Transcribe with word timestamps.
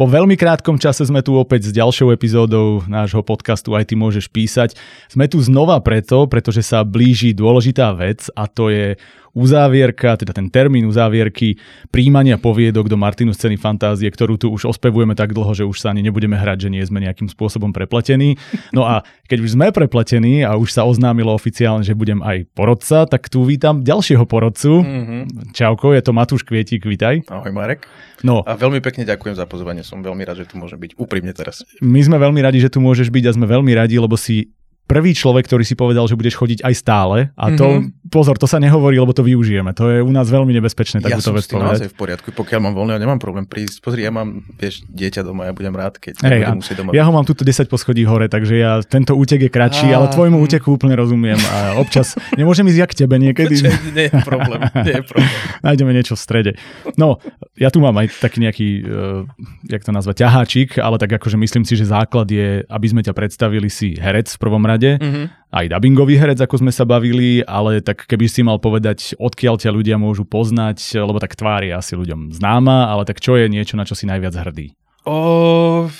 Po 0.00 0.08
veľmi 0.08 0.32
krátkom 0.32 0.80
čase 0.80 1.04
sme 1.04 1.20
tu 1.20 1.36
opäť 1.36 1.68
s 1.68 1.76
ďalšou 1.76 2.08
epizódou 2.08 2.80
nášho 2.88 3.20
podcastu 3.20 3.76
Aj 3.76 3.84
ty 3.84 4.00
môžeš 4.00 4.32
písať. 4.32 4.72
Sme 5.12 5.28
tu 5.28 5.36
znova 5.44 5.76
preto, 5.84 6.24
pretože 6.24 6.64
sa 6.64 6.88
blíži 6.88 7.36
dôležitá 7.36 7.92
vec 7.92 8.24
a 8.32 8.48
to 8.48 8.72
je 8.72 8.96
uzávierka, 9.34 10.18
teda 10.18 10.34
ten 10.34 10.50
termín 10.50 10.86
uzávierky 10.86 11.58
príjmania 11.94 12.38
poviedok 12.38 12.90
do 12.90 12.98
Martinu 12.98 13.30
scény 13.30 13.56
fantázie, 13.56 14.10
ktorú 14.10 14.36
tu 14.36 14.50
už 14.50 14.66
ospevujeme 14.66 15.14
tak 15.14 15.34
dlho, 15.34 15.52
že 15.54 15.64
už 15.66 15.78
sa 15.78 15.94
ani 15.94 16.02
nebudeme 16.02 16.34
hrať, 16.34 16.66
že 16.66 16.72
nie 16.72 16.82
sme 16.82 17.02
nejakým 17.02 17.30
spôsobom 17.30 17.70
prepletení. 17.70 18.36
No 18.74 18.86
a 18.86 19.06
keď 19.30 19.38
už 19.46 19.54
sme 19.54 19.70
prepletení 19.70 20.42
a 20.42 20.58
už 20.58 20.74
sa 20.74 20.82
oznámilo 20.86 21.30
oficiálne, 21.30 21.86
že 21.86 21.94
budem 21.94 22.22
aj 22.22 22.50
porodca, 22.54 23.06
tak 23.06 23.30
tu 23.30 23.46
vítam 23.46 23.82
ďalšieho 23.86 24.26
porodcu. 24.26 24.82
Mm-hmm. 24.82 25.54
Čauko, 25.54 25.94
je 25.94 26.02
to 26.02 26.12
Matúš 26.14 26.42
Kvietik, 26.42 26.86
vítaj. 26.86 27.22
Ahoj 27.30 27.54
Marek. 27.54 27.86
No. 28.20 28.44
A 28.44 28.52
veľmi 28.58 28.84
pekne 28.84 29.08
ďakujem 29.08 29.38
za 29.38 29.48
pozvanie, 29.48 29.80
som 29.80 30.04
veľmi 30.04 30.22
rád, 30.26 30.44
že 30.44 30.50
tu 30.50 30.60
môžem 30.60 30.76
byť 30.76 30.98
úprimne 31.00 31.32
teraz. 31.32 31.64
My 31.80 32.04
sme 32.04 32.20
veľmi 32.20 32.40
radi, 32.44 32.60
že 32.60 32.68
tu 32.68 32.82
môžeš 32.84 33.08
byť 33.08 33.24
a 33.30 33.36
sme 33.36 33.46
veľmi 33.48 33.72
radi, 33.72 33.96
lebo 33.96 34.18
si 34.20 34.52
prvý 34.90 35.14
človek, 35.14 35.46
ktorý 35.46 35.62
si 35.62 35.78
povedal, 35.78 36.10
že 36.10 36.18
budeš 36.18 36.34
chodiť 36.34 36.66
aj 36.66 36.74
stále. 36.74 37.30
A 37.38 37.54
to, 37.54 37.78
mm-hmm. 37.78 38.10
pozor, 38.10 38.34
to 38.34 38.50
sa 38.50 38.58
nehovorí, 38.58 38.98
lebo 38.98 39.14
to 39.14 39.22
využijeme. 39.22 39.70
To 39.78 39.86
je 39.86 40.02
u 40.02 40.10
nás 40.10 40.26
veľmi 40.26 40.50
nebezpečné 40.58 40.98
takúto 40.98 41.30
ja 41.30 41.38
vec 41.38 41.46
povedať. 41.46 41.78
v 41.86 41.96
poriadku, 41.96 42.28
pokiaľ 42.34 42.60
mám 42.66 42.74
voľné, 42.74 42.98
nemám 42.98 43.22
problém 43.22 43.46
prísť. 43.46 43.78
Pozri, 43.78 44.02
ja 44.02 44.10
mám, 44.10 44.42
vieš, 44.58 44.82
dieťa 44.90 45.22
doma, 45.22 45.46
ja 45.46 45.54
budem 45.54 45.70
rád, 45.70 46.02
keď 46.02 46.18
hey, 46.26 46.42
budem 46.42 46.58
musieť 46.58 46.76
doma. 46.82 46.90
Ja 46.90 47.06
ho 47.06 47.14
mám 47.14 47.22
tuto 47.22 47.46
10 47.46 47.70
poschodí 47.70 48.02
hore, 48.02 48.26
takže 48.26 48.54
ja 48.58 48.82
tento 48.82 49.14
útek 49.14 49.46
je 49.46 49.50
kratší, 49.52 49.94
a... 49.94 50.02
ale 50.02 50.10
tvojmu 50.10 50.42
úteku 50.42 50.74
úplne 50.74 50.98
rozumiem. 50.98 51.38
A 51.38 51.78
občas 51.78 52.18
nemôžem 52.40 52.66
ísť 52.66 52.78
ja 52.82 52.86
k 52.90 52.94
tebe 53.06 53.22
niekedy. 53.22 53.62
nie 53.94 54.10
je 54.10 54.14
problém, 54.26 54.58
nie 54.82 54.94
je 54.98 55.04
problém. 55.06 55.30
Nájdeme 55.66 55.90
niečo 55.94 56.18
v 56.18 56.20
strede. 56.20 56.52
No, 56.98 57.22
ja 57.54 57.68
tu 57.70 57.78
mám 57.78 57.94
aj 58.00 58.10
taký 58.18 58.42
nejaký, 58.42 58.68
uh, 58.82 59.22
jak 59.68 59.86
to 59.86 59.94
nazvať, 59.94 60.26
ťaháčik, 60.26 60.82
ale 60.82 60.96
tak 60.98 61.14
akože 61.20 61.36
myslím 61.38 61.62
si, 61.62 61.76
že 61.78 61.86
základ 61.86 62.26
je, 62.26 62.64
aby 62.66 62.86
sme 62.88 63.04
ťa 63.04 63.12
predstavili 63.12 63.68
si 63.68 63.94
herec 64.00 64.32
v 64.32 64.40
prvom 64.40 64.64
rade. 64.64 64.79
Mm-hmm 64.80 65.40
aj 65.50 65.66
dubbingový 65.66 66.14
herec, 66.14 66.38
ako 66.38 66.62
sme 66.62 66.70
sa 66.70 66.86
bavili, 66.86 67.42
ale 67.42 67.82
tak 67.82 68.06
keby 68.06 68.30
si 68.30 68.46
mal 68.46 68.62
povedať, 68.62 69.18
odkiaľ 69.18 69.58
ťa 69.58 69.74
ľudia 69.74 69.98
môžu 69.98 70.22
poznať, 70.22 71.02
lebo 71.02 71.18
tak 71.18 71.34
tvár 71.34 71.66
je 71.66 71.74
asi 71.74 71.98
ľuďom 71.98 72.30
známa, 72.30 72.86
ale 72.86 73.02
tak 73.02 73.18
čo 73.18 73.34
je 73.34 73.50
niečo, 73.50 73.74
na 73.74 73.82
čo 73.82 73.98
si 73.98 74.06
najviac 74.06 74.30
hrdý? 74.30 74.78
O, 75.10 75.90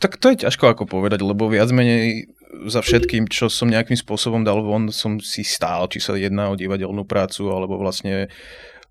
tak 0.00 0.16
to 0.16 0.32
je 0.32 0.48
ťažko 0.48 0.72
ako 0.72 0.84
povedať, 0.88 1.20
lebo 1.20 1.52
viac 1.52 1.68
menej 1.76 2.32
za 2.72 2.80
všetkým, 2.80 3.28
čo 3.28 3.52
som 3.52 3.68
nejakým 3.68 4.00
spôsobom 4.00 4.42
dal 4.42 4.64
von, 4.64 4.88
som 4.88 5.20
si 5.20 5.44
stál, 5.44 5.84
či 5.92 6.00
sa 6.00 6.16
jedná 6.16 6.48
o 6.48 6.56
divadelnú 6.56 7.04
prácu, 7.04 7.52
alebo 7.52 7.76
vlastne 7.76 8.32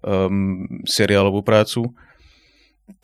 um, 0.05 0.63
seriálovú 0.85 1.41
prácu. 1.41 1.89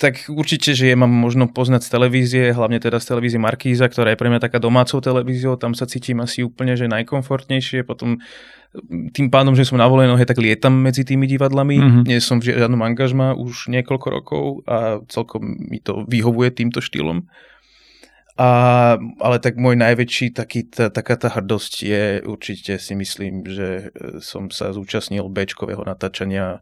Tak 0.01 0.33
určite, 0.33 0.73
že 0.73 0.89
je 0.89 0.95
mám 0.97 1.13
možno 1.13 1.45
poznať 1.45 1.85
z 1.85 1.89
televízie, 1.93 2.43
hlavne 2.51 2.81
teda 2.81 2.97
z 2.97 3.15
televízie 3.15 3.37
Markíza, 3.37 3.85
ktorá 3.85 4.11
je 4.11 4.19
pre 4.19 4.33
mňa 4.33 4.41
taká 4.41 4.57
domácou 4.57 4.97
televíziou, 4.97 5.61
tam 5.61 5.77
sa 5.77 5.85
cítim 5.85 6.17
asi 6.25 6.41
úplne, 6.41 6.73
že 6.73 6.89
najkomfortnejšie, 6.89 7.85
potom 7.85 8.17
tým 9.15 9.31
pádom, 9.31 9.55
že 9.55 9.63
som 9.63 9.79
na 9.79 9.87
voľnej 9.87 10.27
tak 10.27 10.41
lietam 10.41 10.75
medzi 10.75 11.07
tými 11.07 11.29
divadlami, 11.29 11.77
mm-hmm. 11.79 12.03
nie 12.03 12.19
som 12.19 12.41
v 12.41 12.51
žiadnom 12.51 12.81
angažma 12.83 13.37
už 13.37 13.71
niekoľko 13.71 14.07
rokov 14.11 14.43
a 14.67 14.99
celkom 15.07 15.55
mi 15.69 15.79
to 15.79 16.03
vyhovuje 16.09 16.51
týmto 16.51 16.83
štýlom. 16.83 17.29
A, 18.35 18.49
ale 18.99 19.37
tak 19.39 19.55
môj 19.55 19.79
najväčší 19.79 20.35
taký, 20.35 20.67
tá, 20.67 20.91
taká 20.91 21.15
tá 21.15 21.31
hrdosť 21.31 21.73
je 21.87 22.03
určite 22.27 22.75
si 22.83 22.93
myslím, 22.99 23.47
že 23.47 23.95
som 24.19 24.51
sa 24.51 24.75
zúčastnil 24.75 25.23
Bčkového 25.31 25.87
natáčania 25.87 26.59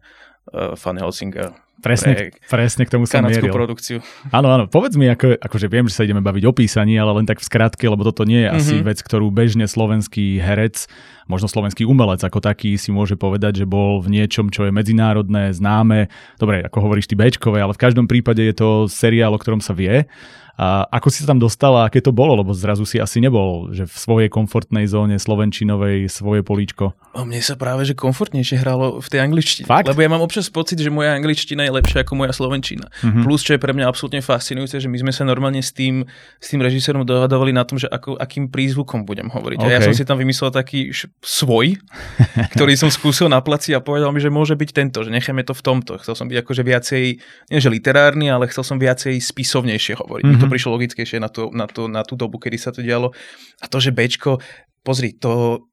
uh, 0.53 0.77
Fan 0.77 1.01
Helsinga 1.01 1.57
Presne, 1.81 2.13
pre 2.15 2.29
presne 2.47 2.87
k 2.87 2.95
tomu 2.95 3.03
som 3.03 3.25
mieril. 3.25 3.51
produkciu. 3.51 3.99
Áno, 4.31 4.47
áno. 4.53 4.71
Povedz 4.71 4.95
mi, 4.95 5.09
ako, 5.09 5.35
akože 5.35 5.67
viem, 5.67 5.89
že 5.91 5.99
sa 5.99 6.07
ideme 6.07 6.23
baviť 6.23 6.43
o 6.47 6.53
písaní, 6.55 6.95
ale 6.95 7.11
len 7.19 7.27
tak 7.27 7.43
v 7.43 7.47
skratke, 7.49 7.83
lebo 7.89 8.07
toto 8.07 8.23
nie 8.23 8.45
je 8.45 8.47
mm-hmm. 8.47 8.61
asi 8.63 8.75
mhm. 8.79 8.85
vec, 8.87 8.99
ktorú 9.03 9.27
bežne 9.33 9.65
slovenský 9.67 10.39
herec, 10.39 10.87
možno 11.27 11.51
slovenský 11.51 11.83
umelec 11.83 12.23
ako 12.23 12.39
taký 12.39 12.79
si 12.79 12.93
môže 12.93 13.19
povedať, 13.19 13.63
že 13.63 13.65
bol 13.67 13.99
v 13.99 14.21
niečom, 14.21 14.47
čo 14.47 14.63
je 14.67 14.71
medzinárodné, 14.71 15.51
známe. 15.51 16.07
Dobre, 16.39 16.63
ako 16.63 16.87
hovoríš 16.87 17.11
ty 17.11 17.15
Bčkové, 17.19 17.59
ale 17.59 17.75
v 17.75 17.83
každom 17.83 18.07
prípade 18.07 18.43
je 18.43 18.55
to 18.55 18.87
seriál, 18.87 19.35
o 19.35 19.41
ktorom 19.41 19.59
sa 19.59 19.75
vie. 19.75 20.07
A 20.53 20.85
ako 20.85 21.09
si 21.09 21.25
sa 21.25 21.33
tam 21.33 21.41
dostala, 21.41 21.89
aké 21.89 21.97
to 21.97 22.13
bolo? 22.13 22.37
Lebo 22.37 22.53
zrazu 22.53 22.85
si 22.85 23.01
asi 23.01 23.17
nebol, 23.17 23.73
že 23.73 23.89
v 23.89 23.95
svojej 23.97 24.29
komfortnej 24.29 24.85
zóne 24.85 25.17
slovenčinovej 25.17 26.05
svoje 26.13 26.45
políčko. 26.45 26.93
O 27.17 27.25
mne 27.25 27.41
sa 27.41 27.57
práve, 27.57 27.89
že 27.89 27.97
komfortnejšie 27.97 28.61
hralo 28.61 29.01
v 29.01 29.07
tej 29.09 29.25
angličtine. 29.25 29.65
Fakt? 29.65 29.89
Lebo 29.89 30.05
ja 30.05 30.13
mám 30.13 30.21
občas 30.21 30.53
pocit, 30.53 30.77
že 30.77 30.93
moja 30.93 31.17
angličtina 31.17 31.62
je 31.65 31.73
lepšia 31.73 32.05
ako 32.05 32.13
moja 32.13 32.31
slovenčina. 32.31 32.85
Mm-hmm. 33.01 33.25
Plus, 33.25 33.41
čo 33.41 33.57
je 33.57 33.59
pre 33.59 33.73
mňa 33.73 33.89
absolútne 33.89 34.21
fascinujúce, 34.21 34.77
že 34.77 34.85
my 34.85 34.97
sme 35.01 35.11
sa 35.11 35.25
normálne 35.25 35.59
s 35.65 35.73
tým, 35.73 36.05
s 36.37 36.47
tým 36.47 36.61
režisérom 36.61 37.01
dohadovali 37.01 37.49
na 37.49 37.65
tom, 37.65 37.81
že 37.81 37.89
ako, 37.89 38.21
akým 38.21 38.53
prízvukom 38.53 39.09
budem 39.09 39.33
hovoriť. 39.33 39.57
Okay. 39.57 39.73
A 39.73 39.75
ja 39.75 39.79
som 39.81 39.97
si 39.97 40.05
tam 40.05 40.21
vymyslel 40.21 40.53
taký 40.53 40.93
š- 40.93 41.09
svoj, 41.25 41.81
ktorý 42.55 42.77
som 42.77 42.93
skúsil 42.93 43.25
na 43.25 43.41
placi 43.41 43.73
a 43.73 43.81
povedal 43.81 44.13
mi, 44.13 44.21
že 44.21 44.29
môže 44.29 44.53
byť 44.53 44.69
tento, 44.69 45.01
že 45.01 45.09
necháme 45.09 45.41
to 45.41 45.57
v 45.57 45.65
tomto. 45.65 45.97
Chcel 45.97 46.13
som 46.13 46.29
byť 46.29 46.37
akože 46.45 46.61
viacej, 46.61 47.03
nie 47.49 47.57
že 47.57 47.73
literárny, 47.73 48.29
ale 48.29 48.45
chcel 48.53 48.61
som 48.61 48.77
viacej 48.77 49.17
spisovnejšie 49.17 49.97
hovoriť. 49.97 50.23
Mm-hmm 50.23 50.41
to 50.43 50.51
mhm. 50.51 50.53
prišlo 50.53 50.75
logickejšie 50.75 51.17
na, 51.23 51.31
to, 51.31 51.47
na, 51.55 51.65
to, 51.71 51.87
na 51.87 52.03
tú 52.03 52.19
dobu, 52.19 52.35
kedy 52.35 52.59
sa 52.59 52.75
to 52.75 52.83
dialo. 52.83 53.15
A 53.63 53.65
to, 53.71 53.79
že 53.79 53.95
Bčko, 53.95 54.43
pozri, 54.83 55.15
to, 55.15 55.63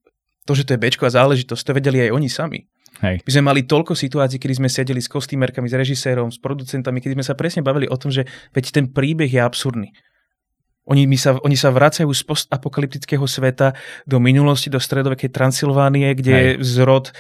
to 0.47 0.53
že 0.55 0.63
to 0.63 0.79
je 0.79 0.83
Bčko 0.83 1.11
a 1.11 1.15
záležitosť, 1.19 1.63
to 1.67 1.73
vedeli 1.75 2.07
aj 2.07 2.15
oni 2.15 2.31
sami. 2.31 2.71
Hej. 3.01 3.25
My 3.25 3.31
sme 3.33 3.45
mali 3.49 3.61
toľko 3.65 3.97
situácií, 3.97 4.37
kedy 4.37 4.61
sme 4.61 4.69
sedeli 4.69 5.01
s 5.01 5.09
kostýmerkami, 5.09 5.67
s 5.69 5.77
režisérom, 5.77 6.29
s 6.29 6.37
producentami, 6.37 7.01
kedy 7.01 7.17
sme 7.17 7.25
sa 7.25 7.33
presne 7.33 7.65
bavili 7.65 7.89
o 7.89 7.97
tom, 7.97 8.13
že 8.13 8.29
veď 8.53 8.65
ten 8.77 8.87
príbeh 8.93 9.29
je 9.29 9.41
absurdný. 9.41 9.89
Oni, 10.91 11.07
my 11.07 11.17
sa, 11.17 11.39
oni 11.41 11.55
sa 11.55 11.71
vracajú 11.71 12.11
z 12.11 12.23
postapokalyptického 12.27 13.23
sveta 13.25 13.79
do 14.05 14.19
minulosti, 14.19 14.73
do 14.73 14.83
stredovekej 14.83 15.31
Transylvánie, 15.31 16.13
kde 16.19 16.33
Hej. 16.35 16.43
je 16.43 16.51
zrod 16.67 17.05
e, 17.09 17.13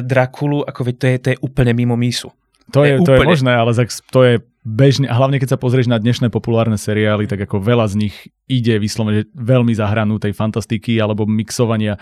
Drakulu, 0.00 0.64
ako 0.64 0.80
veď 0.88 0.94
to 0.96 1.06
je, 1.06 1.16
to 1.18 1.28
je 1.34 1.38
úplne 1.44 1.72
mimo 1.76 1.94
mísu. 2.00 2.32
To 2.70 2.86
je, 2.86 3.02
to 3.02 3.18
je 3.18 3.20
možné, 3.26 3.50
ale 3.50 3.74
to 4.14 4.20
je 4.22 4.34
bežne, 4.60 5.08
a 5.08 5.16
hlavne 5.16 5.40
keď 5.40 5.56
sa 5.56 5.58
pozrieš 5.58 5.88
na 5.88 5.96
dnešné 5.96 6.28
populárne 6.28 6.76
seriály, 6.76 7.24
tak 7.24 7.48
ako 7.48 7.64
veľa 7.64 7.86
z 7.88 7.94
nich 8.06 8.14
ide 8.44 8.76
vyslovene 8.76 9.24
veľmi 9.32 9.72
za 9.72 9.88
hranu 9.88 10.20
tej 10.20 10.36
fantastiky 10.36 11.00
alebo 11.00 11.24
mixovania 11.24 11.96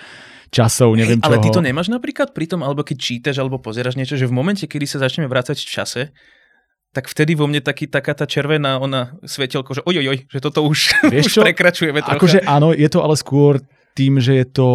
časov, 0.51 0.97
neviem 0.99 1.23
ale 1.23 1.39
čoho. 1.39 1.43
Ale 1.43 1.45
ty 1.45 1.51
to 1.55 1.63
nemáš 1.63 1.89
napríklad 1.93 2.35
pri 2.35 2.51
tom, 2.51 2.67
alebo 2.67 2.83
keď 2.83 2.97
čítaš, 2.99 3.37
alebo 3.39 3.63
pozeráš 3.63 3.95
niečo, 3.95 4.19
že 4.19 4.27
v 4.27 4.35
momente, 4.35 4.67
kedy 4.67 4.87
sa 4.89 4.99
začneme 4.99 5.31
vrácať 5.31 5.55
v 5.55 5.71
čase, 5.71 6.03
tak 6.91 7.07
vtedy 7.07 7.37
vo 7.37 7.45
mne 7.47 7.61
taký, 7.61 7.87
taká 7.87 8.17
tá 8.17 8.25
červená 8.25 8.81
ona 8.81 9.15
svetelko, 9.23 9.77
že 9.77 9.83
ojojoj, 9.85 10.27
že 10.27 10.39
toto 10.41 10.65
už, 10.65 10.97
Vieš 11.13 11.37
už 11.37 11.45
prekračujeme 11.45 12.01
trocha. 12.01 12.17
Akože 12.17 12.39
áno, 12.49 12.73
je 12.73 12.89
to 12.89 13.05
ale 13.05 13.15
skôr 13.15 13.61
tým, 13.93 14.19
že 14.19 14.41
je 14.41 14.47
to 14.49 14.69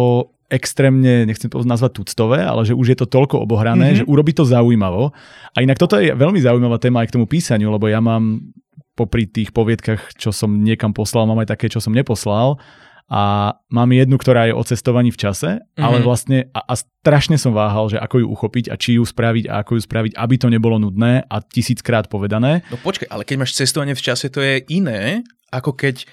extrémne, 0.54 1.26
nechcem 1.26 1.50
to 1.50 1.58
nazvať 1.66 1.98
tuctové, 1.98 2.38
ale 2.46 2.62
že 2.62 2.78
už 2.78 2.94
je 2.94 2.98
to 3.02 3.10
toľko 3.10 3.42
obohrané, 3.42 3.90
mm-hmm. 3.90 4.00
že 4.06 4.10
urobí 4.10 4.30
to 4.30 4.46
zaujímavo. 4.46 5.10
A 5.50 5.58
inak 5.66 5.82
toto 5.82 5.98
je 5.98 6.14
veľmi 6.14 6.38
zaujímavá 6.38 6.78
téma 6.78 7.02
aj 7.02 7.10
k 7.10 7.14
tomu 7.18 7.26
písaniu, 7.26 7.74
lebo 7.74 7.90
ja 7.90 7.98
mám 7.98 8.54
popri 8.94 9.26
tých 9.26 9.50
poviedkach, 9.50 10.14
čo 10.14 10.30
som 10.30 10.62
niekam 10.62 10.94
poslal, 10.94 11.26
mám 11.26 11.42
aj 11.42 11.50
také, 11.50 11.66
čo 11.66 11.82
som 11.82 11.90
neposlal. 11.90 12.62
A 13.04 13.52
mám 13.68 13.92
jednu, 13.92 14.16
ktorá 14.16 14.48
je 14.48 14.56
o 14.56 14.64
cestovaní 14.64 15.12
v 15.12 15.20
čase, 15.20 15.60
mm-hmm. 15.60 15.82
ale 15.84 16.00
vlastne 16.00 16.48
a, 16.56 16.64
a 16.64 16.74
strašne 16.78 17.36
som 17.36 17.52
váhal, 17.52 17.92
že 17.92 18.00
ako 18.00 18.24
ju 18.24 18.26
uchopiť 18.32 18.64
a 18.72 18.80
či 18.80 18.96
ju 18.96 19.04
spraviť 19.04 19.44
a 19.50 19.60
ako 19.60 19.76
ju 19.76 19.82
spraviť, 19.84 20.12
aby 20.16 20.34
to 20.40 20.48
nebolo 20.48 20.80
nudné 20.80 21.20
a 21.28 21.36
tisíckrát 21.44 22.08
povedané. 22.08 22.64
No 22.72 22.80
počkaj, 22.80 23.12
ale 23.12 23.28
keď 23.28 23.36
máš 23.44 23.60
cestovanie 23.60 23.92
v 23.92 24.04
čase, 24.08 24.32
to 24.32 24.40
je 24.40 24.64
iné, 24.72 25.20
ako 25.52 25.76
keď 25.76 26.08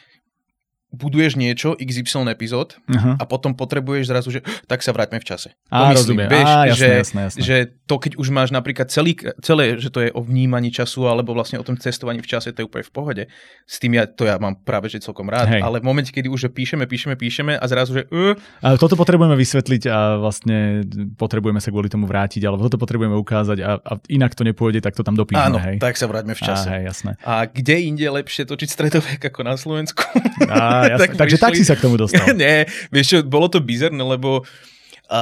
buduješ 0.91 1.39
niečo, 1.39 1.73
XY 1.79 2.27
epizód 2.27 2.75
uh-huh. 2.83 3.15
a 3.15 3.23
potom 3.23 3.55
potrebuješ 3.55 4.11
zrazu, 4.11 4.29
že 4.35 4.39
tak 4.67 4.83
sa 4.83 4.91
vráťme 4.91 5.23
v 5.23 5.25
čase. 5.25 5.55
Á, 5.71 5.95
rozumiem. 5.95 6.27
Vieš, 6.27 6.47
Á, 6.51 6.67
jasné, 6.67 6.75
že, 6.75 6.87
jasné, 6.99 7.19
jasné. 7.31 7.39
že 7.41 7.55
to, 7.87 7.95
keď 7.95 8.19
už 8.19 8.27
máš 8.35 8.51
napríklad 8.51 8.91
celý, 8.91 9.15
celé, 9.39 9.79
že 9.79 9.87
to 9.87 10.03
je 10.03 10.11
o 10.11 10.19
vnímaní 10.19 10.67
času 10.67 11.07
alebo 11.07 11.31
vlastne 11.31 11.57
o 11.57 11.63
tom 11.63 11.79
cestovaní 11.79 12.19
v 12.19 12.27
čase, 12.27 12.51
to 12.51 12.63
je 12.63 12.67
úplne 12.67 12.83
v 12.83 12.93
pohode. 12.93 13.23
S 13.63 13.79
tým 13.79 13.95
ja, 13.95 14.03
to 14.03 14.27
ja 14.27 14.35
mám 14.35 14.59
práve, 14.59 14.91
že 14.91 14.99
celkom 14.99 15.31
rád. 15.31 15.47
Hej. 15.47 15.63
Ale 15.63 15.79
v 15.79 15.87
momente, 15.87 16.11
kedy 16.11 16.27
už 16.27 16.41
že 16.41 16.49
píšeme, 16.51 16.83
píšeme, 16.89 17.15
píšeme 17.15 17.53
a 17.55 17.65
zrazu, 17.71 18.01
že... 18.01 18.03
Uh, 18.11 18.35
a 18.59 18.75
toto 18.75 18.99
potrebujeme 18.99 19.37
vysvetliť 19.39 19.83
a 19.87 20.19
vlastne 20.19 20.83
potrebujeme 21.15 21.63
sa 21.63 21.71
kvôli 21.71 21.87
tomu 21.87 22.09
vrátiť, 22.09 22.43
alebo 22.43 22.67
toto 22.67 22.81
potrebujeme 22.81 23.13
ukázať 23.13 23.57
a, 23.63 23.77
a 23.77 23.93
inak 24.09 24.33
to 24.33 24.43
nepôjde, 24.43 24.83
tak 24.83 24.97
to 24.97 25.05
tam 25.05 25.13
dopíšeme. 25.13 25.47
Áno, 25.53 25.61
hej. 25.61 25.77
tak 25.77 25.95
sa 25.95 26.09
vráťme 26.09 26.33
v 26.33 26.41
čase. 26.41 26.67
Á, 26.67 26.71
hej, 26.75 26.83
jasné. 26.89 27.11
A 27.21 27.45
kde 27.45 27.75
inde 27.85 28.09
lepšie 28.09 28.49
točiť 28.49 28.69
stredovek 28.73 29.21
ako 29.29 29.39
na 29.45 29.53
Slovensku? 29.53 30.01
Á, 30.49 30.80
tak 31.01 31.09
Takže 31.17 31.37
tak 31.37 31.53
si 31.57 31.65
sa 31.65 31.77
k 31.77 31.85
tomu 31.85 31.99
dostal. 31.99 32.23
Nie, 32.41 32.65
vieš 32.89 33.07
čo, 33.13 33.17
bolo 33.25 33.47
to 33.51 33.61
bizarné, 33.61 34.01
lebo 34.01 34.45
a 35.11 35.21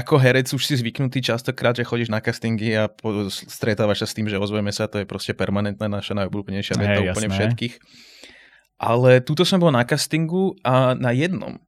ako 0.00 0.16
herec 0.16 0.48
už 0.56 0.64
si 0.64 0.72
zvyknutý 0.80 1.20
častokrát, 1.20 1.76
že 1.76 1.84
chodíš 1.84 2.08
na 2.08 2.24
castingy 2.24 2.72
a 2.72 2.88
po, 2.88 3.28
stretávaš 3.28 4.00
sa 4.00 4.08
s 4.08 4.16
tým, 4.16 4.24
že 4.24 4.40
ozveme 4.40 4.72
sa, 4.72 4.88
to 4.88 5.04
je 5.04 5.06
proste 5.06 5.36
permanentná 5.36 5.84
naša 5.84 6.16
najobľúbenejšia 6.16 6.80
veta 6.80 7.00
hey, 7.04 7.12
úplne 7.12 7.28
všetkých. 7.28 7.76
Ale 8.80 9.20
túto 9.20 9.44
som 9.44 9.60
bol 9.60 9.68
na 9.68 9.84
castingu 9.84 10.56
a 10.64 10.96
na 10.96 11.12
jednom. 11.12 11.60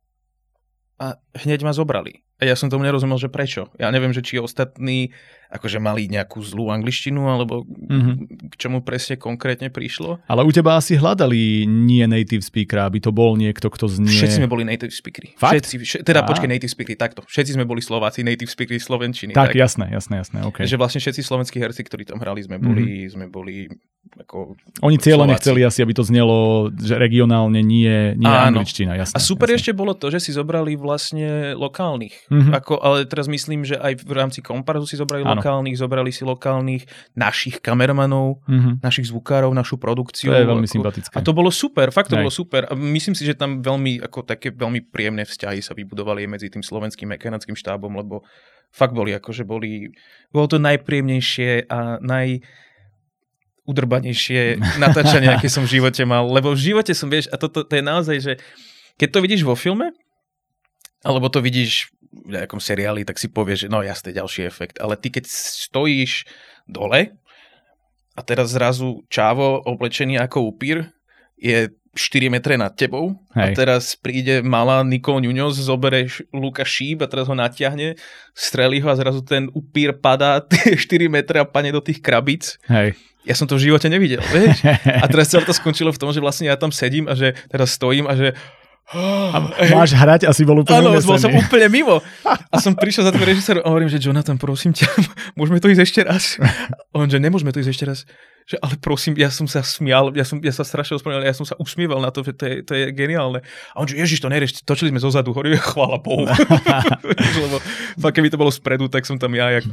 A 0.96 1.20
hneď 1.36 1.68
ma 1.68 1.76
zobrali. 1.76 2.24
A 2.40 2.48
ja 2.48 2.56
som 2.56 2.72
tomu 2.72 2.82
nerozumel, 2.82 3.20
že 3.20 3.28
prečo. 3.28 3.68
Ja 3.76 3.92
neviem, 3.92 4.16
že 4.16 4.24
či 4.24 4.40
ostatní 4.40 5.12
akože 5.54 5.78
mali 5.78 6.10
nejakú 6.10 6.42
zlú 6.42 6.74
angličtinu, 6.74 7.30
alebo 7.30 7.62
mm-hmm. 7.62 8.50
k 8.50 8.54
čomu 8.58 8.82
presne 8.82 9.14
konkrétne 9.14 9.70
prišlo. 9.70 10.18
Ale 10.26 10.42
u 10.42 10.50
teba 10.50 10.74
asi 10.74 10.98
hľadali 10.98 11.62
nie 11.64 12.02
native 12.10 12.42
speaker, 12.42 12.82
aby 12.82 12.98
to 12.98 13.14
bol 13.14 13.38
niekto, 13.38 13.70
kto 13.70 13.86
znie... 13.86 14.10
Všetci 14.10 14.42
sme 14.42 14.50
boli 14.50 14.66
native 14.66 14.90
speakery. 14.90 15.38
Fakt? 15.38 15.62
Všetci, 15.62 15.74
vš- 15.78 16.02
teda 16.02 16.20
Á. 16.22 16.28
počkej, 16.28 16.50
native 16.50 16.72
speakery, 16.74 16.98
takto. 16.98 17.22
Všetci 17.22 17.54
sme 17.54 17.64
boli 17.64 17.78
Slováci, 17.78 18.26
native 18.26 18.50
speakery 18.50 18.82
slovenčiny. 18.82 19.30
Tak, 19.30 19.54
tak. 19.54 19.62
jasné, 19.62 19.94
jasné, 19.94 20.26
jasné, 20.26 20.38
okay. 20.42 20.66
Že 20.66 20.76
vlastne 20.76 20.98
všetci 20.98 21.22
slovenskí 21.22 21.62
herci, 21.62 21.86
ktorí 21.86 22.02
tam 22.02 22.18
hrali, 22.18 22.42
sme 22.42 22.58
boli, 22.58 23.06
mm-hmm. 23.06 23.12
sme 23.14 23.26
boli 23.30 23.70
ako 24.14 24.54
Oni 24.84 25.00
cieľa 25.00 25.26
nechceli 25.26 25.64
asi, 25.64 25.82
aby 25.82 25.96
to 25.96 26.04
znelo, 26.06 26.68
že 26.76 26.94
regionálne 26.94 27.58
nie, 27.64 28.14
nie 28.14 28.28
Áno. 28.28 28.60
angličtina, 28.60 28.94
jasné. 28.94 29.16
A 29.16 29.20
super 29.22 29.48
jasné. 29.50 29.58
ešte 29.58 29.72
bolo 29.74 29.96
to, 29.96 30.12
že 30.12 30.22
si 30.22 30.30
zobrali 30.30 30.76
vlastne 30.78 31.56
lokálnych. 31.56 32.30
Mm-hmm. 32.30 32.52
Ako, 32.54 32.78
ale 32.78 33.08
teraz 33.08 33.26
myslím, 33.26 33.66
že 33.66 33.80
aj 33.80 34.04
v 34.04 34.12
rámci 34.14 34.38
Komparzu 34.44 34.86
si 34.86 35.00
zobrali 35.00 35.26
Áno 35.26 35.40
lokálnych, 35.44 35.76
zobrali 35.76 36.08
si 36.08 36.24
lokálnych 36.24 36.88
našich 37.12 37.60
kameramanov, 37.60 38.40
mm-hmm. 38.48 38.80
našich 38.80 39.12
zvukárov, 39.12 39.52
našu 39.52 39.76
produkciu. 39.76 40.32
To 40.32 40.40
je 40.40 40.48
veľmi 40.48 40.64
ako, 40.64 40.74
sympatické. 40.80 41.12
A 41.12 41.20
to 41.20 41.36
bolo 41.36 41.52
super, 41.52 41.92
fakt 41.92 42.08
to 42.08 42.16
Aj. 42.16 42.24
bolo 42.24 42.32
super. 42.32 42.64
A 42.64 42.72
myslím 42.72 43.12
si, 43.12 43.28
že 43.28 43.36
tam 43.36 43.60
veľmi, 43.60 44.00
ako 44.00 44.24
také 44.24 44.48
veľmi 44.48 44.88
príjemné 44.88 45.28
vzťahy 45.28 45.60
sa 45.60 45.76
vybudovali 45.76 46.24
medzi 46.24 46.48
tým 46.48 46.64
slovenským 46.64 47.12
a 47.12 47.20
kanadským 47.20 47.52
štábom, 47.52 47.92
lebo 47.92 48.24
fakt 48.72 48.96
boli, 48.96 49.12
akože 49.12 49.44
boli, 49.44 49.92
bolo 50.32 50.48
to 50.48 50.56
najpríjemnejšie 50.56 51.68
a 51.68 52.00
naj, 52.00 52.40
udrbanejšie 53.68 54.56
natáčanie, 54.82 55.28
aké 55.28 55.52
som 55.52 55.68
v 55.68 55.76
živote 55.76 56.00
mal. 56.08 56.24
Lebo 56.24 56.56
v 56.56 56.72
živote 56.72 56.96
som, 56.96 57.12
vieš, 57.12 57.28
a 57.28 57.36
toto 57.36 57.60
to, 57.60 57.68
to 57.68 57.72
je 57.76 57.84
naozaj, 57.84 58.16
že 58.16 58.32
keď 58.96 59.08
to 59.12 59.18
vidíš 59.20 59.42
vo 59.44 59.52
filme, 59.52 59.92
alebo 61.04 61.28
to 61.28 61.44
vidíš 61.44 61.92
nejakom 62.24 62.62
seriáli, 62.62 63.02
tak 63.02 63.18
si 63.18 63.26
povieš, 63.26 63.66
že 63.66 63.72
no 63.72 63.82
jasne, 63.82 64.14
ďalší 64.14 64.46
efekt. 64.46 64.78
Ale 64.78 64.94
ty 64.94 65.10
keď 65.10 65.26
stojíš 65.28 66.28
dole 66.70 67.14
a 68.14 68.20
teraz 68.22 68.54
zrazu 68.54 69.02
čávo 69.10 69.58
oblečený 69.66 70.22
ako 70.22 70.54
upír 70.54 70.88
je 71.34 71.74
4 71.94 72.26
metre 72.26 72.58
nad 72.58 72.74
tebou 72.74 73.14
Hej. 73.38 73.42
a 73.42 73.46
teraz 73.54 73.94
príde 73.94 74.42
malá 74.42 74.82
Nicole 74.82 75.22
Nunes, 75.22 75.54
zobere 75.54 76.10
Luka 76.34 76.66
šíp 76.66 77.06
a 77.06 77.10
teraz 77.10 77.30
ho 77.30 77.34
natiahne, 77.38 77.94
strelí 78.34 78.82
ho 78.82 78.90
a 78.90 78.98
zrazu 78.98 79.22
ten 79.22 79.46
upír 79.54 79.94
padá 79.94 80.42
4 80.90 81.06
metre 81.06 81.38
a 81.38 81.46
pane 81.46 81.70
do 81.70 81.78
tých 81.78 82.02
krabíc. 82.02 82.58
Hej. 82.66 82.98
Ja 83.24 83.32
som 83.32 83.48
to 83.48 83.56
v 83.56 83.72
živote 83.72 83.88
nevidel, 83.88 84.20
vieš? 84.20 84.60
A 85.00 85.08
teraz 85.08 85.32
celé 85.32 85.48
to 85.48 85.56
skončilo 85.56 85.88
v 85.88 85.96
tom, 85.96 86.12
že 86.12 86.20
vlastne 86.20 86.44
ja 86.44 86.60
tam 86.60 86.68
sedím 86.68 87.08
a 87.08 87.16
že 87.16 87.32
teraz 87.48 87.72
stojím 87.72 88.04
a 88.04 88.12
že 88.12 88.36
a 88.92 89.36
máš 89.74 89.96
hrať 89.96 90.28
a 90.28 90.30
si 90.36 90.44
bol 90.44 90.60
úplne 90.60 90.84
Áno, 90.84 91.00
bol 91.00 91.16
som 91.16 91.32
úplne 91.32 91.72
mimo. 91.72 92.04
A 92.54 92.62
som 92.62 92.76
prišiel 92.76 93.08
za 93.08 93.10
tým 93.10 93.26
režisérom 93.26 93.66
a 93.66 93.68
hovorím, 93.72 93.90
že 93.90 93.98
Jonathan, 93.98 94.38
prosím 94.38 94.70
ťa, 94.70 94.86
môžeme 95.38 95.58
to 95.58 95.66
ísť 95.66 95.82
ešte 95.82 96.00
raz? 96.06 96.38
On, 96.94 97.02
že 97.10 97.18
nemôžeme 97.18 97.50
to 97.50 97.58
ísť 97.58 97.70
ešte 97.74 97.84
raz. 97.90 97.98
Že, 98.46 98.62
ale 98.62 98.74
prosím, 98.78 99.18
ja 99.18 99.26
som 99.32 99.50
sa 99.50 99.66
smial, 99.66 100.14
ja, 100.14 100.22
som, 100.22 100.38
ja 100.38 100.54
sa 100.54 100.62
strašne 100.62 100.94
ospravedlňoval, 100.94 101.26
ja 101.26 101.34
som 101.34 101.42
sa 101.42 101.58
usmieval 101.58 101.98
na 101.98 102.14
to, 102.14 102.22
že 102.22 102.36
to 102.38 102.44
je, 102.46 102.54
to 102.62 102.72
je 102.78 102.84
geniálne. 102.94 103.42
A 103.74 103.76
on, 103.82 103.90
že 103.90 103.98
ježiš, 103.98 104.22
to 104.22 104.30
nerieš, 104.30 104.62
točili 104.62 104.94
sme 104.94 105.02
zozadu, 105.02 105.34
hovorím, 105.34 105.58
chvála 105.74 105.98
Bohu. 105.98 106.30
Lebo 107.42 107.58
fakt, 107.98 108.14
keby 108.14 108.30
to 108.30 108.38
bolo 108.38 108.54
spredu, 108.54 108.86
tak 108.86 109.02
som 109.02 109.18
tam 109.18 109.34
ja, 109.34 109.50
jak 109.50 109.66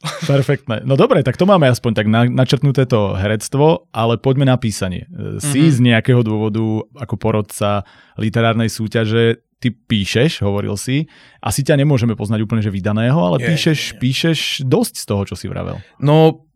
Perfektné. 0.00 0.80
No 0.88 0.96
dobre, 0.96 1.20
tak 1.20 1.36
to 1.36 1.44
máme 1.44 1.68
aspoň 1.68 1.92
tak 1.92 2.06
na, 2.08 2.24
načrtnuté 2.24 2.88
to 2.88 3.12
herectvo, 3.20 3.84
ale 3.92 4.16
poďme 4.16 4.48
na 4.48 4.56
písanie. 4.56 5.04
Si 5.44 5.60
mm-hmm. 5.60 5.76
z 5.76 5.78
nejakého 5.84 6.20
dôvodu 6.24 6.88
ako 6.96 7.14
porodca 7.20 7.84
literárnej 8.16 8.72
súťaže 8.72 9.44
ty 9.60 9.68
píšeš, 9.68 10.40
hovoril 10.40 10.72
si, 10.80 11.04
asi 11.44 11.60
ťa 11.60 11.76
nemôžeme 11.76 12.16
poznať 12.16 12.48
úplne, 12.48 12.64
že 12.64 12.72
vydaného, 12.72 13.20
ale 13.20 13.44
je, 13.44 13.52
píšeš, 13.52 13.80
je. 13.92 13.96
píšeš 14.00 14.38
dosť 14.64 14.94
z 14.96 15.04
toho, 15.04 15.22
čo 15.28 15.34
si 15.36 15.52
vravel. 15.52 15.76
No, 16.00 16.48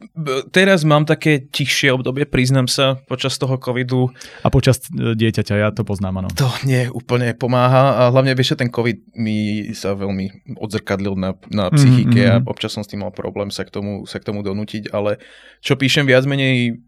teraz 0.49 0.89
mám 0.89 1.05
také 1.05 1.45
tichšie 1.45 1.93
obdobie, 1.93 2.25
priznám 2.25 2.65
sa, 2.65 2.97
počas 3.05 3.37
toho 3.37 3.61
covidu. 3.61 4.09
A 4.41 4.49
počas 4.49 4.81
e, 4.89 5.13
dieťaťa, 5.13 5.55
ja 5.61 5.69
to 5.69 5.85
poznám, 5.85 6.25
áno. 6.25 6.29
To 6.33 6.49
nie 6.65 6.89
úplne 6.89 7.37
pomáha 7.37 8.01
a 8.01 8.03
hlavne 8.09 8.33
vieš, 8.33 8.57
ten 8.57 8.73
covid 8.73 8.97
mi 9.13 9.69
sa 9.77 9.93
veľmi 9.93 10.57
odzrkadlil 10.57 11.13
na, 11.21 11.37
na 11.53 11.69
psychike 11.69 12.25
mm-hmm. 12.25 12.45
a 12.45 12.49
občas 12.49 12.73
som 12.73 12.81
s 12.81 12.89
tým 12.89 13.05
mal 13.05 13.13
problém 13.13 13.53
sa 13.53 13.69
k 13.69 13.71
tomu, 13.71 14.09
sa 14.09 14.17
k 14.17 14.27
tomu 14.33 14.41
donútiť, 14.41 14.97
ale 14.97 15.21
čo 15.61 15.77
píšem 15.77 16.09
viac 16.09 16.25
menej 16.25 16.81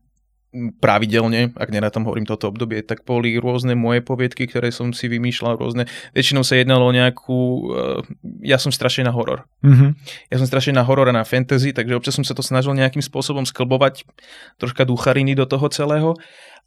pravidelne, 0.80 1.52
ak 1.52 1.68
nerátam 1.68 2.04
hovorím 2.08 2.26
toto 2.28 2.48
obdobie, 2.48 2.80
tak 2.82 3.04
boli 3.04 3.36
rôzne 3.36 3.76
moje 3.76 4.00
poviedky, 4.00 4.48
ktoré 4.48 4.72
som 4.72 4.90
si 4.90 5.06
vymýšľal 5.06 5.60
rôzne. 5.60 5.84
Väčšinou 6.16 6.42
sa 6.42 6.56
jednalo 6.56 6.88
o 6.88 6.92
nejakú... 6.94 7.38
Uh, 7.70 8.00
ja 8.40 8.56
som 8.56 8.72
strašne 8.72 9.06
na 9.06 9.12
horor. 9.12 9.44
Mm-hmm. 9.62 9.90
Ja 10.32 10.36
som 10.40 10.46
strašne 10.48 10.76
na 10.76 10.84
horor 10.84 11.08
a 11.08 11.14
na 11.14 11.24
fantasy, 11.26 11.76
takže 11.76 11.96
občas 11.96 12.16
som 12.16 12.24
sa 12.24 12.32
to 12.32 12.44
snažil 12.44 12.72
nejakým 12.72 13.04
spôsobom 13.04 13.44
sklbovať 13.44 14.08
troška 14.56 14.88
duchariny 14.88 15.36
do 15.36 15.44
toho 15.44 15.68
celého. 15.68 16.16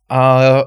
A 0.09 0.21
eh, 0.41 0.61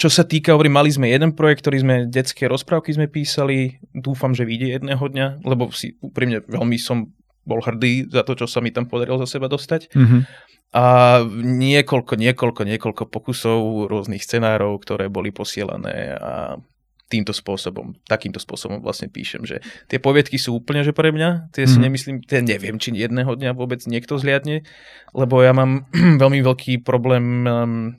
čo 0.00 0.08
sa 0.08 0.24
týka, 0.24 0.56
hovorím, 0.56 0.80
mali 0.80 0.90
sme 0.92 1.12
jeden 1.12 1.36
projekt, 1.36 1.64
ktorý 1.64 1.78
sme, 1.84 1.96
detské 2.08 2.48
rozprávky 2.48 2.96
sme 2.96 3.06
písali, 3.06 3.80
dúfam, 3.92 4.32
že 4.32 4.48
vyjde 4.48 4.80
jedného 4.80 5.04
dňa, 5.04 5.44
lebo 5.44 5.68
si 5.72 6.00
úprimne 6.00 6.40
veľmi 6.48 6.80
som 6.80 7.12
bol 7.48 7.64
hrdý 7.64 8.12
za 8.12 8.24
to, 8.28 8.36
čo 8.36 8.44
sa 8.44 8.60
mi 8.60 8.68
tam 8.68 8.84
podarilo 8.84 9.16
za 9.24 9.28
seba 9.28 9.48
dostať. 9.48 9.92
Mm-hmm 9.92 10.22
a 10.68 10.84
niekoľko, 11.32 12.20
niekoľko, 12.20 12.62
niekoľko 12.68 13.04
pokusov 13.08 13.88
rôznych 13.88 14.20
scenárov, 14.20 14.76
ktoré 14.84 15.08
boli 15.08 15.32
posielané 15.32 16.12
a 16.12 16.60
týmto 17.08 17.32
spôsobom, 17.32 17.96
takýmto 18.04 18.36
spôsobom 18.36 18.84
vlastne 18.84 19.08
píšem, 19.08 19.40
že 19.48 19.64
tie 19.88 19.96
poviedky 19.96 20.36
sú 20.36 20.52
úplne, 20.60 20.84
že 20.84 20.92
pre 20.92 21.08
mňa, 21.08 21.48
tie 21.56 21.64
si 21.64 21.80
mm. 21.80 21.82
nemyslím, 21.88 22.16
tie 22.20 22.44
neviem, 22.44 22.76
či 22.76 22.92
jedného 22.92 23.32
dňa 23.32 23.56
vôbec 23.56 23.80
niekto 23.88 24.20
zliadne, 24.20 24.68
lebo 25.16 25.40
ja 25.40 25.56
mám 25.56 25.88
veľmi 26.22 26.44
veľký 26.44 26.84
problém, 26.84 27.48
um, 27.48 27.96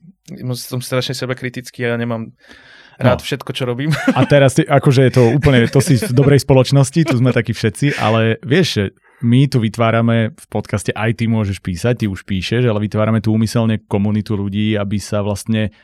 som 0.53 0.77
strašne 0.77 1.17
seba 1.17 1.33
kritický 1.33 1.89
a 1.89 1.97
nemám 1.97 2.37
rád 3.01 3.17
no. 3.17 3.25
všetko, 3.25 3.49
čo 3.49 3.65
robím. 3.65 3.89
A 4.13 4.21
teraz, 4.29 4.61
akože 4.77 5.09
je 5.09 5.13
to 5.17 5.23
úplne, 5.33 5.65
to 5.65 5.81
si 5.81 5.97
v 5.97 6.13
dobrej 6.13 6.45
spoločnosti, 6.45 7.09
tu 7.09 7.15
sme 7.17 7.33
takí 7.33 7.57
všetci, 7.57 7.97
ale 7.97 8.37
vieš, 8.45 8.93
my 9.19 9.51
tu 9.51 9.59
vytvárame 9.59 10.31
v 10.31 10.45
podcaste 10.47 10.95
aj 10.95 11.19
ty 11.19 11.27
môžeš 11.27 11.59
písať, 11.59 12.03
ty 12.03 12.05
už 12.07 12.23
píšeš, 12.23 12.67
ale 12.67 12.83
vytvárame 12.83 13.19
tu 13.19 13.35
úmyselne 13.35 13.83
komunitu 13.83 14.39
ľudí, 14.39 14.79
aby 14.79 14.95
sa 14.99 15.19
vlastne 15.19 15.75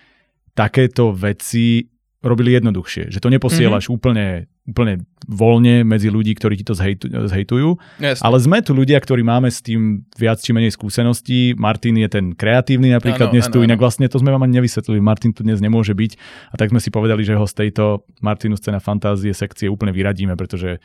takéto 0.55 1.11
veci 1.11 1.91
robili 2.25 2.57
jednoduchšie. 2.57 3.13
Že 3.13 3.19
to 3.21 3.29
neposielaš 3.29 3.85
mm-hmm. 3.85 3.97
úplne, 4.01 4.27
úplne 4.65 5.05
voľne 5.29 5.85
medzi 5.85 6.09
ľudí, 6.09 6.33
ktorí 6.33 6.57
ti 6.57 6.65
to 6.65 6.73
zhejtu, 6.73 7.05
zhejtujú. 7.05 7.77
Jasne. 8.01 8.23
Ale 8.25 8.37
sme 8.41 8.65
tu 8.65 8.73
ľudia, 8.73 8.97
ktorí 8.97 9.21
máme 9.21 9.53
s 9.53 9.61
tým 9.61 10.01
viac 10.17 10.41
či 10.41 10.49
menej 10.49 10.73
skúseností. 10.73 11.53
Martin 11.53 12.01
je 12.01 12.09
ten 12.09 12.33
kreatívny 12.33 12.89
napríklad 12.97 13.29
ano, 13.29 13.33
dnes 13.37 13.45
ano, 13.45 13.53
tu, 13.53 13.57
ano. 13.61 13.65
inak 13.69 13.77
vlastne 13.77 14.09
to 14.09 14.17
sme 14.17 14.33
vám 14.33 14.41
ani 14.41 14.57
nevysvetlili. 14.57 14.99
Martin 15.05 15.37
tu 15.37 15.45
dnes 15.45 15.61
nemôže 15.61 15.93
byť 15.93 16.11
a 16.49 16.55
tak 16.57 16.73
sme 16.73 16.81
si 16.81 16.89
povedali, 16.89 17.21
že 17.21 17.37
ho 17.37 17.45
z 17.45 17.53
tejto 17.61 18.09
Martinu 18.25 18.57
scéna 18.57 18.81
fantázie 18.81 19.29
sekcie 19.37 19.69
úplne 19.69 19.93
vyradíme, 19.93 20.33
pretože 20.33 20.81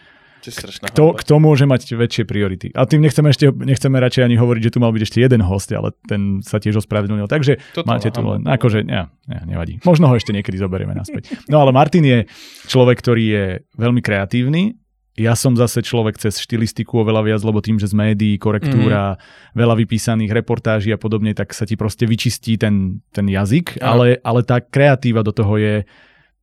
kto, 0.90 1.04
kto 1.20 1.34
môže 1.36 1.68
mať 1.68 1.94
väčšie 1.94 2.24
priority. 2.24 2.72
A 2.72 2.88
tým 2.88 3.04
nechceme, 3.04 3.30
ešte, 3.30 3.52
nechceme 3.52 3.96
radšej 4.00 4.26
ani 4.26 4.36
hovoriť, 4.40 4.62
že 4.66 4.72
tu 4.72 4.78
mal 4.80 4.90
byť 4.90 5.02
ešte 5.04 5.18
jeden 5.20 5.44
host, 5.44 5.70
ale 5.76 5.92
ten 6.08 6.40
sa 6.40 6.56
tiež 6.56 6.80
ospravedlnil. 6.80 7.28
Takže 7.28 7.60
Toto 7.76 7.86
máte 7.86 8.08
tu 8.08 8.20
len, 8.24 8.48
akože, 8.48 8.82
ne, 8.82 9.12
ne, 9.28 9.38
nevadí. 9.44 9.78
Možno 9.84 10.08
ho 10.08 10.14
ešte 10.16 10.32
niekedy 10.32 10.56
zoberieme 10.56 10.96
naspäť. 10.96 11.36
No 11.52 11.60
ale 11.60 11.70
Martin 11.76 12.02
je 12.02 12.18
človek, 12.66 12.98
ktorý 12.98 13.24
je 13.24 13.44
veľmi 13.76 14.00
kreatívny, 14.00 14.80
ja 15.20 15.36
som 15.36 15.52
zase 15.52 15.84
človek 15.84 16.16
cez 16.16 16.40
štilistiku 16.40 17.04
oveľa 17.04 17.26
viac, 17.26 17.40
lebo 17.44 17.60
tým, 17.60 17.76
že 17.76 17.92
z 17.92 17.94
médií, 17.98 18.40
korektúra, 18.40 19.18
mm. 19.18 19.58
veľa 19.58 19.74
vypísaných 19.84 20.32
reportáží 20.32 20.94
a 20.94 20.98
podobne, 21.00 21.36
tak 21.36 21.52
sa 21.52 21.68
ti 21.68 21.76
proste 21.76 22.08
vyčistí 22.08 22.56
ten, 22.56 23.04
ten 23.12 23.28
jazyk, 23.28 23.82
ale, 23.82 24.16
ale 24.24 24.40
tá 24.46 24.62
kreatíva 24.64 25.20
do 25.20 25.34
toho 25.34 25.60
je, 25.60 25.84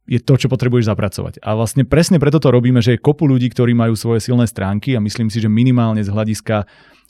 je 0.07 0.19
to, 0.23 0.39
čo 0.39 0.47
potrebuješ 0.47 0.87
zapracovať. 0.87 1.43
A 1.43 1.53
vlastne 1.59 1.83
presne 1.83 2.17
preto 2.17 2.39
to 2.39 2.49
robíme, 2.49 2.79
že 2.79 2.95
je 2.95 3.03
kopu 3.03 3.27
ľudí, 3.27 3.51
ktorí 3.51 3.75
majú 3.75 3.93
svoje 3.99 4.23
silné 4.23 4.47
stránky 4.47 4.95
a 4.95 5.03
myslím 5.03 5.27
si, 5.27 5.43
že 5.43 5.51
minimálne 5.51 5.99
z 5.99 6.09
hľadiska 6.09 6.63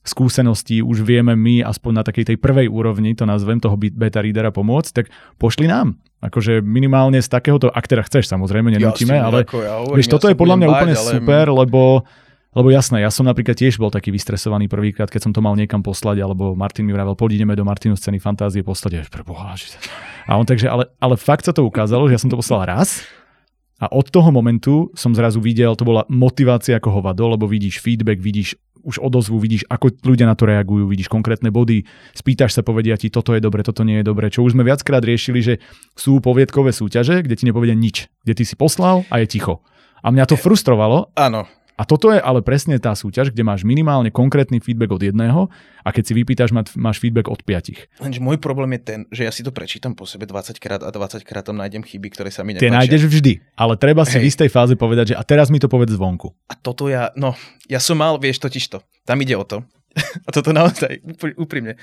skúseností 0.07 0.79
už 0.79 1.03
vieme 1.03 1.35
my 1.35 1.61
aspoň 1.67 1.91
na 2.01 2.03
takej 2.03 2.33
tej 2.33 2.37
prvej 2.39 2.71
úrovni, 2.71 3.13
to 3.13 3.27
nazvem, 3.27 3.59
toho 3.59 3.75
beta 3.75 4.23
readera 4.23 4.55
pomôcť, 4.55 4.91
tak 5.03 5.05
pošli 5.35 5.67
nám. 5.67 5.99
Akože 6.23 6.65
minimálne 6.65 7.21
z 7.21 7.29
takéhoto, 7.29 7.69
ak 7.69 7.85
teda 7.85 8.01
chceš, 8.07 8.25
samozrejme, 8.31 8.73
nenútime, 8.73 9.21
ale 9.21 9.45
ja 9.45 9.83
hovorím, 9.83 10.01
vieš, 10.01 10.09
toto 10.09 10.25
ja 10.25 10.33
je 10.33 10.39
podľa 10.39 10.55
mňa 10.57 10.67
báť, 10.67 10.77
úplne 10.81 10.95
super, 10.97 11.45
lebo 11.53 11.81
lebo 12.57 12.73
jasné, 12.73 13.05
ja 13.05 13.13
som 13.13 13.21
napríklad 13.21 13.53
tiež 13.53 13.77
bol 13.77 13.93
taký 13.93 14.09
vystresovaný 14.09 14.65
prvýkrát, 14.65 15.13
keď 15.13 15.29
som 15.29 15.33
to 15.37 15.45
mal 15.45 15.53
niekam 15.53 15.85
poslať, 15.85 16.25
alebo 16.25 16.57
Martin 16.57 16.89
mi 16.89 16.93
vravel, 16.97 17.13
ideme 17.13 17.53
do 17.53 17.61
Martinu 17.61 17.93
scény 17.93 18.17
fantázie 18.17 18.65
poslať. 18.65 19.05
Pre 19.13 19.21
Boha, 19.21 19.53
že... 19.53 19.77
A 20.25 20.41
on 20.41 20.45
takže, 20.49 20.65
ale, 20.65 20.89
ale 20.97 21.21
fakt 21.21 21.45
sa 21.45 21.53
to 21.53 21.61
ukázalo, 21.61 22.09
že 22.09 22.17
ja 22.17 22.21
som 22.25 22.33
to 22.33 22.41
poslal 22.41 22.65
raz 22.65 23.05
a 23.77 23.85
od 23.93 24.09
toho 24.09 24.33
momentu 24.33 24.89
som 24.97 25.13
zrazu 25.13 25.37
videl, 25.37 25.77
to 25.77 25.85
bola 25.85 26.01
motivácia 26.09 26.81
ako 26.81 26.97
hovado, 26.97 27.29
lebo 27.29 27.45
vidíš 27.45 27.77
feedback, 27.77 28.17
vidíš 28.17 28.57
už 28.81 28.97
odozvu, 29.03 29.37
vidíš, 29.37 29.69
ako 29.69 29.93
ľudia 30.01 30.25
na 30.25 30.33
to 30.33 30.49
reagujú, 30.49 30.89
vidíš 30.89 31.11
konkrétne 31.11 31.53
body, 31.53 31.85
spýtaš 32.17 32.57
sa, 32.57 32.65
povedia 32.65 32.97
ti, 32.97 33.13
toto 33.13 33.37
je 33.37 33.41
dobre, 33.43 33.61
toto 33.61 33.85
nie 33.85 34.01
je 34.01 34.05
dobre. 34.07 34.33
Čo 34.33 34.47
už 34.47 34.57
sme 34.57 34.65
viackrát 34.65 35.03
riešili, 35.05 35.39
že 35.45 35.53
sú 35.93 36.23
poviedkové 36.23 36.73
súťaže, 36.73 37.21
kde 37.21 37.35
ti 37.37 37.45
nepovedia 37.45 37.77
nič, 37.77 38.09
kde 38.25 38.33
ty 38.33 38.43
si 38.47 38.57
poslal 38.57 39.05
a 39.13 39.21
je 39.21 39.27
ticho. 39.29 39.61
A 40.01 40.09
mňa 40.09 40.25
to 40.25 40.39
frustrovalo. 40.39 41.13
Áno 41.13 41.45
A 41.77 41.86
toto 41.86 42.10
je 42.10 42.17
ale 42.17 42.41
presne 42.41 42.81
tá 42.81 42.98
súťaž, 42.98 43.29
kde 43.29 43.46
máš 43.46 43.62
minimálne 43.62 44.10
konkrétny 44.10 44.57
feedback 44.57 44.98
od 44.98 45.05
jedného 45.05 45.46
a 45.86 45.89
keď 45.93 46.03
si 46.10 46.13
vypýtaš, 46.17 46.50
máš 46.74 46.98
feedback 46.98 47.29
od 47.29 47.46
piatich. 47.46 47.86
Lenže 48.01 48.17
môj 48.17 48.41
problém 48.41 48.74
je 48.75 48.81
ten, 48.81 49.00
že 49.13 49.29
ja 49.29 49.31
si 49.31 49.46
to 49.46 49.53
prečítam 49.53 49.93
po 49.93 50.10
sebe 50.10 50.25
20 50.25 50.57
krát 50.57 50.81
a 50.81 50.89
20 50.89 51.22
krát 51.22 51.46
tam 51.46 51.62
nájdem 51.62 51.86
chyby, 51.86 52.10
ktoré 52.17 52.34
sa 52.34 52.41
mi 52.41 52.57
nepáčia. 52.57 52.65
Tie 52.65 52.74
nájdeš 52.74 53.03
vždy, 53.05 53.34
ale 53.53 53.77
treba 53.77 54.10
si 54.10 54.17
Hej. 54.17 54.25
v 54.25 54.27
istej 54.34 54.50
fáze 54.50 54.74
povedať, 54.74 55.13
že 55.13 55.15
a 55.15 55.22
teraz 55.22 55.53
mi 55.53 55.62
to 55.62 55.69
povedz 55.69 55.93
zvonku. 55.93 56.34
A 56.50 56.57
toto 56.57 56.89
ja, 56.89 57.13
no, 57.13 57.38
ja 57.69 57.77
som 57.77 58.01
mal, 58.01 58.17
vieš, 58.17 58.41
totiž 58.41 58.65
to, 58.74 58.81
tam 59.05 59.22
ide 59.22 59.38
o 59.38 59.46
to, 59.46 59.62
a 60.27 60.29
toto 60.34 60.50
naozaj 60.50 61.05
úprimne, 61.38 61.77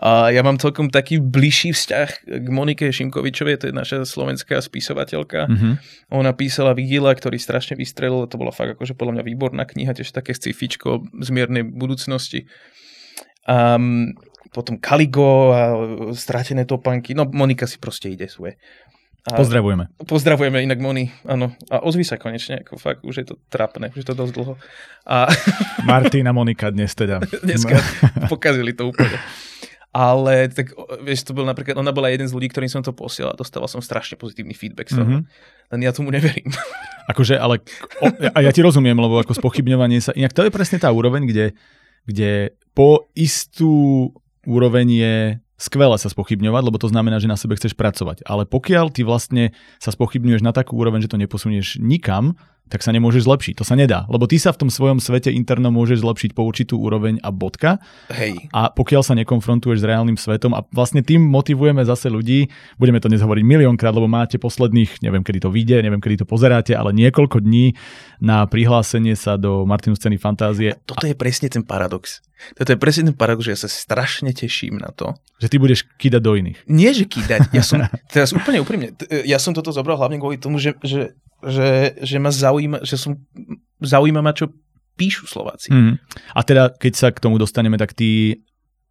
a 0.00 0.32
ja 0.32 0.40
mám 0.40 0.56
celkom 0.56 0.88
taký 0.88 1.20
bližší 1.20 1.76
vzťah 1.76 2.08
k 2.24 2.46
Monike 2.48 2.88
Šimkovičovej, 2.88 3.60
to 3.60 3.68
je 3.68 3.74
naša 3.76 4.08
slovenská 4.08 4.56
spisovateľka. 4.64 5.52
Mm-hmm. 5.52 5.72
Ona 6.16 6.32
písala 6.32 6.72
Vigila, 6.72 7.12
ktorý 7.12 7.36
strašne 7.36 7.76
vystrelil, 7.76 8.24
to 8.24 8.40
bola 8.40 8.56
fakt 8.56 8.80
akože 8.80 8.96
podľa 8.96 9.20
mňa 9.20 9.24
výborná 9.28 9.68
kniha, 9.68 9.92
tiež 9.92 10.16
také 10.16 10.32
scifičko 10.32 11.04
z 11.20 11.28
miernej 11.28 11.68
budúcnosti. 11.68 12.48
Um, 13.44 14.16
potom 14.52 14.80
Kaligo 14.80 15.52
a 15.52 15.62
Stratené 16.16 16.64
topanky, 16.64 17.12
no 17.12 17.28
Monika 17.28 17.68
si 17.68 17.76
proste 17.76 18.08
ide 18.08 18.32
svoje. 18.32 18.56
A 19.22 19.38
pozdravujeme. 19.38 19.86
Pozdravujeme 20.02 20.66
inak 20.66 20.82
Moni, 20.82 21.06
áno. 21.22 21.54
A 21.70 21.78
ozvi 21.86 22.02
sa 22.02 22.18
konečne, 22.18 22.66
ako 22.66 22.74
fakt, 22.74 23.06
už 23.06 23.22
je 23.22 23.26
to 23.30 23.34
trapné, 23.46 23.94
už 23.94 24.02
je 24.02 24.08
to 24.10 24.18
dosť 24.18 24.32
dlho. 24.34 24.58
A... 25.06 25.30
Martin 25.86 26.26
a 26.26 26.34
Monika 26.34 26.74
dnes 26.74 26.90
teda. 26.90 27.22
Dneska 27.46 27.78
pokazili 28.32 28.74
to 28.74 28.90
úplne. 28.90 29.14
Ale 29.92 30.48
tak, 30.48 30.72
vieš, 31.04 31.28
to 31.28 31.36
bol 31.36 31.44
napríklad, 31.44 31.76
ona 31.76 31.92
bola 31.92 32.08
jeden 32.08 32.24
z 32.24 32.32
ľudí, 32.32 32.48
ktorým 32.48 32.72
som 32.72 32.80
to 32.80 32.96
posielal, 32.96 33.36
dostával 33.36 33.68
som 33.68 33.84
strašne 33.84 34.16
pozitívny 34.16 34.56
feedback. 34.56 34.88
Mm-hmm. 34.88 35.20
Len 35.76 35.80
ja 35.84 35.92
tomu 35.92 36.08
neverím. 36.08 36.48
Akože, 37.12 37.36
ale, 37.36 37.60
o, 38.00 38.08
a 38.08 38.38
ja 38.40 38.50
ti 38.56 38.64
rozumiem, 38.64 38.96
lebo 38.96 39.20
ako 39.20 39.36
spochybňovanie 39.36 40.00
sa, 40.00 40.16
inak 40.16 40.32
to 40.32 40.48
je 40.48 40.54
presne 40.54 40.80
tá 40.80 40.88
úroveň, 40.88 41.28
kde, 41.28 41.46
kde 42.08 42.56
po 42.72 43.12
istú 43.12 44.08
úroveň 44.48 44.86
je 44.88 45.14
skvelé 45.60 45.94
sa 45.94 46.10
spochybňovať, 46.10 46.62
lebo 46.66 46.80
to 46.80 46.90
znamená, 46.90 47.22
že 47.22 47.30
na 47.30 47.38
sebe 47.38 47.54
chceš 47.54 47.78
pracovať. 47.78 48.26
Ale 48.26 48.48
pokiaľ 48.48 48.90
ty 48.90 49.06
vlastne 49.06 49.54
sa 49.78 49.94
spochybňuješ 49.94 50.42
na 50.42 50.50
takú 50.50 50.74
úroveň, 50.74 51.06
že 51.06 51.12
to 51.12 51.20
neposunieš 51.20 51.78
nikam, 51.78 52.34
tak 52.72 52.80
sa 52.80 52.88
nemôžeš 52.96 53.28
zlepšiť. 53.28 53.54
To 53.60 53.68
sa 53.68 53.76
nedá, 53.76 54.08
lebo 54.08 54.24
ty 54.24 54.40
sa 54.40 54.48
v 54.56 54.64
tom 54.64 54.70
svojom 54.72 54.96
svete 54.96 55.28
internom 55.28 55.76
môžeš 55.76 56.00
zlepšiť 56.00 56.30
po 56.32 56.48
určitú 56.48 56.80
úroveň 56.80 57.20
a 57.20 57.28
bodka. 57.28 57.84
Hej. 58.08 58.48
A 58.56 58.72
pokiaľ 58.72 59.04
sa 59.04 59.12
nekonfrontuješ 59.12 59.84
s 59.84 59.88
reálnym 59.88 60.16
svetom 60.16 60.56
a 60.56 60.64
vlastne 60.72 61.04
tým 61.04 61.20
motivujeme 61.20 61.84
zase 61.84 62.08
ľudí, 62.08 62.48
budeme 62.80 62.96
to 62.96 63.12
dnes 63.12 63.20
hovoriť 63.20 63.44
miliónkrát, 63.44 63.92
lebo 63.92 64.08
máte 64.08 64.40
posledných, 64.40 65.04
neviem 65.04 65.20
kedy 65.20 65.44
to 65.44 65.52
vyjde, 65.52 65.84
neviem 65.84 66.00
kedy 66.00 66.24
to 66.24 66.26
pozeráte, 66.26 66.72
ale 66.72 66.96
niekoľko 66.96 67.44
dní 67.44 67.76
na 68.24 68.48
prihlásenie 68.48 69.12
sa 69.12 69.36
do 69.36 69.68
Martinu 69.68 69.92
scény 69.92 70.16
fantázie. 70.16 70.72
A 70.72 70.80
toto 70.80 71.04
je 71.04 71.12
presne 71.12 71.52
ten 71.52 71.60
paradox. 71.60 72.24
Toto 72.56 72.74
je 72.74 72.78
presne 72.80 73.12
ten 73.12 73.16
paradox, 73.16 73.46
že 73.46 73.52
ja 73.54 73.60
sa 73.60 73.70
strašne 73.70 74.32
teším 74.32 74.80
na 74.80 74.90
to. 74.90 75.14
Že 75.38 75.50
ty 75.52 75.56
budeš 75.60 75.80
kýdať 76.00 76.22
do 76.24 76.32
iných. 76.34 76.58
Nie, 76.66 76.90
že 76.96 77.04
kýdať. 77.06 77.52
Ja 77.54 77.62
som, 77.62 77.84
teraz 78.14 78.32
úplne 78.32 78.64
úprimne, 78.64 78.96
ja 79.28 79.36
som 79.36 79.52
toto 79.52 79.70
zobral 79.70 80.00
hlavne 80.00 80.18
kvôli 80.18 80.40
tomu, 80.40 80.58
že, 80.58 80.74
že 80.82 81.14
že, 81.46 81.98
že 82.00 82.16
ma 82.22 82.30
zaujíma, 82.30 82.86
že 82.86 82.96
som, 82.96 83.18
zaujíma 83.82 84.22
ma, 84.22 84.32
čo 84.32 84.50
píšu 84.96 85.26
Slováci. 85.26 85.72
Mm. 85.72 85.98
A 86.36 86.40
teda, 86.46 86.70
keď 86.72 86.92
sa 86.94 87.08
k 87.10 87.22
tomu 87.22 87.40
dostaneme, 87.40 87.80
tak 87.80 87.96
ty 87.96 88.40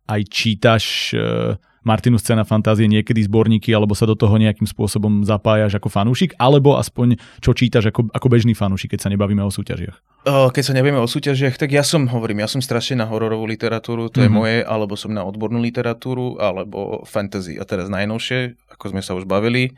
aj 0.10 0.22
čítaš 0.28 1.16
uh, 1.16 1.56
Martinu 1.82 2.22
Scéna 2.22 2.46
fantázie 2.46 2.86
niekedy 2.86 3.26
zborníky, 3.26 3.74
alebo 3.74 3.98
sa 3.98 4.06
do 4.06 4.14
toho 4.14 4.38
nejakým 4.38 4.70
spôsobom 4.70 5.26
zapájaš 5.26 5.82
ako 5.82 5.90
fanúšik, 5.90 6.38
alebo 6.38 6.78
aspoň 6.78 7.18
čo 7.42 7.58
čítaš 7.58 7.90
ako, 7.90 8.14
ako 8.14 8.28
bežný 8.30 8.54
fanúšik, 8.54 8.94
keď 8.94 9.08
sa 9.08 9.10
nebavíme 9.10 9.42
o 9.42 9.50
súťažiach? 9.50 9.98
Keď 10.30 10.62
sa 10.62 10.74
nebavíme 10.78 11.02
o 11.02 11.10
súťažiach, 11.10 11.58
tak 11.58 11.74
ja 11.74 11.82
som, 11.82 12.06
hovorím, 12.06 12.46
ja 12.46 12.50
som 12.50 12.62
strašne 12.62 13.02
na 13.02 13.10
hororovú 13.10 13.50
literatúru, 13.50 14.14
to 14.14 14.22
mm-hmm. 14.22 14.26
je 14.26 14.30
mhm. 14.30 14.38
moje, 14.38 14.58
alebo 14.62 14.94
som 14.94 15.10
na 15.10 15.26
odbornú 15.26 15.58
literatúru, 15.58 16.38
alebo 16.38 17.02
fantasy. 17.10 17.58
A 17.58 17.66
teraz 17.66 17.90
najnovšie, 17.90 18.62
ako 18.78 18.94
sme 18.94 19.02
sa 19.02 19.18
už 19.18 19.26
bavili, 19.26 19.74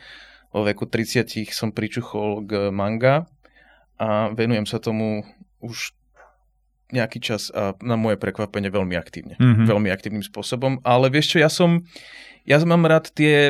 vo 0.53 0.61
veku 0.61 0.85
30 0.85 1.49
som 1.49 1.73
pričuchol 1.73 2.45
k 2.45 2.51
manga 2.69 3.25
a 3.97 4.29
venujem 4.31 4.69
sa 4.69 4.77
tomu 4.77 5.25
už 5.59 5.97
nejaký 6.93 7.17
čas 7.17 7.49
a 7.49 7.73
na 7.81 7.97
moje 7.97 8.21
prekvapenie 8.21 8.69
veľmi 8.69 8.93
aktívne. 8.93 9.33
Mm-hmm. 9.41 9.65
Veľmi 9.65 9.89
aktívnym 9.89 10.21
spôsobom. 10.21 10.77
Ale 10.85 11.09
vieš 11.09 11.33
čo, 11.33 11.37
ja 11.41 11.49
som, 11.49 11.81
ja 12.45 12.61
mám 12.61 12.85
rád 12.85 13.09
tie, 13.17 13.49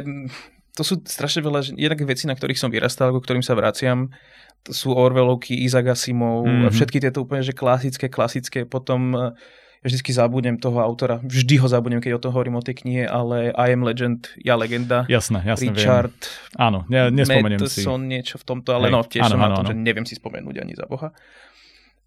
to 0.79 0.83
sú 0.87 1.03
strašne 1.03 1.43
veľa 1.43 1.75
jednak 1.75 1.99
veci, 2.07 2.23
na 2.23 2.39
ktorých 2.39 2.55
som 2.55 2.71
vyrastal, 2.71 3.11
ku 3.11 3.19
ktorým 3.19 3.43
sa 3.43 3.59
vraciam. 3.59 4.15
To 4.63 4.71
sú 4.71 4.95
Orwellovky, 4.95 5.59
Isaac 5.59 5.91
Asimov, 5.91 6.47
mm-hmm. 6.47 6.71
všetky 6.71 7.03
tieto 7.03 7.27
úplne 7.27 7.43
že 7.43 7.51
klasické, 7.51 8.07
klasické. 8.07 8.63
Potom 8.63 9.35
ja 9.83 9.91
vždycky 9.91 10.15
zabudnem 10.15 10.55
toho 10.55 10.79
autora, 10.79 11.19
vždy 11.19 11.59
ho 11.59 11.67
zabudnem, 11.67 11.99
keď 11.99 12.15
o 12.15 12.21
tom 12.23 12.31
hovorím 12.31 12.55
o 12.55 12.63
tej 12.63 12.79
knihe, 12.79 13.03
ale 13.03 13.51
I 13.51 13.75
am 13.75 13.83
legend, 13.83 14.31
ja 14.39 14.55
legenda. 14.55 15.03
Jasné, 15.11 15.43
jasné, 15.43 15.75
Richard, 15.75 16.15
viem. 16.15 16.55
Áno, 16.55 16.79
ja 16.87 17.11
nespomeniem 17.11 17.59
Madison, 17.59 17.99
si. 17.99 18.07
niečo 18.07 18.39
v 18.39 18.45
tomto, 18.47 18.71
ale 18.71 18.87
Hej, 18.87 18.93
no, 18.95 18.99
tiež 19.03 19.23
áno, 19.27 19.33
som 19.35 19.39
áno, 19.43 19.43
na 19.43 19.55
tom, 19.59 19.65
áno. 19.67 19.71
že 19.75 19.75
neviem 19.75 20.07
si 20.07 20.15
spomenúť 20.15 20.55
ani 20.63 20.73
za 20.79 20.87
Boha. 20.87 21.11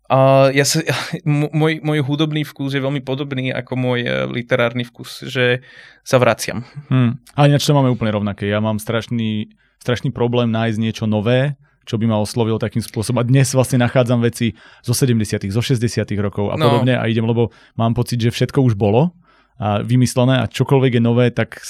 A 0.09 0.49
ja 0.57 0.65
sa, 0.65 0.81
môj, 1.61 1.85
môj 1.85 1.99
hudobný 2.01 2.49
vkus 2.49 2.73
je 2.73 2.81
veľmi 2.81 3.05
podobný 3.05 3.53
ako 3.53 3.77
môj 3.77 4.01
e, 4.07 4.11
literárny 4.33 4.89
vkus, 4.89 5.29
že 5.29 5.61
sa 6.01 6.17
vraciam. 6.17 6.65
Hmm. 6.89 7.21
Ale 7.37 7.53
ináč 7.53 7.69
to 7.69 7.77
máme 7.77 7.93
úplne 7.93 8.17
rovnaké. 8.17 8.49
Ja 8.49 8.65
mám 8.65 8.81
strašný, 8.81 9.53
strašný 9.85 10.17
problém 10.17 10.49
nájsť 10.49 10.79
niečo 10.81 11.05
nové, 11.05 11.61
čo 11.87 11.97
by 11.97 12.11
ma 12.11 12.19
oslovilo 12.19 12.59
takým 12.59 12.83
spôsobom. 12.83 13.23
A 13.23 13.25
dnes 13.25 13.55
vlastne 13.55 13.79
nachádzam 13.79 14.19
veci 14.19 14.59
zo 14.83 14.93
70., 14.93 15.47
zo 15.49 15.63
60. 15.63 16.03
rokov 16.19 16.51
a 16.51 16.59
no. 16.59 16.67
podobne 16.67 16.99
a 16.99 17.07
idem, 17.07 17.23
lebo 17.23 17.55
mám 17.79 17.95
pocit, 17.95 18.19
že 18.19 18.35
všetko 18.35 18.59
už 18.67 18.75
bolo 18.75 19.15
a 19.57 19.81
vymyslené 19.81 20.45
a 20.45 20.51
čokoľvek 20.51 20.99
je 20.99 21.03
nové, 21.03 21.27
tak 21.33 21.63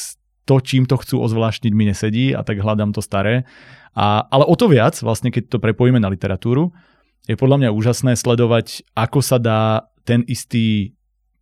to, 0.49 0.59
čím 0.59 0.91
to 0.91 0.99
chcú 0.99 1.23
ozvláštniť, 1.23 1.73
mi 1.77 1.87
nesedí 1.87 2.35
a 2.35 2.43
tak 2.43 2.59
hľadám 2.59 2.91
to 2.91 2.99
staré. 2.99 3.47
A, 3.95 4.27
ale 4.27 4.43
o 4.43 4.55
to 4.59 4.67
viac, 4.67 4.99
vlastne 5.05 5.31
keď 5.31 5.55
to 5.55 5.59
prepojíme 5.63 6.03
na 6.03 6.11
literatúru, 6.11 6.75
je 7.27 7.39
podľa 7.39 7.67
mňa 7.67 7.71
úžasné 7.75 8.19
sledovať, 8.19 8.87
ako 8.95 9.19
sa 9.23 9.39
dá 9.39 9.91
ten 10.07 10.23
istý 10.27 10.96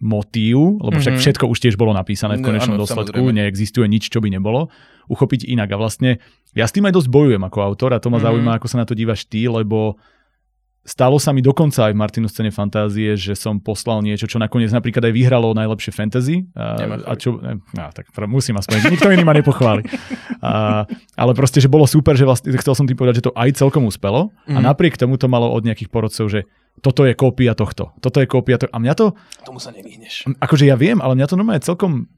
motív, 0.05 0.85
lebo 0.85 1.01
však 1.01 1.17
mm-hmm. 1.17 1.25
všetko 1.25 1.45
už 1.49 1.59
tiež 1.65 1.75
bolo 1.81 1.97
napísané 1.97 2.37
v 2.37 2.45
no, 2.45 2.47
konečnom 2.53 2.77
no, 2.77 2.85
dôsledku, 2.85 3.17
samozrejme. 3.17 3.41
neexistuje 3.41 3.89
nič, 3.89 4.13
čo 4.13 4.21
by 4.21 4.29
nebolo, 4.29 4.69
uchopiť 5.09 5.49
inak. 5.49 5.73
A 5.73 5.81
vlastne 5.81 6.21
ja 6.53 6.69
s 6.69 6.77
tým 6.77 6.85
aj 6.85 6.95
dosť 7.01 7.09
bojujem 7.09 7.41
ako 7.41 7.59
autor 7.65 7.97
a 7.97 7.99
to 7.99 8.13
ma 8.13 8.21
zaujíma, 8.21 8.61
ako 8.61 8.69
sa 8.69 8.85
na 8.85 8.87
to 8.87 8.93
dívaš 8.93 9.25
ty, 9.25 9.49
lebo 9.49 9.97
stalo 10.85 11.17
sa 11.17 11.33
mi 11.33 11.41
dokonca 11.41 11.89
aj 11.89 11.93
v 11.97 11.99
Martinu 11.99 12.29
scéne 12.29 12.53
fantázie, 12.53 13.17
že 13.17 13.33
som 13.33 13.57
poslal 13.57 14.05
niečo, 14.05 14.29
čo 14.29 14.37
nakoniec 14.37 14.69
napríklad 14.69 15.09
aj 15.09 15.17
vyhralo 15.17 15.57
najlepšie 15.57 15.97
fantasy. 15.97 16.45
A, 16.53 16.77
a 17.09 17.13
čo, 17.17 17.41
no, 17.41 17.85
tak 17.97 18.13
musím 18.29 18.61
aspoň, 18.61 18.93
nikto 18.93 19.09
iný 19.09 19.25
ma 19.25 19.33
nepochváli. 19.33 19.89
A, 20.45 20.85
ale 21.17 21.33
proste, 21.33 21.65
že 21.65 21.73
bolo 21.73 21.89
super, 21.89 22.13
že 22.13 22.29
vlastne, 22.29 22.53
chcel 22.61 22.77
som 22.77 22.85
tým 22.85 23.01
povedať, 23.01 23.25
že 23.25 23.33
to 23.33 23.33
aj 23.33 23.57
celkom 23.57 23.89
uspelo 23.89 24.29
mm. 24.45 24.55
a 24.55 24.59
mhm. 24.61 24.65
napriek 24.69 25.01
tomu 25.01 25.17
to 25.17 25.25
malo 25.25 25.49
od 25.49 25.65
nejakých 25.65 25.89
porodcov, 25.89 26.29
že 26.29 26.45
toto 26.83 27.07
je 27.07 27.15
kópia 27.15 27.55
tohto, 27.55 27.95
toto 28.03 28.19
je 28.19 28.27
kópia 28.27 28.59
tohto. 28.59 28.75
A 28.75 28.83
mňa 28.83 28.95
to... 28.99 29.15
Tomu 29.47 29.63
sa 29.63 29.71
nevyhneš. 29.71 30.27
Akože 30.43 30.67
ja 30.67 30.75
viem, 30.75 30.99
ale 30.99 31.15
mňa 31.15 31.27
to 31.31 31.39
normálne 31.39 31.63
celkom, 31.63 32.11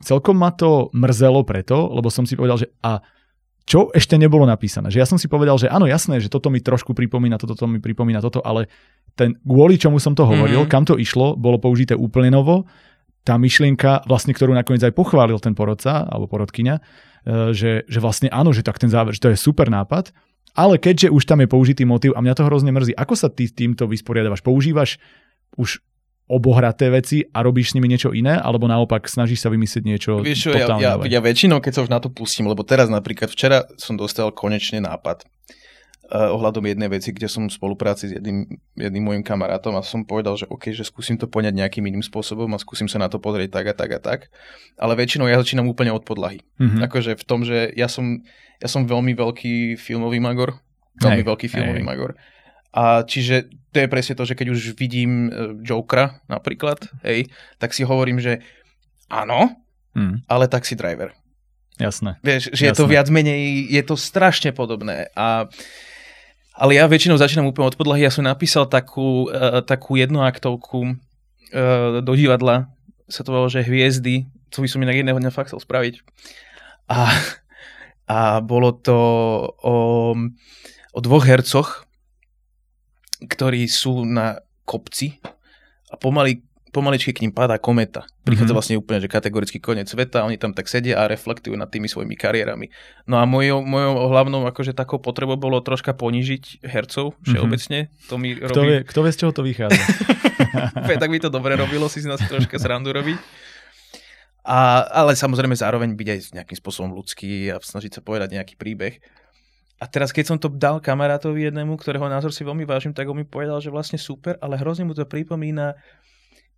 celkom 0.00 0.36
ma 0.38 0.54
to 0.54 0.92
mrzelo 0.94 1.42
preto, 1.42 1.90
lebo 1.90 2.08
som 2.08 2.24
si 2.24 2.38
povedal, 2.38 2.62
že 2.62 2.70
a 2.84 3.02
čo 3.66 3.90
ešte 3.90 4.14
nebolo 4.14 4.46
napísané. 4.46 4.94
Že 4.94 5.00
ja 5.02 5.08
som 5.10 5.18
si 5.18 5.26
povedal, 5.26 5.58
že 5.58 5.66
áno, 5.66 5.90
jasné, 5.90 6.22
že 6.22 6.30
toto 6.30 6.54
mi 6.54 6.62
trošku 6.62 6.94
pripomína, 6.94 7.34
toto, 7.34 7.58
toto 7.58 7.66
mi 7.66 7.82
pripomína 7.82 8.22
toto, 8.22 8.38
ale 8.46 8.70
ten, 9.18 9.34
kvôli 9.42 9.74
čomu 9.74 9.98
som 9.98 10.14
to 10.14 10.22
hovoril, 10.22 10.64
mm-hmm. 10.64 10.72
kam 10.72 10.86
to 10.86 10.94
išlo, 10.94 11.34
bolo 11.34 11.58
použité 11.58 11.98
úplne 11.98 12.30
novo. 12.30 12.70
Tá 13.26 13.34
myšlienka, 13.34 14.06
vlastne, 14.06 14.30
ktorú 14.30 14.54
nakoniec 14.54 14.86
aj 14.86 14.94
pochválil 14.94 15.42
ten 15.42 15.58
porodca, 15.58 16.06
alebo 16.06 16.30
porodkyňa, 16.30 16.74
e, 16.78 16.82
že, 17.50 17.82
že 17.90 17.98
vlastne 17.98 18.30
áno, 18.30 18.54
že 18.54 18.62
tak 18.62 18.78
ten 18.78 18.86
záver, 18.86 19.18
že 19.18 19.22
to 19.26 19.32
je 19.34 19.38
super 19.40 19.66
nápad, 19.66 20.14
ale 20.56 20.80
keďže 20.80 21.12
už 21.12 21.22
tam 21.28 21.44
je 21.44 21.48
použitý 21.52 21.84
motív 21.84 22.16
a 22.16 22.24
mňa 22.24 22.34
to 22.34 22.48
hrozne 22.48 22.72
mrzí, 22.72 22.96
ako 22.96 23.14
sa 23.14 23.28
ty 23.28 23.46
týmto 23.46 23.84
vysporiadavaš? 23.84 24.40
Používaš 24.40 24.96
už 25.60 25.84
obohraté 26.26 26.90
veci 26.90 27.22
a 27.22 27.38
robíš 27.44 27.70
s 27.70 27.74
nimi 27.78 27.86
niečo 27.86 28.10
iné, 28.10 28.34
alebo 28.34 28.66
naopak 28.66 29.06
snažíš 29.06 29.46
sa 29.46 29.48
vymyslieť 29.52 29.84
niečo 29.86 30.12
Vieš 30.26 30.50
ja, 30.50 30.66
ja, 30.74 30.92
ja 30.98 31.20
väčšinou, 31.22 31.62
keď 31.62 31.72
sa 31.76 31.80
už 31.86 31.90
na 31.92 32.02
to 32.02 32.10
pustím, 32.10 32.50
lebo 32.50 32.66
teraz 32.66 32.90
napríklad 32.90 33.30
včera 33.30 33.62
som 33.78 33.94
dostal 33.94 34.34
konečne 34.34 34.82
nápad 34.82 35.22
ohľadom 36.10 36.62
jednej 36.62 36.86
veci, 36.86 37.10
kde 37.10 37.26
som 37.26 37.50
v 37.50 37.56
spolupráci 37.56 38.06
s 38.06 38.12
jedným, 38.14 38.46
jedným 38.78 39.02
môjim 39.02 39.24
kamarátom 39.26 39.74
a 39.74 39.82
som 39.82 40.06
povedal, 40.06 40.38
že 40.38 40.46
OK, 40.46 40.70
že 40.70 40.86
skúsim 40.86 41.18
to 41.18 41.26
poňať 41.26 41.58
nejakým 41.58 41.82
iným 41.82 42.04
spôsobom 42.06 42.46
a 42.54 42.62
skúsim 42.62 42.86
sa 42.86 43.02
na 43.02 43.10
to 43.10 43.18
pozrieť 43.18 43.50
tak 43.50 43.66
a 43.66 43.74
tak 43.74 43.90
a 43.90 44.00
tak. 44.00 44.20
Ale 44.78 44.94
väčšinou 44.94 45.26
ja 45.26 45.42
začínam 45.42 45.66
úplne 45.66 45.90
od 45.90 46.06
podlahy. 46.06 46.46
Mm-hmm. 46.62 46.80
Akože 46.86 47.18
v 47.18 47.24
tom, 47.26 47.42
že 47.42 47.74
ja 47.74 47.90
som, 47.90 48.22
ja 48.62 48.68
som 48.70 48.86
veľmi 48.86 49.18
veľký 49.18 49.74
filmový 49.74 50.22
magor. 50.22 50.62
Veľmi 51.02 51.26
hej, 51.26 51.28
veľký 51.28 51.46
filmový 51.50 51.82
hej. 51.82 51.88
magor. 51.90 52.14
A 52.70 53.02
čiže 53.02 53.50
to 53.74 53.82
je 53.82 53.90
presne 53.90 54.14
to, 54.14 54.24
že 54.28 54.36
keď 54.38 54.52
už 54.52 54.78
vidím 54.78 55.26
e, 55.26 55.58
Jokera 55.64 56.22
napríklad, 56.30 56.86
hej, 57.02 57.26
tak 57.58 57.74
si 57.74 57.82
hovorím, 57.82 58.22
že 58.22 58.44
áno, 59.10 59.58
hmm. 59.96 60.28
ale 60.30 60.46
taxi 60.46 60.78
driver. 60.78 61.10
Jasné. 61.76 62.16
Vieš, 62.24 62.56
že 62.56 62.64
Jasné. 62.64 62.68
je 62.72 62.72
to 62.72 62.84
viac 62.88 63.08
menej, 63.12 63.68
je 63.68 63.82
to 63.84 64.00
strašne 64.00 64.52
podobné. 64.56 65.12
A 65.12 65.48
Ale 66.56 66.72
ja 66.72 66.88
väčšinou 66.88 67.20
začínam 67.20 67.52
úplne 67.52 67.68
od 67.68 67.76
podlahy. 67.76 68.08
Ja 68.08 68.12
som 68.12 68.24
napísal 68.24 68.64
takú, 68.64 69.28
uh, 69.28 69.60
takú 69.60 70.00
jednoaktovku 70.00 70.96
uh, 70.96 72.00
do 72.00 72.12
divadla. 72.16 72.72
Sa 73.12 73.20
to 73.20 73.36
volalo, 73.36 73.52
že 73.52 73.60
Hviezdy. 73.60 74.24
To 74.56 74.64
by 74.64 74.68
som 74.72 74.80
inak 74.80 74.96
jedného 74.96 75.20
dňa 75.20 75.36
fakt 75.36 75.52
chcel 75.52 75.60
spraviť. 75.60 76.00
A, 76.88 77.12
a 78.08 78.18
bolo 78.40 78.72
to 78.72 78.98
o, 79.52 79.76
o 80.96 80.98
dvoch 81.04 81.28
hercoch, 81.28 81.84
ktorí 83.20 83.68
sú 83.68 84.08
na 84.08 84.40
kopci 84.64 85.20
a 85.92 86.00
pomaly 86.00 86.40
pomaličky 86.76 87.16
k 87.16 87.24
ním 87.24 87.32
padá 87.32 87.56
kometa. 87.56 88.04
Prichádza 88.20 88.52
mm-hmm. 88.52 88.58
vlastne 88.60 88.76
úplne, 88.76 89.00
že 89.00 89.08
kategorický 89.08 89.56
koniec 89.56 89.88
sveta, 89.88 90.28
oni 90.28 90.36
tam 90.36 90.52
tak 90.52 90.68
sedia 90.68 91.00
a 91.00 91.08
reflektujú 91.08 91.56
nad 91.56 91.72
tými 91.72 91.88
svojimi 91.88 92.12
kariérami. 92.12 92.68
No 93.08 93.16
a 93.16 93.24
mojou, 93.24 93.64
mojou 93.64 94.12
hlavnou 94.12 94.44
akože 94.44 94.76
takou 94.76 95.00
potrebou 95.00 95.40
bolo 95.40 95.64
troška 95.64 95.96
ponížiť 95.96 96.60
hercov 96.60 97.16
všeobecne. 97.24 97.88
Mm-hmm. 97.88 98.08
To 98.12 98.14
mi 98.20 98.36
robí... 98.36 98.52
kto, 98.52 98.62
vie, 98.68 98.78
kto 98.84 99.00
vie, 99.00 99.12
z 99.16 99.18
čoho 99.24 99.32
to 99.32 99.40
vychádza? 99.40 99.80
tak 101.00 101.08
by 101.08 101.18
to 101.24 101.32
dobre 101.32 101.56
robilo 101.56 101.88
si 101.88 102.04
z 102.04 102.12
nás 102.12 102.20
troška 102.20 102.60
srandu 102.60 102.92
robiť. 102.92 103.16
A, 104.46 104.86
ale 104.94 105.18
samozrejme 105.18 105.58
zároveň 105.58 105.96
byť 105.96 106.08
aj 106.12 106.18
nejakým 106.38 106.58
spôsobom 106.60 106.94
ľudský 106.94 107.50
a 107.50 107.58
snažiť 107.58 107.98
sa 107.98 108.04
povedať 108.04 108.36
nejaký 108.36 108.54
príbeh. 108.54 109.02
A 109.76 109.84
teraz, 109.84 110.08
keď 110.08 110.24
som 110.24 110.38
to 110.40 110.48
dal 110.48 110.80
kamarátovi 110.80 111.52
jednému, 111.52 111.76
ktorého 111.76 112.08
názor 112.08 112.32
si 112.32 112.40
veľmi 112.46 112.64
vážim, 112.64 112.96
tak 112.96 113.04
on 113.12 113.20
mi 113.20 113.28
povedal, 113.28 113.60
že 113.60 113.68
vlastne 113.68 114.00
super, 114.00 114.40
ale 114.40 114.56
hrozne 114.56 114.88
mu 114.88 114.96
to 114.96 115.04
pripomína 115.04 115.76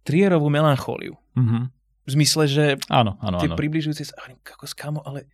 Trierovú 0.04 0.48
melanchóliu. 0.48 1.16
Mm-hmm. 1.34 1.62
V 2.08 2.10
zmysle, 2.16 2.44
že 2.48 2.64
áno, 2.88 3.20
áno, 3.20 3.36
tie 3.36 3.52
áno. 3.52 3.58
približujúce 3.58 4.08
sa, 4.08 4.16
ako 4.24 4.64
skamo, 4.64 5.00
ale 5.04 5.28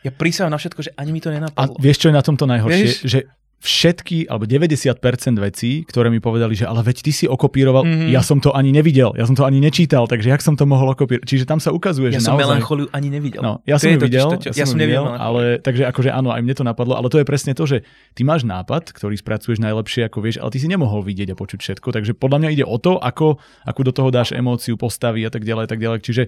ja 0.00 0.08
prísahám 0.08 0.48
na 0.48 0.56
všetko, 0.56 0.80
že 0.80 0.90
ani 0.96 1.12
mi 1.12 1.20
to 1.20 1.28
nenapadlo. 1.28 1.76
A 1.76 1.82
vieš, 1.82 2.00
čo 2.00 2.08
je 2.08 2.16
na 2.16 2.24
tomto 2.24 2.48
najhoršie? 2.48 2.84
Vieš? 2.88 3.04
Že 3.04 3.18
všetky, 3.60 4.24
alebo 4.32 4.48
90% 4.48 4.96
vecí, 5.36 5.84
ktoré 5.84 6.08
mi 6.08 6.16
povedali, 6.16 6.56
že 6.56 6.64
ale 6.64 6.80
veď 6.80 6.96
ty 7.04 7.12
si 7.12 7.24
okopíroval, 7.28 7.84
mm-hmm. 7.84 8.08
ja 8.08 8.24
som 8.24 8.40
to 8.40 8.56
ani 8.56 8.72
nevidel, 8.72 9.12
ja 9.20 9.28
som 9.28 9.36
to 9.36 9.44
ani 9.44 9.60
nečítal, 9.60 10.08
takže 10.08 10.32
jak 10.32 10.40
som 10.40 10.56
to 10.56 10.64
mohol 10.64 10.96
okopírovať? 10.96 11.28
Čiže 11.28 11.44
tam 11.44 11.60
sa 11.60 11.68
ukazuje, 11.68 12.08
ja 12.08 12.16
že 12.16 12.24
som 12.24 12.40
naozaj... 12.40 12.56
melancholiu 12.56 12.88
ani 12.88 13.12
nevidel. 13.12 13.44
No, 13.44 13.60
ja 13.68 13.76
to 13.76 13.84
som 13.84 13.92
ju 13.92 14.00
videl, 14.00 14.28
to, 14.32 14.48
čo, 14.48 14.56
ja, 14.56 14.64
ja 14.64 14.66
som, 14.66 14.74
som 14.74 14.80
nevidel, 14.80 15.04
ale 15.04 15.60
takže 15.60 15.84
akože 15.92 16.08
áno, 16.08 16.32
aj 16.32 16.40
mne 16.40 16.54
to 16.56 16.64
napadlo, 16.64 16.96
ale 16.96 17.12
to 17.12 17.20
je 17.20 17.28
presne 17.28 17.52
to, 17.52 17.68
že 17.68 17.84
ty 18.16 18.24
máš 18.24 18.48
nápad, 18.48 18.96
ktorý 18.96 19.20
spracuješ 19.20 19.60
najlepšie, 19.60 20.08
ako 20.08 20.18
vieš, 20.24 20.40
ale 20.40 20.48
ty 20.56 20.58
si 20.58 20.64
nemohol 20.64 21.04
vidieť 21.04 21.36
a 21.36 21.36
počuť 21.36 21.60
všetko, 21.60 21.92
takže 21.92 22.16
podľa 22.16 22.40
mňa 22.40 22.48
ide 22.56 22.64
o 22.64 22.80
to, 22.80 22.96
ako, 22.96 23.36
ako 23.68 23.80
do 23.84 23.92
toho 23.92 24.08
dáš 24.08 24.32
emóciu, 24.32 24.80
postavy 24.80 25.28
a 25.28 25.30
tak 25.30 25.44
ďalej, 25.44 25.64
a 25.64 25.70
tak 25.70 25.80
ďalej. 25.84 26.00
Čiže 26.00 26.22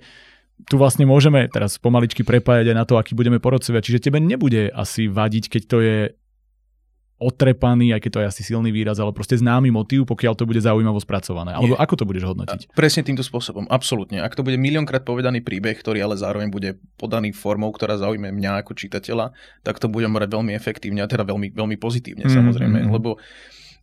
tu 0.68 0.76
vlastne 0.78 1.08
môžeme 1.08 1.48
teraz 1.48 1.80
pomaličky 1.80 2.22
prepájať 2.22 2.70
aj 2.70 2.76
na 2.76 2.84
to, 2.84 3.00
aký 3.00 3.16
budeme 3.16 3.42
porodcovia. 3.42 3.82
Čiže 3.82 4.12
tebe 4.12 4.20
nebude 4.20 4.70
asi 4.70 5.08
vadiť, 5.08 5.44
keď 5.48 5.62
to 5.64 5.78
je 5.80 5.98
otrepaný, 7.22 7.94
aj 7.94 8.02
keď 8.02 8.10
to 8.10 8.20
je 8.20 8.26
asi 8.26 8.42
silný 8.42 8.74
výraz, 8.74 8.98
ale 8.98 9.14
proste 9.14 9.38
známy 9.38 9.70
motív, 9.70 10.10
pokiaľ 10.10 10.34
to 10.34 10.44
bude 10.44 10.58
zaujímavo 10.58 10.98
spracované. 10.98 11.54
Alebo 11.54 11.78
Nie. 11.78 11.80
ako 11.80 11.94
to 12.02 12.04
budeš 12.04 12.24
hodnotiť? 12.26 12.74
Presne 12.74 13.06
týmto 13.06 13.22
spôsobom, 13.22 13.70
absolútne. 13.70 14.18
Ak 14.20 14.34
to 14.34 14.42
bude 14.42 14.58
miliónkrát 14.58 15.06
povedaný 15.06 15.40
príbeh, 15.40 15.78
ktorý 15.78 16.02
ale 16.02 16.18
zároveň 16.18 16.50
bude 16.50 16.82
podaný 16.98 17.30
formou, 17.30 17.70
ktorá 17.70 17.94
zaujme 17.96 18.34
mňa 18.34 18.66
ako 18.66 18.74
čitateľa, 18.74 19.30
tak 19.62 19.78
to 19.78 19.86
budem 19.86 20.10
brať 20.10 20.34
veľmi 20.34 20.52
efektívne 20.52 21.00
a 21.00 21.08
teda 21.08 21.22
veľmi, 21.22 21.54
veľmi 21.54 21.76
pozitívne 21.78 22.26
mm, 22.26 22.34
samozrejme, 22.34 22.78
mm, 22.84 22.90
lebo 22.90 23.16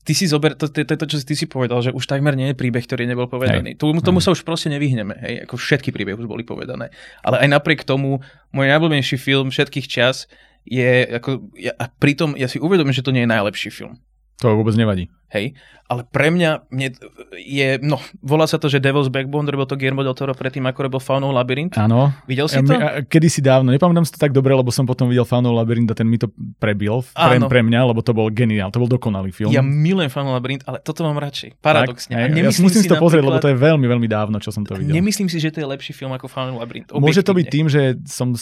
ty 0.03 0.17
si 0.17 0.25
zober, 0.25 0.55
to, 0.55 0.65
to, 0.71 0.81
to, 0.81 0.95
to, 0.95 1.05
čo 1.05 1.17
ty 1.21 1.35
si 1.37 1.45
povedal, 1.45 1.85
že 1.85 1.93
už 1.93 2.09
takmer 2.09 2.33
nie 2.33 2.51
je 2.51 2.57
príbeh, 2.57 2.81
ktorý 2.81 3.05
nebol 3.05 3.29
povedaný. 3.29 3.75
Hej. 3.75 3.81
Tomu, 3.81 4.01
tomu 4.01 4.19
sa 4.23 4.33
už 4.33 4.41
proste 4.41 4.71
nevyhneme, 4.71 5.13
hej, 5.21 5.45
ako 5.45 5.59
všetky 5.59 5.93
príbehy 5.93 6.17
už 6.17 6.25
boli 6.25 6.41
povedané. 6.41 6.89
Ale 7.21 7.45
aj 7.45 7.47
napriek 7.59 7.85
tomu, 7.85 8.23
môj 8.49 8.65
najblbenejší 8.73 9.21
film 9.21 9.53
všetkých 9.53 9.85
čas 9.85 10.25
je 10.69 11.17
ako, 11.17 11.49
ja, 11.57 11.73
pritom 11.97 12.37
ja 12.37 12.45
si 12.45 12.61
uvedomím, 12.61 12.93
že 12.93 13.01
to 13.01 13.09
nie 13.09 13.25
je 13.25 13.33
najlepší 13.33 13.69
film. 13.73 13.97
To 14.39 14.53
vôbec 14.53 14.77
nevadí. 14.77 15.09
Hej, 15.29 15.53
ale 15.85 16.05
pre 16.09 16.33
mňa 16.33 16.69
mne 16.73 16.89
je, 17.37 17.77
no, 17.85 18.01
volá 18.21 18.49
sa 18.49 18.57
to, 18.57 18.65
že 18.65 18.81
Devil's 18.81 19.13
Backbone, 19.13 19.45
robil 19.45 19.69
to 19.69 19.77
Guillermo 19.77 20.01
del 20.01 20.17
Toro 20.17 20.33
predtým, 20.33 20.65
ako 20.65 20.89
robil 20.89 21.01
Faunov 21.01 21.37
Labyrint. 21.37 21.77
Áno. 21.77 22.13
Videl 22.25 22.49
si 22.49 22.57
to? 22.65 22.73
Kedy 23.05 23.29
si 23.29 23.41
dávno, 23.45 23.69
nepamätám 23.69 24.09
si 24.09 24.17
to 24.17 24.21
tak 24.21 24.33
dobre, 24.33 24.57
lebo 24.57 24.73
som 24.73 24.89
potom 24.89 25.05
videl 25.05 25.29
Faunov 25.29 25.53
Labyrint 25.53 25.89
a 25.89 25.93
ten 25.93 26.09
mi 26.09 26.17
to 26.17 26.33
prebil 26.57 27.05
pre, 27.13 27.37
pre 27.45 27.61
mňa, 27.61 27.93
lebo 27.93 28.01
to 28.01 28.17
bol 28.17 28.25
geniál, 28.33 28.73
to 28.73 28.81
bol 28.81 28.89
dokonalý 28.89 29.29
film. 29.29 29.53
Ja 29.53 29.61
milujem 29.61 30.09
Faunov 30.09 30.33
Labyrint, 30.37 30.65
ale 30.65 30.81
toto 30.81 31.05
mám 31.05 31.21
radšej, 31.21 31.61
paradoxne. 31.61 32.17
Tak, 32.17 32.33
ja 32.33 32.49
musím 32.49 32.69
si 32.73 32.89
to 32.89 32.97
pozrieť, 32.97 33.21
lebo 33.21 33.37
to 33.37 33.53
je 33.53 33.57
veľmi, 33.57 33.85
veľmi 33.85 34.09
dávno, 34.09 34.41
čo 34.41 34.49
som 34.49 34.65
to 34.65 34.73
videl. 34.81 34.97
Nemyslím 34.97 35.29
si, 35.29 35.37
že 35.37 35.53
to 35.53 35.61
je 35.61 35.67
lepší 35.69 35.93
film 35.93 36.09
ako 36.09 36.25
Faunov 36.25 36.57
Labyrint. 36.57 36.89
Môže 36.89 37.21
to 37.21 37.37
byť 37.37 37.45
tým, 37.45 37.69
že 37.69 38.01
som, 38.09 38.33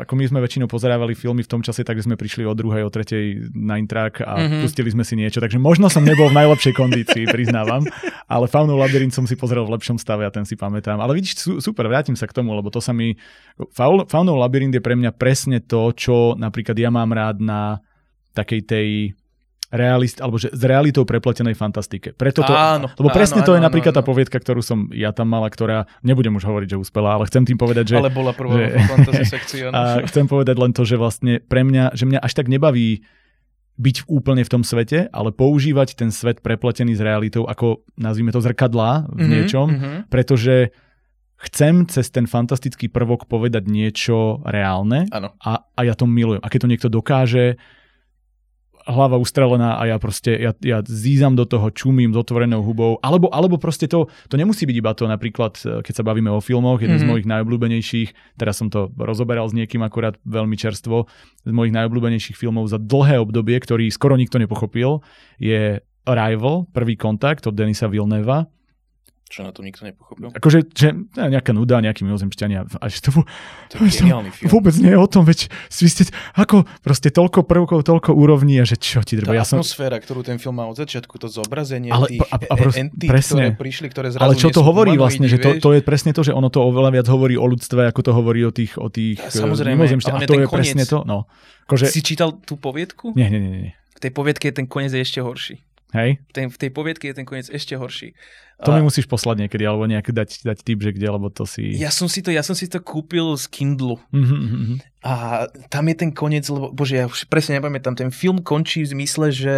ako 0.00 0.12
my 0.16 0.24
sme 0.24 0.40
väčšinou 0.40 0.72
pozerávali 0.72 1.12
filmy 1.12 1.44
v 1.44 1.52
tom 1.52 1.60
čase, 1.60 1.84
takže 1.84 2.08
sme 2.08 2.16
prišli 2.16 2.48
o 2.48 2.56
druhej, 2.56 2.80
o 2.80 2.90
tretej 2.92 3.52
na 3.52 3.76
intrak 3.76 4.24
a 4.24 4.40
mm-hmm. 4.40 4.60
pustili 4.64 4.88
sme 4.88 5.04
si 5.04 5.20
niečo, 5.20 5.44
takže 5.44 5.60
možno 5.60 5.92
som 5.92 6.06
nebol 6.06 6.29
v 6.30 6.38
najlepšej 6.38 6.74
kondícii 6.78 7.24
priznávam. 7.26 7.82
Ale 8.30 8.46
Faunov 8.46 8.78
labyrint 8.78 9.10
som 9.10 9.26
si 9.26 9.34
pozrel 9.34 9.66
v 9.66 9.74
lepšom 9.74 9.98
stave 9.98 10.22
a 10.22 10.30
ten 10.30 10.46
si 10.46 10.54
pamätám. 10.54 11.02
Ale 11.02 11.18
vidíš, 11.18 11.58
super, 11.58 11.90
vrátim 11.90 12.14
sa 12.14 12.30
k 12.30 12.36
tomu, 12.38 12.54
lebo 12.54 12.70
to 12.70 12.78
sa 12.78 12.94
mi... 12.94 13.18
Faunov 13.74 14.38
labyrint 14.38 14.72
je 14.72 14.82
pre 14.82 14.94
mňa 14.94 15.10
presne 15.18 15.58
to, 15.58 15.90
čo 15.90 16.38
napríklad 16.38 16.78
ja 16.78 16.94
mám 16.94 17.10
rád 17.10 17.42
na 17.42 17.82
takej 18.32 18.60
tej 18.62 18.88
realist, 19.70 20.18
alebo 20.18 20.34
že 20.34 20.50
s 20.50 20.62
realitou 20.66 21.06
prepletenej 21.06 21.54
fantastike. 21.54 22.10
Preto 22.10 22.42
to, 22.42 22.50
áno, 22.50 22.90
lebo 22.98 23.08
presne 23.14 23.40
áno, 23.42 23.46
to 23.46 23.52
je 23.54 23.62
áno, 23.62 23.66
napríklad 23.70 23.94
áno. 23.94 23.98
tá 24.02 24.02
poviedka, 24.02 24.42
ktorú 24.42 24.60
som 24.66 24.90
ja 24.90 25.14
tam 25.14 25.30
mala, 25.30 25.46
ktorá, 25.46 25.86
nebudem 26.02 26.34
už 26.34 26.42
hovoriť, 26.42 26.74
že 26.74 26.78
uspela, 26.82 27.14
ale 27.14 27.30
chcem 27.30 27.46
tým 27.46 27.54
povedať, 27.54 27.94
že... 27.94 27.96
Ale 28.02 28.10
bola 28.10 28.34
prvá 28.34 28.58
že, 28.58 28.82
fantasy 28.82 29.24
sekcia. 29.30 29.70
A 29.78 30.02
chcem 30.10 30.26
povedať 30.26 30.58
len 30.58 30.74
to, 30.74 30.82
že 30.82 30.98
vlastne 30.98 31.38
pre 31.46 31.62
mňa, 31.62 31.94
že 31.94 32.04
mňa 32.10 32.18
až 32.18 32.32
tak 32.34 32.50
nebaví 32.50 33.06
byť 33.80 33.96
úplne 34.12 34.44
v 34.44 34.52
tom 34.52 34.62
svete, 34.62 35.08
ale 35.08 35.32
používať 35.32 35.96
ten 35.96 36.12
svet 36.12 36.44
prepletený 36.44 36.92
s 36.92 37.00
realitou 37.00 37.48
ako, 37.48 37.80
nazvime 37.96 38.28
to, 38.28 38.44
zrkadlá 38.44 39.08
v 39.08 39.16
mm-hmm, 39.16 39.30
niečom, 39.32 39.66
mm-hmm. 39.72 39.96
pretože 40.12 40.76
chcem 41.40 41.88
cez 41.88 42.12
ten 42.12 42.28
fantastický 42.28 42.92
prvok 42.92 43.24
povedať 43.24 43.64
niečo 43.64 44.44
reálne 44.44 45.08
a, 45.40 45.52
a 45.64 45.80
ja 45.80 45.96
to 45.96 46.04
milujem. 46.04 46.44
A 46.44 46.52
keď 46.52 46.68
to 46.68 46.70
niekto 46.70 46.88
dokáže, 46.92 47.56
hlava 48.86 49.20
ustrelená 49.20 49.76
a 49.76 49.82
ja 49.88 49.96
proste, 50.00 50.36
ja, 50.36 50.52
ja 50.60 50.80
zízam 50.84 51.36
do 51.36 51.44
toho, 51.44 51.68
čumím 51.72 52.12
s 52.12 52.18
otvorenou 52.20 52.64
hubou, 52.64 52.96
alebo, 53.04 53.28
alebo 53.32 53.60
proste 53.60 53.88
to, 53.90 54.08
to 54.30 54.34
nemusí 54.36 54.64
byť 54.64 54.76
iba 54.76 54.92
to, 54.96 55.04
napríklad, 55.10 55.54
e, 55.60 55.84
keď 55.84 55.94
sa 56.00 56.06
bavíme 56.06 56.32
o 56.32 56.40
filmoch, 56.40 56.80
jeden 56.80 56.96
mm-hmm. 56.96 57.02
z 57.02 57.06
mhm. 57.06 57.10
mojich 57.10 57.26
najobľúbenejších, 57.28 58.08
teraz 58.40 58.60
som 58.60 58.72
to 58.72 58.88
rozoberal 58.96 59.48
s 59.48 59.56
niekým 59.56 59.84
akurát 59.84 60.16
veľmi 60.24 60.56
čerstvo, 60.56 61.10
z 61.44 61.52
mojich 61.52 61.74
najobľúbenejších 61.74 62.36
filmov 62.36 62.68
za 62.68 62.78
dlhé 62.80 63.20
obdobie, 63.20 63.56
ktorý 63.60 63.88
skoro 63.88 64.16
nikto 64.16 64.40
nepochopil, 64.40 65.04
je 65.40 65.80
Arrival, 66.08 66.64
prvý 66.72 66.96
kontakt 66.96 67.44
od 67.44 67.54
Denisa 67.54 67.86
Vilneva, 67.86 68.48
čo 69.30 69.46
na 69.46 69.54
to 69.54 69.62
nikto 69.62 69.86
nepochopil? 69.86 70.34
Akože, 70.34 70.66
že 70.74 70.90
nejaká 71.14 71.54
nuda, 71.54 71.78
nejakí 71.78 72.02
mimozemšťania. 72.02 72.66
A 72.82 72.84
že 72.90 72.98
to, 72.98 73.22
to 73.70 73.78
je 73.78 74.02
geniálny 74.02 74.34
film. 74.34 74.50
Vôbec 74.50 74.74
nie 74.82 74.90
je 74.90 74.98
o 74.98 75.06
tom, 75.06 75.22
veď 75.22 75.46
vy 75.70 75.86
ste, 75.86 76.10
ako 76.34 76.66
proste 76.82 77.14
toľko 77.14 77.46
prvkov, 77.46 77.86
toľko 77.86 78.10
úrovní 78.10 78.58
a 78.58 78.66
že 78.66 78.74
čo 78.74 79.06
ti 79.06 79.14
drbo. 79.14 79.30
Tá 79.30 79.38
ja 79.38 79.46
som... 79.46 79.62
atmosféra, 79.62 80.02
ktorú 80.02 80.26
ten 80.26 80.42
film 80.42 80.58
má 80.58 80.66
od 80.66 80.74
začiatku, 80.74 81.14
to 81.22 81.30
zobrazenie 81.30 81.94
ale, 81.94 82.10
tých 82.10 82.26
a, 82.26 82.36
a 82.42 82.54
pros, 82.58 82.74
entít, 82.74 83.06
presne. 83.06 83.54
ktoré 83.54 83.54
prišli, 83.54 83.86
ktoré 83.94 84.08
zrazu 84.10 84.26
Ale 84.26 84.34
čo 84.34 84.50
to 84.50 84.66
hovorí 84.66 84.98
vlastne, 84.98 85.30
že 85.30 85.38
to, 85.38 85.62
to 85.62 85.78
je 85.78 85.80
presne 85.86 86.10
to, 86.10 86.26
že 86.26 86.34
ono 86.34 86.50
to 86.50 86.58
oveľa 86.66 86.90
viac 86.98 87.06
hovorí 87.06 87.38
o 87.38 87.46
ľudstve, 87.46 87.86
ako 87.86 88.00
to 88.02 88.10
hovorí 88.10 88.42
o 88.42 88.50
tých, 88.50 88.74
o 88.82 88.90
tých 88.90 89.22
ja, 89.22 89.30
samozrejme. 89.30 89.86
A 89.86 90.26
to 90.26 90.42
je 90.42 90.50
koniec. 90.50 90.50
presne 90.50 90.82
to. 90.90 91.06
No. 91.06 91.30
Kože... 91.70 91.86
Si 91.86 92.02
čítal 92.02 92.34
tú 92.42 92.58
poviedku? 92.58 93.14
Nie, 93.14 93.30
nie, 93.30 93.38
nie. 93.38 93.50
nie. 93.70 93.72
V 93.94 94.08
tej 94.08 94.10
poviedke 94.10 94.50
je 94.50 94.58
ten 94.58 94.66
koniec 94.66 94.90
ešte 94.90 95.22
horší. 95.22 95.62
Hej? 95.90 96.22
Ten, 96.30 96.46
v 96.50 96.56
tej 96.58 96.70
poviedke 96.70 97.10
je 97.10 97.16
ten 97.18 97.26
koniec 97.26 97.50
ešte 97.50 97.74
horší. 97.74 98.14
To 98.60 98.76
mi 98.76 98.84
musíš 98.84 99.08
poslať 99.08 99.46
niekedy, 99.46 99.64
alebo 99.64 99.88
nejak 99.88 100.12
dať, 100.12 100.44
dať 100.44 100.58
tip, 100.60 100.84
že 100.84 100.92
kde, 100.92 101.08
lebo 101.08 101.32
to 101.32 101.48
si... 101.48 101.80
Ja 101.80 101.88
som 101.88 102.12
si 102.12 102.20
to, 102.20 102.28
ja 102.28 102.44
som 102.44 102.52
si 102.52 102.68
to 102.68 102.76
kúpil 102.84 103.32
z 103.40 103.48
Kindlu. 103.48 103.96
Mm-hmm. 104.12 104.84
A 105.00 105.48
tam 105.72 105.88
je 105.88 105.96
ten 105.96 106.12
koniec, 106.12 106.44
lebo, 106.52 106.68
bože, 106.68 107.00
ja 107.00 107.04
už 107.08 107.24
presne 107.32 107.56
nepamätám, 107.56 107.96
ten 107.96 108.12
film 108.12 108.44
končí 108.44 108.84
v 108.84 108.92
zmysle, 108.92 109.32
že... 109.32 109.56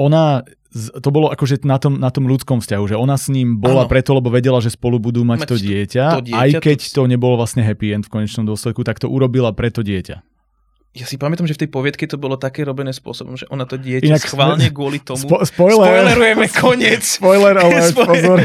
Ona, 0.00 0.48
to 0.74 1.08
bolo 1.12 1.28
akože 1.28 1.62
na 1.68 1.76
tom, 1.76 2.00
na 2.00 2.08
tom 2.08 2.24
ľudskom 2.24 2.64
vzťahu, 2.64 2.84
že 2.88 2.96
ona 2.96 3.20
s 3.20 3.28
ním 3.28 3.60
bola 3.60 3.84
ano. 3.84 3.90
preto, 3.92 4.16
lebo 4.16 4.32
vedela, 4.32 4.58
že 4.64 4.72
spolu 4.72 4.96
budú 4.96 5.28
mať, 5.28 5.44
mať 5.44 5.48
to, 5.52 5.56
dieťa, 5.60 6.04
to 6.08 6.22
dieťa, 6.24 6.40
aj 6.40 6.50
keď 6.64 6.78
to... 6.88 6.94
to 6.98 7.02
nebolo 7.04 7.36
vlastne 7.36 7.62
happy 7.62 7.94
end 7.94 8.08
v 8.08 8.16
konečnom 8.16 8.48
dôsledku, 8.48 8.80
tak 8.82 8.96
to 8.98 9.06
urobila 9.12 9.52
preto 9.52 9.84
dieťa 9.84 10.33
ja 10.94 11.10
si 11.10 11.18
pamätám, 11.18 11.42
že 11.50 11.58
v 11.58 11.66
tej 11.66 11.70
poviedke 11.74 12.06
to 12.06 12.14
bolo 12.14 12.38
také 12.38 12.62
robené 12.62 12.94
spôsobom, 12.94 13.34
že 13.34 13.50
ona 13.50 13.66
to 13.66 13.74
dieťa 13.74 14.14
Inak 14.14 14.30
schválne 14.30 14.70
kvôli 14.70 15.02
tomu... 15.08 15.26
Spo- 15.26 15.42
spoiler. 15.42 15.90
Spoilerujeme 15.90 16.46
koniec. 16.54 17.02
spoiler 17.02 17.54
ale 17.66 17.90
pozor. 17.90 18.38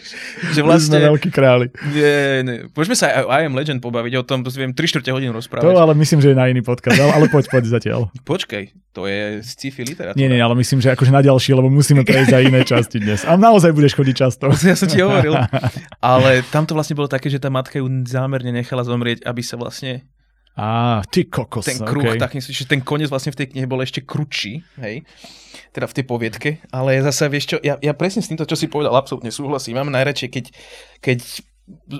že 0.54 0.60
vlastne... 0.60 1.00
Sme 1.00 1.08
veľkí 1.16 1.32
králi. 1.32 1.72
Nie, 1.96 2.44
nie. 2.44 2.56
Poďme 2.68 2.92
sa 2.92 3.08
aj 3.08 3.24
o 3.24 3.30
I 3.32 3.42
Am 3.48 3.56
Legend 3.56 3.80
pobaviť, 3.80 4.12
o 4.20 4.22
tom 4.22 4.44
viem 4.44 4.76
3 4.76 4.84
čtvrte 4.84 5.16
hodín 5.16 5.32
rozprávať. 5.32 5.64
To 5.64 5.80
ale 5.80 5.96
myslím, 5.96 6.20
že 6.20 6.30
je 6.30 6.36
na 6.36 6.44
iný 6.52 6.60
podcast, 6.60 7.00
ale 7.00 7.24
poď, 7.32 7.48
poď 7.48 7.64
zatiaľ. 7.72 8.12
Počkej, 8.20 8.76
to 8.92 9.08
je 9.08 9.40
sci-fi 9.40 9.88
literatúra. 9.88 10.20
Nie, 10.20 10.28
nie, 10.28 10.44
ale 10.44 10.52
myslím, 10.60 10.84
že 10.84 10.92
akože 10.92 11.08
na 11.08 11.24
ďalší, 11.24 11.56
lebo 11.56 11.72
musíme 11.72 12.04
prejsť 12.04 12.30
za 12.36 12.38
iné 12.44 12.60
časti 12.68 13.00
dnes. 13.00 13.24
A 13.24 13.40
naozaj 13.40 13.72
budeš 13.72 13.96
chodiť 13.96 14.14
často. 14.14 14.52
Ja 14.60 14.76
som 14.76 14.92
ti 14.92 15.00
hovoril. 15.00 15.34
Ale 16.04 16.44
tam 16.52 16.68
to 16.68 16.76
vlastne 16.76 16.94
bolo 16.94 17.08
také, 17.08 17.32
že 17.32 17.40
tá 17.40 17.48
matka 17.48 17.80
ju 17.80 17.88
zámerne 18.04 18.52
nechala 18.52 18.84
zomrieť, 18.84 19.24
aby 19.24 19.40
sa 19.40 19.56
vlastne 19.56 20.04
Á, 20.54 21.02
ty 21.10 21.26
kokos. 21.26 21.66
Ten 21.66 21.82
kruh, 21.82 22.14
okay. 22.14 22.22
tak 22.22 22.30
myslím, 22.38 22.54
že 22.54 22.70
ten 22.70 22.78
koniec 22.78 23.10
vlastne 23.10 23.34
v 23.34 23.42
tej 23.42 23.50
knihe 23.50 23.66
bol 23.66 23.82
ešte 23.82 24.06
kručší, 24.06 24.62
hej, 24.78 25.02
teda 25.74 25.90
v 25.90 25.96
tej 25.98 26.04
poviedke, 26.06 26.50
ale 26.70 27.02
zase 27.02 27.26
vieš 27.26 27.44
čo, 27.50 27.56
ja, 27.58 27.74
ja 27.82 27.90
presne 27.90 28.22
s 28.22 28.30
týmto, 28.30 28.46
čo 28.46 28.54
si 28.54 28.70
povedal, 28.70 28.94
absolútne 28.94 29.34
súhlasím. 29.34 29.82
Mám 29.82 29.90
najradšej, 29.90 30.30
keď, 30.30 30.44
keď 31.02 31.18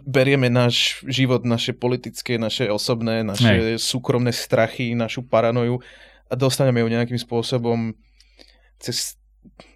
berieme 0.07 0.47
náš 0.53 1.03
život, 1.09 1.43
naše 1.43 1.75
politické, 1.75 2.39
naše 2.39 2.71
osobné, 2.71 3.27
naše 3.27 3.75
Hej. 3.75 3.83
súkromné 3.83 4.31
strachy, 4.31 4.95
našu 4.95 5.27
paranoju 5.27 5.81
a 6.29 6.35
dostaneme 6.37 6.79
ju 6.85 6.89
nejakým 6.93 7.19
spôsobom 7.19 7.97
cez 8.79 9.19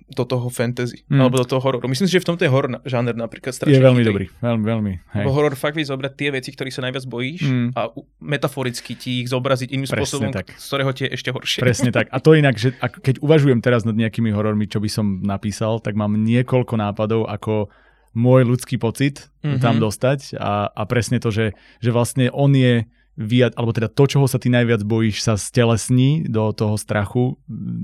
do 0.08 0.24
toho 0.24 0.48
fantasy, 0.48 1.04
mm. 1.04 1.20
alebo 1.20 1.44
do 1.44 1.46
toho 1.46 1.60
hororu. 1.60 1.84
Myslím 1.88 2.08
si, 2.08 2.16
že 2.16 2.24
v 2.24 2.28
tomto 2.32 2.42
je 2.44 2.50
horor 2.50 2.80
žáner 2.88 3.12
napríklad 3.12 3.52
strašne. 3.52 3.76
Je 3.76 3.84
veľmi 3.84 4.02
dobrý, 4.04 4.26
veľmi, 4.40 4.64
veľmi. 4.64 4.92
Hej. 5.20 5.24
Horor 5.28 5.52
fakt 5.52 5.76
vie 5.76 5.84
zobrať 5.84 6.12
tie 6.16 6.28
veci, 6.32 6.48
ktoré 6.52 6.72
sa 6.72 6.80
najviac 6.88 7.04
bojíš 7.04 7.44
mm. 7.44 7.68
a 7.76 7.92
metaforicky 8.24 8.96
ti 8.96 9.20
ich 9.24 9.28
zobraziť 9.28 9.68
iným 9.68 9.84
Presne 9.84 10.00
spôsobom, 10.00 10.30
tak. 10.32 10.56
z 10.56 10.64
ktorého 10.64 10.90
ti 10.96 11.02
je 11.06 11.10
ešte 11.12 11.30
horšie. 11.30 11.60
Presne 11.60 11.90
tak. 11.92 12.08
A 12.08 12.18
to 12.24 12.32
inak, 12.32 12.56
že 12.56 12.72
keď 12.78 13.20
uvažujem 13.20 13.60
teraz 13.60 13.84
nad 13.84 13.96
nejakými 13.96 14.32
horormi, 14.32 14.64
čo 14.64 14.80
by 14.80 14.88
som 14.88 15.20
napísal, 15.20 15.84
tak 15.84 15.92
mám 15.92 16.16
niekoľko 16.16 16.74
nápadov, 16.80 17.28
ako 17.28 17.68
môj 18.16 18.48
ľudský 18.48 18.80
pocit 18.80 19.28
mm-hmm. 19.44 19.60
tam 19.60 19.76
dostať 19.76 20.40
a, 20.40 20.72
a 20.72 20.82
presne 20.88 21.20
to, 21.20 21.28
že, 21.28 21.52
že 21.78 21.90
vlastne 21.92 22.32
on 22.32 22.56
je 22.56 22.88
vyjad, 23.18 23.58
alebo 23.58 23.74
teda 23.74 23.90
to, 23.90 24.06
čoho 24.06 24.30
sa 24.30 24.38
ty 24.38 24.46
najviac 24.46 24.86
bojíš, 24.86 25.26
sa 25.26 25.34
stelesní 25.34 26.30
do 26.30 26.54
toho 26.54 26.78
strachu 26.78 27.34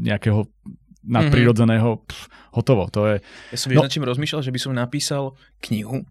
nejakého 0.07 0.47
nadprirodzeného, 1.05 2.01
mm-hmm. 2.01 2.09
pf, 2.09 2.21
hotovo. 2.57 2.89
To 2.93 3.09
je... 3.09 3.15
Ja 3.53 3.59
som 3.61 3.69
no, 3.73 3.87
čím 3.87 4.05
rozmýšľal, 4.09 4.43
že 4.43 4.53
by 4.53 4.61
som 4.61 4.73
napísal 4.75 5.37
knihu, 5.65 6.05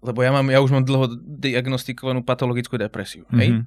lebo 0.00 0.18
ja, 0.24 0.32
mám, 0.32 0.48
ja 0.48 0.64
už 0.64 0.72
mám 0.72 0.84
dlho 0.84 1.12
diagnostikovanú 1.20 2.24
patologickú 2.24 2.80
depresiu. 2.80 3.28
Mm-hmm. 3.28 3.40
Hej? 3.40 3.50
Mhm. 3.56 3.64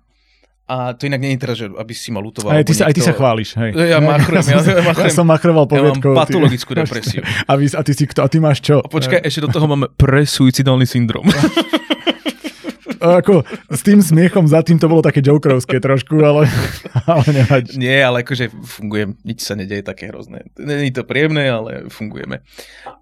A 0.64 0.96
to 0.96 1.12
inak 1.12 1.20
nie 1.20 1.36
je 1.36 1.40
teraz, 1.44 1.60
že 1.60 1.68
aby 1.68 1.92
si 1.92 2.08
ma 2.08 2.24
lutoval. 2.24 2.56
Aj 2.56 2.64
ty, 2.64 2.72
sa, 2.72 2.88
aj 2.88 2.96
ty 2.96 3.04
sa 3.04 3.12
chváliš, 3.12 3.60
hej. 3.60 3.76
Ja, 3.76 4.00
machrujem, 4.00 4.48
ja, 4.48 4.64
ja, 4.64 4.80
machrujem. 4.80 5.12
ja 5.12 5.12
som 5.12 5.28
machroval 5.28 5.68
poviedkou. 5.68 6.16
Ja 6.16 6.16
mám 6.16 6.24
patologickú 6.24 6.72
ty, 6.76 6.88
depresiu. 6.88 7.20
A, 7.20 7.52
vy, 7.60 7.68
a 7.68 7.84
ty 7.84 7.92
si 7.92 8.08
kto? 8.08 8.24
A 8.24 8.32
ty 8.32 8.40
máš 8.40 8.64
čo? 8.64 8.80
A 8.80 8.88
počkaj, 8.88 9.28
ešte 9.28 9.44
do 9.44 9.52
toho 9.52 9.68
máme 9.68 9.92
presuicidálny 9.92 10.88
syndrom. 10.88 11.28
ako 13.04 13.44
s 13.68 13.82
tým 13.84 14.00
smiechom 14.00 14.48
za 14.48 14.64
tým 14.64 14.80
to 14.80 14.88
bolo 14.88 15.04
také 15.04 15.20
jokerovské 15.20 15.84
trošku, 15.84 16.24
ale, 16.24 16.48
ale 17.12 17.26
nevadí. 17.36 17.76
Nie, 17.76 18.08
ale 18.08 18.24
akože 18.24 18.48
fungujem, 18.64 19.20
nič 19.28 19.44
sa 19.44 19.60
nedeje 19.60 19.84
také 19.84 20.08
hrozné. 20.08 20.48
Není 20.56 20.96
to 20.96 21.04
príjemné, 21.04 21.52
ale 21.52 21.92
fungujeme. 21.92 22.40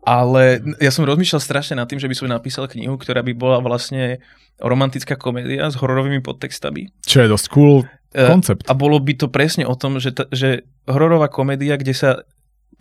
Ale 0.02 0.66
ja 0.82 0.90
som 0.90 1.06
rozmýšľal 1.06 1.42
strašne 1.42 1.78
nad 1.78 1.86
tým, 1.86 2.02
že 2.02 2.10
by 2.10 2.16
som 2.18 2.34
napísal 2.34 2.66
knihu, 2.66 2.98
ktorá 2.98 3.22
by 3.22 3.34
bola 3.38 3.62
vlastne 3.62 4.26
romantická 4.58 5.14
komédia 5.14 5.70
s 5.70 5.78
hororovými 5.78 6.26
podtextami. 6.26 6.90
Čo 7.06 7.18
je 7.22 7.28
dosť 7.30 7.46
cool 7.54 7.86
e, 8.14 8.26
koncept. 8.26 8.66
A 8.66 8.74
bolo 8.74 8.98
by 8.98 9.14
to 9.14 9.30
presne 9.30 9.70
o 9.70 9.78
tom, 9.78 10.02
že, 10.02 10.18
ta, 10.18 10.26
že 10.34 10.66
hororová 10.90 11.30
komédia, 11.30 11.78
kde 11.78 11.94
sa 11.94 12.10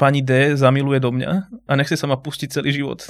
pani 0.01 0.25
D 0.25 0.57
zamiluje 0.57 0.97
do 1.05 1.13
mňa 1.13 1.31
a 1.69 1.73
nechce 1.77 2.01
sa 2.01 2.09
ma 2.09 2.17
pustiť 2.17 2.49
celý 2.49 2.73
život. 2.73 3.05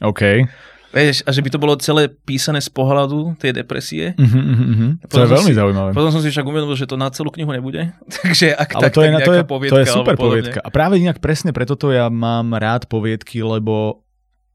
OK. 0.00 0.22
Vieš, 0.90 1.22
a 1.22 1.30
že 1.30 1.38
by 1.38 1.50
to 1.54 1.62
bolo 1.62 1.78
celé 1.78 2.10
písané 2.10 2.58
z 2.58 2.66
pohľadu 2.66 3.38
tej 3.38 3.62
depresie. 3.62 4.18
Uh-huh, 4.18 4.42
uh-huh. 4.42 4.90
To 5.06 5.22
je 5.22 5.28
veľmi 5.30 5.52
si, 5.54 5.58
zaujímavé. 5.58 5.90
Potom 5.94 6.10
som 6.10 6.18
si 6.18 6.34
však 6.34 6.42
uvedomil, 6.42 6.74
že 6.74 6.90
to 6.90 6.98
na 6.98 7.14
celú 7.14 7.30
knihu 7.30 7.54
nebude. 7.54 7.94
Takže 8.18 8.50
ak 8.58 8.74
Ale 8.74 8.82
tak, 8.90 8.92
to, 8.98 9.00
je, 9.06 9.10
to, 9.22 9.32
je, 9.38 9.44
poviedka, 9.46 9.74
to 9.74 9.78
je 9.78 9.86
super 9.86 10.14
poviedka. 10.18 10.58
A 10.58 10.68
práve 10.74 10.98
inak 10.98 11.22
presne 11.22 11.54
preto 11.54 11.78
to 11.78 11.94
ja 11.94 12.10
mám 12.10 12.58
rád 12.58 12.90
poviedky, 12.90 13.38
lebo 13.38 14.02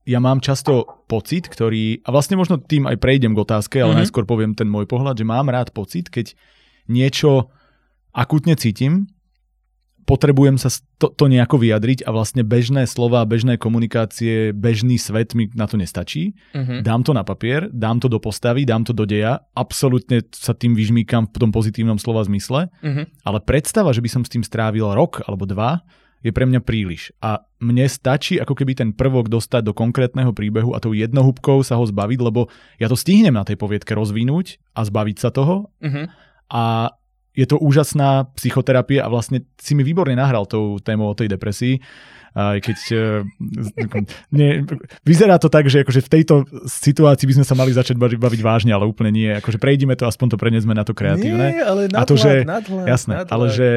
ja 0.03 0.19
mám 0.19 0.43
často 0.43 1.07
pocit, 1.07 1.47
ktorý, 1.47 2.03
a 2.03 2.11
vlastne 2.11 2.35
možno 2.35 2.59
tým 2.59 2.85
aj 2.85 2.99
prejdem 2.99 3.31
k 3.31 3.41
otázke, 3.41 3.79
ale 3.79 3.95
uh-huh. 3.95 4.01
najskôr 4.03 4.27
poviem 4.27 4.51
ten 4.51 4.67
môj 4.67 4.91
pohľad, 4.91 5.15
že 5.15 5.25
mám 5.25 5.47
rád 5.47 5.71
pocit, 5.71 6.11
keď 6.11 6.35
niečo 6.91 7.47
akutne 8.11 8.59
cítim 8.59 9.07
potrebujem 10.05 10.61
sa 10.61 10.69
to, 11.01 11.09
to 11.09 11.25
nejako 11.25 11.57
vyjadriť 11.57 12.05
a 12.05 12.13
vlastne 12.13 12.45
bežné 12.45 12.85
slova, 12.85 13.25
bežné 13.25 13.57
komunikácie, 13.57 14.53
bežný 14.53 15.01
svet 15.01 15.33
mi 15.33 15.49
na 15.57 15.65
to 15.65 15.75
nestačí. 15.81 16.37
Uh-huh. 16.53 16.85
Dám 16.85 17.01
to 17.01 17.11
na 17.11 17.25
papier, 17.25 17.67
dám 17.73 17.97
to 17.97 18.07
do 18.07 18.21
postavy, 18.21 18.63
dám 18.63 18.85
to 18.85 18.93
do 18.93 19.03
deja, 19.09 19.41
absolútne 19.57 20.21
sa 20.31 20.53
tým 20.53 20.77
vyžmýkam 20.77 21.25
v 21.33 21.37
tom 21.41 21.49
pozitívnom 21.49 21.97
slova 21.97 22.21
zmysle, 22.23 22.69
uh-huh. 22.69 23.05
ale 23.25 23.37
predstava, 23.41 23.91
že 23.91 24.05
by 24.05 24.09
som 24.09 24.21
s 24.21 24.31
tým 24.31 24.45
strávil 24.45 24.85
rok 24.93 25.25
alebo 25.25 25.49
dva, 25.49 25.81
je 26.25 26.33
pre 26.33 26.49
mňa 26.49 26.65
príliš. 26.65 27.13
A 27.21 27.45
mne 27.61 27.85
stačí 27.85 28.41
ako 28.41 28.57
keby 28.57 28.73
ten 28.73 28.89
prvok 28.97 29.29
dostať 29.29 29.61
do 29.61 29.77
konkrétneho 29.77 30.33
príbehu 30.33 30.73
a 30.73 30.81
tou 30.81 30.97
jednohúbkou 30.97 31.61
sa 31.61 31.77
ho 31.77 31.85
zbaviť, 31.85 32.17
lebo 32.17 32.49
ja 32.81 32.89
to 32.89 32.97
stihnem 32.97 33.37
na 33.37 33.45
tej 33.45 33.61
poviedke 33.61 33.93
rozvinúť 33.93 34.57
a 34.73 34.81
zbaviť 34.89 35.17
sa 35.21 35.29
toho. 35.29 35.69
Uh-huh. 35.77 36.09
A 36.49 36.93
je 37.35 37.45
to 37.45 37.59
úžasná 37.59 38.31
psychoterapia 38.39 39.03
a 39.03 39.11
vlastne 39.11 39.43
si 39.59 39.75
mi 39.75 39.83
výborne 39.83 40.15
nahral 40.15 40.47
tou 40.47 40.79
témou 40.79 41.11
o 41.11 41.17
tej 41.17 41.27
depresii. 41.27 41.83
Aj 42.35 42.59
keď 42.59 42.77
nie, 44.39 44.67
vyzerá 45.07 45.39
to 45.39 45.47
tak, 45.47 45.71
že 45.71 45.87
akože 45.87 46.03
v 46.03 46.09
tejto 46.19 46.35
situácii 46.67 47.27
by 47.31 47.35
sme 47.39 47.45
sa 47.47 47.55
mali 47.55 47.71
začať 47.71 47.95
baviť 47.95 48.41
vážne, 48.43 48.75
ale 48.75 48.83
úplne 48.83 49.11
nie. 49.15 49.31
Akože 49.39 49.55
prejdime 49.55 49.95
to, 49.95 50.03
aspoň 50.03 50.35
to 50.35 50.37
prenesme 50.39 50.75
na 50.75 50.83
to 50.83 50.91
kreatívne. 50.91 51.47
Nie, 51.55 51.63
ale 51.63 51.87
nadhľad, 51.87 52.03
a 52.03 52.09
to, 52.11 52.15
že, 52.19 52.33
nadhľad, 52.43 52.85
jasné, 52.91 53.13
nadhľad. 53.23 53.31
ale 53.31 53.45
že 53.55 53.69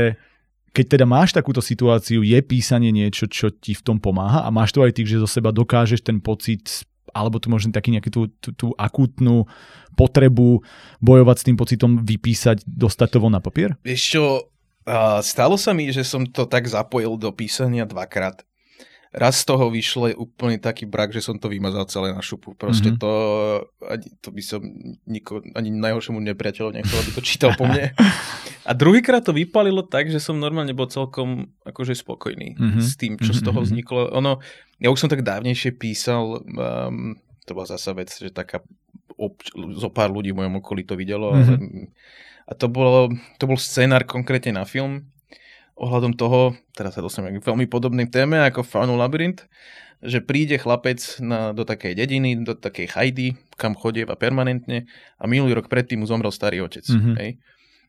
keď 0.75 0.87
teda 0.99 1.07
máš 1.07 1.31
takúto 1.35 1.63
situáciu, 1.63 2.23
je 2.23 2.39
písanie 2.43 2.91
niečo, 2.91 3.27
čo 3.31 3.51
ti 3.51 3.75
v 3.75 3.83
tom 3.83 3.99
pomáha 3.99 4.47
a 4.47 4.51
máš 4.51 4.75
to 4.75 4.83
aj 4.85 4.95
ty, 4.95 5.03
že 5.07 5.23
zo 5.23 5.27
seba 5.31 5.55
dokážeš 5.55 6.03
ten 6.03 6.19
pocit 6.19 6.87
alebo 7.13 7.37
tu 7.43 7.53
možno 7.53 7.75
taký 7.75 7.93
nejaký 7.93 8.11
tú, 8.11 8.33
tú, 8.41 8.51
tú 8.57 8.67
akútnu 8.79 9.45
potrebu 9.99 10.65
bojovať 11.03 11.37
s 11.37 11.47
tým 11.47 11.57
pocitom, 11.59 11.91
vypísať, 12.07 12.65
dostať 12.65 13.09
to 13.15 13.19
von 13.19 13.35
na 13.35 13.43
papier? 13.43 13.75
Vieš 13.83 14.03
čo, 14.17 14.25
stalo 15.21 15.61
sa 15.61 15.77
mi, 15.77 15.93
že 15.93 16.07
som 16.07 16.25
to 16.25 16.49
tak 16.49 16.65
zapojil 16.65 17.21
do 17.21 17.29
písania 17.35 17.85
dvakrát. 17.85 18.48
Raz 19.09 19.41
z 19.41 19.49
toho 19.49 19.73
vyšlo 19.73 20.13
úplne 20.21 20.61
taký 20.61 20.85
brak, 20.85 21.17
že 21.17 21.25
som 21.25 21.41
to 21.41 21.49
vymazal 21.49 21.89
celé 21.89 22.13
na 22.13 22.21
šupu. 22.21 22.53
Proste 22.53 22.93
mm-hmm. 22.93 23.01
to, 23.01 23.13
ani, 23.89 24.09
to 24.21 24.29
by 24.29 24.43
som 24.45 24.61
niko, 25.09 25.41
ani 25.57 25.73
najhoršiemu 25.73 26.21
nepriateľov 26.21 26.77
nechcel, 26.77 27.01
aby 27.01 27.11
to 27.17 27.23
čítal 27.25 27.57
po 27.57 27.65
mne. 27.65 27.97
A 28.69 28.77
druhýkrát 28.77 29.25
to 29.25 29.33
vypalilo 29.33 29.81
tak, 29.81 30.13
že 30.13 30.21
som 30.21 30.37
normálne 30.37 30.77
bol 30.77 30.93
celkom 30.93 31.49
akože 31.65 31.97
spokojný 31.97 32.61
mm-hmm. 32.61 32.85
s 32.85 33.01
tým, 33.01 33.17
čo 33.17 33.33
z 33.33 33.41
toho 33.41 33.65
mhm. 33.65 33.65
vzniklo. 33.65 34.13
Ono, 34.13 34.45
ja 34.77 34.93
už 34.93 35.01
som 35.01 35.09
tak 35.09 35.25
dávnejšie 35.25 35.73
písal, 35.81 36.45
um, 36.45 37.17
to 37.49 37.57
bola 37.57 37.65
zasa 37.65 37.97
vec, 37.97 38.13
že 38.13 38.29
taká 38.29 38.61
ob, 39.17 39.41
zo 39.73 39.89
pár 39.89 40.13
ľudí 40.13 40.37
v 40.37 40.45
mojom 40.45 40.61
okolí 40.61 40.85
to 40.85 41.01
videlo. 41.01 41.33
Mm-hmm. 41.33 41.89
A 42.49 42.53
to, 42.57 42.69
bolo, 42.69 43.13
to 43.41 43.45
bol 43.49 43.57
scenár 43.57 44.05
konkrétne 44.05 44.57
na 44.57 44.69
film, 44.69 45.09
ohľadom 45.79 46.19
toho, 46.19 46.59
teraz 46.75 46.99
sa 46.99 47.03
dostaneme 47.03 47.39
k 47.39 47.47
veľmi 47.47 47.71
podobnej 47.71 48.11
téme 48.11 48.43
ako 48.43 48.67
Faunu 48.67 48.99
Labyrinth, 48.99 49.47
že 49.99 50.23
príde 50.23 50.59
chlapec 50.59 50.99
na, 51.19 51.51
do 51.51 51.67
takej 51.67 51.99
dediny, 51.99 52.39
do 52.43 52.55
takej 52.55 52.95
chajdy, 52.95 53.35
kam 53.59 53.75
chodieva 53.75 54.15
permanentne 54.15 54.87
a 55.19 55.25
minulý 55.27 55.59
rok 55.59 55.67
predtým 55.67 56.03
mu 56.03 56.07
zomrel 56.07 56.31
starý 56.31 56.63
otec. 56.63 56.87
Mm-hmm. 56.87 57.15
Hej. 57.19 57.31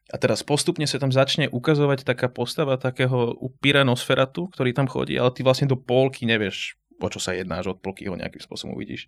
A 0.10 0.16
teraz 0.18 0.42
postupne 0.42 0.90
sa 0.90 0.98
tam 0.98 1.14
začne 1.14 1.54
ukazovať 1.54 2.02
taká 2.02 2.34
postava 2.34 2.82
takého 2.82 3.38
upíra 3.38 3.86
Nosferatu, 3.86 4.50
ktorý 4.50 4.74
tam 4.74 4.90
chodí, 4.90 5.22
ale 5.22 5.30
ty 5.30 5.46
vlastne 5.46 5.70
do 5.70 5.78
polky 5.78 6.26
nevieš, 6.26 6.82
o 6.98 7.08
čo 7.14 7.22
sa 7.22 7.38
jedná, 7.38 7.62
že 7.62 7.78
od 7.78 7.82
polky 7.82 8.10
ho 8.10 8.18
nejakým 8.18 8.42
spôsobom 8.42 8.74
uvidíš 8.74 9.06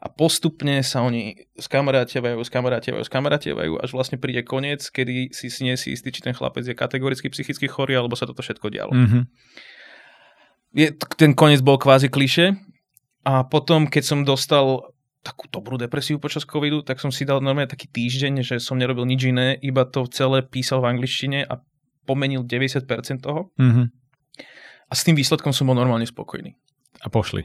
a 0.00 0.08
postupne 0.08 0.80
sa 0.80 1.04
oni 1.04 1.36
skamarátevajú, 1.60 2.40
skamarátevajú, 2.40 3.04
skamarátevajú, 3.04 3.72
až 3.84 3.90
vlastne 3.92 4.16
príde 4.16 4.40
koniec, 4.40 4.88
kedy 4.88 5.28
si 5.36 5.52
si 5.52 5.60
nie 5.60 5.76
si 5.76 5.92
istý, 5.92 6.08
či 6.08 6.24
ten 6.24 6.32
chlapec 6.32 6.64
je 6.64 6.72
kategoricky 6.72 7.28
psychicky 7.28 7.68
chorý, 7.68 8.00
alebo 8.00 8.16
sa 8.16 8.24
toto 8.24 8.40
všetko 8.40 8.66
dialo. 8.72 8.96
Mm-hmm. 8.96 9.22
Je, 10.72 10.88
ten 11.20 11.36
koniec 11.36 11.60
bol 11.60 11.76
kvázi 11.76 12.08
kliše 12.08 12.56
a 13.28 13.44
potom, 13.44 13.84
keď 13.84 14.02
som 14.08 14.24
dostal 14.24 14.88
takú 15.20 15.44
dobrú 15.52 15.76
depresiu 15.76 16.16
počas 16.16 16.48
covidu, 16.48 16.80
tak 16.80 16.96
som 16.96 17.12
si 17.12 17.28
dal 17.28 17.44
normálne 17.44 17.68
taký 17.68 17.84
týždeň, 17.92 18.40
že 18.40 18.56
som 18.56 18.80
nerobil 18.80 19.04
nič 19.04 19.28
iné, 19.28 19.60
iba 19.60 19.84
to 19.84 20.08
celé 20.08 20.40
písal 20.40 20.80
v 20.80 20.96
angličtine 20.96 21.44
a 21.44 21.60
pomenil 22.08 22.48
90% 22.48 22.88
toho. 23.20 23.52
Mm-hmm. 23.60 23.86
A 24.88 24.92
s 24.96 25.04
tým 25.04 25.12
výsledkom 25.12 25.52
som 25.52 25.68
bol 25.68 25.76
normálne 25.76 26.08
spokojný. 26.08 26.56
A 27.04 27.12
pošli. 27.12 27.44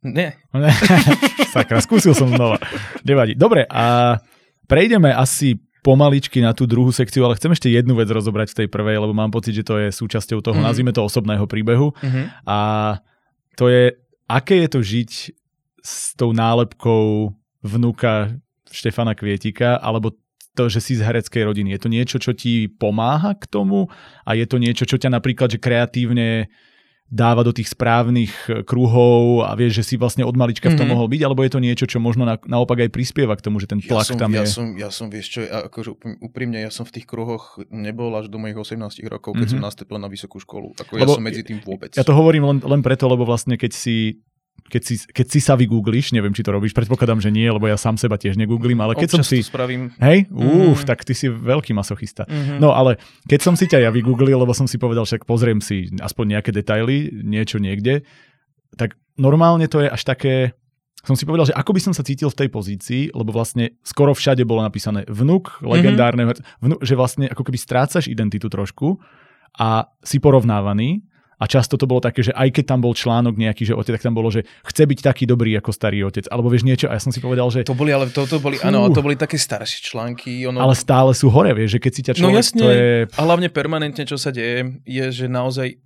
Nie. 0.00 0.40
Sakra, 1.54 1.84
skúsil 1.84 2.16
som 2.16 2.32
znova. 2.32 2.56
Nevadí. 3.04 3.36
Dobre, 3.36 3.68
a 3.68 4.16
prejdeme 4.64 5.12
asi 5.12 5.60
pomaličky 5.80 6.44
na 6.44 6.52
tú 6.52 6.68
druhú 6.68 6.92
sekciu, 6.92 7.24
ale 7.24 7.36
chcem 7.36 7.52
ešte 7.52 7.68
jednu 7.72 7.96
vec 7.96 8.08
rozobrať 8.08 8.52
v 8.52 8.58
tej 8.64 8.68
prvej, 8.68 9.00
lebo 9.00 9.16
mám 9.16 9.32
pocit, 9.32 9.56
že 9.56 9.64
to 9.64 9.80
je 9.80 9.88
súčasťou 9.92 10.44
toho, 10.44 10.56
mm. 10.60 10.64
nazvime 10.64 10.92
to 10.92 11.04
osobného 11.04 11.44
príbehu. 11.48 11.92
Mm-hmm. 11.96 12.24
A 12.44 12.58
to 13.56 13.72
je, 13.72 13.96
aké 14.28 14.64
je 14.64 14.68
to 14.68 14.80
žiť 14.84 15.10
s 15.80 16.12
tou 16.16 16.36
nálepkou 16.36 17.32
vnuka 17.64 18.36
Štefana 18.68 19.16
Kvietika, 19.16 19.80
alebo 19.80 20.16
to, 20.54 20.68
že 20.68 20.84
si 20.84 20.92
z 20.98 21.04
hereckej 21.06 21.48
rodiny. 21.48 21.72
Je 21.76 21.80
to 21.80 21.88
niečo, 21.88 22.16
čo 22.20 22.36
ti 22.36 22.68
pomáha 22.68 23.32
k 23.38 23.48
tomu 23.48 23.88
a 24.28 24.36
je 24.36 24.44
to 24.44 24.60
niečo, 24.60 24.84
čo 24.84 25.00
ťa 25.00 25.08
napríklad 25.16 25.48
že 25.56 25.62
kreatívne 25.62 26.52
dáva 27.10 27.42
do 27.42 27.50
tých 27.50 27.74
správnych 27.74 28.32
e, 28.46 28.62
kruhov 28.62 29.42
a 29.42 29.58
vieš, 29.58 29.82
že 29.82 29.84
si 29.84 29.94
vlastne 29.98 30.22
od 30.22 30.38
malička 30.38 30.70
v 30.70 30.78
tom 30.78 30.86
mm-hmm. 30.86 30.94
mohol 30.94 31.10
byť, 31.10 31.20
alebo 31.26 31.42
je 31.42 31.50
to 31.50 31.60
niečo, 31.60 31.84
čo 31.90 31.98
možno 31.98 32.22
na, 32.22 32.38
naopak 32.38 32.86
aj 32.86 32.90
prispieva 32.94 33.34
k 33.34 33.42
tomu, 33.42 33.58
že 33.58 33.66
ten 33.66 33.82
tlak 33.82 34.06
ja 34.06 34.14
som, 34.14 34.16
tam 34.16 34.30
ja 34.30 34.46
je? 34.46 34.54
Som, 34.54 34.66
ja 34.78 34.88
som, 34.94 35.06
vieš 35.10 35.26
čo, 35.34 35.40
akože 35.42 35.98
úprimne, 36.22 36.62
ja 36.62 36.70
som 36.70 36.86
v 36.86 37.02
tých 37.02 37.10
kruhoch 37.10 37.58
nebol 37.74 38.14
až 38.14 38.30
do 38.30 38.38
mojich 38.38 38.54
18 38.54 39.02
rokov, 39.10 39.34
keď 39.34 39.42
mm-hmm. 39.42 39.58
som 39.58 39.60
nastúpil 39.60 39.98
na 39.98 40.06
vysokú 40.06 40.38
školu. 40.38 40.78
Ako 40.78 41.02
lebo 41.02 41.12
ja 41.12 41.18
som 41.18 41.26
medzi 41.26 41.42
tým 41.42 41.58
vôbec. 41.66 41.98
Ja 41.98 42.06
to 42.06 42.14
hovorím 42.14 42.46
len, 42.46 42.58
len 42.62 42.80
preto, 42.80 43.10
lebo 43.10 43.26
vlastne 43.26 43.58
keď 43.58 43.74
si 43.74 44.22
keď 44.66 44.82
si, 44.82 44.94
keď 45.08 45.26
si 45.30 45.40
sa 45.40 45.56
vygoogliš, 45.56 46.12
neviem, 46.12 46.34
či 46.36 46.44
to 46.44 46.52
robíš, 46.52 46.76
predpokladám, 46.76 47.22
že 47.22 47.32
nie, 47.32 47.48
lebo 47.48 47.64
ja 47.70 47.80
sám 47.80 47.96
seba 47.96 48.20
tiež 48.20 48.36
negooglím, 48.36 48.82
ale 48.84 48.98
keď 48.98 49.16
Občas 49.16 49.24
som 49.24 49.24
si... 49.24 49.38
to 49.40 49.48
spravím. 49.48 49.94
Hej, 49.96 50.28
mm. 50.28 50.84
tak 50.84 51.06
ty 51.06 51.16
si 51.16 51.32
veľký 51.32 51.72
masochista. 51.72 52.28
Mm-hmm. 52.28 52.58
No 52.58 52.76
ale 52.76 53.00
keď 53.30 53.40
som 53.40 53.54
si 53.56 53.70
ťa 53.70 53.88
ja 53.88 53.90
vygooglil, 53.94 54.36
lebo 54.36 54.52
som 54.52 54.68
si 54.68 54.76
povedal, 54.76 55.08
však 55.08 55.24
pozriem 55.24 55.62
si 55.64 55.88
aspoň 55.98 56.38
nejaké 56.38 56.50
detaily, 56.52 57.10
niečo 57.24 57.56
niekde, 57.56 58.04
tak 58.76 58.98
normálne 59.16 59.66
to 59.66 59.80
je 59.80 59.88
až 59.88 60.02
také... 60.04 60.54
Som 61.00 61.16
si 61.16 61.24
povedal, 61.24 61.48
že 61.48 61.56
ako 61.56 61.72
by 61.72 61.80
som 61.80 61.94
sa 61.96 62.04
cítil 62.04 62.28
v 62.28 62.44
tej 62.44 62.48
pozícii, 62.52 63.02
lebo 63.16 63.32
vlastne 63.32 63.80
skoro 63.80 64.12
všade 64.12 64.44
bolo 64.44 64.60
napísané 64.60 65.08
vnuk, 65.08 65.64
legendárne, 65.64 66.28
mm-hmm. 66.28 66.60
vnuk, 66.60 66.80
že 66.84 66.92
vlastne 66.92 67.24
ako 67.24 67.40
keby 67.40 67.56
strácaš 67.56 68.04
identitu 68.04 68.52
trošku 68.52 69.00
a 69.56 69.88
si 70.04 70.20
porovnávaný 70.20 71.00
a 71.40 71.44
často 71.48 71.80
to 71.80 71.88
bolo 71.88 72.04
také, 72.04 72.20
že 72.20 72.36
aj 72.36 72.52
keď 72.52 72.64
tam 72.76 72.84
bol 72.84 72.92
článok 72.92 73.40
nejaký, 73.40 73.64
že 73.64 73.72
otec, 73.72 73.96
tak 73.96 74.04
tam 74.04 74.12
bolo, 74.12 74.28
že 74.28 74.44
chce 74.60 74.84
byť 74.84 75.00
taký 75.00 75.24
dobrý 75.24 75.56
ako 75.56 75.72
starý 75.72 76.04
otec. 76.04 76.28
Alebo 76.28 76.52
vieš 76.52 76.68
niečo, 76.68 76.92
a 76.92 76.94
ja 76.94 77.00
som 77.00 77.08
si 77.08 77.24
povedal, 77.24 77.48
že... 77.48 77.64
To 77.64 77.72
boli, 77.72 77.96
ale 77.96 78.12
to, 78.12 78.28
to 78.28 78.36
boli, 78.36 78.60
áno, 78.60 78.92
to 78.92 79.00
boli 79.00 79.16
také 79.16 79.40
staršie 79.40 79.80
články. 79.80 80.44
Ono... 80.52 80.60
Ale 80.60 80.76
stále 80.76 81.16
sú 81.16 81.32
hore, 81.32 81.56
vieš, 81.56 81.80
že 81.80 81.80
keď 81.80 81.92
si 81.96 82.02
ťa 82.04 82.12
no 82.12 82.18
človek... 82.20 82.36
No 82.36 82.40
jasne, 82.44 82.60
to 82.60 82.68
je... 82.68 82.88
a 83.08 83.20
hlavne 83.24 83.48
permanentne, 83.48 84.04
čo 84.04 84.20
sa 84.20 84.28
deje, 84.28 84.84
je, 84.84 85.04
že 85.08 85.26
naozaj... 85.32 85.80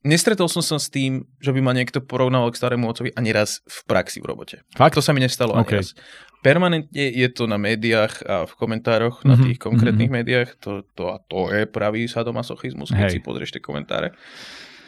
Nestretol 0.00 0.48
som 0.48 0.64
sa 0.64 0.80
s 0.80 0.88
tým, 0.88 1.28
že 1.42 1.52
by 1.52 1.60
ma 1.60 1.76
niekto 1.76 2.00
porovnával 2.00 2.54
k 2.54 2.56
starému 2.56 2.88
otcovi 2.88 3.12
ani 3.12 3.36
raz 3.36 3.60
v 3.68 3.78
praxi 3.84 4.22
v 4.22 4.32
robote. 4.32 4.64
Fakt? 4.72 4.96
To 4.96 5.04
sa 5.04 5.12
mi 5.12 5.20
nestalo 5.20 5.52
okay. 5.58 5.76
ani 5.76 5.84
raz. 5.84 5.92
Permanentne 6.40 7.04
je 7.04 7.28
to 7.28 7.44
na 7.44 7.60
médiách 7.60 8.24
a 8.24 8.48
v 8.48 8.52
komentároch, 8.56 9.20
mm-hmm. 9.20 9.28
na 9.28 9.36
mhm, 9.36 9.44
tých 9.44 9.58
konkrétnych 9.60 10.08
mm-hmm. 10.08 10.24
médiách. 10.24 10.50
To, 10.64 10.88
to, 10.96 11.12
a 11.12 11.20
to 11.20 11.52
je 11.52 11.68
pravý 11.68 12.08
sadomasochizmus, 12.08 12.96
keď 12.96 13.12
Hej. 13.12 13.14
si 13.18 13.20
pozrieš 13.20 13.52
tie 13.52 13.60
komentáre. 13.60 14.16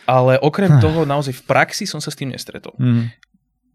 Ale 0.06 0.38
okrem 0.42 0.82
toho, 0.82 1.06
naozaj 1.06 1.34
v 1.38 1.44
praxi 1.46 1.84
som 1.86 2.02
sa 2.02 2.10
s 2.10 2.18
tým 2.18 2.34
nestretol. 2.34 2.74
Mm. 2.78 3.14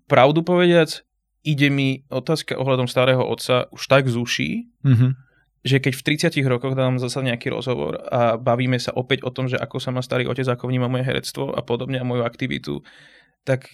Pravdu 0.07 0.43
povediac, 0.43 1.07
ide 1.47 1.67
mi 1.71 2.03
otázka 2.11 2.59
ohľadom 2.59 2.91
starého 2.91 3.23
otca 3.23 3.71
už 3.71 3.83
tak 3.87 4.11
z 4.11 4.15
uší, 4.19 4.51
mm-hmm. 4.83 5.11
že 5.63 5.77
keď 5.79 5.93
v 5.95 6.05
30 6.35 6.51
rokoch 6.51 6.75
dám 6.75 6.99
zase 6.99 7.23
nejaký 7.23 7.47
rozhovor 7.51 8.03
a 8.11 8.35
bavíme 8.35 8.75
sa 8.75 8.91
opäť 8.91 9.23
o 9.23 9.31
tom, 9.31 9.47
že 9.47 9.55
ako 9.55 9.79
sa 9.79 9.95
má 9.95 10.03
starý 10.03 10.27
otec, 10.27 10.43
ako 10.43 10.67
vníma 10.67 10.91
moje 10.91 11.07
herectvo 11.07 11.55
a 11.55 11.63
podobne 11.63 12.03
a 12.03 12.07
moju 12.07 12.27
aktivitu, 12.27 12.83
tak 13.47 13.71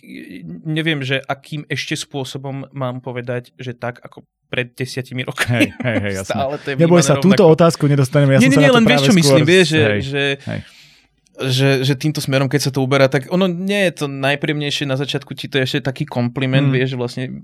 neviem, 0.69 1.01
že 1.01 1.17
akým 1.25 1.65
ešte 1.65 1.97
spôsobom 1.97 2.69
mám 2.77 3.01
povedať, 3.01 3.57
že 3.57 3.73
tak 3.73 4.05
ako 4.05 4.21
pred 4.53 4.69
desiatimi 4.77 5.25
rokmi. 5.25 5.73
Hej, 5.73 5.73
hej, 5.81 5.97
hej. 5.97 6.13
Stále 6.29 6.61
to 6.61 6.67
je 6.69 6.75
Neboj 6.77 7.01
sa, 7.01 7.17
rovnako. 7.17 7.25
túto 7.25 7.43
otázku 7.49 7.89
nedostaneme. 7.89 8.37
Ja 8.37 8.39
nie, 8.45 8.53
nie, 8.53 8.61
nie, 8.61 8.69
len 8.69 8.85
vieš, 8.85 9.09
čo 9.09 9.13
skôr... 9.17 9.17
myslím, 9.17 9.43
vieš, 9.49 9.67
že, 9.73 9.81
hej, 9.81 10.01
že 10.05 10.23
hej 10.45 10.61
že, 11.33 11.81
že 11.81 11.97
týmto 11.97 12.21
smerom, 12.21 12.45
keď 12.45 12.69
sa 12.69 12.71
to 12.71 12.85
uberá, 12.85 13.09
tak 13.09 13.25
ono 13.33 13.49
nie 13.49 13.89
je 13.89 14.05
to 14.05 14.05
najpríjemnejšie 14.05 14.85
na 14.85 14.93
začiatku, 14.93 15.33
ti 15.33 15.49
to 15.49 15.57
je 15.57 15.65
ešte 15.65 15.89
taký 15.89 16.05
kompliment, 16.05 16.69
mm. 16.69 16.73
vieš, 16.77 16.93
vlastne, 16.93 17.41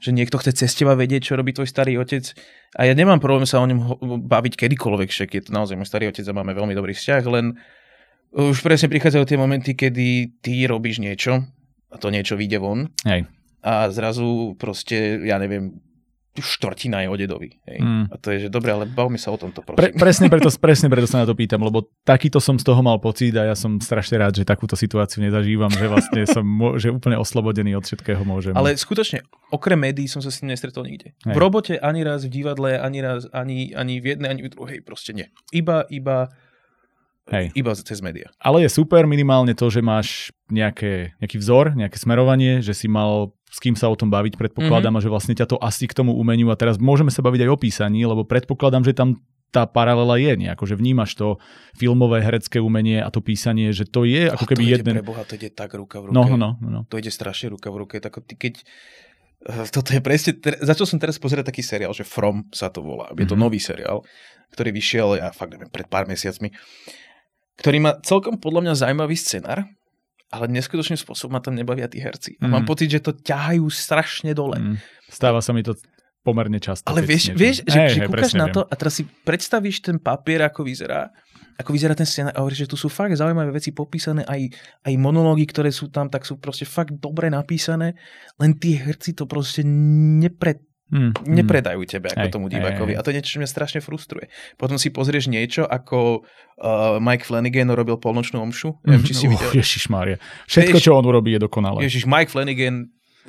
že 0.00 0.16
niekto 0.16 0.40
chce 0.40 0.64
cez 0.64 0.72
teba 0.72 0.96
vedieť, 0.96 1.28
čo 1.28 1.36
robí 1.36 1.52
tvoj 1.52 1.68
starý 1.68 2.00
otec. 2.00 2.24
A 2.72 2.88
ja 2.88 2.96
nemám 2.96 3.20
problém 3.20 3.44
sa 3.44 3.60
o 3.60 3.68
ňom 3.68 4.00
baviť 4.24 4.56
kedykoľvek, 4.56 5.08
však 5.12 5.28
je 5.36 5.42
to 5.44 5.50
naozaj 5.52 5.76
môj 5.76 5.88
starý 5.88 6.08
otec 6.08 6.24
a 6.24 6.32
máme 6.32 6.56
veľmi 6.56 6.72
dobrý 6.72 6.96
vzťah, 6.96 7.22
len 7.28 7.60
už 8.32 8.64
presne 8.64 8.88
prichádzajú 8.88 9.24
tie 9.28 9.40
momenty, 9.40 9.76
kedy 9.76 10.40
ty 10.40 10.64
robíš 10.64 11.00
niečo 11.00 11.44
a 11.92 11.96
to 12.00 12.08
niečo 12.08 12.36
vyjde 12.36 12.58
von. 12.60 12.88
Hej. 13.04 13.28
A 13.60 13.92
zrazu 13.92 14.56
proste, 14.56 15.20
ja 15.24 15.36
neviem, 15.36 15.80
štvrtina 16.36 17.02
je 17.04 17.08
o 17.08 17.16
dedovi. 17.16 17.50
Hej. 17.66 17.78
Mm. 17.80 18.04
A 18.12 18.14
to 18.20 18.30
je, 18.30 18.46
že 18.46 18.48
dobre, 18.52 18.70
ale 18.70 18.84
bavme 18.84 19.16
sa 19.16 19.32
o 19.32 19.38
tomto, 19.40 19.64
prosím. 19.64 19.80
Pre, 19.80 19.88
presne, 19.96 20.26
preto, 20.28 20.48
presne 20.60 20.86
preto 20.92 21.08
sa 21.08 21.24
na 21.24 21.26
to 21.26 21.34
pýtam, 21.34 21.64
lebo 21.64 21.88
takýto 22.04 22.38
som 22.38 22.60
z 22.60 22.64
toho 22.64 22.78
mal 22.84 23.00
pocit 23.02 23.34
a 23.34 23.48
ja 23.48 23.56
som 23.58 23.80
strašne 23.82 24.20
rád, 24.20 24.38
že 24.38 24.44
takúto 24.46 24.78
situáciu 24.78 25.24
nezažívam, 25.24 25.72
že 25.72 25.86
vlastne 25.88 26.22
som 26.28 26.44
že 26.78 26.92
úplne 26.92 27.18
oslobodený 27.18 27.74
od 27.74 27.84
všetkého 27.84 28.22
môžem. 28.22 28.54
Ale 28.54 28.76
skutočne, 28.78 29.24
okrem 29.50 29.78
médií 29.78 30.06
som 30.06 30.22
sa 30.22 30.30
s 30.30 30.44
tým 30.44 30.52
nestretol 30.52 30.86
nikde. 30.86 31.16
Hej. 31.26 31.34
V 31.34 31.38
robote 31.38 31.74
ani 31.80 32.06
raz, 32.06 32.28
v 32.28 32.30
divadle, 32.30 32.78
ani 32.78 32.98
raz, 33.02 33.26
ani, 33.34 33.74
ani 33.74 33.98
v 33.98 34.14
jednej, 34.14 34.28
ani 34.30 34.42
v 34.46 34.52
druhej, 34.54 34.78
proste 34.84 35.16
nie. 35.16 35.26
Iba, 35.50 35.88
iba 35.90 36.30
Hej. 37.28 37.52
Iba 37.52 37.76
cez 37.76 38.00
médiá. 38.00 38.32
Ale 38.40 38.64
je 38.64 38.70
super 38.72 39.04
minimálne 39.04 39.52
to, 39.52 39.68
že 39.68 39.84
máš 39.84 40.32
nejaké, 40.48 41.12
nejaký 41.20 41.36
vzor, 41.36 41.76
nejaké 41.76 42.00
smerovanie, 42.00 42.64
že 42.64 42.72
si 42.72 42.88
mal 42.88 43.36
s 43.48 43.58
kým 43.64 43.76
sa 43.76 43.88
o 43.88 43.96
tom 43.96 44.12
baviť, 44.12 44.36
predpokladám, 44.36 44.92
mm-hmm. 44.92 45.00
a 45.00 45.04
že 45.04 45.12
vlastne 45.12 45.34
ťa 45.34 45.48
to 45.48 45.56
asi 45.56 45.88
k 45.88 45.96
tomu 45.96 46.12
umeniu 46.12 46.52
a 46.52 46.56
teraz 46.60 46.76
môžeme 46.76 47.08
sa 47.08 47.24
baviť 47.24 47.48
aj 47.48 47.50
o 47.50 47.56
písaní, 47.56 48.04
lebo 48.04 48.28
predpokladám, 48.28 48.84
že 48.84 48.92
tam 48.92 49.16
tá 49.48 49.64
paralela 49.64 50.20
je 50.20 50.36
nejako, 50.36 50.68
že 50.68 50.76
vnímaš 50.76 51.16
to 51.16 51.40
filmové 51.72 52.20
herecké 52.20 52.60
umenie 52.60 53.00
a 53.00 53.08
to 53.08 53.24
písanie, 53.24 53.72
že 53.72 53.88
to 53.88 54.04
je 54.04 54.28
ako 54.28 54.44
keby 54.44 54.76
jeden... 54.76 55.00
Pre 55.00 55.08
Boha, 55.08 55.24
to 55.24 55.40
ide 55.40 55.48
tak 55.56 55.72
ruka 55.72 56.04
v 56.04 56.12
ruke. 56.12 56.16
No, 56.16 56.28
no, 56.28 56.60
no, 56.60 56.68
no. 56.68 56.80
To 56.92 57.00
ide 57.00 57.08
strašne 57.08 57.56
ruka 57.56 57.72
v 57.72 57.88
ruke. 57.88 57.96
Tak 57.96 58.20
ty 58.28 58.36
keď... 58.36 58.60
Eh, 59.48 59.64
toto 59.72 59.96
je 59.96 60.04
presne... 60.04 60.36
Začal 60.36 60.84
som 60.84 61.00
teraz 61.00 61.16
pozerať 61.16 61.48
taký 61.48 61.64
seriál, 61.64 61.96
že 61.96 62.04
From 62.04 62.44
sa 62.52 62.68
to 62.68 62.84
volá. 62.84 63.08
Je 63.16 63.24
to 63.24 63.32
mm-hmm. 63.32 63.40
nový 63.40 63.56
seriál, 63.56 64.04
ktorý 64.52 64.68
vyšiel, 64.68 65.08
ja 65.16 65.32
fakt 65.32 65.56
neviem, 65.56 65.72
pred 65.72 65.88
pár 65.88 66.04
mesiacmi, 66.04 66.52
ktorý 67.58 67.78
má 67.82 67.92
celkom 68.06 68.38
podľa 68.38 68.70
mňa 68.70 68.74
zaujímavý 68.78 69.18
scenár 69.18 69.66
ale 70.28 70.44
neskutočným 70.52 71.00
spôsobom 71.00 71.40
ma 71.40 71.40
tam 71.40 71.56
nebavia 71.56 71.88
tí 71.88 72.04
herci. 72.04 72.36
A 72.44 72.48
mm. 72.48 72.52
mám 72.52 72.64
pocit, 72.68 72.92
že 72.92 73.00
to 73.00 73.16
ťahajú 73.16 73.64
strašne 73.72 74.36
dole. 74.36 74.60
Mm. 74.60 74.76
Stáva 75.08 75.40
sa 75.40 75.56
mi 75.56 75.64
to 75.64 75.72
pomerne 76.20 76.60
často. 76.60 76.84
Ale 76.84 77.00
vieš, 77.00 77.32
vieš 77.32 77.64
že, 77.64 77.72
hey, 77.72 77.88
že 77.88 78.00
hey, 78.04 78.08
kúkaš 78.12 78.36
na 78.36 78.52
viem. 78.52 78.60
to 78.60 78.62
a 78.68 78.74
teraz 78.76 79.00
si 79.00 79.08
predstavíš 79.24 79.80
ten 79.80 79.96
papier, 79.96 80.44
ako 80.44 80.68
vyzerá, 80.68 81.08
ako 81.56 81.72
vyzerá 81.72 81.96
ten 81.96 82.04
scénar 82.04 82.36
a 82.36 82.44
hovoríš, 82.44 82.68
že 82.68 82.70
tu 82.70 82.76
sú 82.76 82.92
fakt 82.92 83.16
zaujímavé 83.16 83.48
veci 83.56 83.72
popísané, 83.72 84.28
aj, 84.28 84.52
aj 84.84 84.94
monológy, 85.00 85.48
ktoré 85.48 85.72
sú 85.72 85.88
tam, 85.88 86.12
tak 86.12 86.28
sú 86.28 86.36
proste 86.36 86.68
fakt 86.68 86.92
dobre 87.00 87.32
napísané, 87.32 87.96
len 88.36 88.52
tí 88.60 88.76
herci 88.76 89.16
to 89.16 89.24
proste 89.24 89.64
nepred, 89.64 90.60
Hmm, 90.88 91.12
nepredajú 91.28 91.84
tebe 91.84 92.08
ako 92.08 92.26
hej, 92.28 92.32
tomu 92.32 92.46
divákovi. 92.48 92.92
Hej, 92.92 92.96
hej. 92.96 93.00
A 93.00 93.04
to 93.04 93.08
je 93.12 93.16
niečo, 93.20 93.30
čo 93.36 93.40
mňa 93.44 93.50
strašne 93.50 93.80
frustruje. 93.84 94.32
Potom 94.56 94.80
si 94.80 94.88
pozrieš 94.88 95.28
niečo, 95.28 95.68
ako 95.68 96.24
uh, 96.24 96.96
Mike 96.96 97.28
Flanagan 97.28 97.68
robil 97.76 98.00
polnočnú 98.00 98.40
omšu. 98.40 98.80
Neviem, 98.88 99.04
či 99.04 99.12
si 99.12 99.26
uh, 99.28 99.36
videl. 99.36 99.50
Ježišmária. 99.52 100.16
Všetko, 100.48 100.80
čo 100.80 100.96
on 100.96 101.04
urobí, 101.04 101.36
je 101.36 101.44
dokonalé. 101.44 101.84
Ježiš, 101.84 102.08
Mike 102.08 102.32
Flanagan 102.32 102.88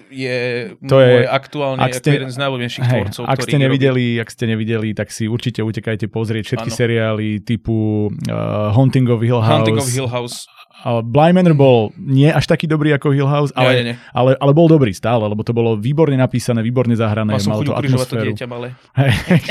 je 0.09 0.71
to 0.87 0.97
je, 1.03 1.27
aktuálne 1.27 1.83
ak 1.83 1.99
ste, 1.99 2.17
jeden 2.17 2.31
z 2.31 2.37
najľúbenejších 2.39 2.85
hej, 2.87 2.93
tvorcov, 3.11 3.23
ak 3.29 3.39
ste 3.45 3.57
nevideli, 3.59 4.05
robí... 4.17 4.23
ak 4.23 4.29
ste 4.31 4.45
nevideli, 4.49 4.89
tak 4.95 5.13
si 5.13 5.27
určite 5.29 5.61
utekajte 5.61 6.07
pozrieť 6.09 6.55
všetky 6.55 6.71
ano. 6.71 6.79
seriály 6.79 7.27
typu 7.43 8.09
uh, 8.09 8.73
Haunting 8.73 9.05
of 9.11 9.21
Hill 9.21 9.43
House. 9.43 9.67
Hunting 9.67 9.77
of 9.77 9.87
Hill 9.91 10.09
House 10.09 10.47
Bly 10.85 11.35
Manor 11.35 11.55
bol 11.59 11.91
nie 11.99 12.31
až 12.31 12.47
taký 12.47 12.63
dobrý 12.63 12.95
ako 12.95 13.11
Hill 13.11 13.27
House, 13.27 13.51
ale, 13.51 13.71
nie, 13.75 13.75
nie, 13.75 13.85
nie. 13.91 13.95
ale, 14.15 14.39
ale 14.39 14.51
bol 14.55 14.71
dobrý 14.71 14.95
stále, 14.95 15.27
lebo 15.27 15.43
to 15.43 15.51
bolo 15.51 15.75
výborne 15.75 16.15
napísane, 16.15 16.63
výborne 16.63 16.95
zahrané. 16.95 17.35
Mal 17.35 17.43
som 17.43 17.59
chuť 17.59 17.67
ukrižovať 17.75 18.07
to 18.07 18.15
dieťa 18.31 18.47
malé. 18.47 18.71
Hey. 18.95 19.11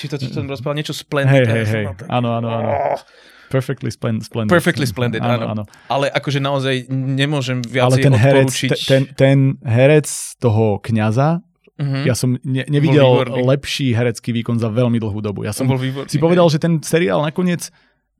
Či 0.00 0.06
to, 0.08 0.16
čo 0.16 0.32
som 0.32 0.48
rozprával, 0.48 0.80
niečo 0.80 0.96
splendid. 0.96 1.44
Hej, 1.44 1.44
hej, 1.44 1.64
hej. 1.68 1.84
Áno, 2.08 2.32
áno, 2.40 2.48
áno. 2.48 2.70
Oh. 2.72 2.98
Perfectly 3.52 3.92
splendid. 3.92 4.26
Perfectly 4.48 4.88
splendid, 4.88 5.20
áno, 5.22 5.46
áno. 5.46 5.62
Ale 5.86 6.10
akože 6.10 6.40
naozaj 6.40 6.90
nemôžem 6.90 7.60
viac 7.62 7.92
Ale 7.92 8.02
ten 8.02 8.16
herec, 8.16 8.50
ten, 8.88 9.02
ten 9.14 9.38
herec 9.62 10.08
toho 10.40 10.80
kňaza, 10.80 11.44
Mm-hmm. 11.74 12.06
Ja 12.06 12.14
som 12.14 12.38
ne, 12.46 12.62
nevidel 12.70 13.02
lepší 13.34 13.98
herecký 13.98 14.30
výkon 14.30 14.62
za 14.62 14.70
veľmi 14.70 15.02
dlhú 15.02 15.18
dobu. 15.18 15.42
Ja 15.42 15.50
som 15.50 15.66
výborný, 15.66 16.06
si 16.06 16.22
povedal, 16.22 16.46
že 16.46 16.62
ten 16.62 16.78
seriál 16.78 17.18
nakoniec 17.18 17.66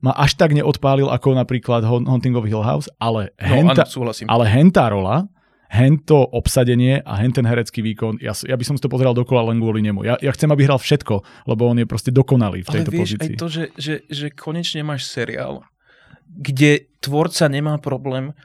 ma 0.05 0.13
až 0.13 0.37
tak 0.37 0.53
neodpálil 0.53 1.09
ako 1.09 1.33
napríklad 1.33 1.81
Haunting 1.81 2.37
of 2.37 2.45
Hill 2.45 2.61
House, 2.61 2.93
ale, 3.01 3.33
no, 3.41 3.73
henta, 3.73 3.89
áno, 3.89 4.13
ale 4.29 4.45
hentá 4.53 4.93
rola, 4.93 5.25
hento 5.73 6.21
obsadenie 6.29 7.01
a 7.01 7.17
henten 7.17 7.49
herecký 7.49 7.81
výkon, 7.81 8.21
ja, 8.21 8.37
ja 8.45 8.55
by 8.55 8.65
som 8.69 8.77
si 8.77 8.85
to 8.85 8.93
pozeral 8.93 9.17
dokola 9.17 9.49
len 9.49 9.59
kvôli 9.59 9.81
nemu. 9.81 10.05
Ja, 10.05 10.21
ja 10.21 10.31
chcem, 10.37 10.53
aby 10.53 10.69
hral 10.69 10.77
všetko, 10.77 11.49
lebo 11.49 11.73
on 11.73 11.81
je 11.81 11.89
proste 11.89 12.13
dokonalý 12.13 12.63
v 12.63 12.69
tejto 12.69 12.93
ale 12.93 12.99
vieš, 13.01 13.11
pozícii. 13.17 13.35
aj 13.35 13.41
to, 13.41 13.49
že, 13.49 13.65
že, 13.81 13.95
že 14.07 14.27
konečne 14.29 14.85
máš 14.85 15.09
seriál, 15.09 15.65
kde 16.29 16.85
tvorca 17.01 17.49
nemá 17.49 17.81
problém 17.81 18.37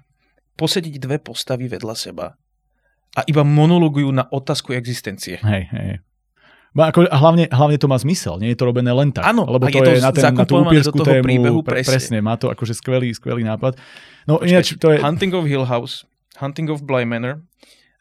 posediť 0.56 0.96
dve 0.96 1.20
postavy 1.20 1.68
vedľa 1.68 1.96
seba 2.00 2.40
a 3.14 3.22
iba 3.28 3.44
monologujú 3.44 4.10
na 4.16 4.26
otázku 4.32 4.72
existencie. 4.72 5.44
Hej, 5.44 5.64
hej. 5.76 5.92
Ako, 6.78 7.10
hlavne, 7.10 7.50
hlavne 7.50 7.78
to 7.82 7.90
má 7.90 7.98
zmysel, 7.98 8.38
nie 8.38 8.54
je 8.54 8.58
to 8.58 8.70
robené 8.70 8.94
len 8.94 9.10
tak. 9.10 9.26
Áno, 9.26 9.46
lebo 9.50 9.66
to 9.66 9.82
je, 9.82 9.98
je 9.98 10.06
na, 10.06 10.14
ten, 10.14 10.34
na 10.34 10.46
tú 10.46 10.62
upierskú 10.62 11.02
tému, 11.02 11.26
príbehu, 11.26 11.60
presne. 11.66 11.90
presne. 11.90 12.18
Má 12.22 12.38
to 12.38 12.54
akože 12.54 12.78
skvelý, 12.78 13.10
skvelý 13.14 13.42
nápad. 13.42 13.78
No 14.30 14.38
Počkej, 14.38 14.50
ináč 14.54 14.68
to 14.78 14.94
je... 14.94 15.02
Hunting 15.02 15.34
of 15.34 15.50
Hill 15.50 15.66
House, 15.66 16.06
Hunting 16.38 16.70
of 16.70 16.86
Bly 16.86 17.06
Manor, 17.06 17.42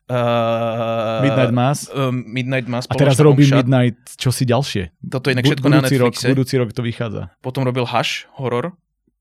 Uh, 0.09 1.21
Midnight 1.21 1.53
Mass. 1.53 1.85
Uh, 1.93 2.09
Midnight 2.09 2.65
Mass. 2.65 2.89
A 2.89 2.97
teraz 2.97 3.21
robí 3.21 3.45
Midnight 3.45 4.17
čo 4.17 4.33
si 4.33 4.49
ďalšie. 4.49 4.97
Toto 5.05 5.29
je 5.29 5.37
inak 5.37 5.45
všetko 5.45 5.69
na 5.69 5.85
Netflixe. 5.85 6.25
Rok, 6.25 6.33
budúci 6.33 6.55
rok 6.57 6.73
to 6.73 6.81
vychádza. 6.81 7.29
Potom 7.45 7.61
robil 7.61 7.85
Hush, 7.85 8.25
horor. 8.41 8.73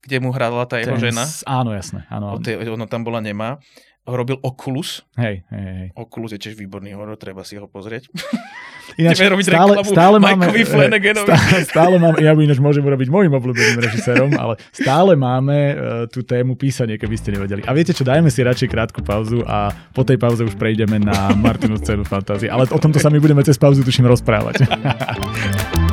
kde 0.07 0.23
mu 0.23 0.31
hrala 0.31 0.63
tá 0.63 0.79
jeho 0.79 0.95
Ten, 0.95 1.11
žena. 1.11 1.27
Áno, 1.43 1.75
jasné. 1.75 2.07
Áno, 2.07 2.39
áno. 2.39 2.71
Ona 2.79 2.87
tam 2.87 3.03
bola 3.03 3.19
nemá. 3.19 3.59
Robil 4.07 4.39
Oculus. 4.39 5.03
Hej, 5.19 5.43
hej, 5.51 5.65
hej. 5.75 5.87
Oculus 5.99 6.31
je 6.31 6.39
tiež 6.39 6.55
výborný 6.55 6.95
horor, 6.95 7.19
treba 7.19 7.43
si 7.43 7.59
ho 7.59 7.67
pozrieť. 7.67 8.07
Ináč, 8.95 9.19
robiť 9.19 9.51
stále, 9.51 9.73
stále 9.83 10.17
máme, 10.17 10.47
Flanaganovi. 10.63 11.27
stále, 11.27 11.57
stále 11.67 11.95
máme, 11.99 12.17
ja 12.23 12.31
by 12.31 12.39
ináč 12.47 12.63
môžem 12.63 12.81
urobiť 12.87 13.11
môjim 13.11 13.35
obľúbeným 13.35 13.83
režisérom, 13.83 14.31
ale 14.39 14.55
stále 14.71 15.19
máme 15.19 15.57
uh, 15.75 15.75
tú 16.07 16.23
tému 16.23 16.55
písanie, 16.55 16.95
keby 16.95 17.15
ste 17.19 17.35
nevedeli. 17.35 17.67
A 17.67 17.75
viete 17.75 17.91
čo, 17.91 18.07
dajme 18.07 18.31
si 18.31 18.47
radšej 18.47 18.71
krátku 18.71 19.03
pauzu 19.03 19.43
a 19.43 19.75
po 19.91 20.07
tej 20.07 20.15
pauze 20.15 20.47
už 20.47 20.55
prejdeme 20.55 21.03
na 21.03 21.35
Martinu 21.35 21.75
scénu 21.75 22.07
fantázie. 22.07 22.47
Ale 22.47 22.63
o 22.71 22.79
tomto 22.79 23.03
sa 23.03 23.11
my 23.11 23.19
budeme 23.19 23.43
cez 23.43 23.59
pauzu 23.59 23.83
tuším 23.83 24.07
rozprávať. 24.07 24.63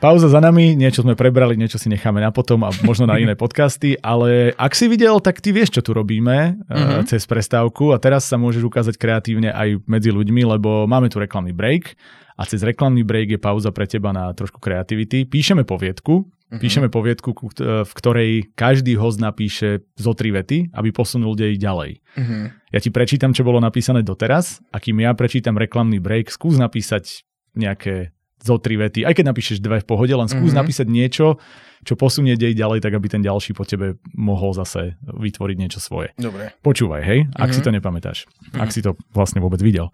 Pauza 0.00 0.32
za 0.32 0.40
nami, 0.40 0.80
niečo 0.80 1.04
sme 1.04 1.12
prebrali, 1.12 1.60
niečo 1.60 1.76
si 1.76 1.92
necháme 1.92 2.24
na 2.24 2.32
potom 2.32 2.64
a 2.64 2.72
možno 2.88 3.04
na 3.04 3.20
iné 3.20 3.36
podcasty, 3.36 4.00
ale 4.00 4.56
ak 4.56 4.72
si 4.72 4.88
videl, 4.88 5.20
tak 5.20 5.44
ty 5.44 5.52
vieš, 5.52 5.76
čo 5.76 5.84
tu 5.84 5.92
robíme 5.92 6.56
mm-hmm. 6.56 7.04
cez 7.04 7.28
prestávku 7.28 7.92
a 7.92 8.00
teraz 8.00 8.24
sa 8.24 8.40
môžeš 8.40 8.64
ukázať 8.64 8.96
kreatívne 8.96 9.52
aj 9.52 9.84
medzi 9.84 10.08
ľuďmi, 10.08 10.56
lebo 10.56 10.88
máme 10.88 11.12
tu 11.12 11.20
reklamný 11.20 11.52
break 11.52 12.00
a 12.40 12.48
cez 12.48 12.64
reklamný 12.64 13.04
break 13.04 13.36
je 13.36 13.40
pauza 13.44 13.76
pre 13.76 13.84
teba 13.84 14.08
na 14.16 14.32
trošku 14.32 14.56
kreativity. 14.56 15.28
Píšeme 15.28 15.68
poviedku, 15.68 16.24
mm-hmm. 16.24 16.60
píšeme 16.64 16.88
poviedku, 16.88 17.36
v 17.60 17.92
ktorej 17.92 18.56
každý 18.56 18.96
host 18.96 19.20
napíše 19.20 19.84
zo 20.00 20.16
tri 20.16 20.32
vety, 20.32 20.72
aby 20.80 20.96
posunul 20.96 21.36
dej 21.36 21.60
ďalej. 21.60 22.00
Mm-hmm. 22.16 22.72
Ja 22.72 22.80
ti 22.80 22.88
prečítam, 22.88 23.36
čo 23.36 23.44
bolo 23.44 23.60
napísané 23.60 24.00
doteraz 24.00 24.64
a 24.72 24.80
kým 24.80 25.04
ja 25.04 25.12
prečítam 25.12 25.60
reklamný 25.60 26.00
break, 26.00 26.32
skús 26.32 26.56
napísať 26.56 27.20
nejaké 27.52 28.16
zo 28.40 28.56
tri 28.56 28.80
vety, 28.80 29.04
aj 29.04 29.14
keď 29.20 29.24
napíšeš 29.30 29.58
dve 29.60 29.80
v 29.80 29.86
pohode, 29.86 30.12
len 30.12 30.28
skús 30.28 30.50
mm-hmm. 30.50 30.60
napísať 30.60 30.86
niečo, 30.88 31.36
čo 31.84 31.96
posunie 31.96 32.36
dej 32.36 32.56
ďalej, 32.56 32.84
tak 32.84 32.92
aby 32.96 33.06
ten 33.08 33.22
ďalší 33.24 33.56
po 33.56 33.64
tebe 33.64 34.00
mohol 34.12 34.52
zase 34.52 35.00
vytvoriť 35.04 35.56
niečo 35.56 35.80
svoje. 35.80 36.12
Dobre. 36.16 36.52
Počúvaj, 36.60 37.02
hej, 37.04 37.20
ak 37.32 37.48
mm-hmm. 37.48 37.54
si 37.56 37.60
to 37.60 37.70
nepamätáš, 37.72 38.18
mm-hmm. 38.24 38.60
ak 38.60 38.68
si 38.72 38.80
to 38.84 38.96
vlastne 39.12 39.40
vôbec 39.40 39.60
videl. 39.60 39.92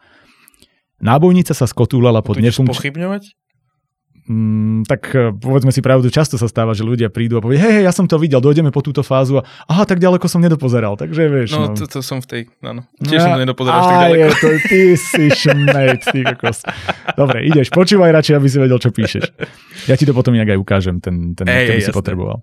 Nábojnica 1.02 1.52
sa 1.52 1.68
skotúlala 1.68 2.24
pod 2.24 2.40
nefunkčným... 2.40 2.72
Mm, 4.26 4.82
tak 4.90 5.06
e, 5.14 5.30
povedzme 5.30 5.70
si 5.70 5.78
pravdu, 5.78 6.10
často 6.10 6.34
sa 6.34 6.50
stáva, 6.50 6.74
že 6.74 6.82
ľudia 6.82 7.06
prídu 7.14 7.38
a 7.38 7.40
povie, 7.40 7.62
hej, 7.62 7.78
hej, 7.78 7.84
ja 7.86 7.94
som 7.94 8.10
to 8.10 8.18
videl, 8.18 8.42
dojdeme 8.42 8.74
po 8.74 8.82
túto 8.82 9.06
fázu 9.06 9.38
a 9.38 9.46
aha, 9.70 9.86
tak 9.86 10.02
ďaleko 10.02 10.26
som 10.26 10.42
nedopozeral, 10.42 10.98
takže 10.98 11.30
vieš. 11.30 11.54
No, 11.54 11.70
no. 11.70 11.78
To, 11.78 11.86
to 11.86 12.02
som 12.02 12.18
v 12.18 12.26
tej, 12.26 12.42
áno, 12.58 12.82
tiež 12.98 13.22
ja, 13.22 13.30
som 13.30 13.38
to 13.38 13.42
nedopozeral 13.46 13.78
až 13.78 13.86
tak 13.86 13.98
ďaleko. 14.02 14.18
Je, 14.18 14.28
to, 14.34 14.48
ty 14.66 14.80
si 14.98 15.24
šmejt, 15.30 16.00
ty 16.10 16.20
kokos. 16.26 16.58
Dobre, 17.14 17.46
ideš, 17.46 17.70
počúvaj 17.70 18.10
radšej, 18.18 18.34
aby 18.34 18.48
si 18.50 18.58
vedel, 18.58 18.78
čo 18.82 18.90
píšeš. 18.90 19.24
Ja 19.86 19.94
ti 19.94 20.02
to 20.02 20.10
potom 20.10 20.34
nejak 20.34 20.54
aj 20.54 20.58
ukážem, 20.58 20.98
ten, 20.98 21.38
ten 21.38 21.46
ej, 21.46 21.70
ktorý 21.70 21.80
si 21.86 21.94
potreboval. 21.94 22.42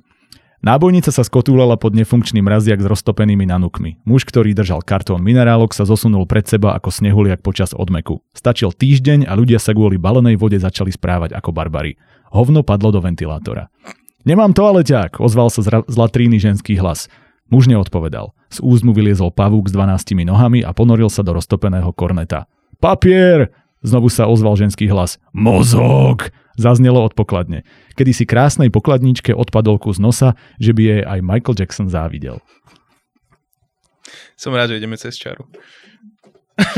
Nábojnica 0.64 1.12
sa 1.12 1.28
skotúlala 1.28 1.76
pod 1.76 1.92
nefunkčný 1.92 2.40
mraziak 2.40 2.80
s 2.80 2.88
roztopenými 2.88 3.44
nanukmi. 3.44 4.00
Muž, 4.08 4.24
ktorý 4.24 4.56
držal 4.56 4.80
kartón 4.80 5.20
minerálok, 5.20 5.76
sa 5.76 5.84
zosunul 5.84 6.24
pred 6.24 6.48
seba 6.48 6.72
ako 6.80 6.88
snehuliak 6.88 7.44
počas 7.44 7.76
odmeku. 7.76 8.24
Stačil 8.32 8.72
týždeň 8.72 9.28
a 9.28 9.36
ľudia 9.36 9.60
sa 9.60 9.76
kvôli 9.76 10.00
balenej 10.00 10.40
vode 10.40 10.56
začali 10.56 10.96
správať 10.96 11.36
ako 11.36 11.52
barbary. 11.52 12.00
Hovno 12.32 12.64
padlo 12.64 12.96
do 12.96 13.04
ventilátora. 13.04 13.68
Nemám 14.24 14.56
toaleťák, 14.56 15.20
ozval 15.20 15.52
sa 15.52 15.68
z, 15.68 15.84
latríny 15.84 16.40
ženský 16.40 16.80
hlas. 16.80 17.12
Muž 17.52 17.68
neodpovedal. 17.68 18.32
Z 18.48 18.64
úst 18.64 18.88
mu 18.88 18.96
vyliezol 18.96 19.36
pavúk 19.36 19.68
s 19.68 19.76
dvanáctimi 19.76 20.24
nohami 20.24 20.64
a 20.64 20.72
ponoril 20.72 21.12
sa 21.12 21.28
do 21.28 21.36
roztopeného 21.36 21.92
korneta. 21.92 22.48
Papier! 22.80 23.52
Znovu 23.84 24.08
sa 24.08 24.32
ozval 24.32 24.56
ženský 24.56 24.88
hlas. 24.88 25.20
Mozog! 25.36 26.32
Zaznelo 26.56 27.04
od 27.04 27.14
pokladne. 27.18 27.68
Kedy 28.00 28.12
si 28.16 28.24
krásnej 28.24 28.72
pokladničke 28.72 29.36
odpadol 29.36 29.76
kus 29.82 30.00
nosa, 30.00 30.40
že 30.62 30.72
by 30.72 30.82
jej 30.82 31.02
aj 31.04 31.20
Michael 31.20 31.58
Jackson 31.60 31.88
závidel. 31.92 32.40
Som 34.40 34.56
rád, 34.56 34.74
že 34.74 34.80
ideme 34.80 34.96
cez 34.96 35.20
čaru. 35.20 35.50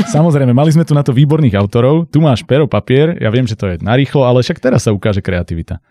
Samozrejme, 0.08 0.56
mali 0.56 0.72
sme 0.72 0.88
tu 0.88 0.96
na 0.96 1.04
to 1.04 1.12
výborných 1.12 1.54
autorov. 1.60 2.08
Tu 2.08 2.18
máš 2.18 2.40
pero, 2.42 2.64
papier, 2.64 3.20
ja 3.20 3.28
viem, 3.28 3.44
že 3.44 3.54
to 3.54 3.68
je 3.68 3.76
narýchlo, 3.84 4.24
ale 4.24 4.40
však 4.40 4.58
teraz 4.58 4.88
sa 4.88 4.94
ukáže 4.96 5.20
kreativita. 5.20 5.84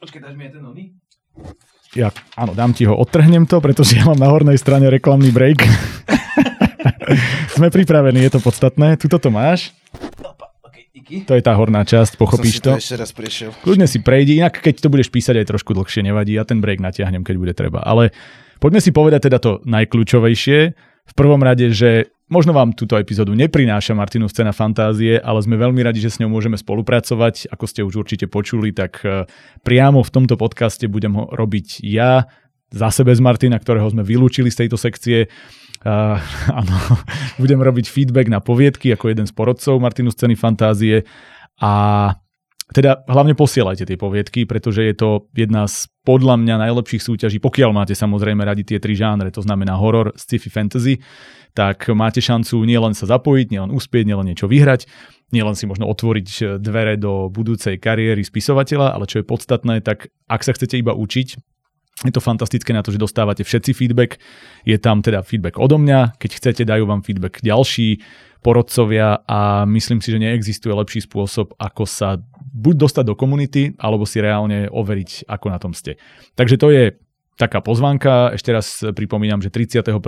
Počkaj, 0.00 0.20
dáš 0.20 0.34
mi 0.36 0.44
aj 0.48 0.52
ten 0.52 0.62
nový? 0.64 0.84
Ja, 1.96 2.12
áno, 2.36 2.52
dám 2.54 2.76
ti 2.76 2.84
ho, 2.86 2.94
odtrhnem 2.94 3.48
to, 3.48 3.58
pretože 3.58 3.98
ja 3.98 4.04
mám 4.06 4.20
na 4.20 4.28
hornej 4.30 4.60
strane 4.60 4.86
reklamný 4.92 5.32
break. 5.32 5.64
Sme 7.56 7.68
pripravení, 7.68 8.24
je 8.26 8.32
to 8.36 8.40
podstatné. 8.40 8.96
Tuto 9.00 9.18
to 9.20 9.28
máš. 9.32 9.74
To 11.26 11.34
je 11.34 11.42
tá 11.42 11.54
horná 11.58 11.82
časť, 11.82 12.14
pochopíš 12.14 12.62
to? 12.62 12.74
to? 12.74 12.82
ešte 12.82 12.94
raz 12.94 13.10
prešiel. 13.10 13.50
Kľudne 13.66 13.90
si 13.90 13.98
prejdi, 13.98 14.38
inak 14.38 14.62
keď 14.62 14.86
to 14.86 14.92
budeš 14.92 15.10
písať 15.10 15.42
aj 15.42 15.46
trošku 15.50 15.74
dlhšie, 15.74 16.06
nevadí, 16.06 16.38
ja 16.38 16.46
ten 16.46 16.62
break 16.62 16.78
natiahnem, 16.78 17.26
keď 17.26 17.36
bude 17.38 17.54
treba. 17.54 17.82
Ale 17.82 18.14
poďme 18.62 18.78
si 18.78 18.94
povedať 18.94 19.26
teda 19.26 19.42
to 19.42 19.58
najkľúčovejšie. 19.66 20.58
V 21.10 21.14
prvom 21.18 21.42
rade, 21.42 21.74
že 21.74 22.14
možno 22.30 22.54
vám 22.54 22.70
túto 22.78 22.94
epizódu 22.94 23.34
neprináša 23.34 23.98
Martinu 23.98 24.30
scéna 24.30 24.54
fantázie, 24.54 25.18
ale 25.18 25.42
sme 25.42 25.58
veľmi 25.58 25.82
radi, 25.82 25.98
že 25.98 26.14
s 26.14 26.18
ňou 26.22 26.30
môžeme 26.30 26.54
spolupracovať. 26.54 27.50
Ako 27.50 27.64
ste 27.66 27.82
už 27.82 28.06
určite 28.06 28.30
počuli, 28.30 28.70
tak 28.70 29.02
e, 29.02 29.26
priamo 29.66 30.06
v 30.06 30.10
tomto 30.14 30.38
podcaste 30.38 30.86
budem 30.86 31.18
ho 31.18 31.26
robiť 31.34 31.82
ja, 31.82 32.30
za 32.70 32.88
sebe 32.94 33.10
z 33.10 33.18
Martina, 33.18 33.58
ktorého 33.58 33.90
sme 33.90 34.06
vylúčili 34.06 34.46
z 34.46 34.64
tejto 34.64 34.78
sekcie 34.78 35.26
Áno, 36.60 36.76
budem 37.40 37.60
robiť 37.60 37.88
feedback 37.88 38.28
na 38.28 38.44
poviedky 38.44 38.92
ako 38.92 39.08
jeden 39.08 39.24
z 39.24 39.32
porodcov 39.32 39.80
Martinu 39.80 40.12
scény 40.12 40.36
fantázie. 40.36 41.08
A 41.60 41.72
teda 42.70 43.02
hlavne 43.10 43.34
posielajte 43.34 43.82
tie 43.88 43.98
poviedky, 43.98 44.46
pretože 44.46 44.86
je 44.86 44.94
to 44.94 45.26
jedna 45.34 45.66
z 45.66 45.90
podľa 46.06 46.38
mňa 46.38 46.70
najlepších 46.70 47.02
súťaží, 47.02 47.42
pokiaľ 47.42 47.70
máte 47.74 47.94
samozrejme 47.98 48.46
radi 48.46 48.62
tie 48.62 48.78
tri 48.78 48.94
žánre, 48.94 49.34
to 49.34 49.42
znamená 49.42 49.74
horor, 49.74 50.14
sci-fi, 50.14 50.48
fantasy, 50.52 51.02
tak 51.50 51.90
máte 51.90 52.22
šancu 52.22 52.62
nielen 52.62 52.94
sa 52.94 53.10
zapojiť, 53.10 53.46
nielen 53.50 53.74
uspieť, 53.74 54.04
nielen 54.06 54.30
niečo 54.30 54.46
vyhrať, 54.46 54.86
nielen 55.34 55.58
si 55.58 55.66
možno 55.66 55.90
otvoriť 55.90 56.62
dvere 56.62 56.94
do 56.94 57.26
budúcej 57.26 57.74
kariéry 57.74 58.22
spisovateľa, 58.22 58.94
ale 58.94 59.10
čo 59.10 59.18
je 59.18 59.26
podstatné, 59.26 59.82
tak 59.82 60.14
ak 60.30 60.40
sa 60.46 60.54
chcete 60.54 60.78
iba 60.78 60.94
učiť, 60.94 61.28
je 62.00 62.12
to 62.16 62.24
fantastické 62.24 62.72
na 62.72 62.80
to, 62.80 62.92
že 62.92 63.02
dostávate 63.02 63.44
všetci 63.44 63.76
feedback. 63.76 64.16
Je 64.64 64.80
tam 64.80 65.04
teda 65.04 65.20
feedback 65.20 65.60
odo 65.60 65.76
mňa. 65.76 66.16
Keď 66.16 66.30
chcete, 66.40 66.62
dajú 66.64 66.88
vám 66.88 67.04
feedback 67.04 67.44
ďalší 67.44 68.00
porodcovia 68.40 69.20
a 69.28 69.68
myslím 69.68 70.00
si, 70.00 70.08
že 70.08 70.22
neexistuje 70.22 70.72
lepší 70.72 71.04
spôsob, 71.04 71.52
ako 71.60 71.84
sa 71.84 72.16
buď 72.56 72.88
dostať 72.88 73.04
do 73.04 73.14
komunity, 73.14 73.76
alebo 73.76 74.08
si 74.08 74.24
reálne 74.24 74.72
overiť, 74.72 75.28
ako 75.28 75.46
na 75.52 75.58
tom 75.60 75.76
ste. 75.76 76.00
Takže 76.40 76.56
to 76.56 76.72
je 76.72 76.84
taká 77.36 77.60
pozvánka. 77.60 78.32
Ešte 78.32 78.52
raz 78.52 78.80
pripomínam, 78.96 79.44
že 79.44 79.52
31.5. 79.52 80.00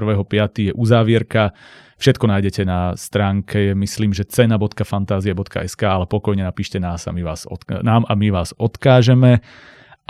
je 0.69 0.73
uzávierka. 0.73 1.53
Všetko 2.01 2.25
nájdete 2.29 2.63
na 2.65 2.97
stránke, 2.97 3.77
myslím, 3.77 4.17
že 4.17 4.25
cena.fantázia.sk, 4.25 5.83
ale 5.85 6.05
pokojne 6.09 6.45
napíšte 6.45 6.81
nás 6.81 7.05
a 7.05 7.13
my 7.13 7.21
vás 7.25 7.45
odka- 7.45 7.85
nám 7.85 8.09
a 8.09 8.17
my 8.17 8.29
vás 8.33 8.57
odkážeme. 8.57 9.45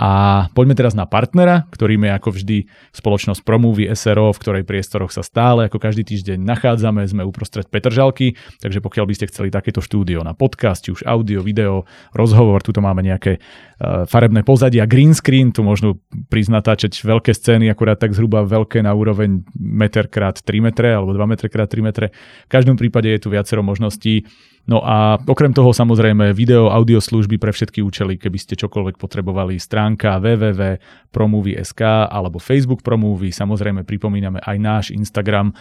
A 0.01 0.45
poďme 0.57 0.73
teraz 0.73 0.97
na 0.97 1.05
partnera, 1.05 1.69
ktorým 1.69 2.09
je 2.09 2.11
ako 2.17 2.29
vždy 2.33 2.57
spoločnosť 2.97 3.45
Promóvy 3.45 3.93
SRO, 3.93 4.33
v 4.33 4.41
ktorej 4.41 4.63
priestoroch 4.65 5.13
sa 5.13 5.21
stále 5.21 5.69
ako 5.69 5.77
každý 5.77 6.01
týždeň 6.01 6.41
nachádzame. 6.41 7.05
Sme 7.05 7.21
uprostred 7.21 7.69
Petržalky, 7.69 8.33
takže 8.57 8.81
pokiaľ 8.81 9.05
by 9.05 9.13
ste 9.13 9.29
chceli 9.29 9.53
takéto 9.53 9.85
štúdio 9.85 10.25
na 10.25 10.33
podcast, 10.33 10.89
už 10.89 11.05
audio, 11.05 11.45
video, 11.45 11.85
rozhovor, 12.09 12.65
tuto 12.65 12.81
máme 12.81 13.05
nejaké 13.05 13.37
uh, 13.37 14.09
farebné 14.09 14.41
pozadia, 14.41 14.89
green 14.89 15.13
screen, 15.13 15.53
tu 15.53 15.61
možno 15.61 16.01
prísť 16.09 16.51
natáčať 16.51 16.91
veľké 16.97 17.29
scény, 17.29 17.69
akurát 17.69 18.01
tak 18.01 18.17
zhruba 18.17 18.41
veľké 18.41 18.81
na 18.81 18.97
úroveň 18.97 19.45
meter 19.53 20.09
krát 20.09 20.41
3 20.41 20.73
metre 20.73 20.89
alebo 20.89 21.13
2 21.13 21.21
metre 21.29 21.53
krát 21.53 21.69
3 21.69 21.85
metre. 21.85 22.09
V 22.49 22.51
každom 22.51 22.81
prípade 22.81 23.13
je 23.13 23.21
tu 23.21 23.29
viacero 23.29 23.61
možností 23.61 24.25
No 24.63 24.79
a 24.79 25.19
okrem 25.19 25.51
toho 25.51 25.75
samozrejme 25.75 26.31
video, 26.31 26.71
audio 26.71 27.03
služby 27.03 27.35
pre 27.35 27.51
všetky 27.51 27.83
účely, 27.83 28.15
keby 28.15 28.39
ste 28.39 28.55
čokoľvek 28.55 28.95
potrebovali, 28.95 29.59
stránka 29.59 30.23
www.promovie.sk 30.23 31.81
alebo 32.07 32.39
Facebook 32.39 32.79
Promovie, 32.79 33.35
samozrejme 33.35 33.83
pripomíname 33.83 34.39
aj 34.39 34.57
náš 34.63 34.85
Instagram 34.95 35.51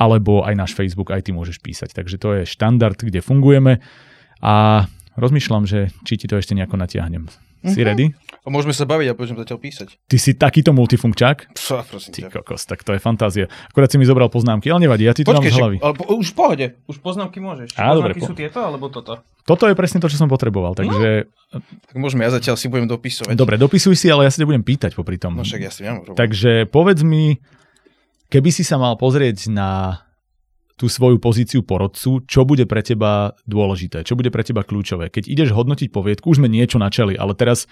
alebo 0.00 0.48
aj 0.48 0.54
náš 0.56 0.72
Facebook, 0.72 1.12
aj 1.12 1.28
ty 1.28 1.36
môžeš 1.36 1.60
písať. 1.60 1.92
Takže 1.92 2.16
to 2.16 2.28
je 2.40 2.42
štandard, 2.48 2.96
kde 2.96 3.20
fungujeme 3.20 3.84
a 4.40 4.86
rozmýšľam, 5.20 5.68
že 5.68 5.92
či 6.08 6.16
ti 6.16 6.24
to 6.24 6.40
ešte 6.40 6.56
nejako 6.56 6.80
natiahnem. 6.80 7.28
Si 7.58 7.74
uh-huh. 7.74 7.90
ready? 7.90 8.06
A 8.46 8.54
môžeme 8.54 8.70
sa 8.70 8.86
baviť 8.86 9.06
a 9.10 9.12
budem 9.18 9.34
zatiaľ 9.34 9.58
písať. 9.58 9.88
Ty 10.06 10.16
si 10.16 10.32
takýto 10.38 10.70
multifunkčák? 10.70 11.52
Psa, 11.58 11.82
prosím 11.84 12.14
Ty 12.14 12.20
kokos, 12.30 12.64
tak 12.64 12.86
to 12.86 12.94
je 12.94 13.00
fantázia. 13.02 13.50
Akurát 13.68 13.90
si 13.90 13.98
mi 13.98 14.06
zobral 14.06 14.30
poznámky, 14.30 14.70
ale 14.70 14.86
nevadí, 14.86 15.04
ja 15.04 15.12
ti 15.12 15.26
to 15.26 15.34
Počkej, 15.34 15.50
dám 15.50 15.52
z 15.52 15.60
hlavy. 15.60 15.76
Ale 15.82 15.92
po, 15.98 16.04
už 16.16 16.32
v 16.32 16.36
pohode, 16.38 16.66
už 16.86 16.96
poznámky 17.02 17.42
môžeš. 17.42 17.74
A, 17.74 17.92
poznámky 17.92 18.22
dobre, 18.22 18.30
sú 18.30 18.34
tieto, 18.38 18.58
alebo 18.62 18.86
toto? 18.88 19.20
Toto 19.42 19.64
je 19.68 19.74
presne 19.74 19.98
to, 19.98 20.08
čo 20.08 20.16
som 20.16 20.30
potreboval, 20.30 20.78
takže... 20.78 21.28
No. 21.52 21.60
Tak 21.60 21.96
môžeme, 21.98 22.24
ja 22.24 22.32
zatiaľ 22.32 22.56
si 22.56 22.70
budem 22.70 22.86
dopisovať. 22.86 23.34
Dobre, 23.34 23.58
dopisuj 23.58 23.98
si, 23.98 24.06
ale 24.08 24.24
ja 24.24 24.32
sa 24.32 24.46
budem 24.46 24.62
pýtať 24.64 24.96
popri 24.96 25.18
tom. 25.18 25.36
No 25.36 25.44
však 25.44 25.60
ja 25.60 25.72
si 25.74 25.82
viem. 25.84 26.00
Takže 26.14 26.70
povedz 26.70 27.04
mi, 27.04 27.42
keby 28.32 28.48
si 28.48 28.62
sa 28.64 28.78
mal 28.78 28.96
pozrieť 28.96 29.50
na 29.52 30.00
tú 30.78 30.86
svoju 30.86 31.18
pozíciu 31.18 31.66
porodcu, 31.66 32.22
čo 32.24 32.46
bude 32.46 32.64
pre 32.70 32.86
teba 32.86 33.34
dôležité, 33.44 34.06
čo 34.06 34.14
bude 34.14 34.30
pre 34.30 34.46
teba 34.46 34.62
kľúčové. 34.62 35.10
Keď 35.10 35.26
ideš 35.26 35.50
hodnotiť 35.50 35.90
poviedku, 35.90 36.30
už 36.30 36.38
sme 36.38 36.46
niečo 36.46 36.78
načali, 36.78 37.18
ale 37.18 37.34
teraz 37.34 37.66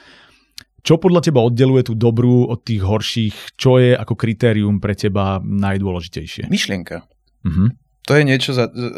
čo 0.86 1.02
podľa 1.02 1.22
teba 1.22 1.42
oddeluje 1.42 1.90
tú 1.90 1.94
dobrú 1.98 2.46
od 2.46 2.62
tých 2.62 2.82
horších? 2.82 3.58
Čo 3.58 3.82
je 3.82 3.94
ako 3.94 4.14
kritérium 4.14 4.78
pre 4.78 4.94
teba 4.94 5.42
najdôležitejšie? 5.42 6.46
Myšlienka. 6.46 7.02
Uh-huh. 7.42 7.74
To 8.06 8.14
je 8.14 8.22
niečo, 8.22 8.54
za, 8.54 8.70
e, 8.70 8.90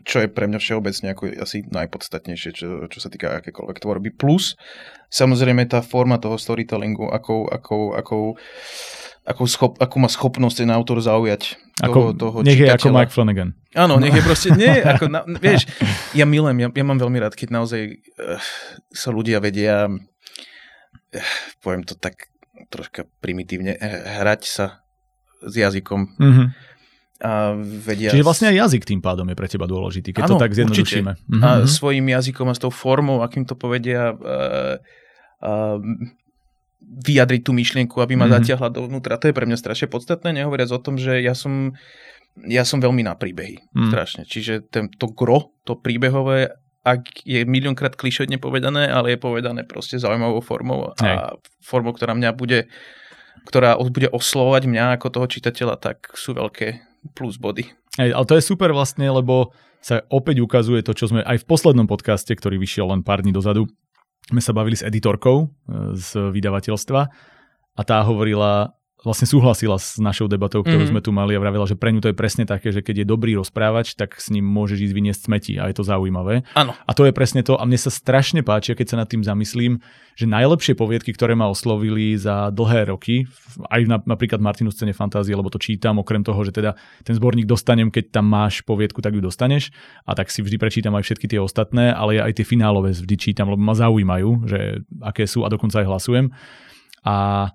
čo 0.00 0.16
je 0.24 0.28
pre 0.32 0.48
mňa 0.48 0.56
všeobecne 0.56 1.12
ako 1.12 1.28
asi 1.44 1.60
najpodstatnejšie, 1.68 2.50
čo, 2.56 2.68
čo 2.88 2.98
sa 3.04 3.12
týka 3.12 3.36
akékoľvek 3.36 3.84
tvorby. 3.84 4.16
Plus, 4.16 4.56
samozrejme, 5.12 5.68
tá 5.68 5.84
forma 5.84 6.16
toho 6.16 6.40
storytellingu, 6.40 7.12
akou, 7.12 7.44
akou, 7.52 7.92
akou, 7.92 8.40
akou, 9.28 9.44
schop, 9.44 9.76
akú 9.76 10.00
má 10.00 10.08
schopnosť 10.08 10.64
ten 10.64 10.70
autor 10.72 11.04
zaujať 11.04 11.60
ako, 11.84 11.92
toho, 11.92 12.08
toho 12.16 12.36
nech 12.40 12.56
čitateľa. 12.56 12.72
je 12.72 12.78
ako 12.80 12.88
Mike 12.96 13.12
Flanagan. 13.12 13.50
Áno, 13.76 14.00
nech 14.00 14.16
je 14.16 14.22
proste, 14.24 14.48
nie, 14.56 14.72
ako, 14.96 15.04
na, 15.12 15.20
vieš, 15.28 15.68
ja 16.16 16.24
milujem, 16.24 16.56
ja, 16.64 16.68
ja 16.72 16.84
mám 16.88 16.96
veľmi 16.96 17.20
rád, 17.20 17.36
keď 17.36 17.48
naozaj 17.52 18.00
uh, 18.00 18.40
sa 18.88 19.12
ľudia 19.12 19.44
vedia, 19.44 19.92
uh, 19.92 21.32
poviem 21.60 21.84
to 21.84 21.92
tak 21.92 22.32
troška 22.72 23.04
primitívne, 23.20 23.76
hrať 24.18 24.42
sa 24.48 24.66
s 25.44 25.54
jazykom. 25.54 26.00
Mm-hmm 26.16 26.48
a 27.18 27.50
vedia... 27.58 28.14
Čiže 28.14 28.22
vlastne 28.22 28.46
aj 28.54 28.70
jazyk 28.70 28.86
tým 28.86 29.02
pádom 29.02 29.26
je 29.26 29.34
pre 29.34 29.50
teba 29.50 29.66
dôležitý, 29.66 30.14
keď 30.14 30.22
ano, 30.30 30.32
to 30.38 30.42
tak 30.46 30.54
zjednodušíme. 30.54 31.12
Mhm. 31.26 31.42
A 31.42 31.48
svojim 31.66 32.06
jazykom 32.06 32.46
a 32.46 32.54
s 32.54 32.62
tou 32.62 32.70
formou, 32.70 33.26
akým 33.26 33.42
to 33.42 33.58
povedia, 33.58 34.14
uh, 34.14 34.78
uh, 35.42 35.82
vyjadriť 36.88 37.42
tú 37.44 37.52
myšlienku, 37.52 38.00
aby 38.00 38.16
ma 38.16 38.24
mm-hmm. 38.26 38.36
zatiahla 38.40 38.68
dovnútra. 38.72 39.20
To 39.20 39.28
je 39.28 39.36
pre 39.36 39.44
mňa 39.44 39.60
strašne 39.60 39.92
podstatné, 39.92 40.32
nehovoriac 40.32 40.72
o 40.72 40.80
tom, 40.80 40.96
že 40.96 41.20
ja 41.20 41.36
som, 41.36 41.76
ja 42.48 42.64
som 42.64 42.80
veľmi 42.80 43.04
na 43.04 43.12
príbehy. 43.12 43.60
Mm. 43.76 43.92
Strašne. 43.92 44.22
Čiže 44.24 44.64
ten, 44.66 44.88
to 44.88 45.12
gro, 45.12 45.52
to 45.68 45.76
príbehové, 45.76 46.56
ak 46.88 47.28
je 47.28 47.44
miliónkrát 47.44 47.92
klišotne 47.92 48.40
povedané, 48.40 48.88
ale 48.88 49.14
je 49.14 49.18
povedané 49.20 49.68
proste 49.68 50.00
zaujímavou 50.00 50.40
formou 50.40 50.96
a 50.96 51.04
Hej. 51.04 51.16
formou, 51.60 51.92
ktorá 51.92 52.16
mňa 52.16 52.32
bude 52.32 52.72
ktorá 53.48 53.78
bude 53.80 54.10
oslovať 54.12 54.68
mňa 54.68 54.84
ako 54.98 55.06
toho 55.08 55.26
čitateľa, 55.30 55.80
tak 55.80 56.12
sú 56.12 56.36
veľké 56.36 56.84
plus 57.16 57.40
body. 57.40 57.70
Hej, 57.96 58.10
ale 58.12 58.28
to 58.28 58.36
je 58.36 58.44
super 58.44 58.70
vlastne, 58.74 59.08
lebo 59.08 59.54
sa 59.78 60.02
opäť 60.10 60.42
ukazuje 60.42 60.82
to, 60.82 60.92
čo 60.92 61.08
sme 61.08 61.22
aj 61.22 61.40
v 61.42 61.48
poslednom 61.48 61.86
podcaste, 61.86 62.34
ktorý 62.34 62.58
vyšiel 62.58 62.90
len 62.90 63.00
pár 63.06 63.22
dní 63.22 63.30
dozadu, 63.30 63.70
sme 64.28 64.40
sa 64.44 64.52
bavili 64.52 64.76
s 64.76 64.84
editorkou 64.84 65.44
e, 65.44 65.46
z 65.96 66.30
vydavateľstva 66.30 67.00
a 67.78 67.82
tá 67.86 68.02
hovorila, 68.04 68.77
vlastne 69.06 69.30
súhlasila 69.30 69.78
s 69.78 69.94
našou 70.02 70.26
debatou, 70.26 70.66
ktorú 70.66 70.82
mm. 70.82 70.90
sme 70.90 71.00
tu 71.02 71.14
mali 71.14 71.38
a 71.38 71.42
vravila, 71.42 71.70
že 71.70 71.78
pre 71.78 71.94
ňu 71.94 72.02
to 72.02 72.10
je 72.10 72.18
presne 72.18 72.42
také, 72.50 72.74
že 72.74 72.82
keď 72.82 73.02
je 73.02 73.06
dobrý 73.06 73.38
rozprávač, 73.38 73.94
tak 73.94 74.18
s 74.18 74.34
ním 74.34 74.42
môžeš 74.42 74.90
ísť 74.90 74.94
vyniesť 74.94 75.20
smeti 75.30 75.54
a 75.54 75.70
je 75.70 75.78
to 75.78 75.86
zaujímavé. 75.86 76.42
Áno. 76.58 76.74
A 76.74 76.90
to 76.98 77.06
je 77.06 77.14
presne 77.14 77.46
to 77.46 77.54
a 77.54 77.62
mne 77.62 77.78
sa 77.78 77.94
strašne 77.94 78.42
páči, 78.42 78.74
keď 78.74 78.86
sa 78.90 78.96
nad 78.98 79.06
tým 79.06 79.22
zamyslím, 79.22 79.78
že 80.18 80.26
najlepšie 80.26 80.74
poviedky, 80.74 81.14
ktoré 81.14 81.38
ma 81.38 81.46
oslovili 81.46 82.18
za 82.18 82.50
dlhé 82.50 82.90
roky, 82.90 83.22
aj 83.70 83.80
na, 83.86 84.02
napríklad 84.02 84.42
Martinu 84.42 84.74
scéne 84.74 84.90
fantázie, 84.90 85.38
lebo 85.38 85.46
to 85.46 85.62
čítam, 85.62 86.02
okrem 86.02 86.26
toho, 86.26 86.42
že 86.42 86.50
teda 86.50 86.74
ten 87.06 87.14
zborník 87.14 87.46
dostanem, 87.46 87.94
keď 87.94 88.18
tam 88.18 88.26
máš 88.26 88.66
poviedku, 88.66 88.98
tak 88.98 89.14
ju 89.14 89.22
dostaneš 89.22 89.70
a 90.10 90.18
tak 90.18 90.26
si 90.34 90.42
vždy 90.42 90.58
prečítam 90.58 90.98
aj 90.98 91.06
všetky 91.06 91.30
tie 91.30 91.38
ostatné, 91.38 91.94
ale 91.94 92.18
ja 92.18 92.26
aj 92.26 92.42
tie 92.42 92.46
finálové 92.50 92.98
vždy 92.98 93.14
čítam, 93.14 93.46
lebo 93.46 93.62
ma 93.62 93.78
zaujímajú, 93.78 94.50
že 94.50 94.82
aké 95.06 95.30
sú 95.30 95.46
a 95.46 95.52
dokonca 95.54 95.78
aj 95.78 95.86
hlasujem. 95.86 96.26
A 97.06 97.48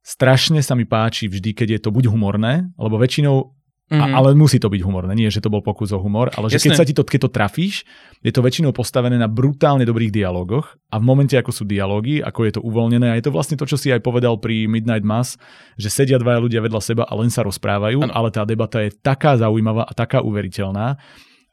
strašne 0.00 0.60
sa 0.64 0.74
mi 0.74 0.88
páči 0.88 1.28
vždy, 1.28 1.52
keď 1.52 1.68
je 1.76 1.80
to 1.80 1.90
buď 1.92 2.10
humorné, 2.10 2.68
lebo 2.76 2.96
väčšinou 2.96 3.60
Mm-hmm. 3.90 4.06
A, 4.06 4.06
mhm. 4.06 4.14
ale 4.22 4.28
musí 4.38 4.62
to 4.62 4.70
byť 4.70 4.86
humorné. 4.86 5.18
Nie, 5.18 5.34
že 5.34 5.42
to 5.42 5.50
bol 5.50 5.66
pokus 5.66 5.90
o 5.90 5.98
humor, 5.98 6.30
ale 6.38 6.46
že 6.46 6.62
keď 6.62 6.78
sa 6.78 6.86
ti 6.86 6.94
to, 6.94 7.02
keď 7.02 7.26
to 7.26 7.30
trafíš, 7.34 7.82
je 8.22 8.30
to 8.30 8.38
väčšinou 8.38 8.70
postavené 8.70 9.18
na 9.18 9.26
brutálne 9.26 9.82
dobrých 9.82 10.14
dialogoch 10.14 10.78
a 10.94 11.02
v 11.02 11.04
momente, 11.10 11.34
ako 11.34 11.50
sú 11.50 11.66
dialógy, 11.66 12.22
ako 12.22 12.40
je 12.46 12.52
to 12.54 12.60
uvoľnené, 12.62 13.10
a 13.10 13.18
je 13.18 13.26
to 13.26 13.34
vlastne 13.34 13.58
to, 13.58 13.66
čo 13.66 13.74
si 13.74 13.90
aj 13.90 13.98
povedal 13.98 14.38
pri 14.38 14.70
Midnight 14.70 15.02
Mass, 15.02 15.34
že 15.74 15.90
sedia 15.90 16.22
dvaja 16.22 16.38
ľudia 16.38 16.62
vedľa 16.62 16.78
seba 16.78 17.02
a 17.02 17.18
len 17.18 17.34
sa 17.34 17.42
rozprávajú, 17.42 18.06
ano. 18.06 18.14
ale 18.14 18.30
tá 18.30 18.46
debata 18.46 18.78
je 18.78 18.94
taká 18.94 19.34
zaujímavá 19.34 19.82
a 19.82 19.90
taká 19.90 20.22
uveriteľná 20.22 20.94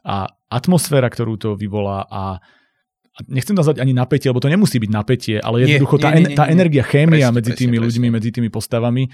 a 0.05 0.29
atmosféra, 0.53 1.09
ktorú 1.09 1.41
to 1.41 1.49
vyvolá 1.57 2.05
a 2.05 2.37
nechcem 3.25 3.57
nazvať 3.57 3.81
ani 3.81 3.97
napätie, 3.97 4.29
lebo 4.29 4.37
to 4.37 4.51
nemusí 4.51 4.77
byť 4.77 4.91
napätie, 4.93 5.35
ale 5.41 5.65
jednoducho 5.65 5.97
nie, 5.97 6.03
tá, 6.03 6.09
nie, 6.13 6.25
nie, 6.29 6.37
tá 6.37 6.45
energia, 6.45 6.85
chémia 6.85 7.33
presne, 7.33 7.37
medzi 7.41 7.51
tými 7.57 7.77
presne, 7.81 7.85
ľuďmi, 7.89 8.07
medzi 8.13 8.29
tými 8.29 8.49
postavami. 8.53 9.09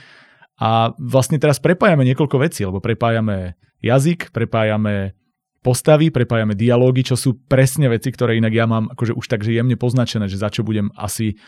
A 0.60 0.92
vlastne 1.00 1.40
teraz 1.40 1.58
prepájame 1.64 2.04
niekoľko 2.12 2.38
vecí, 2.44 2.62
lebo 2.68 2.84
prepájame 2.84 3.56
jazyk, 3.80 4.36
prepájame 4.36 5.16
postavy, 5.64 6.12
prepájame 6.12 6.54
dialógy, 6.54 7.08
čo 7.08 7.16
sú 7.16 7.40
presne 7.48 7.88
veci, 7.88 8.12
ktoré 8.12 8.36
inak 8.36 8.54
ja 8.54 8.68
mám 8.68 8.92
akože 8.92 9.16
už 9.16 9.26
takže 9.32 9.56
jemne 9.56 9.80
poznačené, 9.80 10.28
že 10.28 10.36
za 10.36 10.52
čo 10.52 10.68
budem 10.68 10.92
asi 11.00 11.40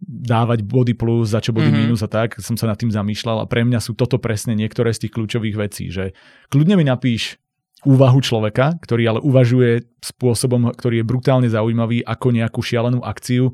dávať 0.00 0.64
body 0.64 0.96
plus, 0.96 1.34
za 1.34 1.44
čo 1.44 1.52
body 1.52 1.68
mm-hmm. 1.68 1.90
minus 1.90 2.00
a 2.00 2.08
tak, 2.08 2.40
som 2.40 2.56
sa 2.56 2.64
nad 2.64 2.80
tým 2.80 2.88
zamýšľal 2.88 3.44
a 3.44 3.50
pre 3.50 3.68
mňa 3.68 3.84
sú 3.84 3.92
toto 3.92 4.16
presne 4.16 4.56
niektoré 4.56 4.96
z 4.96 5.06
tých 5.06 5.12
kľúčových 5.12 5.56
vecí, 5.60 5.92
že 5.92 6.16
kľudne 6.48 6.80
mi 6.80 6.88
napíš 6.88 7.36
úvahu 7.84 8.20
človeka, 8.20 8.76
ktorý 8.80 9.16
ale 9.16 9.20
uvažuje 9.24 9.84
spôsobom, 10.04 10.72
ktorý 10.72 11.00
je 11.00 11.08
brutálne 11.08 11.48
zaujímavý 11.48 12.04
ako 12.04 12.32
nejakú 12.32 12.60
šialenú 12.60 13.00
akciu, 13.00 13.52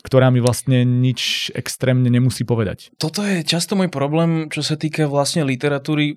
ktorá 0.00 0.32
mi 0.32 0.40
vlastne 0.40 0.82
nič 0.88 1.52
extrémne 1.52 2.08
nemusí 2.08 2.48
povedať. 2.48 2.88
Toto 2.96 3.20
je 3.20 3.44
často 3.44 3.76
môj 3.76 3.92
problém, 3.92 4.48
čo 4.48 4.64
sa 4.64 4.80
týka 4.80 5.04
vlastne 5.04 5.44
literatúry. 5.44 6.16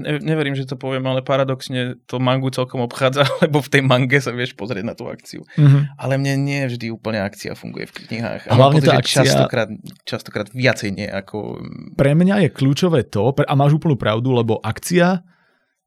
Neverím, 0.00 0.56
že 0.56 0.64
to 0.64 0.80
poviem, 0.80 1.04
ale 1.04 1.20
paradoxne 1.20 2.00
to 2.08 2.16
mangu 2.16 2.48
celkom 2.48 2.80
obchádza, 2.80 3.28
lebo 3.44 3.60
v 3.60 3.68
tej 3.68 3.82
mange 3.84 4.16
sa 4.16 4.32
vieš 4.32 4.56
pozrieť 4.56 4.84
na 4.84 4.96
tú 4.96 5.12
akciu. 5.12 5.44
Mm-hmm. 5.60 6.00
Ale 6.00 6.14
mne 6.16 6.34
nie 6.40 6.60
vždy 6.64 6.88
úplne 6.88 7.20
akcia 7.20 7.52
funguje 7.52 7.84
v 7.92 7.94
knihách. 8.08 8.48
A 8.48 8.52
hlavne 8.56 8.80
tá 8.80 8.96
akcia... 8.96 9.28
Častokrát, 9.28 9.68
častokrát 10.08 10.48
viacej 10.48 10.90
nie 10.96 11.08
ako... 11.08 11.60
Pre 12.00 12.12
mňa 12.16 12.48
je 12.48 12.50
kľúčové 12.50 13.04
to, 13.12 13.36
a 13.36 13.52
máš 13.52 13.76
úplnú 13.76 14.00
pravdu, 14.00 14.32
lebo 14.32 14.56
akcia 14.64 15.20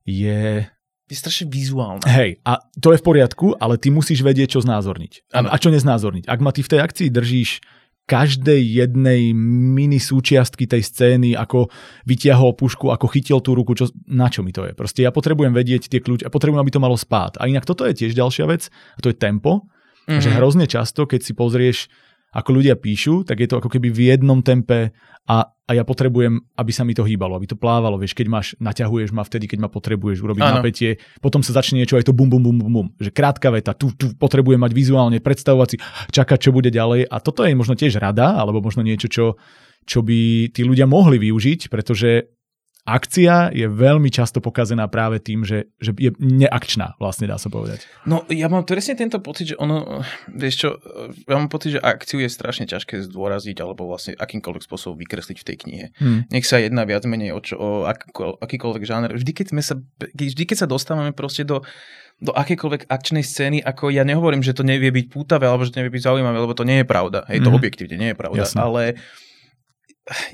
je 0.05 0.69
je 1.05 1.15
strašne 1.17 1.45
vizuálna. 1.49 2.05
Hej, 2.09 2.41
a 2.41 2.65
to 2.81 2.89
je 2.89 3.01
v 3.01 3.05
poriadku, 3.05 3.53
ale 3.61 3.77
ty 3.77 3.93
musíš 3.93 4.25
vedieť, 4.25 4.57
čo 4.57 4.65
znázorniť. 4.65 5.29
Ano. 5.37 5.53
A 5.53 5.55
čo 5.61 5.69
neznázorniť. 5.69 6.25
Ak 6.25 6.41
ma 6.41 6.49
ty 6.49 6.65
v 6.65 6.71
tej 6.73 6.79
akcii 6.81 7.09
držíš 7.13 7.61
každej 8.05 8.61
jednej 8.61 9.33
mini 9.33 9.97
súčiastky 9.97 10.69
tej 10.69 10.85
scény, 10.85 11.33
ako 11.33 11.73
vytiahol 12.05 12.53
pušku, 12.53 12.93
ako 12.93 13.09
chytil 13.09 13.41
tú 13.41 13.57
ruku, 13.57 13.73
čo, 13.73 13.89
na 14.05 14.29
čo 14.29 14.45
mi 14.45 14.53
to 14.53 14.61
je. 14.65 14.77
Proste 14.77 15.01
ja 15.01 15.09
potrebujem 15.09 15.53
vedieť 15.53 15.89
tie 15.89 16.01
kľúče 16.01 16.29
a 16.29 16.33
potrebujem, 16.33 16.61
aby 16.61 16.73
to 16.73 16.81
malo 16.81 16.97
spát. 16.97 17.33
A 17.41 17.49
inak 17.49 17.65
toto 17.65 17.81
je 17.85 17.97
tiež 17.97 18.13
ďalšia 18.13 18.45
vec, 18.45 18.69
a 18.69 18.99
to 19.01 19.09
je 19.09 19.17
tempo, 19.17 19.65
mm-hmm. 20.05 20.21
že 20.21 20.29
hrozne 20.37 20.69
často, 20.69 21.09
keď 21.09 21.21
si 21.25 21.33
pozrieš 21.33 21.89
ako 22.35 22.49
ľudia 22.51 22.75
píšu, 22.75 23.23
tak 23.23 23.39
je 23.39 23.47
to 23.47 23.63
ako 23.63 23.71
keby 23.71 23.87
v 23.95 24.11
jednom 24.11 24.43
tempe 24.43 24.91
a, 25.25 25.37
a 25.47 25.71
ja 25.71 25.87
potrebujem, 25.87 26.37
aby 26.59 26.71
sa 26.75 26.83
mi 26.83 26.91
to 26.91 27.07
hýbalo, 27.07 27.39
aby 27.39 27.47
to 27.47 27.55
plávalo, 27.55 27.95
vieš, 27.95 28.11
keď 28.11 28.27
máš, 28.27 28.47
naťahuješ 28.59 29.15
ma 29.15 29.23
vtedy, 29.23 29.47
keď 29.47 29.65
ma 29.65 29.69
potrebuješ 29.71 30.19
urobiť 30.19 30.43
ano. 30.43 30.59
napätie, 30.59 30.99
potom 31.23 31.39
sa 31.39 31.55
začne 31.55 31.79
niečo 31.79 31.95
aj 31.95 32.05
to 32.05 32.13
bum, 32.13 32.27
bum, 32.27 32.43
bum, 32.43 32.59
bum, 32.59 32.69
bum, 32.69 32.87
že 32.99 33.09
krátka 33.09 33.49
veta, 33.49 33.71
tu, 33.71 33.95
tu 33.95 34.11
potrebujem 34.19 34.59
mať 34.59 34.71
vizuálne, 34.75 35.17
predstavovať 35.23 35.67
si, 35.71 35.77
čakať, 36.11 36.37
čo 36.37 36.51
bude 36.51 36.69
ďalej. 36.69 37.07
A 37.07 37.23
toto 37.23 37.47
je 37.47 37.55
možno 37.55 37.79
tiež 37.79 37.97
rada, 37.97 38.35
alebo 38.35 38.59
možno 38.59 38.83
niečo, 38.83 39.07
čo, 39.07 39.39
čo 39.87 40.03
by 40.03 40.51
tí 40.51 40.61
ľudia 40.67 40.85
mohli 40.85 41.17
využiť, 41.17 41.71
pretože 41.71 42.34
akcia 42.85 43.49
je 43.49 43.65
veľmi 43.65 44.13
často 44.13 44.37
pokazená 44.39 44.85
práve 44.85 45.17
tým, 45.17 45.41
že, 45.41 45.73
že 45.81 45.91
je 45.97 46.13
neakčná, 46.21 46.93
vlastne 47.01 47.25
dá 47.25 47.41
sa 47.41 47.49
povedať. 47.49 47.81
No 48.05 48.21
ja 48.29 48.45
mám 48.45 48.63
presne 48.63 48.93
tento 48.93 49.17
pocit, 49.17 49.51
že 49.53 49.55
ono, 49.57 50.05
vieš 50.29 50.55
čo, 50.61 50.69
ja 51.25 51.35
mám 51.35 51.49
pocit, 51.49 51.75
že 51.75 51.79
akciu 51.81 52.21
je 52.21 52.29
strašne 52.29 52.69
ťažké 52.69 53.01
zdôraziť 53.09 53.57
alebo 53.57 53.89
vlastne 53.89 54.13
akýmkoľvek 54.13 54.63
spôsobom 54.63 55.01
vykresliť 55.01 55.37
v 55.41 55.47
tej 55.49 55.57
knihe. 55.65 55.85
Hmm. 55.97 56.29
Nech 56.29 56.45
sa 56.45 56.61
jedná 56.61 56.85
viac 56.85 57.03
menej 57.09 57.33
o, 57.33 57.41
čo, 57.41 57.57
o 57.57 57.69
akýkoľvek 58.39 58.83
žáner. 58.85 59.11
Vždy 59.17 59.31
keď, 59.33 59.47
sme 59.49 59.61
sa, 59.65 59.75
vždy, 60.13 60.43
keď 60.45 60.63
sa 60.63 60.67
dostávame 60.69 61.11
proste 61.11 61.41
do 61.41 61.65
do 62.15 62.31
akékoľvek 62.31 62.87
akčnej 62.87 63.27
scény, 63.27 63.59
ako 63.59 63.91
ja 63.91 64.07
nehovorím, 64.07 64.39
že 64.39 64.55
to 64.55 64.63
nevie 64.63 64.87
byť 64.87 65.11
pútavé 65.11 65.51
alebo 65.51 65.67
že 65.67 65.75
to 65.75 65.83
nevie 65.83 65.99
byť 65.99 66.07
zaujímavé, 66.07 66.37
lebo 66.39 66.55
to 66.55 66.63
nie 66.63 66.79
je 66.79 66.87
pravda. 66.87 67.27
Hej, 67.27 67.43
to 67.43 67.51
mm-hmm. 67.51 67.59
objektívne 67.59 67.97
nie 67.99 68.09
je 68.15 68.17
pravda. 68.17 68.47
Jasne. 68.47 68.59
Ale 68.63 68.81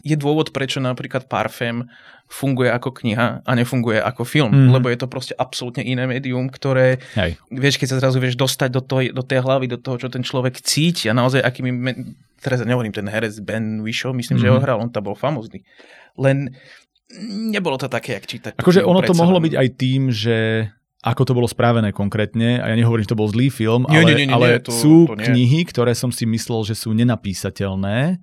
je 0.03 0.15
dôvod, 0.19 0.51
prečo 0.51 0.84
napríklad 0.84 1.32
Parfém 1.32 1.88
funguje 2.32 2.72
ako 2.72 2.95
kniha 2.95 3.43
a 3.43 3.51
nefunguje 3.55 3.99
ako 3.99 4.24
film, 4.24 4.51
mm. 4.51 4.69
lebo 4.72 4.88
je 4.88 4.99
to 4.99 5.07
proste 5.11 5.36
absolútne 5.36 5.84
iné 5.84 6.07
médium, 6.07 6.47
ktoré, 6.47 7.03
Hej. 7.15 7.36
vieš, 7.51 7.76
keď 7.76 7.88
sa 7.91 7.99
zrazu 7.99 8.24
vieš 8.24 8.39
dostať 8.39 8.69
do, 8.72 8.82
toho, 8.84 9.03
do 9.11 9.24
tej 9.24 9.43
hlavy, 9.43 9.67
do 9.67 9.80
toho, 9.80 9.99
čo 9.99 10.07
ten 10.07 10.24
človek 10.24 10.59
cíti 10.63 11.11
a 11.11 11.15
naozaj 11.15 11.43
akými, 11.43 11.72
teraz 12.39 12.63
ja 12.63 12.67
nehovorím, 12.67 12.95
ten 12.95 13.07
herec 13.07 13.36
Ben 13.43 13.84
Wishow, 13.84 14.15
myslím, 14.15 14.39
mm. 14.39 14.43
že 14.43 14.47
ho 14.47 14.57
mhm. 14.59 14.63
hral, 14.63 14.78
on 14.80 14.91
tam 14.91 15.07
bol 15.07 15.15
famózny. 15.15 15.63
Len 16.15 16.55
nebolo 17.51 17.76
to 17.76 17.91
také, 17.91 18.15
jak 18.15 18.28
čítať. 18.28 18.51
Akože 18.59 18.88
ono 18.88 19.03
to 19.03 19.11
mohlo 19.11 19.43
byť 19.43 19.53
aj 19.59 19.67
tým, 19.76 20.07
že 20.11 20.67
ako 21.01 21.22
to 21.26 21.34
bolo 21.34 21.49
správené 21.49 21.89
konkrétne, 21.91 22.61
a 22.61 22.69
ja 22.72 22.76
nehovorím, 22.78 23.03
že 23.03 23.11
to 23.11 23.19
bol 23.19 23.28
zlý 23.28 23.49
film, 23.49 23.89
nie, 23.89 23.99
ale, 23.99 24.11
nie, 24.13 24.17
nie, 24.22 24.28
nie, 24.30 24.36
ale 24.38 24.47
nie, 24.55 24.61
to, 24.61 24.72
sú 24.72 25.09
to 25.09 25.17
nie. 25.17 25.26
knihy, 25.28 25.65
ktoré 25.65 25.97
som 25.97 26.13
si 26.13 26.30
myslel, 26.30 26.61
že 26.61 26.78
sú 26.78 26.93
nenapísateľné, 26.93 28.22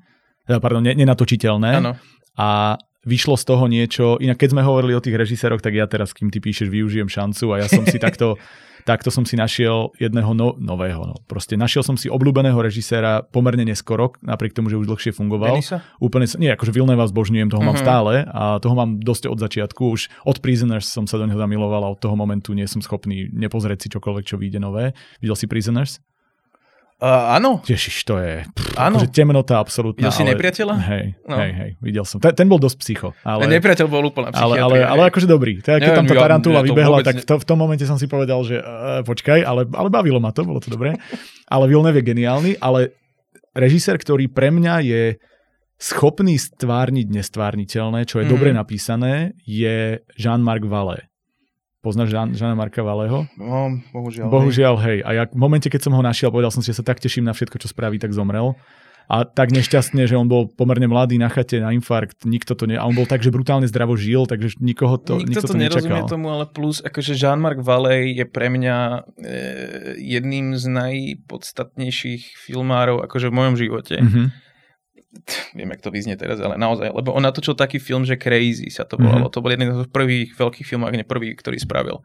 pardon, 0.56 0.80
nenatočiteľné. 0.80 1.70
Ano. 1.84 1.92
A 2.40 2.80
vyšlo 3.04 3.36
z 3.36 3.44
toho 3.44 3.68
niečo. 3.68 4.16
Inak 4.16 4.40
keď 4.40 4.56
sme 4.56 4.64
hovorili 4.64 4.96
o 4.96 5.04
tých 5.04 5.20
režiséroch, 5.20 5.60
tak 5.60 5.76
ja 5.76 5.84
teraz, 5.84 6.16
kým 6.16 6.32
ty 6.32 6.40
píšeš, 6.40 6.72
využijem 6.72 7.12
šancu 7.12 7.52
a 7.52 7.60
ja 7.60 7.66
som 7.68 7.84
si 7.84 8.00
takto 8.00 8.36
takto 8.88 9.12
som 9.12 9.28
si 9.28 9.36
našiel 9.36 9.92
jedného 10.00 10.32
no, 10.32 10.56
nového. 10.56 11.04
No. 11.04 11.20
Proste 11.28 11.60
našiel 11.60 11.84
som 11.84 12.00
si 12.00 12.08
obľúbeného 12.08 12.56
režiséra 12.56 13.20
pomerne 13.20 13.68
neskoro, 13.68 14.16
napriek 14.24 14.56
tomu, 14.56 14.72
že 14.72 14.80
už 14.80 14.88
dlhšie 14.88 15.12
fungoval. 15.12 15.60
Denisa? 15.60 15.84
Úplne, 16.00 16.24
nie, 16.40 16.48
akože 16.56 16.72
Vilneva 16.72 17.04
zbožňujem, 17.04 17.52
toho 17.52 17.60
mm-hmm. 17.60 17.68
mám 17.68 17.76
mhm. 17.76 17.84
stále 17.84 18.12
a 18.24 18.42
toho 18.64 18.72
mám 18.72 18.96
dosť 18.96 19.28
od 19.28 19.36
začiatku. 19.36 19.82
Už 19.92 20.08
od 20.24 20.40
Prisoners 20.40 20.88
som 20.88 21.04
sa 21.04 21.20
do 21.20 21.28
neho 21.28 21.36
zamiloval 21.36 21.84
a 21.84 21.92
od 21.92 22.00
toho 22.00 22.16
momentu 22.16 22.56
nie 22.56 22.64
som 22.64 22.80
schopný 22.80 23.28
nepozrieť 23.28 23.84
si 23.84 23.88
čokoľvek, 23.92 24.24
čo 24.24 24.40
vyjde 24.40 24.64
nové. 24.64 24.96
Videl 25.20 25.36
si 25.36 25.44
Prisoners? 25.44 26.00
Uh, 26.98 27.38
áno. 27.38 27.62
Ježiš, 27.62 28.02
to 28.02 28.18
je 28.18 28.42
pff, 28.42 28.74
áno. 28.74 28.98
Akože 28.98 29.14
temnota 29.14 29.62
absolútna. 29.62 30.10
Videl 30.10 30.14
si 30.18 30.26
ale, 30.26 30.30
nepriateľa? 30.34 30.74
Hej, 30.82 31.04
no. 31.30 31.36
hej, 31.38 31.50
hej, 31.54 31.70
videl 31.78 32.02
som. 32.02 32.18
Ten, 32.18 32.34
ten 32.34 32.50
bol 32.50 32.58
dosť 32.58 32.76
psycho. 32.82 33.14
Ale, 33.22 33.46
nepriateľ 33.46 33.86
bol 33.86 34.02
úplne 34.02 34.34
ale, 34.34 34.58
ale, 34.58 34.82
ale, 34.82 35.06
akože 35.06 35.30
dobrý. 35.30 35.62
Teda, 35.62 35.78
keď 35.78 35.94
tam 35.94 36.10
tá 36.10 36.18
tarantula 36.18 36.58
ja, 36.58 36.66
vybehla, 36.66 37.06
tak 37.06 37.22
v, 37.22 37.24
to, 37.30 37.38
v 37.38 37.46
tom 37.46 37.58
momente 37.62 37.86
som 37.86 38.02
si 38.02 38.10
povedal, 38.10 38.42
že 38.42 38.58
uh, 38.58 39.06
počkaj, 39.06 39.46
ale, 39.46 39.70
ale 39.70 39.88
bavilo 39.94 40.18
ma 40.18 40.34
to, 40.34 40.42
bolo 40.42 40.58
to 40.58 40.74
dobré. 40.74 40.98
Ale 41.46 41.70
Villeneuve 41.70 42.02
je 42.02 42.08
geniálny, 42.10 42.52
ale 42.58 42.98
režisér, 43.54 43.94
ktorý 43.94 44.26
pre 44.26 44.50
mňa 44.50 44.74
je 44.82 45.02
schopný 45.78 46.34
stvárniť 46.34 47.06
nestvárniteľné, 47.14 48.10
čo 48.10 48.18
je 48.18 48.26
mm. 48.26 48.32
dobre 48.34 48.50
napísané, 48.50 49.38
je 49.46 50.02
Jean-Marc 50.18 50.66
Vallée. 50.66 51.06
Poznáš 51.78 52.10
Žan, 52.10 52.34
Žana 52.34 52.58
Marka 52.58 52.82
Valého? 52.82 53.30
No, 53.38 53.78
bohužiaľ. 53.94 54.26
Bohužiaľ, 54.26 54.74
hej. 54.82 54.98
A 55.06 55.10
ja 55.14 55.22
v 55.30 55.38
momente, 55.38 55.70
keď 55.70 55.86
som 55.86 55.94
ho 55.94 56.02
našiel, 56.02 56.34
povedal 56.34 56.50
som 56.50 56.58
si, 56.58 56.74
že 56.74 56.82
sa 56.82 56.84
tak 56.86 56.98
teším 56.98 57.22
na 57.22 57.30
všetko, 57.30 57.54
čo 57.62 57.70
spraví, 57.70 58.02
tak 58.02 58.10
zomrel. 58.10 58.58
A 59.08 59.24
tak 59.24 59.56
nešťastne, 59.56 60.04
že 60.04 60.20
on 60.20 60.28
bol 60.28 60.52
pomerne 60.52 60.84
mladý 60.84 61.16
na 61.16 61.32
chate, 61.32 61.56
na 61.64 61.72
infarkt, 61.72 62.28
nikto 62.28 62.52
to 62.52 62.68
ne... 62.68 62.76
A 62.76 62.84
on 62.84 62.92
bol 62.92 63.08
tak, 63.08 63.24
že 63.24 63.32
brutálne 63.32 63.64
zdravo 63.64 63.96
žil, 63.96 64.28
takže 64.28 64.60
nikoho 64.60 65.00
to, 65.00 65.16
nikto, 65.16 65.32
nikto 65.32 65.46
to, 65.48 65.54
to 65.54 65.56
nerozumie 65.56 66.04
nečakal. 66.04 66.12
tomu, 66.12 66.26
ale 66.28 66.44
plus, 66.44 66.84
akože 66.84 67.16
Jean-Marc 67.16 67.64
Valley 67.64 68.12
je 68.20 68.28
pre 68.28 68.52
mňa 68.52 68.76
e, 68.76 68.98
jedným 69.96 70.60
z 70.60 70.64
najpodstatnejších 70.68 72.36
filmárov 72.36 73.00
akože 73.08 73.32
v 73.32 73.34
mojom 73.38 73.54
živote. 73.56 73.96
Mm-hmm 73.96 74.47
viem, 75.56 75.68
jak 75.72 75.80
to 75.80 75.90
vyznie 75.90 76.16
teraz, 76.20 76.36
ale 76.40 76.60
naozaj, 76.60 76.92
lebo 76.92 77.16
on 77.16 77.24
natočil 77.24 77.56
taký 77.56 77.80
film, 77.80 78.04
že 78.04 78.20
Crazy 78.20 78.68
sa 78.68 78.84
to 78.84 79.00
volalo. 79.00 79.28
Mm-hmm. 79.28 79.34
To 79.34 79.42
bol 79.42 79.52
jeden 79.52 79.68
z 79.72 79.88
prvých 79.88 80.36
veľkých 80.36 80.66
filmov, 80.68 80.92
ak 80.92 80.96
nie 81.00 81.08
prvý, 81.08 81.32
ktorý 81.32 81.56
spravil. 81.56 82.04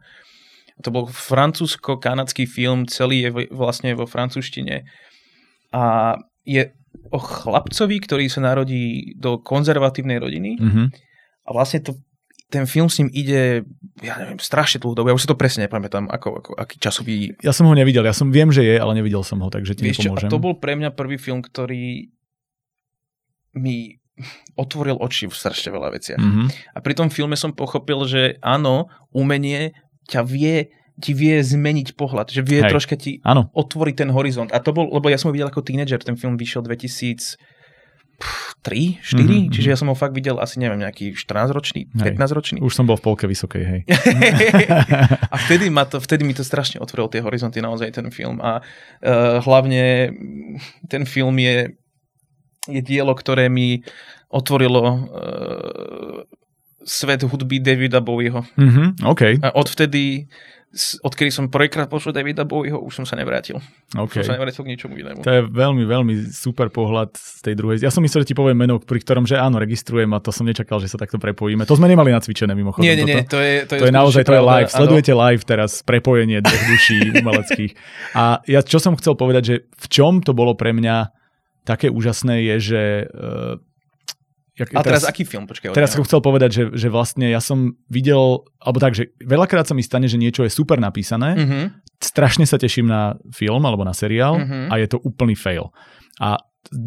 To 0.82 0.88
bol 0.90 1.04
francúzsko-kanadský 1.06 2.48
film, 2.48 2.88
celý 2.88 3.28
je 3.28 3.30
vlastne 3.52 3.94
vo 3.94 4.08
francúzštine. 4.08 4.88
A 5.70 6.16
je 6.42 6.72
o 7.10 7.18
chlapcovi, 7.20 7.96
ktorý 8.00 8.26
sa 8.30 8.40
narodí 8.42 9.14
do 9.18 9.38
konzervatívnej 9.42 10.18
rodiny 10.22 10.50
mm-hmm. 10.56 10.86
a 11.46 11.50
vlastne 11.50 11.82
to, 11.82 11.98
ten 12.48 12.70
film 12.70 12.86
s 12.86 13.02
ním 13.02 13.10
ide, 13.10 13.66
ja 13.98 14.14
neviem, 14.22 14.38
strašne 14.38 14.78
dlhú 14.78 14.94
dobu. 14.94 15.10
Ja 15.10 15.16
už 15.18 15.26
si 15.26 15.30
to 15.30 15.34
presne 15.34 15.66
nepamätám, 15.66 16.06
ako, 16.06 16.28
ako, 16.38 16.50
aký 16.54 16.78
časový... 16.78 17.34
Ja 17.42 17.50
som 17.50 17.66
ho 17.66 17.74
nevidel, 17.74 18.06
ja 18.06 18.14
som 18.14 18.30
viem, 18.30 18.54
že 18.54 18.62
je, 18.62 18.78
ale 18.78 18.94
nevidel 18.94 19.26
som 19.26 19.42
ho, 19.42 19.50
takže 19.50 19.74
ti 19.74 19.90
Vieš 19.90 20.06
nepomôžem. 20.06 20.30
Čo, 20.30 20.30
a 20.30 20.34
to 20.38 20.38
bol 20.38 20.54
pre 20.62 20.78
mňa 20.78 20.94
prvý 20.94 21.18
film, 21.18 21.42
ktorý 21.42 22.13
mi 23.54 23.98
otvoril 24.54 24.94
oči 25.02 25.26
v 25.26 25.34
strašne 25.34 25.74
veľa 25.74 25.90
veciach. 25.98 26.22
Mm-hmm. 26.22 26.46
A 26.74 26.78
pri 26.78 26.94
tom 26.94 27.10
filme 27.10 27.34
som 27.34 27.50
pochopil, 27.50 28.06
že 28.06 28.38
áno, 28.38 28.86
umenie 29.10 29.74
ťa 30.06 30.22
vie 30.22 30.70
ti 30.94 31.10
vie 31.10 31.42
zmeniť 31.42 31.98
pohľad, 31.98 32.30
že 32.30 32.46
vie 32.46 32.62
Hej. 32.62 32.70
troška 32.70 32.94
ti 32.94 33.18
ano. 33.26 33.50
otvoriť 33.50 34.06
ten 34.06 34.10
horizont. 34.14 34.54
A 34.54 34.62
to 34.62 34.70
bol, 34.70 34.86
lebo 34.86 35.10
ja 35.10 35.18
som 35.18 35.30
ho 35.30 35.34
videl 35.34 35.50
ako 35.50 35.66
tínedžer, 35.66 35.98
ten 36.06 36.14
film 36.14 36.38
vyšiel 36.38 36.62
2000 36.62 37.34
3, 38.62 39.02
4, 39.02 39.20
mm-hmm. 39.20 39.52
čiže 39.52 39.68
ja 39.68 39.76
som 39.76 39.90
ho 39.90 39.96
fakt 39.98 40.14
videl 40.14 40.38
asi 40.38 40.62
neviem, 40.62 40.80
nejaký 40.80 41.18
14-ročný, 41.18 41.90
15-ročný. 41.92 42.62
Už 42.62 42.72
som 42.72 42.86
bol 42.86 42.96
v 42.96 43.04
polke 43.04 43.26
vysokej, 43.26 43.64
hej. 43.66 43.80
a 45.34 45.36
vtedy, 45.44 45.68
ma 45.68 45.84
to, 45.84 45.98
vtedy 45.98 46.22
mi 46.22 46.32
to 46.32 46.46
strašne 46.46 46.78
otvoril 46.78 47.10
tie 47.10 47.20
horizonty 47.20 47.58
naozaj 47.58 47.90
ten 47.90 48.08
film 48.14 48.38
a 48.38 48.62
uh, 48.62 49.42
hlavne 49.42 50.14
ten 50.86 51.02
film 51.04 51.36
je 51.42 51.74
je 52.68 52.80
dielo, 52.80 53.12
ktoré 53.12 53.48
mi 53.52 53.84
otvorilo 54.32 54.82
uh, 54.82 54.98
svet 56.84 57.24
hudby 57.24 57.60
Davida 57.60 58.00
Bowieho. 58.00 58.44
Mm-hmm, 58.56 59.06
okay. 59.08 59.40
A 59.40 59.52
odvtedy 59.56 60.28
odkedy 61.02 61.30
som 61.30 61.46
prvýkrát 61.46 61.86
počul 61.86 62.10
Davida 62.10 62.42
Bowieho, 62.42 62.82
už 62.82 63.02
som 63.02 63.06
sa 63.06 63.14
nevrátil. 63.14 63.62
Okay. 63.94 64.26
Som 64.26 64.34
sa 64.34 64.36
nevrátil 64.38 64.66
k 64.66 64.68
ničomu 64.74 64.98
inému. 64.98 65.22
To 65.22 65.30
je 65.30 65.42
veľmi, 65.46 65.86
veľmi 65.86 66.14
super 66.34 66.68
pohľad 66.68 67.14
z 67.14 67.40
tej 67.46 67.54
druhej. 67.54 67.76
Ja 67.78 67.94
som 67.94 68.02
myslel, 68.02 68.26
že 68.26 68.34
ti 68.34 68.36
poviem 68.36 68.58
meno, 68.58 68.82
pri 68.82 68.98
ktorom, 68.98 69.24
že 69.24 69.38
áno, 69.38 69.62
registrujem 69.62 70.10
a 70.10 70.18
to 70.18 70.34
som 70.34 70.44
nečakal, 70.44 70.82
že 70.82 70.90
sa 70.90 70.98
takto 70.98 71.22
prepojíme. 71.22 71.62
To 71.70 71.78
sme 71.78 71.86
nemali 71.86 72.10
nacvičené 72.10 72.52
mimochodom. 72.58 72.82
Nie, 72.82 72.98
nie, 72.98 73.06
nie, 73.06 73.22
to 73.22 73.38
je, 73.38 73.70
to 73.70 73.78
je, 73.78 73.80
to 73.80 73.86
je 73.86 73.94
naozaj, 73.94 74.26
to 74.26 74.34
je 74.34 74.42
live. 74.42 74.70
Áno. 74.70 74.78
Sledujete 74.82 75.12
live 75.14 75.42
teraz 75.46 75.70
prepojenie 75.86 76.42
dvoch 76.42 76.64
duší 76.66 76.98
umeleckých. 77.22 77.72
A 78.18 78.42
ja 78.50 78.60
čo 78.66 78.82
som 78.82 78.98
chcel 78.98 79.14
povedať, 79.14 79.42
že 79.46 79.54
v 79.70 79.86
čom 79.86 80.18
to 80.26 80.34
bolo 80.34 80.58
pre 80.58 80.74
mňa 80.74 81.23
také 81.64 81.88
úžasné 81.90 82.44
je, 82.44 82.56
že... 82.60 82.82
Uh, 83.10 83.58
jak, 84.54 84.70
A 84.70 84.84
teraz, 84.84 85.02
teraz 85.02 85.10
aký 85.10 85.26
film? 85.26 85.48
Počkej, 85.50 85.74
teraz 85.74 85.96
som 85.96 86.04
chcel 86.06 86.20
povedať, 86.22 86.50
že, 86.52 86.64
že 86.76 86.88
vlastne 86.92 87.26
ja 87.26 87.42
som 87.42 87.74
videl, 87.90 88.46
alebo 88.62 88.78
tak, 88.78 88.94
že 88.94 89.10
veľakrát 89.18 89.66
sa 89.66 89.74
mi 89.74 89.82
stane, 89.82 90.06
že 90.06 90.20
niečo 90.20 90.46
je 90.46 90.52
super 90.52 90.78
napísané, 90.78 91.34
mm-hmm. 91.34 91.64
strašne 91.98 92.46
sa 92.46 92.60
teším 92.60 92.86
na 92.86 93.18
film 93.34 93.64
alebo 93.66 93.82
na 93.82 93.96
seriál 93.96 94.38
mm-hmm. 94.38 94.70
a 94.70 94.74
je 94.78 94.86
to 94.86 95.02
úplný 95.02 95.34
fail. 95.34 95.74
A 96.22 96.38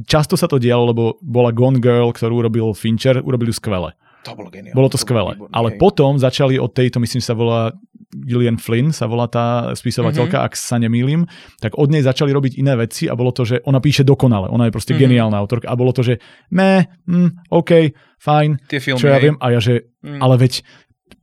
často 0.07 0.39
sa 0.39 0.47
to 0.47 0.61
dialo, 0.61 0.95
lebo 0.95 1.03
bola 1.19 1.51
Gone 1.51 1.84
Girl, 1.84 2.15
ktorú 2.15 2.45
urobil 2.45 2.71
Fincher, 2.71 3.19
urobili 3.19 3.51
ju 3.51 3.59
skvele. 3.59 3.91
To 4.28 4.36
bolo 4.36 4.51
geniálne. 4.51 4.75
Bolo 4.75 4.91
to, 4.91 4.99
to 4.99 5.07
skvelé. 5.07 5.39
Bolo 5.39 5.47
Ale 5.55 5.73
hej. 5.73 5.80
potom 5.80 6.19
začali 6.19 6.59
od 6.59 6.75
tejto, 6.75 6.99
myslím, 6.99 7.23
sa 7.23 7.32
volá 7.32 7.71
Gillian 8.11 8.59
Flynn, 8.59 8.91
sa 8.91 9.07
volá 9.07 9.28
tá 9.28 9.71
spisovateľka, 9.75 10.39
mm-hmm. 10.39 10.47
ak 10.47 10.53
sa 10.55 10.75
nemýlim, 10.80 11.28
tak 11.59 11.75
od 11.75 11.91
nej 11.91 12.03
začali 12.03 12.32
robiť 12.32 12.59
iné 12.59 12.75
veci 12.80 13.07
a 13.07 13.15
bolo 13.15 13.36
to, 13.36 13.43
že 13.43 13.63
ona 13.67 13.84
píše 13.84 14.07
dokonale. 14.07 14.47
Ona 14.51 14.67
je 14.67 14.75
proste 14.75 14.95
mm-hmm. 14.95 15.03
geniálna 15.07 15.38
autorka. 15.39 15.67
A 15.71 15.75
bolo 15.75 15.91
to, 15.91 16.03
že 16.03 16.19
me, 16.51 16.88
mm, 17.07 17.51
OK, 17.51 17.95
fajn, 18.19 18.67
Tie 18.67 18.80
filmy, 18.80 18.99
čo 18.99 19.07
ja 19.11 19.19
hej. 19.19 19.23
viem. 19.32 19.36
A 19.39 19.45
ja, 19.51 19.59
že, 19.59 19.91
mm. 20.03 20.19
ale 20.23 20.36
veď 20.39 20.63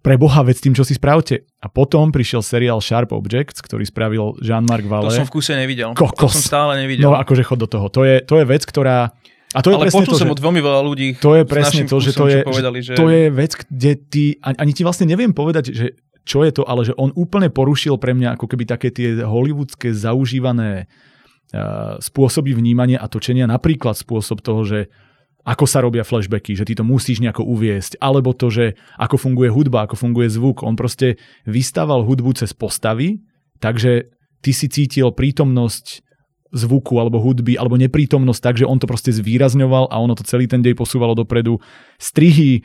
pre 0.04 0.20
Boha, 0.20 0.44
veď 0.44 0.60
tým, 0.60 0.74
čo 0.76 0.84
si 0.84 0.96
spravte. 0.96 1.48
A 1.64 1.72
potom 1.72 2.12
prišiel 2.12 2.44
seriál 2.44 2.84
Sharp 2.84 3.16
Objects, 3.16 3.64
ktorý 3.64 3.88
spravil 3.88 4.36
Jean-Marc 4.44 4.84
Vallée. 4.84 5.16
To 5.16 5.24
som 5.24 5.28
v 5.28 5.32
kuse 5.32 5.56
nevidel. 5.56 5.96
Kokos. 5.96 6.36
To 6.36 6.36
som 6.36 6.44
stále 6.44 6.84
nevidel. 6.84 7.08
No 7.08 7.16
akože 7.16 7.40
chod 7.40 7.64
do 7.64 7.68
toho. 7.68 7.88
To 7.88 8.04
je, 8.04 8.20
to 8.20 8.36
je 8.36 8.44
vec, 8.44 8.68
ktorá 8.68 9.16
a 9.54 9.62
to 9.62 9.70
je 9.70 9.76
Ale 9.78 9.86
počul 9.86 10.18
to, 10.18 10.18
som 10.18 10.28
že, 10.28 10.34
od 10.34 10.42
veľmi 10.42 10.58
veľa 10.58 10.80
ľudí. 10.82 11.08
To 11.22 11.38
je 11.38 11.46
presne 11.46 11.86
to, 11.86 11.96
že 12.02 12.10
to 12.10 12.26
je, 12.26 12.42
povedali, 12.42 12.78
že... 12.82 12.98
to 12.98 13.06
je 13.06 13.30
vec, 13.30 13.54
kde 13.54 13.92
ty, 14.10 14.24
ani 14.42 14.74
ti 14.74 14.82
vlastne 14.82 15.06
neviem 15.06 15.30
povedať, 15.30 15.70
že 15.70 15.86
čo 16.26 16.42
je 16.42 16.50
to, 16.50 16.66
ale 16.66 16.88
že 16.88 16.96
on 16.96 17.12
úplne 17.14 17.52
porušil 17.52 18.00
pre 18.00 18.16
mňa 18.16 18.34
ako 18.34 18.50
keby 18.50 18.64
také 18.66 18.88
tie 18.90 19.22
hollywoodske 19.22 19.92
zaužívané 19.92 20.88
uh, 20.88 22.00
spôsoby 22.00 22.56
vnímania 22.56 22.98
a 22.98 23.06
točenia, 23.06 23.46
napríklad 23.46 23.94
spôsob 23.94 24.40
toho, 24.40 24.64
že 24.66 24.80
ako 25.44 25.68
sa 25.68 25.84
robia 25.84 26.08
flashbacky, 26.08 26.56
že 26.56 26.64
ty 26.64 26.72
to 26.72 26.82
musíš 26.82 27.20
nejako 27.20 27.44
uviesť, 27.44 28.00
alebo 28.00 28.32
to, 28.32 28.48
že 28.48 28.80
ako 28.96 29.20
funguje 29.20 29.52
hudba, 29.52 29.84
ako 29.84 30.00
funguje 30.00 30.32
zvuk. 30.32 30.64
On 30.64 30.72
proste 30.72 31.20
vystával 31.44 32.00
hudbu 32.00 32.32
cez 32.32 32.56
postavy, 32.56 33.20
takže 33.60 34.08
ty 34.40 34.50
si 34.56 34.72
cítil 34.72 35.12
prítomnosť 35.12 36.03
zvuku 36.54 36.96
alebo 37.02 37.18
hudby 37.18 37.58
alebo 37.58 37.74
neprítomnosť 37.74 38.40
tak, 38.40 38.54
že 38.62 38.68
on 38.68 38.78
to 38.78 38.86
proste 38.86 39.10
zvýrazňoval 39.10 39.90
a 39.90 39.96
ono 39.98 40.14
to 40.14 40.22
celý 40.22 40.46
ten 40.46 40.62
dej 40.62 40.78
posúvalo 40.78 41.18
dopredu. 41.18 41.58
Strihy, 41.98 42.58
e, 42.58 42.62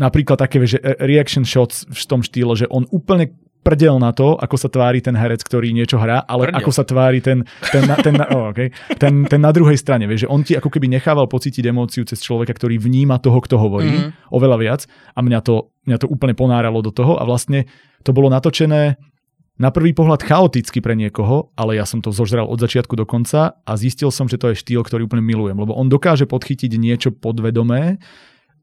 napríklad 0.00 0.40
také, 0.40 0.64
že 0.64 0.80
e, 0.80 0.96
reaction 1.04 1.44
shots 1.44 1.84
v 1.84 2.02
tom 2.08 2.24
štýle, 2.24 2.56
že 2.56 2.66
on 2.72 2.88
úplne 2.88 3.36
prdel 3.68 4.00
na 4.00 4.16
to, 4.16 4.38
ako 4.38 4.56
sa 4.56 4.72
tvári 4.72 5.04
ten 5.04 5.12
herec, 5.12 5.44
ktorý 5.44 5.76
niečo 5.76 6.00
hrá, 6.00 6.24
ale 6.24 6.48
prdel. 6.48 6.56
ako 6.62 6.70
sa 6.72 6.84
tvári 6.88 7.20
ten, 7.20 7.44
ten, 7.68 7.84
ten, 8.00 8.16
ten, 8.16 8.32
oh, 8.32 8.48
okay, 8.48 8.72
ten, 8.96 9.28
ten 9.28 9.40
na 9.42 9.52
druhej 9.52 9.76
strane. 9.76 10.08
Vieš, 10.08 10.24
že 10.24 10.30
on 10.30 10.40
ti 10.40 10.56
ako 10.56 10.72
keby 10.72 10.88
nechával 10.88 11.28
pocítiť 11.28 11.68
emóciu 11.68 12.08
cez 12.08 12.22
človeka, 12.24 12.56
ktorý 12.56 12.80
vníma 12.80 13.20
toho, 13.20 13.36
kto 13.44 13.60
hovorí, 13.60 13.92
mm-hmm. 13.92 14.32
oveľa 14.32 14.56
viac 14.56 14.80
a 15.12 15.20
mňa 15.20 15.40
to, 15.44 15.68
mňa 15.84 15.98
to 16.00 16.06
úplne 16.08 16.32
ponáralo 16.32 16.80
do 16.80 16.94
toho 16.94 17.20
a 17.20 17.26
vlastne 17.28 17.68
to 18.06 18.14
bolo 18.14 18.30
natočené 18.32 18.96
na 19.58 19.74
prvý 19.74 19.90
pohľad 19.90 20.22
chaoticky 20.22 20.78
pre 20.78 20.94
niekoho, 20.94 21.50
ale 21.58 21.74
ja 21.74 21.84
som 21.84 21.98
to 21.98 22.14
zožral 22.14 22.46
od 22.46 22.62
začiatku 22.62 22.94
do 22.94 23.02
konca 23.02 23.58
a 23.66 23.72
zistil 23.74 24.14
som, 24.14 24.30
že 24.30 24.38
to 24.38 24.54
je 24.54 24.60
štýl, 24.62 24.86
ktorý 24.86 25.10
úplne 25.10 25.26
milujem, 25.26 25.58
lebo 25.58 25.74
on 25.74 25.90
dokáže 25.90 26.30
podchytiť 26.30 26.78
niečo 26.78 27.10
podvedomé 27.10 27.98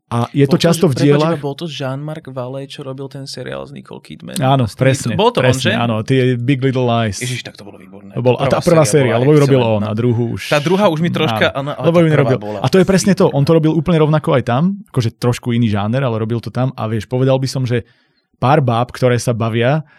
a 0.06 0.30
je 0.30 0.46
to 0.46 0.54
bol 0.54 0.62
často 0.62 0.86
to, 0.86 0.94
v 0.94 1.02
dielach... 1.02 1.42
Bol 1.42 1.58
to 1.58 1.66
Jean-Marc 1.66 2.30
Vallée, 2.30 2.70
čo 2.70 2.86
robil 2.86 3.10
ten 3.10 3.26
seriál 3.26 3.66
s 3.66 3.74
Nicole 3.74 4.06
Kidman? 4.06 4.38
Áno, 4.38 4.70
presne. 4.70 5.18
Bol 5.18 5.34
to 5.34 5.42
presne, 5.42 5.58
on, 5.58 5.66
že? 5.66 5.72
Áno, 5.74 5.96
tie 6.06 6.22
Big 6.38 6.62
Little 6.62 6.86
Lies. 6.86 7.26
Ježiš, 7.26 7.42
tak 7.42 7.58
to 7.58 7.66
bolo 7.66 7.82
výborné. 7.82 8.14
To 8.14 8.22
bol, 8.22 8.38
a 8.38 8.46
tá 8.46 8.62
prvá 8.62 8.86
séria, 8.86 9.18
lebo 9.18 9.34
ju 9.34 9.42
robil 9.42 9.58
on 9.58 9.82
a 9.82 9.98
druhú 9.98 10.38
už... 10.38 10.54
Tá 10.54 10.62
druhá 10.62 10.94
už 10.94 11.02
mi 11.02 11.10
troška... 11.10 11.50
Áno, 11.58 11.74
ale 11.74 11.90
lebo 11.90 12.06
ju 12.06 12.08
nerobil. 12.14 12.38
Bola. 12.38 12.62
A 12.62 12.70
to 12.70 12.78
je 12.78 12.86
presne 12.86 13.18
to, 13.18 13.34
on 13.34 13.42
to 13.42 13.58
robil 13.58 13.74
úplne 13.74 13.98
rovnako 13.98 14.38
aj 14.38 14.44
tam, 14.46 14.78
akože 14.94 15.18
trošku 15.18 15.58
iný 15.58 15.74
žáner, 15.74 16.06
ale 16.06 16.22
robil 16.22 16.38
to 16.38 16.54
tam 16.54 16.70
a 16.78 16.86
vieš, 16.86 17.10
povedal 17.10 17.42
by 17.42 17.50
som, 17.50 17.66
že 17.66 17.90
pár 18.38 18.62
báb, 18.62 18.94
ktoré 18.94 19.18
sa 19.18 19.34
bavia, 19.34 19.90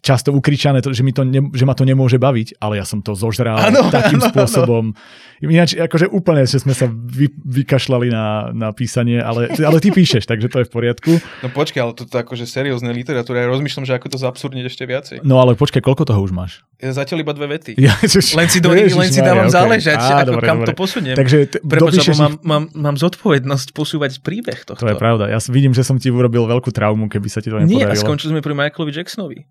často 0.00 0.32
ukričané, 0.32 0.80
to, 0.80 0.96
že, 0.96 1.04
mi 1.04 1.12
to 1.12 1.22
ne, 1.22 1.52
že 1.52 1.68
ma 1.68 1.76
to 1.76 1.84
nemôže 1.84 2.16
baviť, 2.16 2.56
ale 2.64 2.80
ja 2.80 2.86
som 2.88 3.04
to 3.04 3.12
zožral 3.12 3.60
ano, 3.60 3.92
takým 3.92 4.18
ano, 4.18 4.28
spôsobom. 4.32 4.84
Ano. 4.96 5.40
Ináč, 5.42 5.74
akože 5.74 6.06
úplne, 6.06 6.46
že 6.46 6.62
sme 6.62 6.70
sa 6.70 6.86
vy, 6.86 7.28
vykašľali 7.34 8.08
na, 8.14 8.54
na 8.54 8.68
písanie, 8.70 9.18
ale, 9.18 9.50
ale 9.58 9.82
ty 9.82 9.90
píšeš, 9.90 10.24
takže 10.24 10.46
to 10.46 10.62
je 10.62 10.66
v 10.66 10.72
poriadku. 10.72 11.10
No 11.42 11.50
počkaj, 11.50 11.80
ale 11.82 11.92
toto 11.98 12.14
je 12.14 12.22
akože 12.22 12.46
seriózne 12.46 12.94
literatúra. 12.94 13.42
Ja 13.42 13.50
rozmýšľam, 13.50 13.84
že 13.84 13.98
ako 13.98 14.06
to 14.14 14.18
zabsurdniť 14.22 14.64
ešte 14.70 14.86
viacej. 14.86 15.16
No 15.26 15.42
ale 15.42 15.58
počkaj, 15.58 15.82
koľko 15.82 16.06
toho 16.06 16.22
už 16.22 16.30
máš? 16.30 16.62
Ja 16.78 16.94
zatiaľ 16.94 17.26
iba 17.26 17.34
dve 17.34 17.58
vety. 17.58 17.74
Ja, 17.74 17.90
ježiš, 18.06 18.38
len 18.38 18.46
si, 18.46 18.62
do 18.62 18.70
nich, 18.70 18.94
len 18.94 19.10
si 19.10 19.18
dávam 19.18 19.50
okay. 19.50 19.58
záležať, 19.58 19.98
Á, 19.98 20.22
ako, 20.22 20.30
dobre, 20.38 20.46
kam 20.46 20.56
dobre. 20.62 20.68
to 20.70 20.74
posuniem. 20.78 21.16
Takže 21.18 21.36
t- 21.46 21.58
Prepač, 21.62 21.94
dopíšeš... 21.98 22.16
mám, 22.22 22.34
mám, 22.46 22.64
mám 22.74 22.96
zodpovednosť 22.98 23.74
posúvať 23.74 24.22
príbeh 24.22 24.62
tohto. 24.62 24.82
To 24.82 24.90
je 24.90 24.98
pravda. 24.98 25.26
Ja 25.26 25.42
vidím, 25.50 25.74
že 25.74 25.82
som 25.82 25.98
ti 25.98 26.10
urobil 26.10 26.46
veľkú 26.46 26.70
traumu, 26.70 27.10
keby 27.10 27.26
sa 27.26 27.42
ti 27.42 27.50
to 27.50 27.58
nepodarilo. 27.58 27.82
Nie, 27.82 27.90
a 27.90 27.98
skončili 27.98 28.38
sme 28.38 28.42
pri 28.42 28.54
Michaelovi 28.54 28.94
Jacksonovi. 28.94 29.42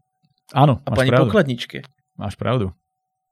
Áno, 0.53 0.83
A 0.83 0.91
pani 0.91 1.09
pravdu. 1.09 1.31
pokladničke. 1.31 1.81
Máš 2.19 2.35
pravdu. 2.35 2.75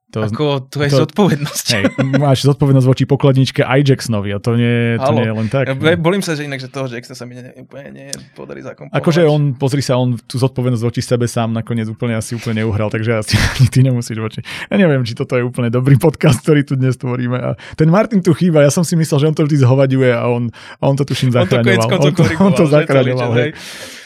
To, 0.09 0.25
Ako, 0.25 0.65
to 0.73 0.81
je 0.81 0.89
to, 0.89 1.05
zodpovednosť. 1.05 1.65
Hej, 1.69 1.83
máš 2.17 2.41
zodpovednosť 2.41 2.87
voči 2.89 3.05
pokladničke 3.05 3.61
aj 3.61 3.93
Jacksonovi 3.93 4.33
a 4.33 4.41
to 4.41 4.57
nie, 4.57 4.97
to 4.97 5.11
nie 5.13 5.29
je 5.29 5.33
len 5.37 5.47
tak. 5.53 5.69
Ja, 5.69 5.77
bolím 6.01 6.25
sa, 6.25 6.33
že 6.33 6.49
inak, 6.49 6.57
že 6.57 6.65
toho 6.65 6.89
Jacksona 6.89 7.13
sa 7.13 7.29
mi 7.29 7.37
ne, 7.37 7.53
úplne 7.61 7.93
nepodarí 7.93 8.65
zakomponovať. 8.65 8.97
Akože 8.97 9.21
on, 9.29 9.53
pozri 9.53 9.85
sa, 9.85 10.01
on 10.01 10.17
tú 10.17 10.41
zodpovednosť 10.41 10.81
voči 10.81 11.05
sebe 11.05 11.29
sám 11.29 11.53
nakoniec 11.53 11.85
úplne 11.93 12.17
asi 12.17 12.33
úplne 12.33 12.65
neuhral, 12.65 12.89
takže 12.89 13.21
asi 13.21 13.37
ani 13.53 13.69
ty 13.69 13.85
nemusíš 13.85 14.17
voči. 14.17 14.41
Ja 14.73 14.81
neviem, 14.81 15.05
či 15.05 15.13
toto 15.13 15.37
je 15.37 15.45
úplne 15.45 15.69
dobrý 15.69 16.01
podcast, 16.01 16.41
ktorý 16.41 16.65
tu 16.65 16.73
dnes 16.73 16.97
tvoríme. 16.97 17.37
A 17.37 17.49
ten 17.77 17.85
Martin 17.93 18.25
tu 18.25 18.33
chýba, 18.33 18.65
ja 18.65 18.73
som 18.73 18.81
si 18.81 18.97
myslel, 18.97 19.21
že 19.21 19.27
on 19.29 19.37
to 19.37 19.45
vždy 19.45 19.61
zhovaďuje 19.61 20.09
a 20.09 20.25
on, 20.25 20.49
a 20.81 20.83
on 20.89 20.97
to 20.97 21.05
tuším 21.05 21.37
zachraňoval. 21.37 21.85
On 21.85 22.01
to, 22.01 22.01
on 22.01 22.13
to, 22.17 22.23
on 22.41 22.53
to 22.57 22.65
zachraňoval. 22.65 23.53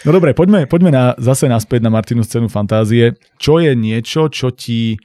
No 0.04 0.12
dobre, 0.12 0.36
poďme, 0.36 0.68
poďme 0.68 0.91
na, 0.91 1.04
zase 1.16 1.47
naspäť 1.47 1.80
na 1.80 1.88
Martinu 1.88 2.28
scénu 2.28 2.51
fantázie. 2.51 3.16
Čo 3.39 3.64
je 3.64 3.72
niečo, 3.72 4.28
čo 4.28 4.51
ti 4.51 4.99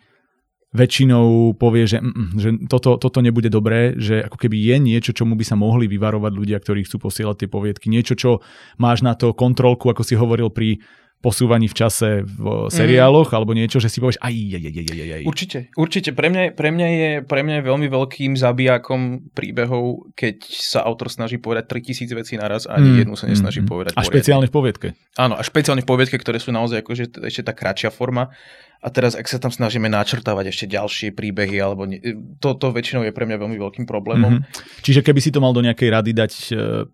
väčšinou 0.68 1.56
povie, 1.56 1.88
že, 1.88 1.98
mm, 2.00 2.12
mm, 2.12 2.30
že 2.36 2.48
toto, 2.68 3.00
toto 3.00 3.18
nebude 3.24 3.48
dobré, 3.48 3.96
že 3.96 4.20
ako 4.20 4.36
keby 4.36 4.56
je 4.56 4.76
niečo, 4.76 5.16
čomu 5.16 5.32
by 5.32 5.44
sa 5.44 5.56
mohli 5.56 5.88
vyvarovať 5.88 6.32
ľudia, 6.36 6.60
ktorí 6.60 6.84
chcú 6.84 7.08
posielať 7.08 7.44
tie 7.44 7.48
poviedky. 7.48 7.88
Niečo, 7.88 8.14
čo 8.14 8.30
máš 8.76 9.00
na 9.00 9.16
to 9.16 9.32
kontrolku, 9.32 9.88
ako 9.88 10.04
si 10.04 10.12
hovoril 10.12 10.52
pri 10.52 10.84
posúvaní 11.18 11.66
v 11.66 11.74
čase 11.74 12.22
v 12.22 12.70
seriáloch, 12.70 13.34
mm. 13.34 13.36
alebo 13.36 13.50
niečo, 13.50 13.82
že 13.82 13.90
si 13.90 13.98
povieš 13.98 14.22
aj, 14.22 14.30
aj, 14.30 14.64
aj, 14.70 14.86
aj, 14.86 15.10
aj. 15.18 15.22
Určite, 15.26 15.58
určite. 15.74 16.10
Pre 16.14 16.30
mňa, 16.30 16.42
pre, 16.54 16.70
mňa 16.70 16.86
je, 16.86 17.10
pre 17.26 17.40
mňa 17.42 17.54
je 17.58 17.64
veľmi 17.66 17.88
veľkým 17.90 18.32
zabijakom 18.38 19.34
príbehov, 19.34 20.14
keď 20.14 20.46
sa 20.46 20.86
autor 20.86 21.10
snaží 21.10 21.42
povedať 21.42 21.66
3000 21.74 22.14
vecí 22.14 22.34
naraz 22.38 22.70
a 22.70 22.78
ani 22.78 22.94
mm. 22.94 22.98
jednu 23.02 23.14
sa 23.18 23.26
nesnaží 23.26 23.66
mm. 23.66 23.68
povedať. 23.68 23.92
A 23.98 24.06
špeciálne 24.06 24.46
v 24.46 24.54
poviedke. 24.54 24.88
Áno, 25.18 25.34
a 25.34 25.42
špeciálne 25.42 25.82
v 25.82 25.90
poviedke, 25.90 26.14
ktoré 26.22 26.38
sú 26.38 26.54
naozaj 26.54 26.86
akože 26.86 27.26
ešte 27.26 27.42
tá 27.42 27.50
kratšia 27.50 27.90
forma. 27.90 28.30
A 28.78 28.94
teraz, 28.94 29.18
ak 29.18 29.26
sa 29.26 29.42
tam 29.42 29.50
snažíme 29.50 29.90
načrtávať 29.90 30.54
ešte 30.54 30.70
ďalšie 30.70 31.10
príbehy, 31.10 31.58
alebo 31.58 31.82
nie, 31.82 31.98
toto 32.38 32.70
väčšinou 32.70 33.02
je 33.02 33.10
pre 33.10 33.26
mňa 33.26 33.42
veľmi 33.42 33.58
veľkým 33.58 33.90
problémom. 33.90 34.38
Mm-hmm. 34.38 34.86
Čiže 34.86 35.02
keby 35.02 35.18
si 35.18 35.34
to 35.34 35.42
mal 35.42 35.50
do 35.50 35.66
nejakej 35.66 35.90
rady 35.90 36.14
dať, 36.14 36.32
e, 36.54 36.86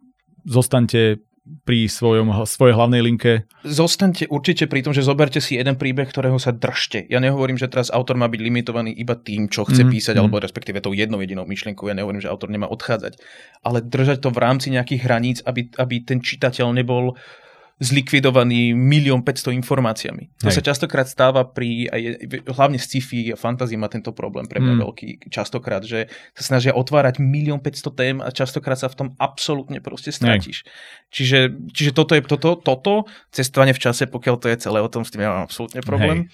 zostaňte 0.49 1.21
pri 1.45 1.87
svojom, 1.93 2.33
svojej 2.49 2.73
hlavnej 2.73 3.05
linke? 3.05 3.45
Zostaňte 3.69 4.33
určite 4.33 4.65
pri 4.65 4.81
tom, 4.81 4.97
že 4.97 5.05
zoberte 5.05 5.45
si 5.45 5.61
jeden 5.61 5.77
príbeh, 5.77 6.09
ktorého 6.09 6.41
sa 6.41 6.57
držte. 6.57 7.05
Ja 7.13 7.21
nehovorím, 7.21 7.61
že 7.61 7.69
teraz 7.69 7.93
autor 7.93 8.17
má 8.17 8.33
byť 8.33 8.41
limitovaný 8.41 8.97
iba 8.97 9.13
tým, 9.13 9.53
čo 9.53 9.69
chce 9.69 9.85
mm, 9.85 9.91
písať, 9.93 10.15
mm. 10.17 10.21
alebo 10.25 10.41
respektíve 10.41 10.81
tou 10.81 10.97
jednou 10.97 11.21
jedinou 11.21 11.45
myšlienkou. 11.45 11.85
Ja 11.93 11.97
nehovorím, 11.97 12.25
že 12.25 12.33
autor 12.33 12.49
nemá 12.49 12.65
odchádzať. 12.73 13.21
Ale 13.61 13.85
držať 13.85 14.25
to 14.25 14.33
v 14.33 14.41
rámci 14.41 14.73
nejakých 14.73 15.05
hraníc, 15.05 15.39
aby, 15.45 15.69
aby 15.77 16.01
ten 16.01 16.25
čitateľ 16.25 16.73
nebol 16.73 17.13
uh, 17.13 17.44
zlikvidovaný 17.83 18.71
milión 18.71 19.27
500 19.27 19.51
informáciami. 19.59 20.31
To 20.47 20.47
Hej. 20.47 20.63
sa 20.63 20.63
častokrát 20.63 21.11
stáva 21.11 21.43
pri, 21.43 21.91
aj, 21.91 22.23
hlavne 22.55 22.79
sci-fi 22.79 23.35
a 23.35 23.37
fantázii 23.37 23.75
má 23.75 23.91
tento 23.91 24.15
problém 24.15 24.47
pre 24.47 24.63
mňa 24.63 24.75
mm. 24.79 24.83
veľký, 24.87 25.09
častokrát, 25.27 25.83
že 25.83 26.07
sa 26.39 26.55
snažia 26.55 26.71
otvárať 26.71 27.19
milión 27.19 27.59
500 27.59 27.99
tém 27.99 28.17
a 28.23 28.31
častokrát 28.31 28.79
sa 28.79 28.87
v 28.87 28.99
tom 29.03 29.09
absolútne 29.19 29.83
proste 29.83 30.15
stratíš. 30.15 30.63
Čiže, 31.11 31.51
čiže 31.75 31.91
toto 31.91 32.15
je 32.15 32.23
toto, 32.23 32.55
toto, 32.55 33.11
cestovanie 33.35 33.75
v 33.75 33.83
čase, 33.83 34.07
pokiaľ 34.07 34.37
to 34.39 34.47
je 34.55 34.57
celé 34.63 34.79
o 34.79 34.87
tom, 34.87 35.03
s 35.03 35.11
tým 35.11 35.27
ja 35.27 35.35
mám 35.35 35.51
absolútne 35.51 35.83
problém. 35.83 36.31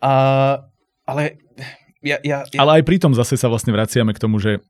A, 0.00 0.12
ale 1.04 1.36
ja, 2.00 2.16
ja, 2.24 2.48
ja... 2.48 2.58
Ale 2.62 2.80
aj 2.80 2.82
pri 2.88 2.96
tom 2.96 3.12
zase 3.12 3.36
sa 3.36 3.52
vlastne 3.52 3.76
vraciame 3.76 4.16
k 4.16 4.22
tomu, 4.22 4.40
že 4.40 4.64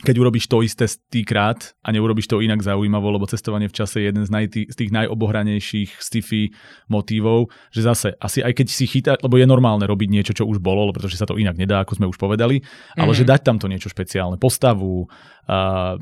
keď 0.00 0.14
urobíš 0.24 0.48
to 0.48 0.64
isté 0.64 0.88
týkrát 1.12 1.76
a 1.84 1.92
neurobiš 1.92 2.24
to 2.24 2.40
inak 2.40 2.64
zaujímavo, 2.64 3.12
lebo 3.12 3.28
cestovanie 3.28 3.68
v 3.68 3.76
čase 3.76 4.00
je 4.00 4.08
jeden 4.08 4.24
z, 4.24 4.30
naj, 4.32 4.48
z 4.48 4.72
tých 4.72 4.88
najobohranejších 4.88 6.00
sci-fi 6.00 6.48
motívov, 6.88 7.52
že 7.68 7.84
zase 7.84 8.08
asi 8.16 8.40
aj 8.40 8.56
keď 8.56 8.66
si 8.72 8.88
chytá, 8.88 9.20
lebo 9.20 9.36
je 9.36 9.44
normálne 9.44 9.84
robiť 9.84 10.08
niečo, 10.08 10.32
čo 10.32 10.48
už 10.48 10.64
bolo, 10.64 10.88
pretože 10.96 11.20
sa 11.20 11.28
to 11.28 11.36
inak 11.36 11.60
nedá, 11.60 11.84
ako 11.84 12.00
sme 12.00 12.08
už 12.08 12.16
povedali, 12.16 12.64
ale 12.96 13.12
mm-hmm. 13.12 13.20
že 13.20 13.28
dať 13.28 13.40
tam 13.44 13.60
to 13.60 13.68
niečo 13.68 13.92
špeciálne, 13.92 14.40
postavu, 14.40 15.04
uh, 15.04 16.00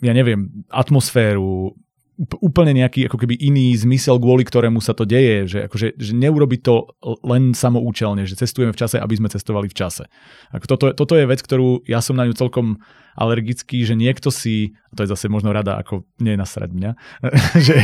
ja 0.00 0.12
neviem, 0.12 0.68
atmosféru, 0.68 1.72
úplne 2.20 2.76
nejaký 2.76 3.08
ako 3.08 3.16
keby 3.16 3.34
iný 3.40 3.72
zmysel, 3.80 4.20
kvôli 4.20 4.44
ktorému 4.44 4.84
sa 4.84 4.92
to 4.92 5.08
deje, 5.08 5.48
že, 5.48 5.58
akože, 5.70 5.96
že 5.96 6.12
neurobiť 6.12 6.60
to 6.60 6.92
len 7.24 7.56
samoučelne, 7.56 8.28
že 8.28 8.36
cestujeme 8.36 8.76
v 8.76 8.80
čase, 8.80 9.00
aby 9.00 9.16
sme 9.16 9.32
cestovali 9.32 9.72
v 9.72 9.76
čase. 9.76 10.04
Ako 10.52 10.66
toto, 10.68 10.84
toto 10.92 11.16
je 11.16 11.24
vec, 11.24 11.40
ktorú 11.40 11.88
ja 11.88 12.04
som 12.04 12.20
na 12.20 12.28
ňu 12.28 12.36
celkom 12.36 12.76
alergický, 13.16 13.88
že 13.88 13.96
niekto 13.96 14.28
si, 14.28 14.76
to 14.92 15.02
je 15.04 15.08
zase 15.08 15.32
možno 15.32 15.50
rada, 15.50 15.80
ako 15.80 16.04
nie 16.20 16.36
nasrať 16.36 16.70
mňa, 16.76 16.90
že, 17.66 17.76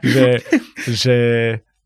že, 0.00 0.26
že 0.88 1.16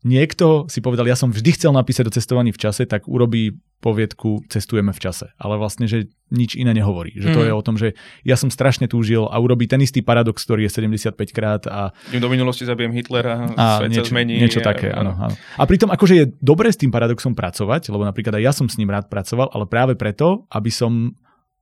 niekto 0.07 0.71
si 0.71 0.79
povedal, 0.79 1.07
ja 1.07 1.19
som 1.19 1.31
vždy 1.31 1.51
chcel 1.59 1.75
napísať 1.75 2.07
o 2.07 2.15
cestovaní 2.15 2.55
v 2.55 2.61
čase, 2.63 2.87
tak 2.87 3.07
urobí 3.11 3.59
poviedku 3.83 4.47
Cestujeme 4.47 4.95
v 4.95 5.03
čase. 5.03 5.35
Ale 5.35 5.59
vlastne, 5.59 5.91
že 5.91 6.07
nič 6.31 6.55
iné 6.55 6.71
nehovorí. 6.71 7.11
Že 7.19 7.27
to 7.35 7.41
mm. 7.43 7.47
je 7.47 7.53
o 7.53 7.63
tom, 7.63 7.75
že 7.75 7.87
ja 8.23 8.39
som 8.39 8.47
strašne 8.47 8.87
túžil 8.87 9.27
a 9.27 9.35
urobí 9.37 9.67
ten 9.67 9.83
istý 9.83 9.99
paradox, 9.99 10.41
ktorý 10.47 10.65
je 10.65 10.71
75 10.79 11.13
krát 11.35 11.61
a... 11.67 11.91
Do 12.09 12.31
minulosti 12.31 12.63
zabijem 12.63 12.95
Hitlera, 12.95 13.53
a 13.53 13.83
svet 13.83 13.91
niečo, 13.91 14.07
sa 14.07 14.11
zmení. 14.15 14.39
Niečo 14.39 14.63
a, 14.63 14.65
také, 14.65 14.89
áno, 14.89 15.13
áno. 15.13 15.35
A 15.35 15.63
pritom 15.67 15.91
akože 15.91 16.13
je 16.15 16.25
dobre 16.39 16.71
s 16.71 16.79
tým 16.79 16.89
paradoxom 16.89 17.35
pracovať, 17.35 17.91
lebo 17.93 18.07
napríklad 18.07 18.39
aj 18.39 18.43
ja 18.47 18.53
som 18.55 18.65
s 18.65 18.79
ním 18.79 18.89
rád 18.89 19.11
pracoval, 19.11 19.51
ale 19.51 19.67
práve 19.67 19.93
preto, 19.99 20.47
aby 20.49 20.71
som 20.71 21.13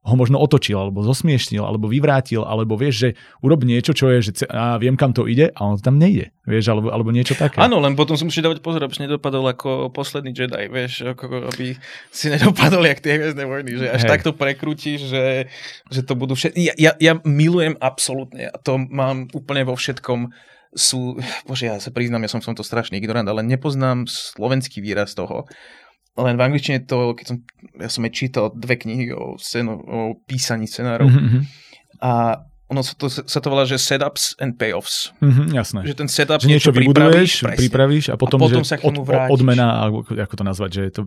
ho 0.02 0.16
možno 0.18 0.42
otočil, 0.42 0.82
alebo 0.82 1.06
zosmiešnil, 1.06 1.62
alebo 1.62 1.86
vyvrátil, 1.86 2.42
alebo 2.42 2.74
vieš, 2.74 2.96
že 2.98 3.10
urob 3.46 3.62
niečo, 3.62 3.94
čo 3.94 4.10
je, 4.10 4.34
že 4.34 4.50
a 4.50 4.82
viem, 4.82 4.98
kam 4.98 5.14
to 5.14 5.30
ide 5.30 5.54
a 5.54 5.60
on 5.62 5.78
tam 5.78 6.02
nejde, 6.02 6.34
vieš, 6.42 6.74
alebo, 6.74 6.90
alebo 6.90 7.14
niečo 7.14 7.38
také. 7.38 7.62
Áno, 7.62 7.78
len 7.78 7.94
potom 7.94 8.18
si 8.18 8.26
musíš 8.26 8.42
dávať 8.42 8.66
pozor, 8.66 8.82
aby 8.82 8.98
si 8.98 9.06
nedopadol 9.06 9.46
ako 9.54 9.94
posledný 9.94 10.34
Jedi, 10.34 10.66
vieš, 10.74 11.06
ako, 11.06 11.54
aby 11.54 11.78
si 12.10 12.34
nedopadol 12.34 12.82
jak 12.90 12.98
tie 12.98 13.22
hviezdne 13.22 13.46
vojny, 13.46 13.72
že 13.78 13.88
až 13.94 14.02
Hej. 14.02 14.12
takto 14.18 14.34
prekrútiš, 14.34 15.06
že, 15.06 15.26
že 15.94 16.02
to 16.02 16.18
budú 16.18 16.34
všetky... 16.34 16.74
Ja, 16.74 16.74
ja, 16.82 16.92
ja 16.98 17.14
milujem 17.22 17.78
absolútne 17.78 18.50
a 18.50 18.58
to 18.58 18.82
mám 18.82 19.30
úplne 19.38 19.70
vo 19.70 19.78
všetkom 19.78 20.34
sú, 20.72 21.20
bože, 21.44 21.68
ja 21.68 21.76
sa 21.84 21.92
priznám, 21.92 22.24
ja 22.24 22.32
som 22.32 22.40
v 22.40 22.48
tomto 22.48 22.64
strašný 22.64 22.96
ignorant, 22.96 23.28
ale 23.28 23.44
nepoznám 23.44 24.08
slovenský 24.08 24.80
výraz 24.80 25.12
toho, 25.12 25.44
len 26.20 26.36
v 26.36 26.42
angličtine 26.44 26.84
to, 26.84 27.16
keď 27.16 27.26
som, 27.28 27.38
ja 27.80 27.88
som 27.88 28.04
aj 28.04 28.12
čítal 28.12 28.52
dve 28.52 28.76
knihy 28.76 29.16
o, 29.16 29.40
scénu, 29.40 29.72
o 29.72 30.00
písaní 30.28 30.68
scenárov 30.68 31.08
mm-hmm. 31.08 31.42
a 32.04 32.44
ono 32.72 32.88
sa 32.88 32.96
to, 32.96 33.12
sa 33.12 33.40
to 33.44 33.48
volá, 33.52 33.68
že 33.68 33.76
setups 33.76 34.40
and 34.40 34.56
payoffs. 34.56 35.12
Mm-hmm, 35.20 35.48
jasné. 35.52 35.80
Že 35.92 35.96
ten 35.96 36.10
setup 36.12 36.40
že 36.40 36.48
niečo, 36.48 36.72
vybuduješ, 36.72 37.44
pripravíš, 37.44 37.60
pripravíš 37.68 38.06
a 38.12 38.16
potom, 38.16 38.40
a 38.40 38.48
potom 38.48 38.64
že 38.64 38.72
sa 38.72 38.80
k 38.80 38.88
tomu 38.88 39.04
od, 39.04 39.28
odmena, 39.28 39.92
ako 40.00 40.34
to 40.40 40.44
nazvať, 40.48 40.70
že 40.72 40.82
je 40.88 40.94
to... 40.96 41.02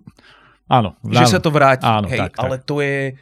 Áno. 0.69 0.93
Že 1.09 1.25
áno. 1.25 1.33
sa 1.33 1.41
to 1.41 1.49
vráti. 1.49 1.85
Áno, 1.89 2.07
hej, 2.09 2.21
tak, 2.21 2.37
ale 2.37 2.61
tak. 2.61 2.69
to 2.69 2.85
je... 2.85 3.17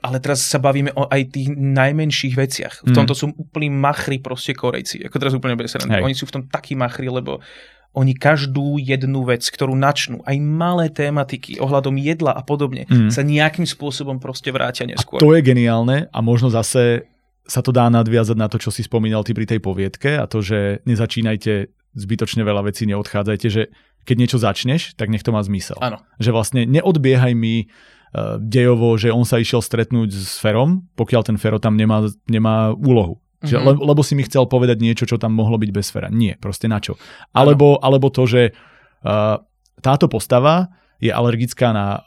Ale 0.00 0.16
teraz 0.16 0.40
sa 0.44 0.56
bavíme 0.56 0.92
o 0.96 1.08
aj 1.08 1.28
tých 1.28 1.52
najmenších 1.52 2.32
veciach. 2.32 2.74
V 2.88 2.92
tomto 2.96 3.12
mm. 3.12 3.20
sú 3.20 3.24
úplní 3.36 3.68
machri 3.68 4.16
proste 4.16 4.56
Korejci. 4.56 5.04
Ako 5.04 5.20
teraz 5.20 5.36
úplne 5.36 5.60
bez 5.60 5.76
Oni 5.76 6.16
sú 6.16 6.24
v 6.24 6.40
tom 6.40 6.42
takí 6.48 6.72
machri, 6.72 7.12
lebo 7.12 7.44
oni 7.90 8.14
každú 8.14 8.78
jednu 8.78 9.26
vec, 9.26 9.42
ktorú 9.42 9.74
načnú, 9.74 10.22
aj 10.22 10.36
malé 10.38 10.86
tematiky 10.94 11.58
ohľadom 11.58 11.98
jedla 11.98 12.30
a 12.30 12.42
podobne, 12.46 12.86
mm. 12.86 13.10
sa 13.10 13.26
nejakým 13.26 13.66
spôsobom 13.66 14.22
proste 14.22 14.54
vrátia 14.54 14.86
neskôr. 14.86 15.18
A 15.18 15.22
to 15.22 15.34
je 15.34 15.42
geniálne 15.42 16.06
a 16.06 16.18
možno 16.22 16.54
zase 16.54 17.10
sa 17.50 17.66
to 17.66 17.74
dá 17.74 17.90
nadviazať 17.90 18.36
na 18.38 18.46
to, 18.46 18.62
čo 18.62 18.70
si 18.70 18.86
spomínal 18.86 19.26
ty 19.26 19.34
pri 19.34 19.42
tej 19.42 19.58
poviedke 19.58 20.14
a 20.14 20.30
to, 20.30 20.38
že 20.38 20.86
nezačínajte 20.86 21.74
zbytočne 21.98 22.46
veľa 22.46 22.70
vecí, 22.70 22.86
neodchádzajte, 22.86 23.46
že 23.50 23.74
keď 24.06 24.16
niečo 24.16 24.38
začneš, 24.38 24.94
tak 24.94 25.10
nech 25.10 25.26
to 25.26 25.34
má 25.34 25.42
zmysel. 25.42 25.76
Áno. 25.82 25.98
Že 26.22 26.30
vlastne 26.30 26.60
neodbiehaj 26.70 27.34
mi 27.34 27.66
uh, 27.66 28.38
dejovo, 28.38 28.94
že 28.94 29.10
on 29.10 29.26
sa 29.26 29.42
išiel 29.42 29.58
stretnúť 29.58 30.14
s 30.14 30.38
Ferom, 30.38 30.86
pokiaľ 30.94 31.22
ten 31.26 31.36
Fero 31.42 31.58
tam 31.58 31.74
nemá, 31.74 32.06
nemá 32.30 32.70
úlohu. 32.70 33.18
Že, 33.40 33.56
mm-hmm. 33.56 33.80
le, 33.80 33.88
lebo 33.92 34.02
si 34.04 34.12
mi 34.12 34.22
chcel 34.24 34.44
povedať 34.44 34.84
niečo, 34.84 35.08
čo 35.08 35.16
tam 35.16 35.32
mohlo 35.32 35.56
byť 35.56 35.70
bez 35.72 35.88
sféra. 35.88 36.12
Nie, 36.12 36.36
proste 36.36 36.68
na 36.68 36.76
čo. 36.76 37.00
Alebo, 37.32 37.80
alebo 37.80 38.12
to, 38.12 38.28
že 38.28 38.52
uh, 38.52 39.40
táto 39.80 40.06
postava 40.12 40.68
je 41.00 41.08
alergická 41.08 41.72
na 41.72 42.04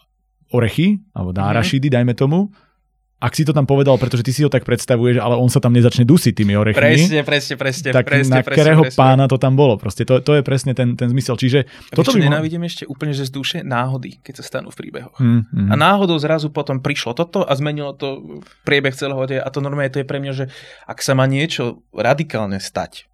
orechy, 0.53 1.01
alebo 1.17 1.33
na 1.33 1.49
mm-hmm. 1.49 1.51
arašidy, 1.57 1.87
dajme 1.89 2.13
tomu, 2.13 2.53
ak 3.23 3.31
si 3.39 3.47
to 3.47 3.55
tam 3.55 3.63
povedal, 3.63 3.95
pretože 3.95 4.19
ty 4.19 4.35
si 4.35 4.43
ho 4.43 4.51
tak 4.51 4.67
predstavuješ, 4.67 5.23
ale 5.23 5.39
on 5.39 5.47
sa 5.47 5.63
tam 5.63 5.71
nezačne 5.71 6.03
dusiť 6.03 6.35
tými 6.35 6.59
orechmi. 6.59 6.75
Presne, 6.75 7.23
presne, 7.23 7.55
presne. 7.55 7.89
Tak 7.95 8.03
presne, 8.03 8.35
na 8.35 8.43
presne, 8.43 8.59
ktorého 8.59 8.83
presne. 8.83 8.99
pána 8.99 9.25
to 9.31 9.39
tam 9.39 9.55
bolo. 9.55 9.79
Proste 9.79 10.03
to, 10.03 10.19
to 10.19 10.35
je 10.35 10.43
presne 10.43 10.75
ten, 10.75 10.99
ten 10.99 11.07
zmysel. 11.07 11.39
Čiže 11.39 11.63
a 11.63 11.95
toto 11.95 12.11
by 12.11 12.19
nenávidím 12.19 12.67
ešte 12.67 12.83
úplne, 12.83 13.15
že 13.15 13.23
z 13.23 13.31
duše 13.31 13.57
náhody, 13.63 14.19
keď 14.19 14.43
sa 14.43 14.43
stanú 14.43 14.75
v 14.75 14.77
príbehoch. 14.83 15.15
Mm, 15.23 15.47
mm. 15.47 15.69
A 15.71 15.73
náhodou 15.79 16.19
zrazu 16.19 16.51
potom 16.51 16.83
prišlo 16.83 17.15
toto 17.15 17.47
a 17.47 17.51
zmenilo 17.55 17.95
to 17.95 18.43
priebeh 18.67 18.91
celého 18.91 19.23
deja. 19.23 19.41
A 19.47 19.49
to 19.55 19.63
normálne 19.63 19.87
to 19.87 20.03
je 20.03 20.07
pre 20.09 20.19
mňa, 20.19 20.33
že 20.35 20.45
ak 20.83 20.99
sa 20.99 21.15
má 21.15 21.23
niečo 21.23 21.79
radikálne 21.95 22.59
stať, 22.59 23.07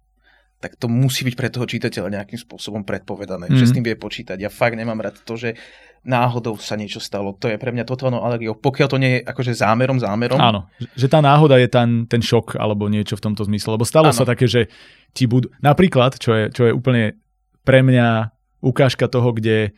tak 0.60 0.76
to 0.76 0.92
musí 0.92 1.24
byť 1.24 1.34
pre 1.34 1.48
toho 1.48 1.64
čitateľa 1.64 2.20
nejakým 2.20 2.36
spôsobom 2.36 2.84
predpovedané, 2.84 3.48
mm. 3.48 3.56
že 3.56 3.64
s 3.64 3.72
tým 3.72 3.80
vie 3.80 3.96
počítať. 3.96 4.36
Ja 4.36 4.52
fakt 4.52 4.76
nemám 4.76 5.00
rád 5.00 5.16
to, 5.24 5.34
že 5.40 5.56
náhodou 6.04 6.56
sa 6.60 6.76
niečo 6.76 7.00
stalo. 7.00 7.32
To 7.40 7.48
je 7.48 7.56
pre 7.56 7.72
mňa 7.72 7.88
totálnou 7.88 8.20
alergiou. 8.20 8.56
Pokiaľ 8.56 8.88
to 8.88 9.00
nie 9.00 9.10
je 9.16 9.20
akože 9.24 9.56
zámerom, 9.56 10.00
zámerom. 10.00 10.36
Áno, 10.36 10.68
že 10.96 11.08
tá 11.08 11.24
náhoda 11.24 11.56
je 11.60 11.68
ten, 11.68 12.04
ten 12.08 12.20
šok 12.20 12.60
alebo 12.60 12.88
niečo 12.92 13.16
v 13.16 13.24
tomto 13.24 13.44
zmysle. 13.48 13.76
Lebo 13.76 13.88
stalo 13.88 14.12
Áno. 14.12 14.16
sa 14.16 14.28
také, 14.28 14.44
že 14.44 14.68
ti 15.16 15.24
budú... 15.24 15.52
Napríklad, 15.64 16.20
čo 16.20 16.36
je, 16.36 16.44
čo 16.52 16.68
je 16.68 16.72
úplne 16.72 17.16
pre 17.64 17.80
mňa 17.80 18.32
ukážka 18.60 19.08
toho, 19.08 19.32
kde 19.32 19.72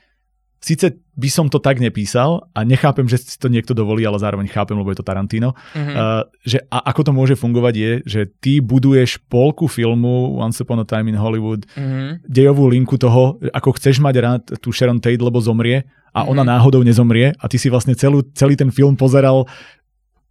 síce 0.62 0.94
by 1.12 1.28
som 1.28 1.50
to 1.50 1.58
tak 1.58 1.82
nepísal 1.82 2.48
a 2.54 2.64
nechápem, 2.64 3.04
že 3.04 3.20
si 3.20 3.36
to 3.36 3.50
niekto 3.50 3.74
dovolí, 3.76 4.06
ale 4.06 4.16
zároveň 4.16 4.48
chápem, 4.48 4.78
lebo 4.78 4.88
je 4.94 5.02
to 5.02 5.04
Tarantino, 5.04 5.52
mm-hmm. 5.74 5.96
uh, 5.98 6.24
že 6.46 6.62
a 6.72 6.88
ako 6.88 7.10
to 7.10 7.12
môže 7.12 7.34
fungovať 7.36 7.74
je, 7.76 7.92
že 8.06 8.20
ty 8.40 8.62
buduješ 8.62 9.20
polku 9.26 9.66
filmu 9.68 10.38
Once 10.38 10.62
Upon 10.62 10.80
a 10.80 10.86
Time 10.86 11.12
in 11.12 11.18
Hollywood, 11.18 11.68
mm-hmm. 11.74 12.24
dejovú 12.24 12.70
linku 12.70 12.96
toho, 12.96 13.36
ako 13.52 13.76
chceš 13.76 14.00
mať 14.00 14.14
rád 14.22 14.42
tú 14.62 14.72
Sharon 14.72 15.02
Tate, 15.02 15.20
lebo 15.20 15.42
zomrie 15.42 15.84
a 16.14 16.22
mm-hmm. 16.24 16.32
ona 16.32 16.42
náhodou 16.46 16.80
nezomrie 16.80 17.34
a 17.36 17.44
ty 17.50 17.58
si 17.58 17.68
vlastne 17.68 17.98
celú, 17.98 18.24
celý 18.32 18.56
ten 18.56 18.70
film 18.70 18.96
pozeral 18.96 19.44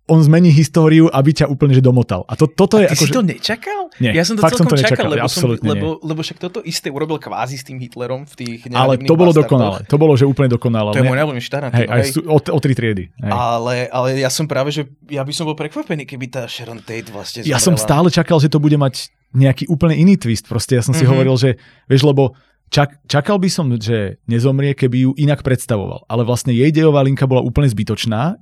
on 0.09 0.19
zmení 0.19 0.49
históriu, 0.49 1.07
aby 1.13 1.29
ťa 1.31 1.45
úplne 1.45 1.77
že 1.77 1.83
domotal. 1.83 2.25
A 2.25 2.33
to, 2.33 2.49
toto 2.49 2.81
je 2.81 2.89
a 2.89 2.91
ty 2.91 2.97
ako, 2.97 3.03
si 3.05 3.07
že... 3.07 3.13
to 3.13 3.23
nečakal? 3.23 3.81
Nie, 4.01 4.11
ja 4.17 4.23
som 4.25 4.35
to 4.35 4.41
fakt 4.43 4.57
celkom 4.57 4.67
som 4.67 4.73
to 4.73 4.81
nečakal, 4.81 5.07
lebo, 5.13 5.27
som, 5.29 5.49
lebo, 5.53 5.87
lebo 6.01 6.19
však 6.25 6.37
toto 6.41 6.59
isté 6.65 6.89
urobil 6.89 7.21
kvázi 7.21 7.55
s 7.55 7.63
tým 7.63 7.77
Hitlerom 7.77 8.25
v 8.25 8.33
tých 8.33 8.59
Ale 8.73 8.97
to 8.97 9.13
bolo 9.13 9.31
dokonalé. 9.31 9.85
To 9.85 9.97
bolo, 10.01 10.17
že 10.17 10.25
úplne 10.25 10.49
dokonalé. 10.49 10.97
To 10.97 10.99
je 10.99 11.07
môj 11.07 11.17
najobľúbenejší 11.21 11.51
Tarantino. 11.53 11.79
Hej, 11.79 11.87
aj 11.87 12.01
o, 12.25 12.37
o 12.41 12.59
tri 12.59 12.73
triedy. 12.73 13.03
Hej. 13.13 13.31
Ale, 13.31 13.75
ale 13.93 14.07
ja 14.19 14.29
som 14.33 14.49
práve, 14.49 14.73
že 14.73 14.89
ja 15.07 15.21
by 15.21 15.31
som 15.31 15.45
bol 15.45 15.55
prekvapený, 15.55 16.03
keby 16.09 16.25
tá 16.33 16.43
Sharon 16.49 16.81
Tate 16.81 17.13
vlastne 17.13 17.45
zomrela. 17.45 17.55
Ja 17.55 17.59
som 17.61 17.77
stále 17.77 18.09
čakal, 18.09 18.41
že 18.41 18.49
to 18.49 18.57
bude 18.57 18.75
mať 18.75 19.13
nejaký 19.31 19.69
úplne 19.71 19.95
iný 19.95 20.19
twist. 20.19 20.49
Proste 20.49 20.75
ja 20.75 20.83
som 20.83 20.91
si 20.91 21.05
mm-hmm. 21.05 21.11
hovoril, 21.13 21.35
že 21.39 21.49
vieš, 21.87 22.03
lebo 22.03 22.35
čak, 22.67 22.99
čakal 23.07 23.39
by 23.39 23.47
som, 23.47 23.71
že 23.79 24.19
nezomrie, 24.27 24.75
keby 24.75 25.07
ju 25.07 25.11
inak 25.15 25.39
predstavoval. 25.39 26.03
Ale 26.11 26.27
vlastne 26.27 26.51
jej 26.51 26.73
dejová 26.73 26.99
linka 27.05 27.23
bola 27.23 27.39
úplne 27.39 27.71
zbytočná 27.71 28.35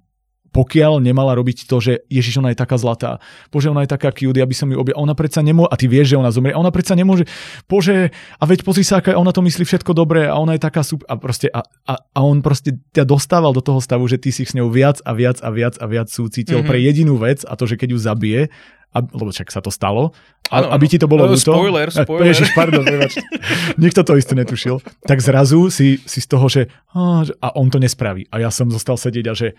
pokiaľ 0.50 1.02
nemala 1.02 1.38
robiť 1.38 1.70
to, 1.70 1.78
že 1.78 1.94
Ježiš, 2.10 2.42
ona 2.42 2.52
je 2.54 2.60
taká 2.60 2.76
zlatá, 2.82 3.22
bože, 3.54 3.70
ona 3.70 3.86
je 3.86 3.92
taká 3.94 4.10
cute, 4.10 4.42
aby 4.42 4.56
som 4.58 4.70
ju 4.70 4.78
objal. 4.82 4.98
Ona 4.98 5.14
predsa 5.14 5.46
nemôže, 5.46 5.70
a 5.70 5.76
ty 5.78 5.86
vieš, 5.86 6.14
že 6.14 6.18
ona 6.18 6.34
zomrie, 6.34 6.58
ona 6.58 6.74
predsa 6.74 6.98
nemôže, 6.98 7.30
bože, 7.70 8.10
a 8.38 8.44
veď 8.44 8.66
pozri 8.66 8.82
sa, 8.82 9.02
aká 9.02 9.14
ona 9.14 9.30
to 9.30 9.46
myslí 9.46 9.64
všetko 9.64 9.94
dobré 9.94 10.26
a 10.26 10.36
ona 10.38 10.58
je 10.58 10.62
taká 10.62 10.82
super. 10.82 11.06
A, 11.06 11.16
proste, 11.22 11.48
a, 11.54 11.62
a, 11.86 11.94
a 12.02 12.20
on 12.26 12.42
proste 12.42 12.78
ťa 12.94 13.06
dostával 13.06 13.54
do 13.54 13.62
toho 13.62 13.78
stavu, 13.80 14.10
že 14.10 14.18
ty 14.18 14.34
si 14.34 14.44
s 14.44 14.58
ňou 14.58 14.74
viac 14.74 15.00
a 15.06 15.14
viac 15.14 15.38
a 15.46 15.50
viac 15.54 15.78
a 15.78 15.86
viac 15.86 16.10
súcitil 16.10 16.62
mm-hmm. 16.62 16.70
pre 16.70 16.78
jedinú 16.82 17.16
vec 17.22 17.46
a 17.46 17.54
to, 17.54 17.70
že 17.70 17.78
keď 17.78 17.90
ju 17.94 18.00
zabije, 18.02 18.42
a, 18.90 19.06
lebo 19.06 19.30
však 19.30 19.54
sa 19.54 19.62
to 19.62 19.70
stalo, 19.70 20.18
a, 20.50 20.66
ano, 20.66 20.74
aby 20.74 20.86
ti 20.90 20.98
to 20.98 21.06
bolo 21.06 21.30
ľúto. 21.30 21.54
Spoiler, 21.54 21.94
spoiler. 22.02 22.26
Ježiš, 22.34 22.50
pardon, 22.58 22.82
Nikto 23.84 24.02
to 24.02 24.18
isté 24.18 24.34
netušil. 24.34 24.82
Tak 25.06 25.22
zrazu 25.22 25.70
si, 25.70 26.02
si 26.10 26.20
z 26.20 26.28
toho, 26.28 26.50
že 26.50 26.74
a 27.38 27.48
on 27.54 27.70
to 27.70 27.78
nespraví. 27.78 28.26
A 28.34 28.42
ja 28.42 28.50
som 28.50 28.66
zostal 28.74 28.98
sedieť 28.98 29.26
a 29.30 29.34
že 29.38 29.54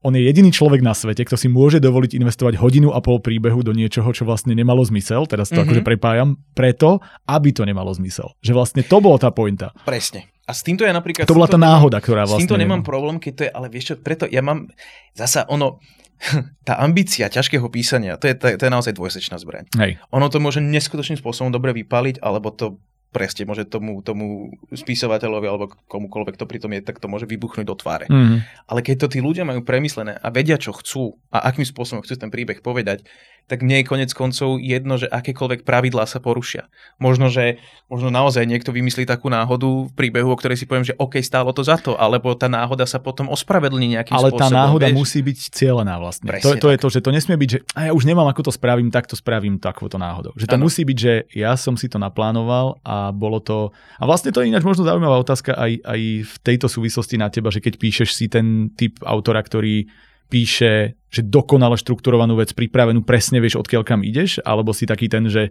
on 0.00 0.16
je 0.16 0.24
jediný 0.24 0.48
človek 0.48 0.80
na 0.80 0.96
svete, 0.96 1.28
kto 1.28 1.36
si 1.36 1.52
môže 1.52 1.76
dovoliť 1.76 2.16
investovať 2.16 2.56
hodinu 2.56 2.96
a 2.96 3.04
pol 3.04 3.20
príbehu 3.20 3.60
do 3.60 3.76
niečoho, 3.76 4.08
čo 4.16 4.24
vlastne 4.24 4.56
nemalo 4.56 4.80
zmysel, 4.80 5.28
teraz 5.28 5.52
to 5.52 5.60
mm-hmm. 5.60 5.66
akože 5.68 5.82
prepájam, 5.84 6.40
preto, 6.56 7.04
aby 7.28 7.52
to 7.52 7.68
nemalo 7.68 7.92
zmysel. 7.92 8.32
Že 8.40 8.52
vlastne 8.56 8.82
to 8.84 8.96
bola 9.04 9.20
tá 9.20 9.28
pointa. 9.28 9.76
Presne. 9.84 10.32
A 10.48 10.56
s 10.56 10.66
týmto 10.66 10.82
ja 10.82 10.90
napríklad... 10.90 11.28
To 11.28 11.36
bola 11.36 11.46
tá 11.46 11.60
náhoda, 11.60 12.00
ktorá 12.00 12.26
vlastne... 12.26 12.42
S 12.42 12.50
týmto 12.50 12.58
nemám 12.58 12.82
problém, 12.82 13.22
keď 13.22 13.32
to 13.36 13.42
je, 13.46 13.50
ale 13.52 13.66
vieš 13.70 13.84
čo, 13.92 13.94
preto 14.00 14.24
ja 14.26 14.42
mám... 14.42 14.66
Zasa 15.14 15.46
ono, 15.46 15.78
tá 16.68 16.80
ambícia 16.80 17.28
ťažkého 17.30 17.68
písania, 17.70 18.16
to 18.16 18.26
je, 18.26 18.34
to 18.34 18.46
je, 18.50 18.54
to 18.58 18.64
je 18.66 18.72
naozaj 18.72 18.92
dvojsečná 18.96 19.36
zbraň. 19.38 19.68
Hej. 19.78 20.00
Ono 20.10 20.26
to 20.26 20.42
môže 20.42 20.58
neskutočným 20.58 21.20
spôsobom 21.20 21.54
dobre 21.54 21.70
vypaliť, 21.76 22.18
alebo 22.24 22.50
to 22.50 22.80
presne 23.10 23.42
môže 23.42 23.66
tomu, 23.66 24.00
tomu 24.06 24.54
spisovateľovi 24.70 25.46
alebo 25.50 25.74
komukoľvek 25.90 26.38
to 26.38 26.46
pritom 26.46 26.70
je, 26.78 26.86
tak 26.86 27.02
to 27.02 27.10
môže 27.10 27.26
vybuchnúť 27.26 27.66
do 27.66 27.74
tváre. 27.74 28.06
Mm. 28.06 28.46
Ale 28.70 28.80
keď 28.86 29.06
to 29.06 29.06
tí 29.10 29.18
ľudia 29.18 29.42
majú 29.42 29.66
premyslené 29.66 30.14
a 30.14 30.28
vedia, 30.30 30.56
čo 30.56 30.70
chcú 30.70 31.18
a 31.34 31.50
akým 31.50 31.66
spôsobom 31.66 32.06
chcú 32.06 32.14
ten 32.14 32.30
príbeh 32.30 32.62
povedať, 32.62 33.02
tak 33.46 33.64
mne 33.64 33.82
je 33.82 33.88
konec 33.88 34.10
koncov 34.12 34.58
jedno, 34.58 34.98
že 35.00 35.08
akékoľvek 35.08 35.62
pravidlá 35.64 36.04
sa 36.04 36.18
porušia. 36.18 36.68
Možno, 37.00 37.32
že 37.32 37.62
možno 37.90 38.12
naozaj 38.12 38.46
niekto 38.46 38.70
vymyslí 38.70 39.06
takú 39.06 39.30
náhodu 39.30 39.88
v 39.88 39.92
príbehu, 39.94 40.30
o 40.30 40.38
ktorej 40.38 40.60
si 40.60 40.66
poviem, 40.68 40.86
že 40.86 40.94
OK, 40.98 41.18
stálo 41.24 41.50
to 41.50 41.66
za 41.66 41.80
to, 41.80 41.98
alebo 41.98 42.36
tá 42.38 42.46
náhoda 42.46 42.86
sa 42.86 43.02
potom 43.02 43.26
ospravedlní 43.30 43.98
nejakým 43.98 44.14
Ale 44.14 44.30
spôsobom. 44.30 44.46
Ale 44.46 44.52
tá 44.52 44.60
náhoda 44.66 44.86
vieš? 44.90 44.96
musí 44.96 45.20
byť 45.24 45.38
cieľená 45.50 45.94
vlastne. 45.98 46.30
to, 46.38 46.54
to 46.56 46.68
je 46.70 46.78
to, 46.78 46.88
že 46.90 47.00
to 47.02 47.10
nesmie 47.10 47.36
byť, 47.38 47.48
že 47.50 47.58
a 47.74 47.80
ja 47.90 47.92
už 47.92 48.04
nemám, 48.06 48.28
ako 48.30 48.50
to 48.50 48.52
spravím, 48.54 48.88
tak 48.88 49.10
to 49.10 49.18
spravím 49.18 49.58
takouto 49.58 49.98
náhodou. 49.98 50.34
Že 50.38 50.46
to 50.46 50.56
ano. 50.58 50.64
musí 50.66 50.82
byť, 50.86 50.98
že 50.98 51.12
ja 51.34 51.52
som 51.58 51.74
si 51.74 51.90
to 51.90 51.98
naplánoval 51.98 52.78
a 52.86 53.10
bolo 53.10 53.42
to... 53.42 53.74
A 53.98 54.06
vlastne 54.06 54.30
to 54.30 54.42
je 54.42 54.50
ináč 54.50 54.62
možno 54.62 54.86
zaujímavá 54.86 55.18
otázka 55.20 55.58
aj, 55.58 55.82
aj 55.82 56.00
v 56.26 56.34
tejto 56.46 56.66
súvislosti 56.70 57.18
na 57.18 57.28
teba, 57.28 57.50
že 57.50 57.58
keď 57.58 57.74
píšeš 57.78 58.10
si 58.14 58.26
ten 58.30 58.70
typ 58.74 59.02
autora, 59.02 59.42
ktorý 59.42 59.90
píše, 60.30 60.94
že 61.10 61.20
dokonale 61.26 61.74
štrukturovanú 61.74 62.38
vec, 62.38 62.54
pripravenú, 62.54 63.02
presne 63.02 63.42
vieš, 63.42 63.58
odkiaľ 63.58 63.82
kam 63.82 64.06
ideš, 64.06 64.38
alebo 64.46 64.70
si 64.70 64.86
taký 64.86 65.10
ten, 65.10 65.26
že 65.26 65.50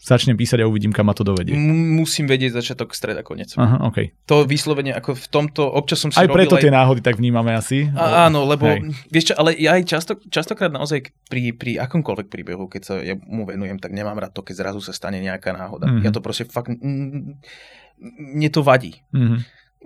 začnem 0.00 0.32
písať 0.32 0.64
a 0.64 0.66
uvidím, 0.66 0.96
kam 0.96 1.12
ma 1.12 1.14
to 1.14 1.20
dovedie. 1.20 1.52
Musím 1.60 2.24
vedieť 2.24 2.56
začiatok, 2.56 2.96
stred 2.96 3.20
a 3.20 3.24
koniec. 3.24 3.52
Aha, 3.60 3.84
okay. 3.84 4.16
To 4.32 4.48
vyslovene, 4.48 4.96
ako 4.96 5.12
v 5.12 5.26
tomto, 5.28 5.68
občas 5.68 6.00
som 6.00 6.08
si 6.08 6.16
Aj 6.16 6.24
preto 6.24 6.56
aj... 6.56 6.64
tie 6.64 6.72
náhody 6.72 7.04
tak 7.04 7.20
vnímame 7.20 7.52
asi. 7.52 7.92
A, 7.92 8.24
áno, 8.32 8.48
lebo 8.48 8.64
Hej. 8.64 8.96
vieš 9.12 9.24
čo, 9.30 9.34
ale 9.36 9.52
ja 9.60 9.76
aj 9.76 9.84
často, 9.84 10.16
častokrát 10.32 10.72
naozaj 10.72 11.12
pri, 11.28 11.52
pri 11.52 11.76
akomkoľvek 11.84 12.32
príbehu, 12.32 12.64
keď 12.72 12.82
sa 12.82 12.94
ja 13.04 13.12
mu 13.28 13.44
venujem, 13.44 13.76
tak 13.76 13.92
nemám 13.92 14.16
rád 14.16 14.32
to, 14.32 14.40
keď 14.40 14.64
zrazu 14.64 14.80
sa 14.80 14.96
stane 14.96 15.20
nejaká 15.20 15.52
náhoda. 15.52 15.92
Mm-hmm. 15.92 16.04
Ja 16.08 16.10
to 16.16 16.24
proste 16.24 16.48
fakt, 16.48 16.72
mne 16.80 18.48
to 18.48 18.64
vadí. 18.64 19.04
Mm-hmm. 19.12 19.40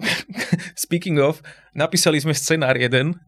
Speaking 0.87 1.19
of, 1.19 1.43
napísali 1.75 2.23
sme 2.23 2.39
scenár 2.39 2.79
jeden, 2.79 3.19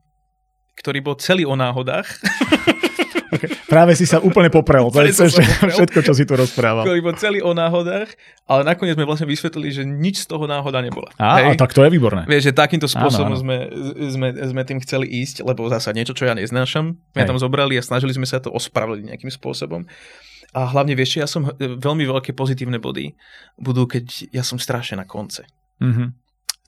ktorý 0.77 0.99
bol 1.01 1.16
celý 1.16 1.49
o 1.49 1.57
náhodách. 1.57 2.07
Okay. 3.27 3.51
Práve 3.66 3.93
si 3.99 4.07
sa 4.07 4.22
úplne 4.22 4.49
poprel. 4.49 4.87
To 4.89 5.03
je 5.03 5.12
všetko, 5.66 5.99
čo 5.99 6.12
si 6.14 6.24
tu 6.24 6.39
rozprával. 6.39 6.87
Ktorý 6.87 7.01
bol 7.03 7.14
celý 7.18 7.43
o 7.43 7.53
náhodách, 7.53 8.14
ale 8.47 8.62
nakoniec 8.62 8.95
sme 8.95 9.05
vlastne 9.05 9.27
vysvetlili, 9.27 9.68
že 9.74 9.83
nič 9.83 10.24
z 10.24 10.27
toho 10.31 10.47
náhoda 10.47 10.79
nebola. 10.79 11.11
Á, 11.18 11.53
a 11.53 11.59
tak 11.59 11.74
to 11.74 11.83
je 11.83 11.91
výborné. 11.91 12.24
Vieš, 12.24 12.49
že 12.49 12.53
takýmto 12.55 12.87
spôsobom 12.87 13.35
áno, 13.35 13.39
áno. 13.39 13.43
Sme, 13.43 13.57
sme, 14.09 14.29
sme 14.31 14.62
tým 14.62 14.79
chceli 14.81 15.11
ísť, 15.11 15.43
lebo 15.43 15.66
zasa 15.66 15.91
niečo, 15.91 16.14
čo 16.14 16.24
ja 16.24 16.39
neznášam, 16.39 16.97
sme 16.97 17.22
tam 17.27 17.37
zobrali 17.37 17.74
a 17.77 17.83
snažili 17.83 18.14
sme 18.14 18.24
sa 18.24 18.39
to 18.39 18.55
ospravedliť 18.55 19.05
nejakým 19.11 19.33
spôsobom. 19.35 19.85
A 20.55 20.61
hlavne 20.70 20.97
vieš, 20.97 21.20
ja 21.20 21.29
som 21.29 21.51
veľmi 21.59 22.07
veľké 22.07 22.33
pozitívne 22.33 22.79
body 22.79 23.12
budú, 23.59 23.85
keď 23.85 24.31
ja 24.33 24.47
som 24.47 24.57
strašne 24.57 25.03
na 25.03 25.05
konce. 25.05 25.45
Mm-hmm. 25.83 26.09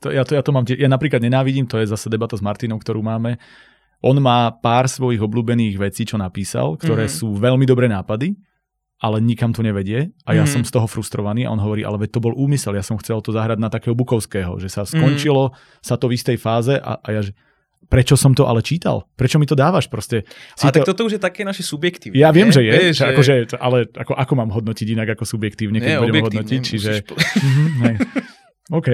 To, 0.04 0.06
ja, 0.14 0.22
to, 0.22 0.36
ja 0.36 0.42
to 0.44 0.54
mám, 0.54 0.62
ja 0.68 0.86
napríklad 0.86 1.18
nenávidím, 1.18 1.66
to 1.66 1.80
je 1.80 1.90
zase 1.90 2.06
debata 2.06 2.38
s 2.38 2.42
Martinom, 2.44 2.78
ktorú 2.78 3.02
máme, 3.02 3.40
on 3.98 4.16
má 4.22 4.54
pár 4.54 4.86
svojich 4.86 5.18
obľúbených 5.18 5.76
vecí, 5.78 6.06
čo 6.06 6.14
napísal, 6.14 6.78
ktoré 6.78 7.10
mm-hmm. 7.10 7.18
sú 7.18 7.34
veľmi 7.34 7.66
dobré 7.66 7.90
nápady, 7.90 8.38
ale 8.98 9.22
nikam 9.22 9.54
to 9.54 9.62
nevedie 9.62 10.10
a 10.26 10.34
ja 10.34 10.42
mm-hmm. 10.42 10.62
som 10.62 10.62
z 10.66 10.74
toho 10.74 10.86
frustrovaný 10.90 11.46
a 11.46 11.54
on 11.54 11.62
hovorí, 11.62 11.86
ale 11.86 12.02
veď 12.02 12.18
to 12.18 12.20
bol 12.22 12.34
úmysel, 12.34 12.74
ja 12.74 12.82
som 12.82 12.98
chcel 12.98 13.22
to 13.22 13.30
zahrať 13.30 13.58
na 13.58 13.70
takého 13.70 13.94
Bukovského, 13.94 14.58
že 14.58 14.70
sa 14.70 14.82
mhm. 14.86 14.90
skončilo 14.90 15.50
mm-hmm. 15.50 15.82
sa 15.82 15.94
to 15.98 16.10
v 16.10 16.14
istej 16.18 16.36
fáze 16.38 16.74
a, 16.78 16.98
a 16.98 17.08
ja 17.10 17.22
že 17.22 17.34
prečo 17.88 18.20
som 18.20 18.36
to 18.36 18.44
ale 18.44 18.60
čítal? 18.60 19.08
Prečo 19.16 19.40
mi 19.40 19.48
to 19.48 19.56
dávaš 19.56 19.88
proste? 19.88 20.28
Si 20.54 20.68
a 20.68 20.70
to... 20.70 20.84
tak 20.84 20.92
toto 20.92 21.08
už 21.08 21.16
je 21.16 21.20
také 21.22 21.40
naše 21.40 21.64
subjektívne. 21.64 22.20
Ja 22.20 22.34
viem, 22.36 22.52
že 22.52 22.60
je, 22.60 22.72
je 22.74 22.92
že... 22.92 23.16
Akože, 23.16 23.34
ale 23.56 23.88
ako, 23.96 24.12
ako 24.12 24.32
mám 24.36 24.50
hodnotiť 24.52 24.86
inak 24.92 25.16
ako 25.16 25.24
subjektívne, 25.24 25.80
keď 25.80 25.96
nie, 25.96 26.02
budem 26.04 26.14
hodnotiť? 26.20 26.60
Čiže... 26.60 26.92
Mhm, 27.08 27.96
OK. 28.68 28.88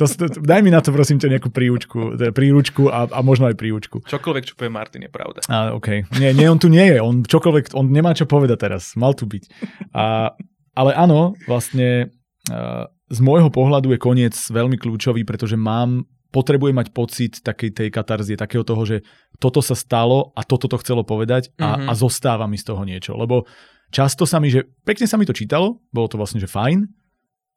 To, 0.00 0.04
to, 0.08 0.24
daj 0.40 0.60
mi 0.64 0.72
na 0.72 0.80
to 0.80 0.88
prosím 0.88 1.20
ťa 1.20 1.36
nejakú 1.36 1.52
príučku, 1.52 2.16
teda 2.16 2.32
príručku 2.32 2.88
a, 2.88 3.04
a 3.12 3.20
možno 3.20 3.48
aj 3.52 3.60
príučku. 3.60 4.00
Čokoľvek, 4.08 4.44
čo 4.48 4.54
povie 4.56 4.72
Martin, 4.72 5.04
je 5.04 5.12
pravda. 5.12 5.44
A, 5.52 5.76
OK. 5.76 6.08
Nie, 6.16 6.32
nie, 6.32 6.48
on 6.48 6.56
tu 6.56 6.72
nie 6.72 6.84
je. 6.88 6.98
On 7.04 7.20
čokoľvek, 7.20 7.76
on 7.76 7.92
nemá 7.92 8.16
čo 8.16 8.24
povedať 8.24 8.56
teraz. 8.56 8.96
Mal 8.96 9.12
tu 9.12 9.28
byť. 9.28 9.44
A, 9.92 10.32
ale 10.72 10.90
áno, 10.96 11.36
vlastne 11.44 12.08
uh, 12.48 12.88
z 13.08 13.18
môjho 13.20 13.52
pohľadu 13.52 13.92
je 13.92 14.00
koniec 14.00 14.34
veľmi 14.36 14.80
kľúčový, 14.80 15.28
pretože 15.28 15.60
mám 15.60 16.08
potrebujem 16.28 16.76
mať 16.76 16.88
pocit 16.92 17.32
takej 17.40 17.72
tej 17.72 17.88
katarzie, 17.88 18.36
takého 18.36 18.64
toho, 18.64 18.84
že 18.84 19.00
toto 19.40 19.64
sa 19.64 19.72
stalo 19.72 20.36
a 20.36 20.44
toto 20.44 20.68
to 20.68 20.76
chcelo 20.80 21.04
povedať 21.04 21.52
a, 21.56 21.76
mm-hmm. 21.76 21.88
a 21.88 21.92
zostáva 21.96 22.44
mi 22.44 22.60
z 22.60 22.68
toho 22.68 22.84
niečo. 22.84 23.16
Lebo 23.16 23.48
často 23.88 24.28
sa 24.28 24.36
mi, 24.36 24.52
že 24.52 24.68
pekne 24.84 25.08
sa 25.08 25.16
mi 25.16 25.24
to 25.24 25.32
čítalo, 25.32 25.80
bolo 25.88 26.08
to 26.08 26.20
vlastne, 26.20 26.36
že 26.36 26.48
fajn, 26.48 26.84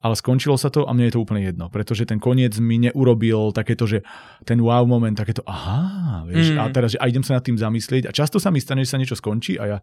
ale 0.02 0.18
skončilo 0.18 0.58
sa 0.58 0.74
to 0.74 0.90
a 0.90 0.92
mne 0.92 1.08
je 1.08 1.14
to 1.14 1.22
úplne 1.22 1.46
jedno, 1.46 1.70
pretože 1.70 2.10
ten 2.10 2.18
koniec 2.18 2.58
mi 2.58 2.82
neurobil 2.82 3.54
takéto, 3.54 3.86
že 3.86 4.02
ten 4.44 4.58
wow 4.58 4.84
moment, 4.90 5.14
takéto 5.14 5.46
aha, 5.46 6.26
vieš, 6.26 6.54
mm. 6.54 6.60
a 6.60 6.64
teraz, 6.74 6.98
že 6.98 7.00
a 7.00 7.06
idem 7.06 7.22
sa 7.22 7.38
nad 7.38 7.46
tým 7.46 7.56
zamyslieť 7.56 8.10
a 8.10 8.12
často 8.12 8.42
sa 8.42 8.50
mi 8.50 8.58
stane, 8.58 8.82
že 8.82 8.98
sa 8.98 9.00
niečo 9.00 9.14
skončí 9.14 9.62
a 9.62 9.64
ja 9.66 9.78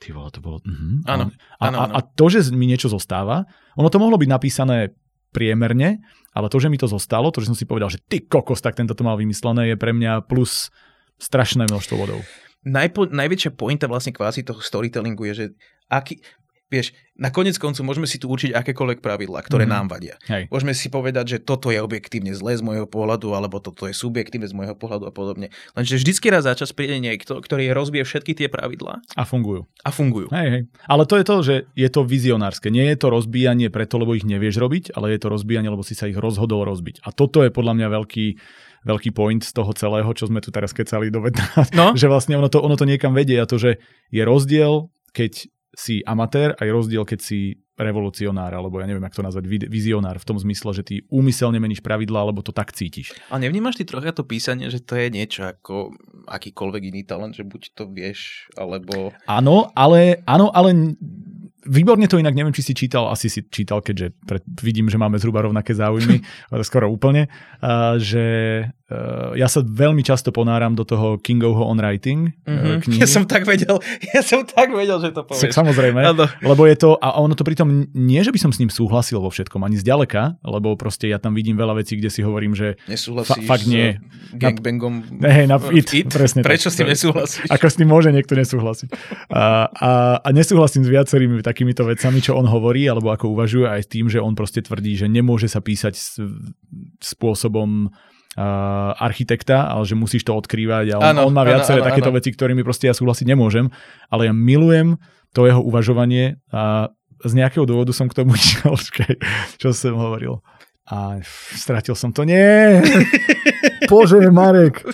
ty 0.00 0.12
vole, 0.12 0.28
to 0.28 0.44
bolo... 0.44 0.60
Uh-huh. 0.60 1.00
Áno, 1.08 1.32
a, 1.32 1.62
áno, 1.68 1.76
áno. 1.88 1.92
A, 1.96 2.00
a 2.00 2.04
to, 2.04 2.28
že 2.28 2.52
mi 2.52 2.68
niečo 2.68 2.92
zostáva, 2.92 3.48
ono 3.76 3.88
to 3.88 4.00
mohlo 4.00 4.20
byť 4.20 4.28
napísané 4.28 4.92
priemerne, 5.32 6.00
ale 6.36 6.48
to, 6.48 6.60
že 6.60 6.68
mi 6.68 6.80
to 6.80 6.88
zostalo, 6.88 7.32
to, 7.32 7.44
že 7.44 7.52
som 7.52 7.56
si 7.56 7.68
povedal, 7.68 7.92
že 7.92 8.00
ty 8.00 8.24
kokos, 8.24 8.60
tak 8.60 8.76
tento 8.76 8.92
to 8.92 9.04
mal 9.04 9.16
vymyslené, 9.16 9.72
je 9.72 9.76
pre 9.76 9.92
mňa 9.92 10.24
plus 10.28 10.68
strašné 11.16 11.68
množstvo 11.68 11.96
vodov. 11.96 12.20
Najpo, 12.64 13.08
najväčšia 13.08 13.56
pointa 13.56 13.88
vlastne 13.88 14.12
kvázi 14.12 14.44
toho 14.44 14.60
storytellingu 14.60 15.24
je, 15.32 15.34
že 15.36 15.46
aký, 15.88 16.20
Vieš, 16.66 16.98
na 17.14 17.30
konec 17.30 17.54
koncu 17.62 17.78
môžeme 17.86 18.10
si 18.10 18.18
tu 18.18 18.26
určiť 18.26 18.50
akékoľvek 18.50 18.98
pravidlá, 18.98 19.46
ktoré 19.46 19.64
mm. 19.64 19.70
nám 19.70 19.86
vadia. 19.86 20.18
Hej. 20.26 20.50
Môžeme 20.50 20.74
si 20.74 20.90
povedať, 20.90 21.38
že 21.38 21.38
toto 21.38 21.70
je 21.70 21.78
objektívne 21.78 22.34
zlé 22.34 22.58
z 22.58 22.62
môjho 22.66 22.90
pohľadu, 22.90 23.38
alebo 23.38 23.62
toto 23.62 23.86
je 23.86 23.94
subjektívne 23.94 24.50
z 24.50 24.54
môjho 24.56 24.74
pohľadu 24.74 25.06
a 25.06 25.12
podobne. 25.14 25.54
Lenže 25.78 26.02
vždycky 26.02 26.26
raz 26.26 26.42
za 26.42 26.58
čas 26.58 26.74
príde 26.74 26.98
niekto, 26.98 27.38
ktorý 27.38 27.70
rozbije 27.70 28.02
všetky 28.02 28.34
tie 28.34 28.48
pravidlá. 28.50 28.98
A 29.14 29.22
fungujú. 29.22 29.70
A 29.86 29.94
fungujú. 29.94 30.26
Hej, 30.34 30.48
hej. 30.50 30.62
Ale 30.90 31.06
to 31.06 31.14
je 31.14 31.24
to, 31.24 31.36
že 31.46 31.54
je 31.78 31.88
to 31.88 32.02
vizionárske. 32.02 32.66
Nie 32.74 32.90
je 32.90 32.98
to 32.98 33.14
rozbíjanie 33.14 33.70
preto, 33.70 34.02
lebo 34.02 34.18
ich 34.18 34.26
nevieš 34.26 34.58
robiť, 34.58 34.98
ale 34.98 35.14
je 35.14 35.22
to 35.22 35.30
rozbíjanie, 35.30 35.70
lebo 35.70 35.86
si 35.86 35.94
sa 35.94 36.10
ich 36.10 36.18
rozhodol 36.18 36.66
rozbiť. 36.66 37.06
A 37.06 37.14
toto 37.14 37.46
je 37.46 37.54
podľa 37.54 37.78
mňa 37.78 37.88
veľký, 37.94 38.26
veľký 38.90 39.10
point 39.14 39.46
z 39.46 39.54
toho 39.54 39.70
celého, 39.70 40.10
čo 40.18 40.26
sme 40.26 40.42
tu 40.42 40.50
teraz 40.50 40.74
kecali 40.74 41.14
do 41.14 41.22
vedna. 41.22 41.46
No? 41.78 41.94
že 42.00 42.10
vlastne 42.10 42.34
ono 42.34 42.50
to, 42.50 42.58
ono 42.58 42.74
to 42.74 42.90
niekam 42.90 43.14
vedie 43.14 43.38
a 43.38 43.46
to, 43.46 43.54
že 43.54 43.78
je 44.10 44.26
rozdiel, 44.26 44.90
keď 45.14 45.48
si 45.76 46.00
amatér 46.08 46.56
a 46.56 46.64
je 46.64 46.72
rozdiel, 46.72 47.04
keď 47.04 47.20
si 47.20 47.60
revolucionár, 47.76 48.56
alebo 48.56 48.80
ja 48.80 48.88
neviem, 48.88 49.04
ako 49.04 49.20
to 49.20 49.26
nazvať, 49.28 49.44
vizionár 49.68 50.16
v 50.16 50.24
tom 50.24 50.40
zmysle, 50.40 50.72
že 50.72 50.82
ty 50.82 50.94
úmyselne 51.12 51.60
meníš 51.60 51.84
pravidla, 51.84 52.24
alebo 52.24 52.40
to 52.40 52.48
tak 52.48 52.72
cítiš. 52.72 53.12
A 53.28 53.36
nevnímaš 53.36 53.76
ty 53.76 53.84
trocha 53.84 54.16
to 54.16 54.24
písanie, 54.24 54.72
že 54.72 54.80
to 54.80 54.96
je 54.96 55.12
niečo 55.12 55.44
ako 55.44 55.92
akýkoľvek 56.24 56.82
iný 56.88 57.04
talent, 57.04 57.36
že 57.36 57.44
buď 57.44 57.76
to 57.76 57.84
vieš, 57.92 58.48
alebo... 58.56 59.12
Áno, 59.28 59.68
ale, 59.76 60.24
áno, 60.24 60.48
ale 60.48 60.96
Výborne 61.66 62.06
to 62.06 62.16
inak, 62.16 62.34
neviem, 62.34 62.54
či 62.54 62.62
si 62.62 62.72
čítal, 62.72 63.10
asi 63.10 63.26
si 63.26 63.42
čítal, 63.46 63.82
keďže 63.82 64.14
pred, 64.22 64.42
vidím, 64.62 64.86
že 64.86 64.96
máme 64.96 65.18
zhruba 65.18 65.42
rovnaké 65.42 65.74
záujmy, 65.74 66.22
skoro 66.68 66.86
úplne, 66.88 67.26
uh, 67.62 67.98
že 67.98 68.24
uh, 68.90 69.34
ja 69.34 69.50
sa 69.50 69.62
veľmi 69.62 70.02
často 70.06 70.30
ponáram 70.30 70.78
do 70.78 70.86
toho 70.86 71.18
Kingovho 71.18 71.66
on 71.66 71.78
writing 71.78 72.30
mm-hmm. 72.46 72.86
knihy. 72.86 73.00
Ja 73.02 73.08
som 73.10 73.26
tak 73.26 73.44
vedel, 73.44 73.82
ja 74.14 74.22
som 74.22 74.46
tak 74.46 74.70
vedel, 74.70 74.98
že 75.02 75.10
to 75.10 75.26
povieš. 75.26 75.52
Samozrejme, 75.52 76.00
ano. 76.06 76.30
lebo 76.42 76.62
je 76.70 76.76
to, 76.78 76.94
a 76.98 77.18
ono 77.18 77.34
to 77.34 77.42
pritom, 77.42 77.90
nie 77.94 78.20
že 78.22 78.30
by 78.30 78.38
som 78.38 78.50
s 78.54 78.58
ním 78.62 78.70
súhlasil 78.70 79.18
vo 79.18 79.30
všetkom, 79.30 79.62
ani 79.62 79.78
zďaleka, 79.78 80.38
lebo 80.42 80.74
proste 80.78 81.10
ja 81.10 81.18
tam 81.18 81.34
vidím 81.34 81.58
veľa 81.58 81.82
vecí, 81.82 81.98
kde 81.98 82.10
si 82.10 82.22
hovorím, 82.22 82.54
že 82.54 82.78
fa- 83.26 83.42
fakt 83.42 83.66
nie. 83.66 83.98
gangbangom 84.34 85.06
ne, 85.22 85.46
na 85.46 85.56
it, 85.70 85.90
it? 85.94 86.10
presne 86.10 86.42
Prečo 86.42 86.70
tak, 86.70 86.74
s 86.74 86.76
tým 86.78 86.88
nesúhlasíš? 86.90 87.48
Ako 87.50 87.66
s 87.66 87.76
tým 87.78 87.88
môže 87.88 88.10
niekto 88.10 88.34
nesúhlasiť. 88.34 88.88
A, 89.30 89.70
a, 89.70 89.90
a 90.22 90.28
nesúhlasím 90.34 90.82
s 90.82 90.90
viacerými 90.90 91.42
tak 91.42 91.55
takýmito 91.56 91.88
vecami, 91.88 92.20
čo 92.20 92.36
on 92.36 92.44
hovorí, 92.44 92.84
alebo 92.84 93.08
ako 93.08 93.32
uvažuje 93.32 93.64
aj 93.64 93.88
tým, 93.88 94.12
že 94.12 94.20
on 94.20 94.36
proste 94.36 94.60
tvrdí, 94.60 95.00
že 95.00 95.08
nemôže 95.08 95.48
sa 95.48 95.64
písať 95.64 95.96
spôsobom 97.00 97.88
uh, 97.88 98.92
architekta, 99.00 99.72
ale 99.72 99.88
že 99.88 99.96
musíš 99.96 100.28
to 100.28 100.36
odkrývať 100.36 100.92
a 100.92 100.96
on, 101.00 101.16
ano, 101.16 101.20
on 101.24 101.32
má 101.32 101.48
viaceré 101.48 101.80
takéto 101.80 102.12
ano. 102.12 102.20
veci, 102.20 102.28
ktorými 102.36 102.60
proste 102.60 102.92
ja 102.92 102.92
súhlasiť 102.92 103.24
nemôžem, 103.32 103.72
ale 104.12 104.28
ja 104.28 104.36
milujem 104.36 105.00
to 105.32 105.48
jeho 105.48 105.64
uvažovanie 105.64 106.36
a 106.52 106.92
z 107.24 107.32
nejakého 107.32 107.64
dôvodu 107.64 107.96
som 107.96 108.12
k 108.12 108.20
tomu 108.20 108.36
išiel, 108.40 108.76
čo 109.56 109.72
som 109.72 109.96
hovoril. 109.96 110.44
A 110.86 111.18
stratil 111.54 111.98
som 111.98 112.14
to. 112.14 112.22
Nie! 112.22 112.78
Bože, 113.90 114.30
Marek! 114.30 114.86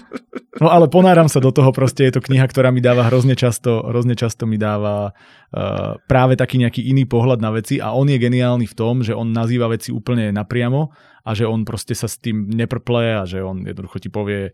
No 0.60 0.68
ale 0.68 0.88
ponáram 0.88 1.32
sa 1.32 1.40
do 1.40 1.48
toho, 1.48 1.72
proste 1.72 2.08
je 2.08 2.16
to 2.16 2.24
kniha, 2.24 2.44
ktorá 2.44 2.68
mi 2.68 2.84
dáva 2.84 3.08
hrozne 3.08 3.32
často, 3.32 3.80
hrozne 3.88 4.12
často 4.12 4.44
mi 4.44 4.60
dáva 4.60 5.10
uh, 5.10 5.96
práve 6.04 6.36
taký 6.36 6.60
nejaký 6.60 6.92
iný 6.92 7.08
pohľad 7.08 7.40
na 7.40 7.50
veci 7.56 7.80
a 7.80 7.96
on 7.96 8.08
je 8.08 8.20
geniálny 8.20 8.68
v 8.68 8.76
tom, 8.76 9.00
že 9.00 9.16
on 9.16 9.32
nazýva 9.32 9.72
veci 9.72 9.88
úplne 9.90 10.28
napriamo 10.28 10.92
a 11.24 11.30
že 11.32 11.48
on 11.48 11.64
proste 11.64 11.96
sa 11.96 12.04
s 12.04 12.20
tým 12.20 12.52
neprple 12.52 13.16
a 13.16 13.24
že 13.24 13.40
on 13.40 13.64
jednoducho 13.64 13.96
ti 13.96 14.12
povie, 14.12 14.52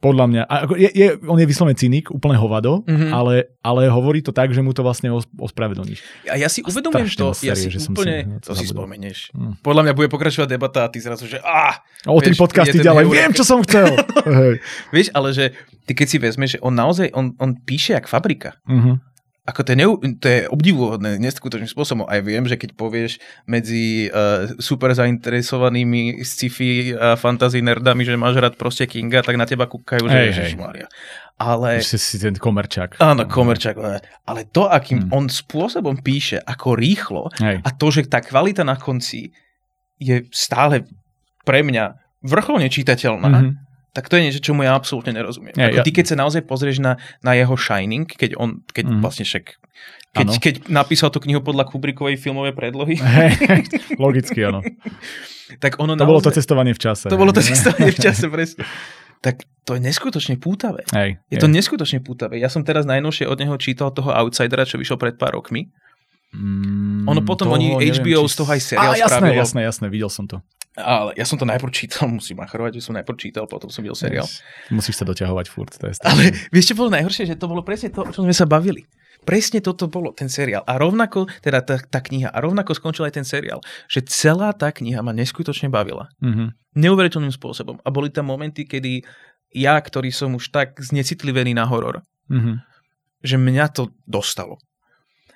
podľa 0.00 0.26
mňa, 0.32 0.42
ako 0.48 0.72
je, 0.80 0.88
je, 0.96 1.08
on 1.28 1.36
je 1.36 1.44
vyslovene 1.44 1.76
cynik, 1.76 2.08
úplne 2.08 2.40
hovado, 2.40 2.80
mm-hmm. 2.88 3.12
ale, 3.12 3.52
ale 3.60 3.92
hovorí 3.92 4.24
to 4.24 4.32
tak, 4.32 4.48
že 4.56 4.64
mu 4.64 4.72
to 4.72 4.80
vlastne 4.80 5.12
ospravedlníš. 5.36 6.00
A 6.24 6.40
ja 6.40 6.48
si 6.48 6.64
uvedomujem 6.64 7.12
to, 7.12 7.36
ja 7.44 7.52
si 7.52 7.68
že 7.68 7.84
úplne, 7.84 8.40
som 8.40 8.40
si, 8.40 8.48
to 8.48 8.52
si 8.56 8.64
spomenieš. 8.64 9.28
Mm. 9.36 9.60
Podľa 9.60 9.82
mňa 9.84 9.92
bude 9.92 10.08
pokračovať 10.08 10.48
debata 10.48 10.88
a 10.88 10.90
ty 10.90 11.04
zrazu, 11.04 11.28
že 11.28 11.36
á, 11.44 11.84
O 12.08 12.16
tri 12.24 12.32
podcasty 12.32 12.80
ďalej, 12.80 13.12
viem, 13.12 13.32
čo 13.36 13.44
som 13.44 13.60
chcel. 13.60 13.92
vieš, 14.96 15.12
ale 15.12 15.36
že 15.36 15.52
ty 15.84 15.92
keď 15.92 16.06
si 16.08 16.16
vezmeš, 16.16 16.50
že 16.56 16.58
on 16.64 16.72
naozaj, 16.72 17.12
on, 17.12 17.36
on 17.36 17.60
píše 17.60 17.92
jak 17.92 18.08
fabrika. 18.08 18.56
Mm-hmm 18.64 19.09
ako 19.50 19.66
to 19.66 19.70
je, 19.74 19.78
neu, 19.82 19.92
to 19.98 20.26
je 20.30 20.40
obdivuhodné 20.46 21.18
neskutočným 21.18 21.66
spôsobom. 21.66 22.06
Aj 22.06 22.22
viem, 22.22 22.46
že 22.46 22.54
keď 22.54 22.78
povieš 22.78 23.18
medzi 23.50 24.06
uh, 24.06 24.46
super 24.62 24.94
zainteresovanými 24.94 26.22
sci-fi 26.22 26.94
a 26.94 27.18
fantasy 27.18 27.58
nerdami, 27.58 28.06
že 28.06 28.14
máš 28.14 28.38
rád 28.38 28.54
proste 28.54 28.86
Kinga, 28.86 29.26
tak 29.26 29.34
na 29.34 29.50
teba 29.50 29.66
kúkajú, 29.66 30.06
že 30.06 30.14
hey, 30.14 30.30
Ježišmaria. 30.30 30.86
Ale... 31.42 31.82
Že 31.82 31.98
si 31.98 32.16
ten 32.22 32.38
komerčak. 32.38 33.02
Áno, 33.02 33.26
komerčak. 33.26 33.74
Ale 34.22 34.40
to, 34.54 34.70
akým 34.70 35.10
hmm. 35.10 35.12
on 35.12 35.26
spôsobom 35.26 35.98
píše, 35.98 36.38
ako 36.38 36.78
rýchlo 36.78 37.34
hey. 37.42 37.58
a 37.66 37.68
to, 37.74 37.90
že 37.90 38.06
tá 38.06 38.22
kvalita 38.22 38.62
na 38.62 38.78
konci 38.78 39.34
je 39.98 40.24
stále 40.30 40.86
pre 41.42 41.66
mňa 41.66 41.98
vrcholne 42.22 42.68
čitateľná, 42.70 43.28
mm-hmm 43.28 43.69
tak 43.90 44.06
to 44.06 44.14
je 44.18 44.22
niečo, 44.30 44.40
čomu 44.42 44.62
ja 44.62 44.78
absolútne 44.78 45.10
nerozumiem. 45.10 45.54
Ja, 45.58 45.74
Ako 45.74 45.82
ty, 45.82 45.90
keď 45.90 46.14
sa 46.14 46.16
naozaj 46.16 46.46
pozrieš 46.46 46.78
na, 46.78 47.02
na 47.26 47.34
jeho 47.34 47.58
Shining, 47.58 48.06
keď 48.06 48.38
on, 48.38 48.62
keď 48.70 48.86
mm. 48.86 49.00
vlastne 49.02 49.26
však, 49.26 49.58
keď, 50.14 50.26
keď 50.38 50.54
napísal 50.70 51.10
tú 51.10 51.18
knihu 51.22 51.42
podľa 51.42 51.66
Kubrickovej 51.66 52.14
filmovej 52.18 52.54
predlohy. 52.54 52.94
Hey, 53.02 53.66
logicky, 54.04 54.46
áno. 54.46 54.62
tak 55.58 55.82
ono 55.82 55.98
to 55.98 56.06
naozaj, 56.06 56.10
bolo 56.10 56.20
to 56.22 56.30
cestovanie 56.30 56.72
v 56.74 56.80
čase. 56.80 57.06
To 57.10 57.18
bolo 57.18 57.34
to 57.34 57.42
cestovanie 57.42 57.90
v 57.90 57.98
čase, 57.98 58.30
presne. 58.30 58.62
Tak 59.20 59.44
to 59.68 59.76
je 59.76 59.80
neskutočne 59.84 60.40
pútavé. 60.40 60.86
Hej, 60.96 61.20
je, 61.28 61.36
je 61.36 61.38
to 61.42 61.50
neskutočne 61.50 62.00
pútavé. 62.00 62.40
Ja 62.40 62.48
som 62.48 62.64
teraz 62.64 62.88
najnovšie 62.88 63.28
od 63.28 63.36
neho 63.36 63.52
čítal 63.58 63.92
toho 63.92 64.14
Outsidera, 64.14 64.64
čo 64.64 64.80
vyšiel 64.80 64.96
pred 64.96 65.18
pár 65.18 65.36
rokmi. 65.36 65.68
Mm, 66.30 67.10
ono 67.10 67.20
potom 67.26 67.50
oni 67.50 67.74
HBO 67.74 68.22
či... 68.24 68.30
z 68.30 68.34
toho 68.38 68.50
aj 68.54 68.60
seriál 68.62 68.94
Á, 68.94 69.02
jasné, 69.02 69.18
spravilo. 69.18 69.42
jasné, 69.42 69.60
jasné, 69.66 69.86
videl 69.90 70.06
som 70.06 70.30
to. 70.30 70.38
Ale 70.78 71.18
ja 71.18 71.26
som 71.26 71.34
to 71.34 71.42
najprv 71.42 71.70
čítal, 71.74 72.06
musím 72.20 72.38
achrovať, 72.38 72.78
že 72.78 72.82
som 72.86 72.94
najprv 72.94 73.16
čítal, 73.18 73.44
potom 73.50 73.66
som 73.72 73.82
videl 73.82 73.98
seriál. 73.98 74.26
Yes. 74.26 74.42
Musíš 74.70 75.02
sa 75.02 75.04
doťahovať 75.08 75.46
furt. 75.50 75.74
To 75.74 75.90
je 75.90 75.98
Ale 76.06 76.30
vieš, 76.54 76.70
čo 76.70 76.78
bolo 76.78 76.94
najhoršie, 76.94 77.26
že 77.26 77.34
to 77.34 77.50
bolo 77.50 77.66
presne 77.66 77.90
to, 77.90 78.06
o 78.06 78.12
čom 78.14 78.22
sme 78.22 78.36
sa 78.36 78.46
bavili. 78.46 78.86
Presne 79.20 79.60
toto 79.60 79.84
bolo, 79.90 80.16
ten 80.16 80.32
seriál. 80.32 80.64
A 80.64 80.80
rovnako, 80.80 81.28
teda 81.44 81.60
tá, 81.60 81.76
tá 81.76 82.00
kniha, 82.00 82.32
a 82.32 82.38
rovnako 82.40 82.72
skončil 82.72 83.04
aj 83.04 83.20
ten 83.20 83.26
seriál, 83.26 83.60
že 83.84 84.00
celá 84.08 84.48
tá 84.56 84.72
kniha 84.72 85.04
ma 85.04 85.12
neskutočne 85.12 85.68
bavila. 85.68 86.08
Mm-hmm. 86.24 86.48
Neuveriteľným 86.80 87.34
spôsobom. 87.34 87.82
A 87.84 87.88
boli 87.92 88.08
tam 88.08 88.32
momenty, 88.32 88.64
kedy 88.64 89.04
ja, 89.52 89.76
ktorý 89.76 90.08
som 90.08 90.38
už 90.38 90.48
tak 90.54 90.78
znecitlivený 90.80 91.52
na 91.52 91.68
horor, 91.68 92.00
mm-hmm. 92.32 92.64
že 93.20 93.36
mňa 93.36 93.66
to 93.76 93.92
dostalo. 94.08 94.56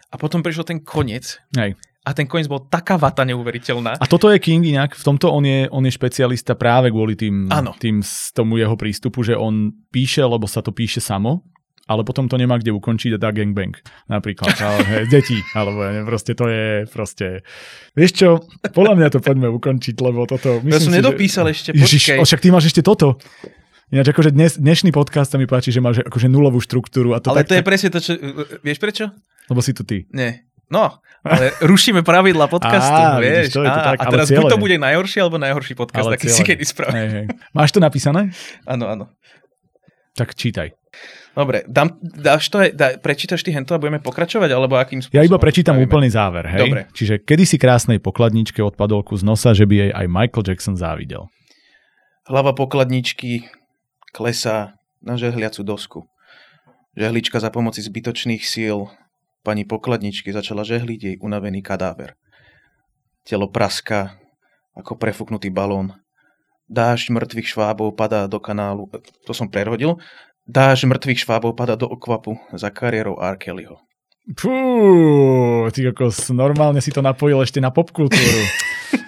A 0.08 0.16
potom 0.16 0.40
prišiel 0.40 0.64
ten 0.64 0.80
koniec. 0.80 1.42
Hej 1.52 1.76
a 2.04 2.10
ten 2.12 2.28
koniec 2.28 2.44
bol 2.52 2.68
taká 2.68 3.00
vata 3.00 3.24
neuveriteľná. 3.24 3.96
A 3.96 4.04
toto 4.04 4.28
je 4.28 4.36
King 4.36 4.60
inak, 4.60 4.92
v 4.92 5.04
tomto 5.04 5.32
on 5.32 5.40
je, 5.48 5.64
on 5.72 5.80
je 5.88 5.92
špecialista 5.92 6.52
práve 6.52 6.92
kvôli 6.92 7.16
tým, 7.16 7.48
ano. 7.48 7.72
tým 7.80 8.04
tomu 8.36 8.60
jeho 8.60 8.76
prístupu, 8.76 9.24
že 9.24 9.32
on 9.32 9.72
píše, 9.88 10.20
lebo 10.20 10.44
sa 10.44 10.60
to 10.60 10.68
píše 10.68 11.00
samo, 11.00 11.40
ale 11.88 12.04
potom 12.04 12.28
to 12.28 12.36
nemá 12.36 12.60
kde 12.60 12.76
ukončiť 12.76 13.16
a 13.16 13.18
dá 13.20 13.32
gangbang 13.32 13.72
napríklad. 14.08 14.52
Ale, 14.64 15.04
deti, 15.08 15.36
alebo 15.52 15.84
ne, 15.84 16.04
proste 16.04 16.32
to 16.32 16.48
je 16.48 16.88
proste... 16.88 17.44
Vieš 17.92 18.12
čo, 18.12 18.28
podľa 18.72 18.94
mňa 19.00 19.08
to 19.12 19.20
poďme 19.20 19.48
ukončiť, 19.52 19.96
lebo 20.00 20.24
toto... 20.24 20.64
Myslím 20.64 20.72
ja 20.72 20.80
som 20.80 20.92
si, 20.92 20.98
nedopísal 21.00 21.44
že... 21.48 21.52
ešte, 21.52 21.70
počkej. 21.76 21.84
Ježiš, 21.84 22.04
však 22.24 22.40
ty 22.40 22.48
máš 22.48 22.72
ešte 22.72 22.80
toto. 22.80 23.20
Ináč 23.92 24.16
akože 24.16 24.32
dnes, 24.32 24.56
dnešný 24.56 24.96
podcast 24.96 25.28
sa 25.28 25.36
mi 25.36 25.44
páči, 25.44 25.68
že 25.68 25.84
máš 25.84 26.00
akože 26.00 26.32
nulovú 26.32 26.56
štruktúru. 26.56 27.12
A 27.12 27.20
to 27.20 27.36
ale 27.36 27.44
tak, 27.44 27.52
to 27.52 27.56
je 27.60 27.64
presne 27.64 27.88
to, 27.92 28.00
čo... 28.00 28.12
Vieš 28.64 28.78
prečo? 28.80 29.12
Lebo 29.52 29.60
si 29.60 29.76
tu 29.76 29.84
ty. 29.84 30.08
Nie. 30.08 30.48
No, 30.72 31.00
ale 31.24 31.56
rušíme 31.72 32.04
pravidla 32.04 32.48
podcastu, 32.48 33.00
á, 33.00 33.20
vieš. 33.20 33.52
Vidíš, 33.52 33.56
to 33.56 33.62
je 33.64 33.70
to 33.70 33.80
tak, 33.80 33.96
a 34.00 34.04
teraz 34.12 34.28
buď 34.28 34.44
to 34.52 34.58
bude 34.60 34.76
najhorší 34.76 35.18
alebo 35.24 35.36
najhorší 35.40 35.74
podcast, 35.76 36.08
ale 36.08 36.16
aký 36.20 36.28
si 36.28 36.42
kedy 36.44 36.64
spravil. 36.64 36.96
Hej, 36.96 37.08
hej. 37.12 37.26
Máš 37.56 37.70
to 37.72 37.80
napísané? 37.80 38.32
Áno, 38.68 38.84
áno. 38.88 39.04
Tak 40.14 40.36
čítaj. 40.36 40.76
Dobre, 41.34 41.66
dám, 41.66 41.98
dáš 41.98 42.46
to 42.46 42.62
dá, 42.70 42.94
prečítaš 42.94 43.42
ty 43.42 43.50
hento 43.50 43.74
a 43.74 43.82
budeme 43.82 43.98
pokračovať, 43.98 44.54
alebo 44.54 44.78
akým 44.78 45.02
spôsobom? 45.02 45.18
Ja 45.18 45.26
iba 45.26 45.34
prečítam 45.42 45.74
spravíme? 45.74 45.90
úplný 45.90 46.08
záver, 46.14 46.46
hej? 46.46 46.62
Dobre. 46.62 46.80
Čiže 46.94 47.18
kedysi 47.26 47.58
krásnej 47.58 47.98
pokladničke 47.98 48.62
od 48.62 48.78
padolku 48.78 49.18
z 49.18 49.26
nosa, 49.26 49.50
že 49.50 49.66
by 49.66 49.74
jej 49.74 49.90
aj 49.90 50.06
Michael 50.06 50.46
Jackson 50.46 50.78
závidel. 50.78 51.26
Hlava 52.30 52.54
pokladničky 52.54 53.50
klesá 54.14 54.78
na 55.02 55.18
žehliacu 55.18 55.66
dosku. 55.66 56.00
Žehlička 56.94 57.42
za 57.42 57.50
pomoci 57.50 57.82
zbytočných 57.82 58.46
síl 58.46 58.86
Pani 59.44 59.68
pokladničky 59.68 60.32
začala 60.32 60.64
žehliť 60.64 61.00
jej 61.04 61.16
unavený 61.20 61.60
kadáver. 61.60 62.16
telo 63.24 63.48
praska 63.48 64.16
ako 64.72 64.96
prefúknutý 64.96 65.52
balón. 65.52 65.92
Dážď 66.64 67.12
mŕtvych 67.12 67.52
švábov 67.52 67.92
padá 67.92 68.24
do 68.24 68.40
kanálu, 68.40 68.88
to 69.28 69.32
som 69.36 69.52
prerodil, 69.52 70.00
dážď 70.48 70.88
mŕtvych 70.88 71.28
švábov 71.28 71.52
padá 71.52 71.76
do 71.76 71.84
okvapu 71.84 72.40
za 72.56 72.72
kariérou 72.72 73.20
Arkelyho. 73.20 73.84
Fú, 74.32 75.68
ty 75.68 75.84
kokos, 75.92 76.32
normálne 76.32 76.80
si 76.80 76.88
to 76.88 77.04
napojil 77.04 77.44
ešte 77.44 77.60
na 77.60 77.68
popkultúru. 77.68 78.40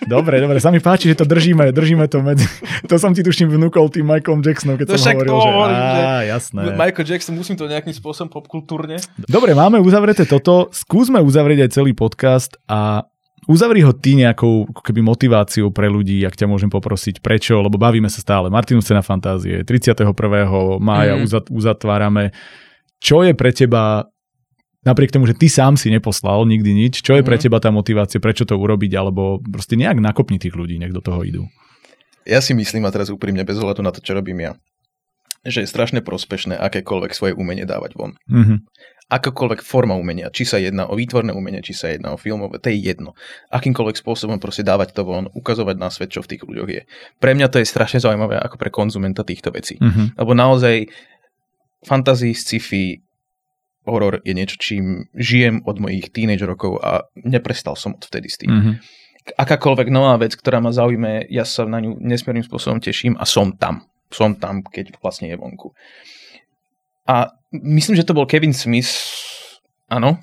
Dobre, 0.06 0.38
dobre, 0.38 0.62
sa 0.62 0.70
mi 0.70 0.78
páči, 0.78 1.10
že 1.10 1.18
to 1.18 1.26
držíme, 1.26 1.74
držíme 1.74 2.06
to 2.06 2.22
medzi... 2.22 2.46
To 2.90 2.94
som 3.02 3.10
ti 3.10 3.26
tuším 3.26 3.50
vnúkol 3.50 3.90
tým 3.90 4.06
Michaelom 4.06 4.46
Jacksonom, 4.46 4.78
keď 4.78 4.94
to 4.94 5.02
som 5.02 5.18
hovoril, 5.18 5.74
že... 5.74 6.00
Á, 6.06 6.22
jasné. 6.22 6.60
Michael 6.78 7.06
Jackson, 7.10 7.34
musím 7.34 7.58
to 7.58 7.66
nejakým 7.66 7.90
spôsobom 7.90 8.30
popkultúrne. 8.30 9.02
Dobre, 9.26 9.58
máme 9.58 9.82
uzavreté 9.82 10.22
toto, 10.22 10.70
skúsme 10.70 11.18
uzavrieť 11.18 11.66
aj 11.66 11.70
celý 11.74 11.92
podcast 11.98 12.54
a 12.70 13.10
Uzavri 13.46 13.78
ho 13.86 13.94
ty 13.94 14.18
nejakou 14.18 14.66
keby 14.82 15.06
motiváciou 15.06 15.70
pre 15.70 15.86
ľudí, 15.86 16.18
ak 16.26 16.34
ťa 16.34 16.50
môžem 16.50 16.66
poprosiť, 16.66 17.22
prečo, 17.22 17.62
lebo 17.62 17.78
bavíme 17.78 18.10
sa 18.10 18.18
stále. 18.18 18.50
Martinu 18.50 18.82
na 18.90 19.06
fantázie, 19.06 19.62
31. 19.62 20.02
mája 20.82 21.14
mm. 21.14 21.46
uzatvárame. 21.54 22.34
Čo 22.98 23.22
je 23.22 23.38
pre 23.38 23.54
teba 23.54 24.10
napriek 24.86 25.10
tomu, 25.10 25.26
že 25.26 25.34
ty 25.34 25.50
sám 25.50 25.74
si 25.74 25.90
neposlal 25.90 26.46
nikdy 26.46 26.70
nič, 26.86 27.02
čo 27.02 27.18
je 27.18 27.26
pre 27.26 27.36
mhm. 27.36 27.42
teba 27.42 27.58
tá 27.58 27.74
motivácia, 27.74 28.22
prečo 28.22 28.46
to 28.46 28.54
urobiť, 28.54 28.92
alebo 28.94 29.42
proste 29.42 29.74
nejak 29.74 29.98
nakopni 29.98 30.38
tých 30.38 30.54
ľudí, 30.54 30.78
nech 30.78 30.94
do 30.94 31.02
toho 31.02 31.26
idú. 31.26 31.42
Ja 32.26 32.42
si 32.42 32.54
myslím, 32.54 32.86
a 32.86 32.94
teraz 32.94 33.10
úprimne, 33.10 33.46
bez 33.46 33.58
ohľadu 33.58 33.82
na 33.86 33.94
to, 33.94 34.02
čo 34.02 34.14
robím 34.14 34.42
ja, 34.42 34.52
že 35.46 35.62
je 35.62 35.70
strašne 35.70 36.02
prospešné 36.02 36.58
akékoľvek 36.58 37.14
svoje 37.14 37.32
umenie 37.38 37.62
dávať 37.62 37.94
von. 37.94 38.18
Mm-hmm. 38.26 38.58
Akákoľvek 39.06 39.62
forma 39.62 39.94
umenia, 39.94 40.34
či 40.34 40.42
sa 40.42 40.58
jedná 40.58 40.90
o 40.90 40.98
výtvorné 40.98 41.30
umenie, 41.30 41.62
či 41.62 41.70
sa 41.70 41.94
jedná 41.94 42.10
o 42.10 42.18
filmové, 42.18 42.58
to 42.58 42.74
je 42.74 42.82
jedno. 42.82 43.14
Akýmkoľvek 43.54 43.94
spôsobom 43.94 44.42
proste 44.42 44.66
dávať 44.66 44.98
to 44.98 45.06
von, 45.06 45.30
ukazovať 45.30 45.76
na 45.78 45.94
svet, 45.94 46.10
čo 46.10 46.26
v 46.26 46.34
tých 46.34 46.42
ľuďoch 46.42 46.70
je. 46.74 46.82
Pre 47.22 47.30
mňa 47.30 47.46
to 47.46 47.62
je 47.62 47.70
strašne 47.70 48.02
zaujímavé 48.02 48.42
ako 48.42 48.58
pre 48.58 48.74
konzumenta 48.74 49.22
týchto 49.22 49.54
vecí. 49.54 49.78
Mm-hmm. 49.78 50.18
Lebo 50.18 50.34
naozaj 50.34 50.90
fantasy, 51.86 52.34
sci-fi, 52.34 53.05
horor 53.86 54.20
je 54.26 54.34
niečo, 54.34 54.58
čím 54.58 55.06
žijem 55.14 55.62
od 55.64 55.78
mojich 55.78 56.10
teenage 56.10 56.44
rokov 56.44 56.82
a 56.82 57.06
neprestal 57.22 57.78
som 57.78 57.94
odvtedy 57.94 58.28
s 58.28 58.36
tým. 58.42 58.50
Mm-hmm. 58.50 58.74
Akákoľvek 59.38 59.88
nová 59.90 60.14
vec, 60.22 60.38
ktorá 60.38 60.62
ma 60.62 60.70
zaujme, 60.70 61.26
ja 61.30 61.42
sa 61.42 61.66
na 61.66 61.82
ňu 61.82 61.98
nesmiernym 61.98 62.46
spôsobom 62.46 62.78
teším 62.78 63.18
a 63.18 63.26
som 63.26 63.54
tam. 63.54 63.86
Som 64.06 64.38
tam, 64.38 64.62
keď 64.62 64.94
vlastne 65.02 65.26
je 65.26 65.34
vonku. 65.34 65.74
A 67.10 67.34
myslím, 67.50 67.98
že 67.98 68.06
to 68.06 68.14
bol 68.14 68.26
Kevin 68.26 68.54
Smith, 68.54 68.90
áno, 69.90 70.22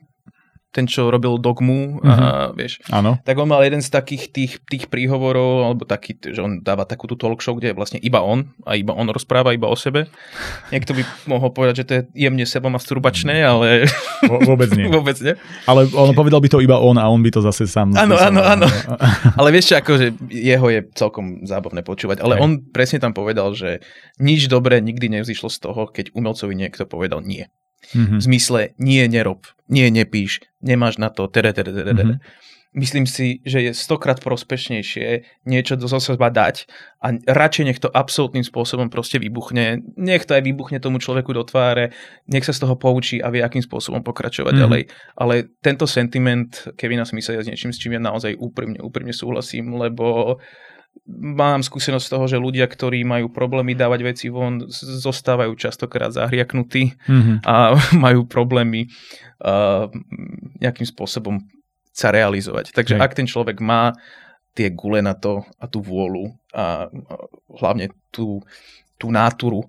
ten, 0.73 0.89
čo 0.89 1.13
robil 1.13 1.37
Dogmu, 1.37 2.01
mm-hmm. 2.01 2.09
a, 2.09 2.49
mhm. 2.49 2.57
vieš, 2.57 2.81
Áno. 2.89 3.21
tak 3.21 3.37
on 3.37 3.45
mal 3.45 3.61
jeden 3.61 3.79
z 3.85 3.93
takých 3.93 4.33
tých, 4.33 4.53
tých 4.65 4.89
príhovorov, 4.89 5.69
alebo 5.69 5.85
taký, 5.85 6.17
že 6.17 6.41
on 6.41 6.65
dáva 6.65 6.89
takú 6.89 7.05
tú 7.05 7.13
talk 7.13 7.45
show, 7.45 7.53
kde 7.53 7.71
je 7.71 7.77
vlastne 7.77 8.01
iba 8.01 8.25
on 8.25 8.49
a 8.65 8.73
iba 8.73 8.97
on 8.97 9.05
rozpráva 9.13 9.53
iba 9.53 9.69
o 9.69 9.77
sebe. 9.77 10.09
Niekto 10.73 10.97
by 10.97 11.01
mohol 11.29 11.53
povedať, 11.53 11.75
že 11.77 11.85
to 11.85 11.93
je 11.93 12.01
jemne 12.25 12.41
sebomastrubačné, 12.41 13.45
ale... 13.45 13.85
vôbec 14.25 14.73
nie. 14.73 14.89
vôbec 14.97 15.15
nie. 15.21 15.37
Ale 15.69 15.85
on 15.93 16.17
povedal 16.17 16.41
by 16.41 16.49
to 16.49 16.59
iba 16.65 16.81
on 16.81 16.97
a 16.97 17.05
on 17.05 17.21
by 17.21 17.29
to 17.29 17.45
zase 17.45 17.69
sám... 17.69 17.93
Áno, 17.93 18.17
áno, 18.17 18.41
áno. 18.41 18.65
ale 19.39 19.53
vieš 19.53 19.71
čo, 19.71 19.75
akože 19.77 20.17
jeho 20.33 20.67
je 20.73 20.81
celkom 20.97 21.45
zábavné 21.45 21.85
počúvať, 21.85 22.25
ale 22.25 22.35
Hej. 22.35 22.41
on 22.41 22.51
presne 22.73 22.97
tam 22.97 23.13
povedal, 23.13 23.53
že 23.53 23.85
nič 24.17 24.49
dobré 24.49 24.81
nikdy 24.81 25.21
nevzýšlo 25.21 25.53
z 25.53 25.57
toho, 25.61 25.85
keď 25.85 26.09
umelcovi 26.17 26.57
niekto 26.57 26.89
povedal 26.89 27.21
nie. 27.21 27.45
Mm-hmm. 27.91 28.19
V 28.19 28.23
zmysle 28.23 28.61
nie, 28.79 29.03
nerob, 29.11 29.43
nie, 29.67 29.91
nepíš, 29.91 30.39
nemáš 30.63 30.97
na 30.97 31.11
to, 31.11 31.27
tere, 31.27 31.51
tere, 31.51 31.75
tere, 31.75 31.91
tere. 31.91 32.15
Mm-hmm. 32.15 32.41
Myslím 32.73 33.05
si, 33.05 33.37
že 33.45 33.61
je 33.61 33.71
stokrát 33.77 34.17
prospešnejšie 34.17 35.29
niečo 35.45 35.77
do 35.77 35.85
seba 35.85 36.33
dať 36.33 36.65
a 37.05 37.13
radšej 37.21 37.65
nech 37.69 37.77
to 37.77 37.85
absolútnym 37.85 38.41
spôsobom 38.41 38.89
proste 38.89 39.21
vybuchne. 39.21 39.85
Nech 39.93 40.25
to 40.25 40.33
aj 40.33 40.41
vybuchne 40.41 40.81
tomu 40.81 40.97
človeku 40.97 41.37
do 41.37 41.45
tváre, 41.45 41.93
nech 42.25 42.41
sa 42.41 42.49
z 42.49 42.65
toho 42.65 42.73
poučí 42.73 43.21
a 43.21 43.29
vie, 43.29 43.45
akým 43.45 43.61
spôsobom 43.61 44.01
pokračovať 44.01 44.57
mm-hmm. 44.57 44.63
ďalej. 44.65 44.83
Ale 45.13 45.53
tento 45.61 45.85
sentiment 45.85 46.49
Kevina 46.73 47.05
Smitha 47.05 47.37
je 47.37 47.45
s 47.45 47.49
niečím, 47.53 47.69
s 47.69 47.77
čím 47.77 47.93
ja 47.93 48.01
naozaj 48.01 48.41
úprimne, 48.41 48.81
úprimne 48.81 49.13
súhlasím, 49.13 49.77
lebo 49.77 50.41
mám 51.07 51.59
skúsenosť 51.61 52.05
z 52.07 52.11
toho, 52.11 52.25
že 52.31 52.37
ľudia, 52.39 52.63
ktorí 52.63 53.03
majú 53.03 53.27
problémy 53.27 53.75
dávať 53.75 53.99
veci 54.07 54.27
von, 54.31 54.63
zostávajú 54.71 55.51
častokrát 55.59 56.15
zahriaknutí 56.15 56.95
mm-hmm. 56.95 57.37
a 57.43 57.75
majú 58.05 58.23
problémy 58.23 58.87
uh, 59.43 59.91
nejakým 60.63 60.87
spôsobom 60.87 61.43
sa 61.93 62.09
realizovať. 62.09 62.73
Takže 62.73 62.97
Hej. 62.97 63.03
ak 63.03 63.11
ten 63.13 63.27
človek 63.29 63.61
má 63.61 63.93
tie 64.53 64.69
gule 64.73 65.01
na 65.01 65.13
to 65.13 65.45
a 65.57 65.65
tú 65.65 65.81
vôľu 65.81 66.33
a 66.53 66.89
hlavne 67.61 67.89
tú, 68.13 68.41
tú 68.97 69.09
náturu 69.09 69.65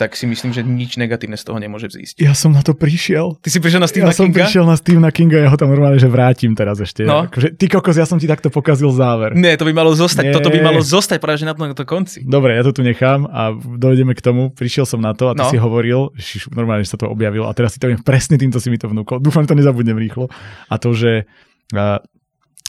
tak 0.00 0.16
si 0.16 0.24
myslím, 0.24 0.56
že 0.56 0.64
nič 0.64 0.96
negatívne 0.96 1.36
z 1.36 1.44
toho 1.44 1.60
nemôže 1.60 1.86
vzísť. 1.86 2.16
Ja 2.18 2.32
som 2.32 2.56
na 2.56 2.64
to 2.64 2.72
prišiel. 2.72 3.36
Ty 3.44 3.48
si 3.52 3.60
prišiel 3.60 3.78
na 3.78 3.88
Stephena 3.88 4.10
ja 4.10 4.16
Kinga? 4.16 4.24
Ja 4.24 4.32
som 4.32 4.40
prišiel 4.40 4.64
na 4.64 4.76
Stephena 4.80 5.10
Kinga, 5.12 5.38
ja 5.44 5.48
ho 5.52 5.58
tam 5.60 5.68
normálne, 5.68 6.00
že 6.00 6.08
vrátim 6.08 6.56
teraz 6.56 6.80
ešte. 6.80 7.04
No. 7.04 7.28
Akože, 7.28 7.52
ty 7.54 7.68
kokos, 7.68 8.00
ja 8.00 8.08
som 8.08 8.16
ti 8.16 8.24
takto 8.24 8.48
pokazil 8.48 8.88
záver. 8.90 9.36
Nie, 9.36 9.60
to 9.60 9.68
by 9.68 9.76
malo 9.76 9.92
zostať, 9.92 10.32
Nie. 10.32 10.34
toto 10.34 10.48
by 10.48 10.64
malo 10.64 10.80
zostať 10.80 11.20
práve 11.20 11.44
že 11.44 11.46
na 11.46 11.52
tom 11.52 11.68
konci. 11.84 12.24
Dobre, 12.24 12.56
ja 12.56 12.64
to 12.64 12.72
tu 12.72 12.80
nechám 12.80 13.28
a 13.28 13.52
dojdeme 13.54 14.16
k 14.16 14.20
tomu. 14.24 14.48
Prišiel 14.52 14.88
som 14.88 14.98
na 14.98 15.12
to 15.12 15.28
a 15.28 15.36
ty 15.36 15.44
no. 15.44 15.50
si 15.52 15.60
hovoril, 15.60 16.10
šiš, 16.16 16.48
normálne, 16.56 16.88
že 16.88 16.96
sa 16.96 16.98
to 16.98 17.06
objavilo 17.12 17.46
a 17.46 17.52
teraz 17.52 17.76
si 17.76 17.78
to 17.78 17.92
viem 17.92 18.00
presne 18.00 18.40
týmto 18.40 18.58
si 18.58 18.72
mi 18.72 18.80
to 18.80 18.88
vnúkol. 18.88 19.20
Dúfam, 19.20 19.44
že 19.44 19.52
to 19.52 19.60
nezabudnem 19.60 19.96
rýchlo. 20.00 20.32
A 20.72 20.80
to, 20.80 20.96
že 20.96 21.28
a, 21.76 22.00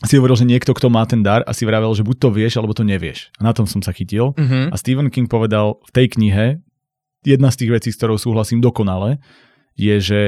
si 0.03 0.19
hovoril, 0.19 0.36
že 0.36 0.45
niekto, 0.45 0.76
kto 0.76 0.91
má 0.91 1.07
ten 1.07 1.24
dar 1.24 1.41
a 1.47 1.55
si 1.55 1.63
vravel, 1.63 1.95
že 1.95 2.03
buď 2.03 2.15
to 2.19 2.30
vieš, 2.36 2.53
alebo 2.59 2.76
to 2.76 2.84
nevieš. 2.84 3.32
A 3.39 3.47
na 3.47 3.55
tom 3.55 3.63
som 3.63 3.80
sa 3.80 3.95
chytil. 3.95 4.36
Uh-huh. 4.36 4.67
A 4.67 4.76
Stephen 4.76 5.07
King 5.07 5.32
povedal 5.32 5.80
v 5.88 5.91
tej 5.95 6.07
knihe, 6.11 6.59
jedna 7.24 7.49
z 7.49 7.65
tých 7.65 7.71
vecí, 7.71 7.89
s 7.91 7.97
ktorou 7.99 8.19
súhlasím 8.19 8.59
dokonale, 8.59 9.19
je, 9.74 9.95
že 9.99 10.21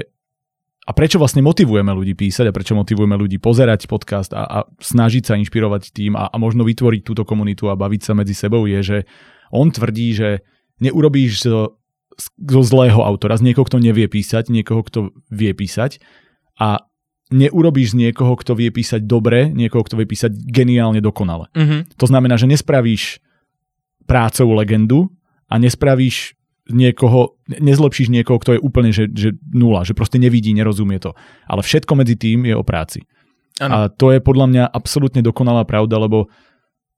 a 0.85 0.91
prečo 0.93 1.17
vlastne 1.17 1.41
motivujeme 1.41 1.89
ľudí 1.89 2.13
písať 2.13 2.45
a 2.49 2.55
prečo 2.55 2.77
motivujeme 2.77 3.17
ľudí 3.17 3.41
pozerať 3.41 3.89
podcast 3.89 4.29
a, 4.37 4.45
a 4.45 4.59
snažiť 4.77 5.23
sa 5.25 5.33
inšpirovať 5.33 5.89
tým 5.89 6.13
a, 6.13 6.29
a 6.29 6.37
možno 6.37 6.61
vytvoriť 6.61 7.01
túto 7.01 7.25
komunitu 7.25 7.73
a 7.73 7.79
baviť 7.79 8.01
sa 8.05 8.13
medzi 8.13 8.37
sebou 8.37 8.69
je, 8.69 8.79
že 8.85 8.97
on 9.49 9.73
tvrdí, 9.73 10.13
že 10.13 10.29
neurobíš 10.77 11.49
zo, 11.49 11.81
zo 12.37 12.61
zlého 12.61 13.01
autora, 13.01 13.33
z 13.33 13.49
niekoho, 13.49 13.65
kto 13.65 13.81
nevie 13.81 14.05
písať, 14.05 14.53
niekoho, 14.53 14.85
kto 14.85 14.99
vie 15.33 15.57
písať 15.57 15.97
a 16.61 16.85
neurobíš 17.33 17.97
z 17.97 18.09
niekoho, 18.09 18.37
kto 18.37 18.53
vie 18.53 18.69
písať 18.69 19.09
dobre, 19.09 19.49
niekoho, 19.49 19.81
kto 19.81 19.97
vie 19.97 20.05
písať 20.05 20.37
geniálne 20.37 21.01
dokonale. 21.01 21.49
Mm-hmm. 21.57 21.97
To 21.97 22.05
znamená, 22.05 22.37
že 22.37 22.45
nespravíš 22.45 23.17
prácou 24.05 24.53
legendu 24.53 25.09
a 25.49 25.57
nespravíš 25.57 26.37
niekoho, 26.69 27.37
nezlepšíš 27.45 28.09
niekoho, 28.09 28.41
kto 28.41 28.57
je 28.57 28.63
úplne 28.63 28.89
že, 28.89 29.05
že 29.13 29.37
nula, 29.53 29.85
že 29.85 29.93
proste 29.93 30.17
nevidí, 30.17 30.49
nerozumie 30.53 30.97
to. 30.97 31.13
Ale 31.45 31.61
všetko 31.61 31.93
medzi 31.93 32.17
tým 32.17 32.49
je 32.49 32.55
o 32.57 32.65
práci. 32.65 33.05
Ano. 33.61 33.71
A 33.71 33.77
to 33.87 34.11
je 34.11 34.19
podľa 34.19 34.45
mňa 34.51 34.63
absolútne 34.67 35.21
dokonalá 35.23 35.63
pravda, 35.63 36.01
lebo 36.01 36.27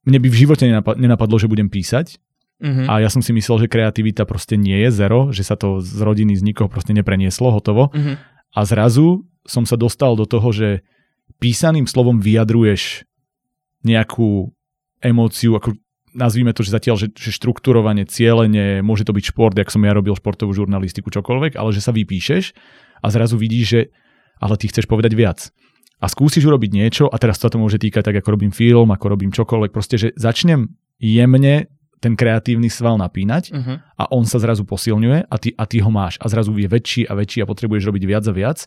mne 0.07 0.24
by 0.24 0.28
v 0.32 0.39
živote 0.47 0.65
nenapadlo, 0.95 1.36
že 1.36 1.51
budem 1.51 1.68
písať. 1.68 2.18
Uh-huh. 2.57 2.89
A 2.89 3.03
ja 3.03 3.09
som 3.11 3.22
si 3.22 3.36
myslel, 3.36 3.68
že 3.68 3.72
kreativita 3.72 4.26
proste 4.26 4.57
nie 4.57 4.82
je 4.88 4.89
zero, 4.89 5.30
že 5.30 5.45
sa 5.45 5.53
to 5.53 5.84
z 5.84 6.01
rodiny 6.01 6.34
z 6.34 6.41
nikoho 6.41 6.72
proste 6.72 6.95
neprenieslo, 6.95 7.53
hotovo. 7.53 7.93
Uh-huh. 7.93 8.18
A 8.55 8.59
zrazu 8.65 9.28
som 9.45 9.68
sa 9.68 9.78
dostal 9.78 10.18
do 10.18 10.26
toho, 10.26 10.49
že 10.49 10.82
písaným 11.38 11.86
slovom 11.86 12.18
vyjadruješ 12.18 13.05
nejakú 13.86 14.49
emóciu, 15.03 15.53
ako 15.53 15.78
nazvíme 16.18 16.51
to, 16.51 16.65
že 16.65 16.74
zatiaľ, 16.74 16.97
že, 16.97 17.07
že 17.13 17.30
štruktúrovanie, 17.30 18.09
cieľenie, 18.09 18.82
môže 18.82 19.05
to 19.05 19.13
byť 19.13 19.26
šport, 19.30 19.53
jak 19.53 19.70
som 19.70 19.86
ja 19.86 19.93
robil 19.93 20.18
športovú 20.18 20.49
žurnalistiku, 20.51 21.13
čokoľvek, 21.13 21.53
ale 21.55 21.70
že 21.70 21.86
sa 21.86 21.93
vypíšeš 21.93 22.57
a 22.99 23.07
zrazu 23.13 23.38
vidíš, 23.38 23.65
že 23.70 23.82
ale 24.41 24.57
ty 24.57 24.65
chceš 24.70 24.89
povedať 24.89 25.13
viac. 25.13 25.53
A 25.97 26.05
skúsiš 26.09 26.45
urobiť 26.45 26.72
niečo 26.74 27.05
a 27.09 27.15
teraz 27.18 27.41
sa 27.41 27.49
to 27.49 27.57
môže 27.57 27.82
týkať 27.82 28.09
tak, 28.09 28.18
ako 28.22 28.38
robím 28.38 28.53
film, 28.53 28.89
ako 28.93 29.05
robím 29.18 29.34
čokoľvek, 29.34 29.72
proste, 29.74 29.97
že 29.97 30.13
začnem 30.18 30.70
jemne 30.97 31.70
ten 31.97 32.13
kreatívny 32.13 32.70
sval 32.70 33.01
napínať 33.01 33.49
uh-huh. 33.49 33.82
a 33.97 34.03
on 34.13 34.22
sa 34.30 34.38
zrazu 34.38 34.61
posilňuje 34.70 35.26
a 35.26 35.36
ty, 35.41 35.49
a 35.57 35.65
ty 35.65 35.82
ho 35.82 35.89
máš 35.89 36.22
a 36.22 36.30
zrazu 36.30 36.53
je 36.53 36.70
väčší 36.70 37.09
a 37.09 37.18
väčší 37.18 37.41
a 37.41 37.49
potrebuješ 37.49 37.89
robiť 37.89 38.03
viac 38.05 38.24
a 38.30 38.34
viac 38.34 38.59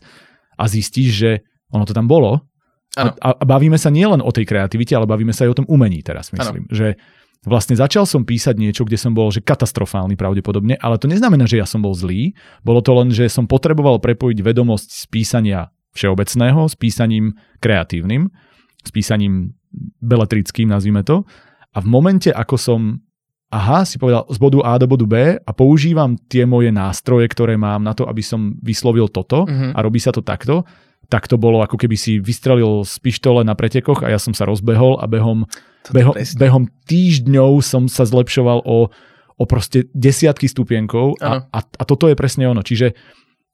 a 0.59 0.63
zistíš, 0.67 1.11
že 1.15 1.31
ono 1.71 1.87
to 1.87 1.95
tam 1.95 2.11
bolo 2.11 2.51
a, 2.99 3.15
a 3.15 3.43
bavíme 3.47 3.79
sa 3.79 3.87
nielen 3.87 4.19
o 4.19 4.31
tej 4.35 4.43
kreativite, 4.43 4.91
ale 4.91 5.07
bavíme 5.07 5.31
sa 5.31 5.47
aj 5.47 5.51
o 5.55 5.57
tom 5.63 5.67
umení 5.71 6.03
teraz, 6.03 6.35
myslím. 6.35 6.67
Ano. 6.67 6.75
Že 6.75 6.99
Vlastne 7.41 7.73
začal 7.73 8.05
som 8.05 8.21
písať 8.21 8.53
niečo, 8.53 8.85
kde 8.85 9.01
som 9.01 9.17
bol 9.17 9.33
že 9.33 9.41
katastrofálny 9.41 10.13
pravdepodobne, 10.13 10.77
ale 10.77 11.01
to 11.01 11.09
neznamená, 11.09 11.49
že 11.49 11.57
ja 11.57 11.65
som 11.65 11.81
bol 11.81 11.97
zlý. 11.97 12.37
Bolo 12.61 12.85
to 12.85 12.93
len, 12.93 13.09
že 13.09 13.25
som 13.33 13.49
potreboval 13.49 13.97
prepojiť 13.97 14.45
vedomosť 14.45 14.89
z 14.93 15.03
písania 15.09 15.59
všeobecného 15.91 16.69
s 16.69 16.75
písaním 16.77 17.35
kreatívnym, 17.59 18.31
s 18.81 18.89
písaním 18.93 19.57
beletrickým, 19.99 20.69
nazvime 20.69 21.03
to. 21.03 21.25
A 21.71 21.77
v 21.79 21.87
momente, 21.87 22.29
ako 22.29 22.55
som 22.59 22.79
aha, 23.51 23.83
si 23.83 23.99
povedal 23.99 24.23
z 24.31 24.37
bodu 24.39 24.63
A 24.63 24.79
do 24.79 24.87
bodu 24.87 25.03
B 25.03 25.15
a 25.35 25.51
používam 25.51 26.15
tie 26.31 26.47
moje 26.47 26.71
nástroje, 26.71 27.27
ktoré 27.27 27.59
mám 27.59 27.83
na 27.83 27.91
to, 27.91 28.07
aby 28.07 28.23
som 28.23 28.55
vyslovil 28.63 29.11
toto 29.11 29.43
uh-huh. 29.43 29.75
a 29.75 29.79
robí 29.83 29.99
sa 29.99 30.15
to 30.15 30.23
takto, 30.23 30.63
tak 31.11 31.27
to 31.27 31.35
bolo 31.35 31.59
ako 31.59 31.75
keby 31.75 31.99
si 31.99 32.23
vystrelil 32.23 32.87
z 32.87 32.95
pištole 33.03 33.43
na 33.43 33.51
pretekoch 33.51 33.99
a 33.99 34.07
ja 34.07 34.15
som 34.15 34.31
sa 34.31 34.47
rozbehol 34.47 35.03
a 35.03 35.11
behom, 35.11 35.43
beho, 35.91 36.15
behom 36.39 36.71
týždňov 36.87 37.59
som 37.59 37.91
sa 37.91 38.07
zlepšoval 38.07 38.63
o, 38.63 38.87
o 39.35 39.43
proste 39.43 39.91
desiatky 39.91 40.47
stupienkov 40.47 41.19
a, 41.19 41.51
a, 41.51 41.59
a 41.59 41.83
toto 41.83 42.07
je 42.07 42.15
presne 42.15 42.47
ono. 42.47 42.63
Čiže 42.63 42.95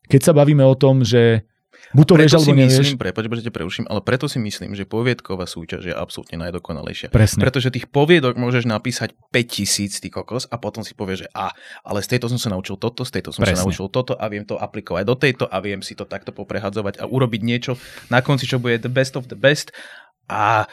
keď 0.06 0.22
sa 0.22 0.38
bavíme 0.38 0.62
o 0.62 0.78
tom, 0.78 1.02
že 1.02 1.50
Buď 1.96 2.06
to 2.08 2.14
vieš, 2.20 2.34
alebo 2.36 2.52
nevieš. 2.58 2.80
Myslím, 2.84 3.00
prepač, 3.00 3.24
že 3.40 3.52
preuším, 3.54 3.86
ale 3.88 4.00
preto 4.04 4.28
si 4.28 4.40
myslím, 4.44 4.76
že 4.76 4.84
poviedková 4.84 5.48
súťaž 5.48 5.88
je 5.88 5.96
absolútne 5.96 6.36
najdokonalejšia. 6.44 7.14
Presne. 7.14 7.40
Pretože 7.40 7.72
tých 7.72 7.88
poviedok 7.88 8.36
môžeš 8.36 8.68
napísať 8.68 9.16
5000 9.32 10.04
ty 10.04 10.10
kokos 10.12 10.52
a 10.52 10.60
potom 10.60 10.84
si 10.84 10.92
povieš, 10.92 11.28
že 11.28 11.30
a, 11.32 11.56
ale 11.88 12.04
z 12.04 12.18
tejto 12.18 12.28
som 12.28 12.40
sa 12.40 12.52
naučil 12.52 12.76
toto, 12.76 13.08
z 13.08 13.20
tejto 13.20 13.32
som 13.32 13.48
Presne. 13.48 13.60
sa 13.60 13.64
naučil 13.64 13.88
toto 13.88 14.20
a 14.20 14.26
viem 14.28 14.44
to 14.44 14.60
aplikovať 14.60 15.04
do 15.08 15.16
tejto 15.16 15.46
a 15.48 15.58
viem 15.64 15.80
si 15.80 15.96
to 15.96 16.04
takto 16.04 16.36
poprehadzovať 16.36 17.00
a 17.00 17.08
urobiť 17.08 17.42
niečo 17.44 17.80
na 18.12 18.20
konci, 18.20 18.50
čo 18.50 18.60
bude 18.60 18.84
the 18.84 18.92
best 18.92 19.16
of 19.16 19.32
the 19.32 19.40
best 19.40 19.72
a 20.28 20.68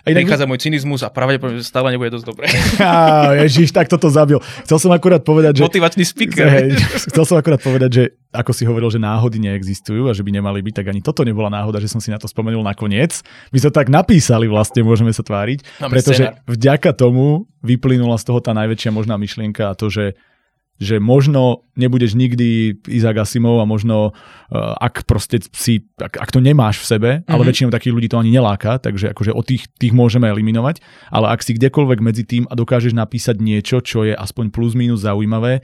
a 0.00 0.06
inak... 0.10 0.24
Prichádza 0.24 0.46
môj 0.48 0.60
cynizmus 0.60 1.00
a 1.04 1.08
pravdepodobne 1.12 1.60
stále 1.60 1.92
nebude 1.92 2.16
dosť 2.16 2.26
dobré. 2.26 2.46
Á, 2.80 3.36
ježiš, 3.44 3.70
tak 3.70 3.86
toto 3.86 4.08
zabil. 4.08 4.40
Chcel 4.64 4.78
som 4.80 4.90
akurát 4.92 5.20
povedať, 5.20 5.60
že... 5.60 5.62
Motivačný 5.68 6.04
speaker. 6.08 6.48
Hej, 6.48 6.80
chcel 7.12 7.24
som 7.28 7.36
akurát 7.36 7.60
povedať, 7.60 7.90
že 7.92 8.02
ako 8.32 8.52
si 8.54 8.62
hovoril, 8.64 8.88
že 8.88 9.02
náhody 9.02 9.42
neexistujú 9.42 10.08
a 10.08 10.16
že 10.16 10.22
by 10.24 10.30
nemali 10.30 10.62
byť, 10.62 10.74
tak 10.80 10.86
ani 10.88 11.02
toto 11.04 11.26
nebola 11.26 11.50
náhoda, 11.50 11.82
že 11.82 11.90
som 11.90 12.00
si 12.00 12.08
na 12.08 12.16
to 12.16 12.30
spomenul 12.30 12.62
nakoniec. 12.62 13.20
My 13.50 13.58
sa 13.58 13.68
tak 13.68 13.90
napísali 13.90 14.46
vlastne, 14.46 14.86
môžeme 14.86 15.10
sa 15.10 15.20
tváriť, 15.26 15.66
Máme 15.82 15.92
pretože 15.92 16.24
scéna. 16.30 16.40
vďaka 16.46 16.90
tomu 16.94 17.50
vyplynula 17.60 18.16
z 18.16 18.24
toho 18.30 18.40
tá 18.40 18.56
najväčšia 18.56 18.90
možná 18.94 19.20
myšlienka 19.20 19.68
a 19.68 19.76
to, 19.76 19.92
že 19.92 20.16
že 20.80 20.96
možno 20.96 21.68
nebudeš 21.76 22.16
nikdy 22.16 22.80
Izak 22.88 23.20
Asimov 23.20 23.60
a 23.60 23.68
možno 23.68 24.16
uh, 24.16 24.74
ak 24.80 25.04
proste 25.04 25.44
si, 25.52 25.84
ak, 26.00 26.16
ak 26.16 26.30
to 26.32 26.40
nemáš 26.40 26.80
v 26.80 26.86
sebe, 26.88 27.10
mm-hmm. 27.20 27.28
ale 27.28 27.42
mhm. 27.44 27.48
väčšinou 27.52 27.70
takých 27.70 27.94
ľudí 27.94 28.08
to 28.08 28.16
ani 28.16 28.32
neláka, 28.32 28.80
takže 28.80 29.12
akože 29.12 29.36
od 29.36 29.44
tých, 29.44 29.68
tých 29.76 29.92
môžeme 29.92 30.24
eliminovať, 30.26 30.80
ale 31.12 31.36
ak 31.36 31.44
si 31.44 31.52
kdekoľvek 31.54 31.98
medzi 32.00 32.24
tým 32.24 32.48
a 32.48 32.56
dokážeš 32.56 32.96
napísať 32.96 33.38
niečo, 33.38 33.84
čo 33.84 34.08
je 34.08 34.16
aspoň 34.16 34.48
plus 34.48 34.72
minus 34.72 35.04
zaujímavé, 35.04 35.60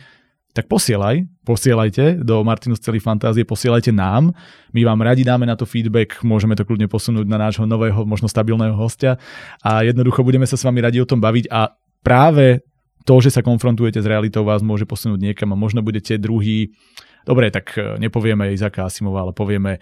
tak 0.57 0.73
posielaj, 0.73 1.29
posielajte 1.45 2.25
do 2.25 2.41
Martinus 2.41 2.81
celý 2.81 2.97
fantázie, 2.97 3.45
posielajte 3.45 3.93
nám. 3.93 4.33
My 4.73 4.89
vám 4.89 5.05
radi 5.05 5.21
dáme 5.21 5.45
na 5.45 5.53
to 5.53 5.69
feedback, 5.69 6.17
môžeme 6.25 6.57
to 6.57 6.65
kľudne 6.65 6.89
posunúť 6.89 7.29
na 7.29 7.37
nášho 7.37 7.69
nového, 7.69 8.09
možno 8.09 8.25
stabilného 8.25 8.73
hostia 8.73 9.21
a 9.61 9.85
jednoducho 9.85 10.25
budeme 10.25 10.49
sa 10.49 10.57
s 10.57 10.65
vami 10.65 10.81
radi 10.81 10.97
o 10.97 11.05
tom 11.05 11.21
baviť 11.21 11.53
a 11.53 11.77
práve 12.01 12.65
to, 13.07 13.23
že 13.23 13.31
sa 13.31 13.47
konfrontujete 13.47 14.03
s 14.03 14.11
realitou, 14.11 14.43
vás 14.43 14.67
môže 14.67 14.85
posunúť 14.85 15.23
niekam 15.23 15.55
a 15.55 15.57
možno 15.57 15.81
budete 15.81 16.19
druhý, 16.19 16.75
dobre, 17.23 17.55
tak 17.55 17.79
e, 17.79 18.03
nepovieme 18.03 18.51
Izaka 18.51 18.91
Asimova, 18.91 19.23
ale 19.23 19.33
povieme 19.33 19.79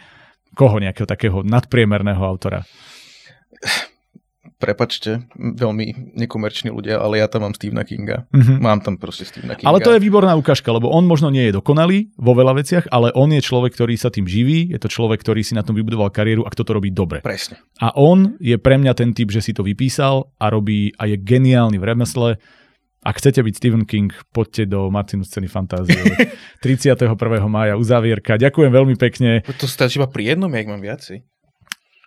koho 0.54 0.78
nejakého 0.78 1.08
takého 1.08 1.42
nadpriemerného 1.42 2.20
autora. 2.20 2.62
Prepačte, 4.54 5.28
veľmi 5.34 6.14
nekomerční 6.14 6.70
ľudia, 6.72 6.96
ale 7.02 7.20
ja 7.20 7.28
tam 7.28 7.44
mám 7.44 7.52
Stephena 7.58 7.84
Kinga. 7.84 8.24
Mm-hmm. 8.30 8.58
Mám 8.62 8.80
tam 8.86 8.94
proste 8.96 9.26
Stephena 9.26 9.58
Kinga. 9.58 9.66
Ale 9.66 9.82
to 9.82 9.92
je 9.92 10.00
výborná 10.00 10.32
ukážka, 10.38 10.70
lebo 10.70 10.88
on 10.88 11.04
možno 11.04 11.28
nie 11.28 11.50
je 11.50 11.58
dokonalý 11.58 12.14
vo 12.16 12.32
veľa 12.32 12.62
veciach, 12.62 12.88
ale 12.88 13.12
on 13.18 13.34
je 13.34 13.44
človek, 13.44 13.74
ktorý 13.74 13.98
sa 13.98 14.14
tým 14.14 14.24
živí, 14.24 14.70
je 14.72 14.78
to 14.80 14.88
človek, 14.88 15.20
ktorý 15.20 15.42
si 15.42 15.58
na 15.58 15.66
tom 15.66 15.74
vybudoval 15.74 16.08
kariéru 16.08 16.46
a 16.46 16.52
kto 16.54 16.64
to 16.64 16.70
robí 16.70 16.94
dobre. 16.94 17.20
Presne. 17.20 17.60
A 17.82 17.92
on 17.98 18.38
je 18.40 18.56
pre 18.56 18.78
mňa 18.78 18.94
ten 18.94 19.10
typ, 19.12 19.28
že 19.34 19.42
si 19.42 19.52
to 19.52 19.66
vypísal 19.66 20.32
a 20.38 20.48
robí 20.48 20.94
a 20.96 21.10
je 21.10 21.18
geniálny 21.18 21.76
v 21.76 21.84
remesle 21.84 22.40
ak 23.04 23.20
chcete 23.20 23.44
byť 23.44 23.54
Stephen 23.54 23.84
King, 23.84 24.08
poďte 24.32 24.64
do 24.64 24.88
Martinu 24.88 25.28
scény 25.28 25.44
fantázie. 25.44 26.00
31. 26.64 27.12
mája 27.52 27.76
uzávierka. 27.76 28.40
Ďakujem 28.40 28.72
veľmi 28.72 28.96
pekne. 28.96 29.44
To 29.60 29.68
stačí 29.68 30.00
iba 30.00 30.08
pri 30.08 30.32
jednom, 30.32 30.48
jak 30.48 30.64
mám 30.64 30.80
viaci. 30.80 31.20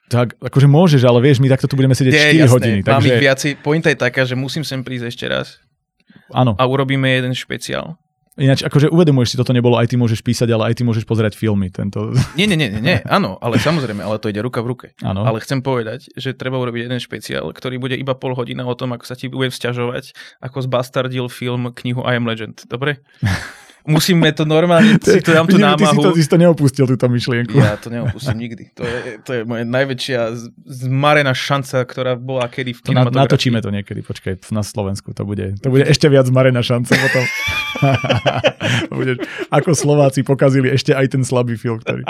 Tak, 0.08 0.39
akože 0.39 0.66
môžeš, 0.72 1.04
ale 1.06 1.20
vieš, 1.20 1.43
my 1.43 1.52
takto 1.52 1.68
tu 1.68 1.76
budeme 1.76 1.93
sedieť 1.93 2.14
Nie, 2.16 2.24
4 2.34 2.41
jasné, 2.41 2.54
hodiny. 2.56 2.80
Mám 2.82 3.04
takže... 3.04 3.12
ich 3.12 3.20
viaci. 3.22 3.50
Pointa 3.60 3.91
je 3.91 4.00
taká, 4.00 4.26
že 4.26 4.39
musím 4.39 4.64
sem 4.66 4.82
prísť 4.82 5.06
ešte 5.14 5.26
raz. 5.30 5.60
Áno. 6.32 6.56
A 6.58 6.64
urobíme 6.64 7.06
jeden 7.12 7.36
špeciál. 7.36 8.00
Ináč, 8.38 8.62
akože 8.62 8.94
uvedomuješ 8.94 9.34
si, 9.34 9.40
toto 9.42 9.50
nebolo, 9.50 9.82
aj 9.82 9.90
ty 9.90 9.96
môžeš 9.98 10.22
písať, 10.22 10.46
ale 10.54 10.70
aj 10.70 10.78
ty 10.78 10.86
môžeš 10.86 11.10
pozerať 11.10 11.34
filmy. 11.34 11.74
Tento... 11.74 12.14
Nie, 12.38 12.46
nie, 12.46 12.54
nie, 12.54 12.70
nie, 12.70 13.02
áno, 13.10 13.42
ale 13.42 13.58
samozrejme, 13.58 14.06
ale 14.06 14.22
to 14.22 14.30
ide 14.30 14.46
ruka 14.46 14.62
v 14.62 14.68
ruke. 14.70 14.88
Áno. 15.02 15.26
Ale 15.26 15.42
chcem 15.42 15.66
povedať, 15.66 16.14
že 16.14 16.38
treba 16.38 16.62
urobiť 16.62 16.86
jeden 16.86 17.02
špeciál, 17.02 17.50
ktorý 17.50 17.82
bude 17.82 17.98
iba 17.98 18.14
pol 18.14 18.38
hodina 18.38 18.62
o 18.70 18.78
tom, 18.78 18.94
ako 18.94 19.10
sa 19.10 19.18
ti 19.18 19.26
bude 19.26 19.50
vzťažovať, 19.50 20.14
ako 20.46 20.58
zbastardil 20.70 21.26
film 21.34 21.74
knihu 21.74 22.06
I 22.06 22.22
Am 22.22 22.30
Legend. 22.30 22.70
Dobre? 22.70 23.02
musíme 23.88 24.36
to 24.36 24.44
normálne, 24.44 25.00
si 25.00 25.24
to 25.24 25.32
dám 25.32 25.48
tú 25.48 25.56
námahu. 25.56 25.80
Ty 25.80 25.88
si 25.88 25.98
to, 25.98 26.10
si 26.20 26.30
to 26.30 26.38
neopustil, 26.38 26.86
túto 26.86 27.08
myšlienku. 27.08 27.56
Ja 27.56 27.80
to 27.80 27.88
neopustím 27.88 28.38
nikdy. 28.38 28.76
To 28.76 28.84
je, 28.84 29.00
to 29.24 29.32
je 29.32 29.42
moja 29.48 29.64
najväčšia 29.64 30.20
zmarená 30.68 31.32
šanca, 31.32 31.88
ktorá 31.88 32.20
bola 32.20 32.52
kedy 32.52 32.76
v 32.76 32.80
kinematografii. 32.84 33.24
Natočíme 33.24 33.60
to 33.64 33.72
niekedy, 33.72 34.04
počkaj, 34.04 34.44
na 34.52 34.62
Slovensku 34.62 35.16
to 35.16 35.24
bude, 35.24 35.56
to 35.64 35.72
bude 35.72 35.88
ešte 35.88 36.12
viac 36.12 36.28
zmarená 36.28 36.60
šanca 36.60 36.92
potom. 37.00 37.24
bude, 39.00 39.24
ako 39.48 39.72
Slováci 39.72 40.28
pokazili 40.28 40.68
ešte 40.76 40.92
aj 40.92 41.16
ten 41.16 41.24
slabý 41.24 41.56
film, 41.56 41.80
ktorý... 41.80 42.04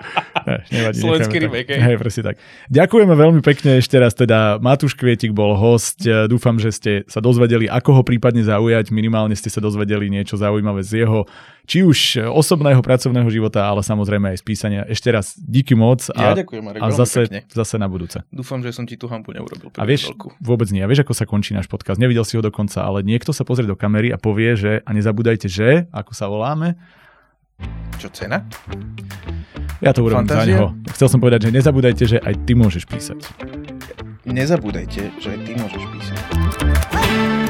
Ne, 0.48 0.58
nevadí, 0.74 0.98
Slovenský 0.98 1.38
remake, 1.46 1.78
hej, 1.78 1.96
presne 2.02 2.34
tak. 2.34 2.36
Ďakujeme 2.74 3.14
veľmi 3.14 3.42
pekne 3.46 3.78
ešte 3.78 4.02
raz, 4.02 4.18
teda 4.18 4.58
Matúš 4.58 4.98
Kvietik 4.98 5.36
bol 5.36 5.54
host, 5.54 6.02
dúfam, 6.26 6.58
že 6.58 6.74
ste 6.74 6.92
sa 7.06 7.22
dozvedeli, 7.22 7.70
ako 7.70 8.02
ho 8.02 8.04
prípadne 8.04 8.42
zaujať, 8.42 8.90
minimálne 8.90 9.38
ste 9.38 9.54
sa 9.54 9.62
dozvedeli 9.62 10.10
niečo 10.10 10.40
zaujímavé 10.40 10.82
z 10.82 11.06
jeho 11.06 11.28
či 11.68 11.84
už 11.84 12.32
osobného, 12.32 12.80
pracovného 12.80 13.28
života, 13.28 13.68
ale 13.68 13.84
samozrejme 13.84 14.32
aj 14.32 14.38
z 14.40 14.44
písania. 14.48 14.82
Ešte 14.88 15.12
raz 15.12 15.36
díky 15.36 15.76
moc 15.76 16.08
a, 16.16 16.32
ja 16.32 16.40
ďakujem, 16.40 16.64
Marek, 16.64 16.80
a 16.80 16.88
zase, 16.96 17.28
zase 17.52 17.76
na 17.76 17.92
budúce. 17.92 18.24
Dúfam, 18.32 18.64
že 18.64 18.72
som 18.72 18.88
ti 18.88 18.96
tú 18.96 19.12
hampu 19.12 19.36
neurobil. 19.36 19.68
A 19.76 19.84
vieš, 19.84 20.16
veľkú. 20.16 20.40
vôbec 20.40 20.72
nie. 20.72 20.80
A 20.80 20.88
vieš, 20.88 21.04
ako 21.04 21.14
sa 21.14 21.28
končí 21.28 21.52
náš 21.52 21.68
podcast. 21.68 22.00
Nevidel 22.00 22.24
si 22.24 22.40
ho 22.40 22.42
dokonca, 22.42 22.88
ale 22.88 23.04
niekto 23.04 23.36
sa 23.36 23.44
pozrie 23.44 23.68
do 23.68 23.76
kamery 23.76 24.16
a 24.16 24.18
povie, 24.18 24.56
že 24.56 24.80
a 24.88 24.90
nezabúdajte, 24.96 25.52
že, 25.52 25.92
ako 25.92 26.16
sa 26.16 26.32
voláme. 26.32 26.80
Čo 28.00 28.08
cena? 28.16 28.48
Ja 29.84 29.92
to 29.92 30.08
urobím 30.08 30.24
Fantázia? 30.24 30.42
za 30.42 30.50
neho. 30.56 30.68
Chcel 30.96 31.08
som 31.12 31.20
povedať, 31.20 31.50
že 31.50 31.54
nezabúdajte, 31.54 32.04
že 32.08 32.18
aj 32.24 32.34
ty 32.48 32.56
môžeš 32.56 32.88
písať. 32.88 33.20
Nezabúdajte, 34.24 35.12
že 35.20 35.28
aj 35.36 35.40
ty 35.44 35.52
môžeš 35.58 35.84
písať. 35.92 37.47